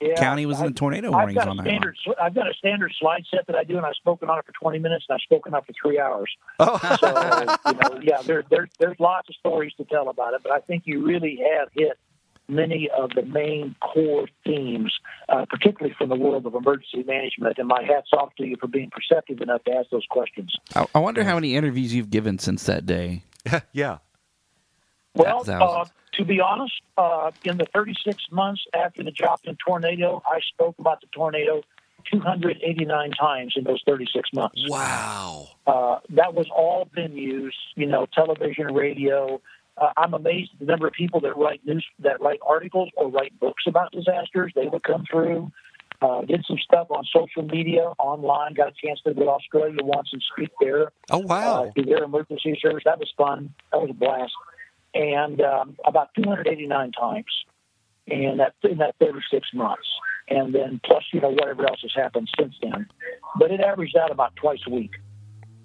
yeah, 0.00 0.14
county 0.16 0.46
was 0.46 0.60
in 0.60 0.66
the 0.66 0.72
tornado 0.72 1.08
I've 1.08 1.14
warnings 1.14 1.38
on 1.38 1.58
a 1.58 1.62
that 1.62 1.68
standard, 1.68 1.96
I've 2.20 2.34
got 2.34 2.50
a 2.50 2.54
standard 2.54 2.92
slide 2.98 3.24
set 3.30 3.46
that 3.46 3.56
I 3.56 3.64
do, 3.64 3.76
and 3.76 3.86
I've 3.86 3.94
spoken 3.94 4.28
on 4.28 4.38
it 4.38 4.46
for 4.46 4.52
20 4.52 4.78
minutes, 4.78 5.06
and 5.08 5.14
I've 5.14 5.22
spoken 5.22 5.54
on 5.54 5.60
it 5.60 5.66
for 5.66 5.72
three 5.80 5.98
hours. 5.98 6.30
Oh. 6.58 6.78
so, 7.00 7.70
you 7.70 7.78
know, 7.78 8.00
yeah, 8.02 8.22
there, 8.22 8.44
there, 8.50 8.68
there's 8.78 8.98
lots 8.98 9.28
of 9.28 9.34
stories 9.36 9.72
to 9.78 9.84
tell 9.84 10.08
about 10.08 10.34
it, 10.34 10.42
but 10.42 10.52
I 10.52 10.60
think 10.60 10.84
you 10.86 11.04
really 11.04 11.38
have 11.58 11.68
hit 11.72 11.98
many 12.48 12.88
of 12.96 13.10
the 13.10 13.22
main 13.22 13.74
core 13.80 14.28
themes, 14.44 14.92
uh, 15.28 15.44
particularly 15.48 15.94
from 15.98 16.08
the 16.08 16.16
world 16.16 16.46
of 16.46 16.54
emergency 16.54 17.02
management. 17.02 17.58
And 17.58 17.68
my 17.68 17.82
hat's 17.82 18.10
off 18.12 18.34
to 18.36 18.46
you 18.46 18.56
for 18.60 18.68
being 18.68 18.90
perceptive 18.90 19.40
enough 19.40 19.64
to 19.64 19.72
ask 19.72 19.90
those 19.90 20.06
questions. 20.08 20.54
I, 20.74 20.86
I 20.94 20.98
wonder 20.98 21.24
how 21.24 21.34
many 21.34 21.56
interviews 21.56 21.94
you've 21.94 22.10
given 22.10 22.38
since 22.38 22.64
that 22.64 22.86
day. 22.86 23.22
yeah. 23.72 23.98
Well, 25.16 25.44
uh, 25.48 25.84
to 26.14 26.24
be 26.24 26.40
honest, 26.40 26.74
uh, 26.96 27.30
in 27.44 27.58
the 27.58 27.66
36 27.74 28.22
months 28.30 28.62
after 28.74 29.02
the 29.02 29.10
Joplin 29.10 29.56
tornado, 29.64 30.22
I 30.26 30.40
spoke 30.40 30.76
about 30.78 31.00
the 31.00 31.06
tornado 31.08 31.62
289 32.10 33.10
times 33.12 33.54
in 33.56 33.64
those 33.64 33.82
36 33.86 34.30
months. 34.32 34.62
Wow. 34.68 35.48
Uh, 35.66 35.98
that 36.10 36.34
was 36.34 36.46
all 36.54 36.88
venues, 36.96 37.52
you 37.74 37.86
know, 37.86 38.06
television, 38.12 38.72
radio. 38.74 39.40
Uh, 39.76 39.90
I'm 39.96 40.14
amazed 40.14 40.52
at 40.54 40.60
the 40.60 40.66
number 40.66 40.86
of 40.86 40.92
people 40.94 41.20
that 41.20 41.36
write 41.36 41.64
news, 41.66 41.84
that 42.00 42.20
write 42.20 42.40
articles 42.46 42.90
or 42.96 43.08
write 43.10 43.38
books 43.40 43.64
about 43.66 43.92
disasters. 43.92 44.52
They 44.54 44.68
would 44.68 44.82
come 44.82 45.04
through. 45.10 45.50
Uh, 46.02 46.22
did 46.22 46.44
some 46.46 46.58
stuff 46.58 46.88
on 46.90 47.04
social 47.04 47.42
media, 47.42 47.92
online. 47.98 48.52
Got 48.52 48.68
a 48.68 48.86
chance 48.86 49.00
to 49.06 49.14
go 49.14 49.24
to 49.24 49.30
Australia 49.30 49.82
once 49.82 50.10
and 50.12 50.22
speak 50.32 50.50
there. 50.60 50.92
Oh 51.10 51.18
wow! 51.20 51.64
Uh, 51.64 51.70
to 51.70 51.82
their 51.82 52.04
emergency 52.04 52.58
service. 52.60 52.82
That 52.84 52.98
was 52.98 53.10
fun. 53.16 53.54
That 53.72 53.80
was 53.80 53.90
a 53.90 53.94
blast. 53.94 54.32
And 54.96 55.40
um, 55.42 55.76
about 55.84 56.08
289 56.14 56.92
times, 56.92 57.24
and 58.08 58.40
that 58.40 58.54
in 58.62 58.78
that 58.78 58.94
36 58.98 59.48
months, 59.52 59.86
and 60.28 60.54
then 60.54 60.80
plus 60.84 61.04
you 61.12 61.20
know 61.20 61.28
whatever 61.28 61.68
else 61.68 61.80
has 61.82 61.92
happened 61.94 62.30
since 62.38 62.54
then. 62.62 62.86
But 63.38 63.50
it 63.50 63.60
averaged 63.60 63.96
out 63.96 64.10
about 64.10 64.34
twice 64.36 64.60
a 64.66 64.70
week. 64.70 64.92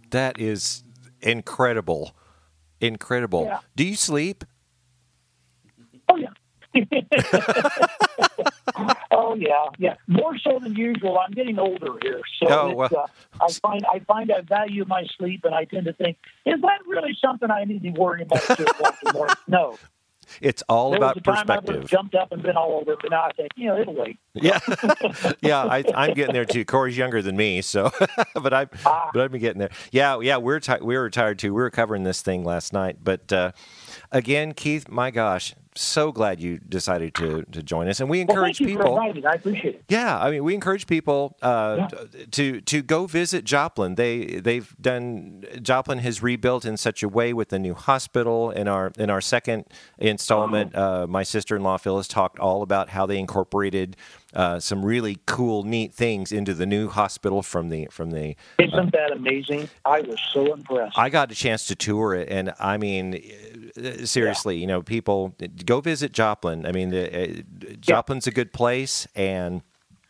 That 0.09 0.37
is 0.37 0.83
incredible, 1.21 2.13
incredible. 2.81 3.45
Yeah. 3.45 3.59
Do 3.77 3.85
you 3.85 3.95
sleep? 3.95 4.43
Oh 6.09 6.17
yeah. 6.17 6.33
oh 9.11 9.35
yeah, 9.35 9.65
yeah. 9.77 9.95
More 10.07 10.37
so 10.39 10.59
than 10.59 10.75
usual. 10.75 11.17
I'm 11.19 11.31
getting 11.31 11.59
older 11.59 11.93
here, 12.01 12.21
so 12.39 12.47
Oh, 12.49 12.73
well. 12.75 12.89
uh, 12.95 13.07
I 13.43 13.51
find 13.53 13.85
I 13.93 13.99
find 13.99 14.31
I 14.31 14.41
value 14.41 14.85
my 14.87 15.05
sleep, 15.17 15.43
and 15.45 15.53
I 15.53 15.65
tend 15.65 15.85
to 15.85 15.93
think, 15.93 16.17
is 16.45 16.59
that 16.61 16.79
really 16.87 17.15
something 17.23 17.49
I 17.51 17.63
need 17.65 17.83
to 17.83 17.89
worry 17.91 18.23
about 18.23 18.49
at 18.49 18.57
two 18.57 18.63
o'clock 18.63 18.97
in 19.03 19.07
the 19.07 19.13
morning? 19.13 19.35
No. 19.47 19.77
It's 20.39 20.63
all 20.69 20.91
There 20.91 20.99
about 20.99 21.15
was 21.15 21.21
a 21.23 21.25
time 21.25 21.35
I 21.49 21.55
would 21.55 21.65
perspective. 21.65 21.81
have 21.81 21.89
jumped 21.89 22.15
up 22.15 22.31
and 22.31 22.41
been 22.41 22.55
all 22.55 22.77
over, 22.79 22.93
it, 22.93 22.99
but 23.01 23.11
now 23.11 23.23
I 23.23 23.31
think, 23.33 23.49
you 23.57 23.67
know, 23.67 23.77
it'll 23.81 23.95
wait. 23.95 24.17
Yeah, 24.33 24.59
yeah, 25.41 25.63
I, 25.63 25.83
I'm 25.93 26.13
getting 26.13 26.31
there 26.33 26.45
too. 26.45 26.63
Corey's 26.63 26.95
younger 26.97 27.21
than 27.21 27.35
me, 27.35 27.61
so 27.61 27.91
but 28.35 28.53
I 28.53 28.67
Ah. 28.85 29.09
but 29.13 29.23
I've 29.23 29.31
been 29.31 29.41
getting 29.41 29.59
there. 29.59 29.71
Yeah, 29.91 30.21
yeah, 30.21 30.37
we're 30.37 30.61
ti- 30.61 30.79
we 30.81 30.97
were 30.97 31.09
tired 31.09 31.37
too. 31.37 31.53
We 31.53 31.61
were 31.61 31.69
covering 31.71 32.03
this 32.03 32.21
thing 32.21 32.45
last 32.45 32.71
night, 32.71 32.99
but 33.03 33.33
uh, 33.33 33.51
again, 34.11 34.53
Keith, 34.53 34.87
my 34.87 35.11
gosh, 35.11 35.53
so 35.75 36.11
glad 36.11 36.39
you 36.41 36.57
decided 36.57 37.15
to 37.15 37.43
to 37.51 37.63
join 37.63 37.87
us, 37.87 37.99
and 37.99 38.09
we 38.09 38.23
Well, 38.25 38.35
encourage 38.37 38.59
you 38.59 38.67
people. 38.67 38.99
I 38.99 39.33
appreciate 39.33 39.75
it. 39.75 39.83
Yeah, 39.87 40.19
I 40.19 40.31
mean, 40.31 40.43
we 40.43 40.53
encourage 40.53 40.85
people 40.87 41.37
uh, 41.41 41.87
to 42.31 42.61
to 42.61 42.81
go 42.81 43.05
visit 43.05 43.45
Joplin. 43.45 43.95
They 43.95 44.25
they've 44.25 44.75
done 44.81 45.45
Joplin 45.61 45.99
has 45.99 46.21
rebuilt 46.21 46.65
in 46.65 46.77
such 46.77 47.03
a 47.03 47.09
way 47.09 47.33
with 47.33 47.49
the 47.49 47.59
new 47.59 47.73
hospital. 47.73 48.51
In 48.51 48.67
our 48.67 48.91
in 48.97 49.09
our 49.09 49.21
second 49.21 49.65
installment, 49.97 50.75
uh, 50.75 51.07
my 51.07 51.23
sister 51.23 51.55
in 51.55 51.63
law 51.63 51.77
Phyllis 51.77 52.07
talked 52.07 52.39
all 52.39 52.61
about 52.63 52.89
how 52.89 53.05
they 53.05 53.17
incorporated 53.17 53.95
uh, 54.33 54.59
some 54.59 54.85
really 54.85 55.17
cool, 55.25 55.63
neat 55.63 55.93
things 55.93 56.31
into 56.31 56.53
the 56.53 56.65
new 56.65 56.87
hospital 56.89 57.41
from 57.41 57.69
the 57.69 57.87
from 57.91 58.11
the. 58.11 58.35
Isn't 58.59 58.91
that 58.93 59.11
amazing? 59.11 59.69
I 59.85 60.01
was 60.01 60.19
so 60.33 60.53
impressed. 60.53 60.97
I 60.97 61.09
got 61.09 61.31
a 61.31 61.35
chance 61.35 61.65
to 61.67 61.75
tour 61.75 62.13
it, 62.15 62.29
and 62.29 62.53
I 62.59 62.77
mean, 62.77 63.21
uh, 63.77 64.05
seriously, 64.05 64.57
you 64.57 64.67
know, 64.67 64.81
people 64.81 65.35
go 65.65 65.81
visit 65.81 66.11
Joplin. 66.13 66.65
I 66.65 66.71
mean, 66.71 66.93
uh, 66.93 67.41
Joplin's 67.79 68.27
a 68.27 68.31
good 68.31 68.53
place, 68.53 69.07
and 69.15 69.61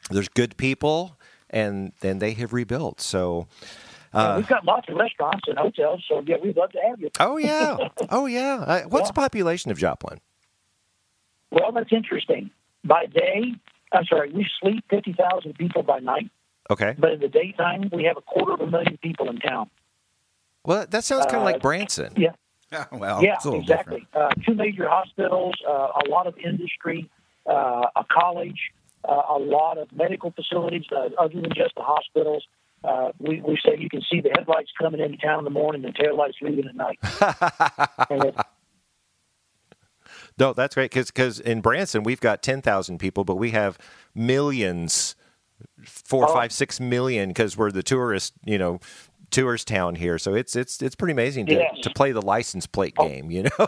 there's 0.10 0.30
good 0.30 0.56
people, 0.58 1.18
and 1.50 1.92
then 2.02 2.20
they 2.20 2.34
have 2.34 2.54
rebuilt. 2.54 3.02
So, 3.02 3.48
And 4.14 4.38
we've 4.38 4.48
got 4.48 4.66
lots 4.66 4.88
of 4.90 4.96
restaurants 4.98 5.48
and 5.48 5.58
hotels, 5.58 6.04
so 6.08 6.24
yeah, 6.28 6.36
we'd 6.44 6.58
love 6.58 6.72
to 6.74 6.80
have 6.88 7.00
you. 7.00 7.10
oh 7.20 7.38
yeah, 7.38 7.78
oh 8.10 8.28
yeah. 8.28 8.64
Uh, 8.68 8.82
what's 8.84 9.08
the 9.10 9.14
population 9.14 9.72
of 9.72 9.78
Joplin? 9.80 10.20
Well, 11.52 11.72
that's 11.72 11.92
interesting. 11.92 12.50
By 12.84 13.06
day, 13.08 13.54
I'm 13.94 14.06
sorry, 14.06 14.32
we 14.32 14.46
sleep 14.62 14.84
50,000 14.90 15.54
people 15.56 15.84
by 15.84 16.00
night, 16.00 16.30
Okay, 16.70 16.96
but 16.98 17.12
in 17.14 17.20
the 17.20 17.28
daytime, 17.28 17.90
we 17.92 18.04
have 18.06 18.18
a 18.18 18.22
quarter 18.22 18.54
of 18.54 18.62
a 18.62 18.68
million 18.68 18.98
people 18.98 19.30
in 19.30 19.38
town. 19.38 19.70
well, 20.64 20.86
that 20.90 21.04
sounds 21.04 21.26
kind 21.26 21.38
of 21.38 21.42
Uh, 21.42 21.52
like 21.52 21.62
Branson. 21.62 22.14
Yeah, 22.16 22.34
well, 22.92 23.24
yeah, 23.24 23.36
it's 23.36 23.46
a 23.46 23.50
little 23.50 23.62
exactly. 23.62 24.08
Uh, 24.14 24.30
two 24.46 24.54
major 24.54 24.88
hospitals, 24.88 25.56
uh, 25.68 25.72
a 26.06 26.10
lot 26.10 26.28
of 26.28 26.38
industry, 26.38 27.10
uh, 27.50 27.88
a 27.96 28.06
college, 28.12 28.60
uh, 29.08 29.22
a 29.30 29.40
lot 29.40 29.78
of 29.78 29.92
medical 29.92 30.32
facilities, 30.32 30.84
uh, 30.92 31.10
other 31.20 31.34
than 31.42 31.52
just 31.56 31.76
the 31.76 31.82
hospitals. 31.84 32.44
Uh, 32.84 33.12
we, 33.20 33.40
we 33.42 33.58
say 33.64 33.76
you 33.78 33.90
can 33.90 34.02
see 34.12 34.22
the 34.22 34.30
headlights 34.36 34.72
coming 34.80 35.00
into 35.02 35.16
town 35.18 35.38
in 35.40 35.44
the 35.44 35.52
morning 35.52 35.86
and 35.86 35.94
the 35.94 36.00
taillights 36.00 36.34
leaving 36.42 36.66
at 36.68 36.76
night. 36.76 36.98
No, 40.42 40.54
that's 40.54 40.74
great 40.76 40.92
because 40.92 41.40
in 41.40 41.62
Branson 41.62 42.04
we've 42.04 42.20
got 42.20 42.42
ten 42.42 42.62
thousand 42.62 42.98
people, 42.98 43.24
but 43.24 43.36
we 43.36 43.52
have 43.52 43.78
millions, 44.16 45.16
four, 45.86 46.28
Oh. 46.30 46.34
five, 46.34 46.52
six 46.52 46.80
million 46.80 47.30
because 47.30 47.56
we're 47.56 47.72
the 47.72 47.84
tourist, 47.84 48.34
you 48.44 48.58
know, 48.58 48.80
tourist 49.30 49.68
town 49.68 49.96
here. 49.96 50.18
So 50.18 50.34
it's 50.34 50.56
it's 50.56 50.82
it's 50.82 50.96
pretty 50.96 51.12
amazing 51.14 51.46
to, 51.46 51.54
Yes. 51.54 51.76
to 51.84 51.90
play 51.92 52.12
the 52.12 52.22
license 52.24 52.66
plate 52.68 52.96
Oh. 52.98 53.08
game, 53.08 53.30
you 53.30 53.44
know. 53.44 53.50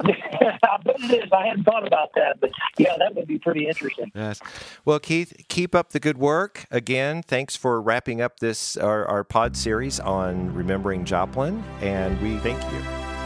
I 0.04 0.76
bet 0.84 0.94
it 1.00 1.24
is. 1.24 1.32
I 1.32 1.46
hadn't 1.48 1.64
thought 1.64 1.84
about 1.84 2.10
that, 2.14 2.38
but 2.40 2.50
yeah, 2.78 2.94
that 2.98 3.16
would 3.16 3.26
be 3.26 3.38
pretty 3.40 3.66
interesting. 3.66 4.12
yes. 4.14 4.40
Well, 4.84 5.00
Keith, 5.00 5.32
keep 5.48 5.74
up 5.74 5.90
the 5.90 5.98
good 5.98 6.16
work. 6.18 6.66
Again, 6.70 7.22
thanks 7.22 7.56
for 7.56 7.82
wrapping 7.82 8.20
up 8.20 8.38
this 8.38 8.76
our, 8.76 9.04
our 9.06 9.24
pod 9.24 9.56
series 9.56 9.98
on 9.98 10.54
remembering 10.54 11.04
Joplin, 11.04 11.64
and 11.80 12.20
we 12.22 12.36
thank 12.38 12.62
you. 12.72 13.17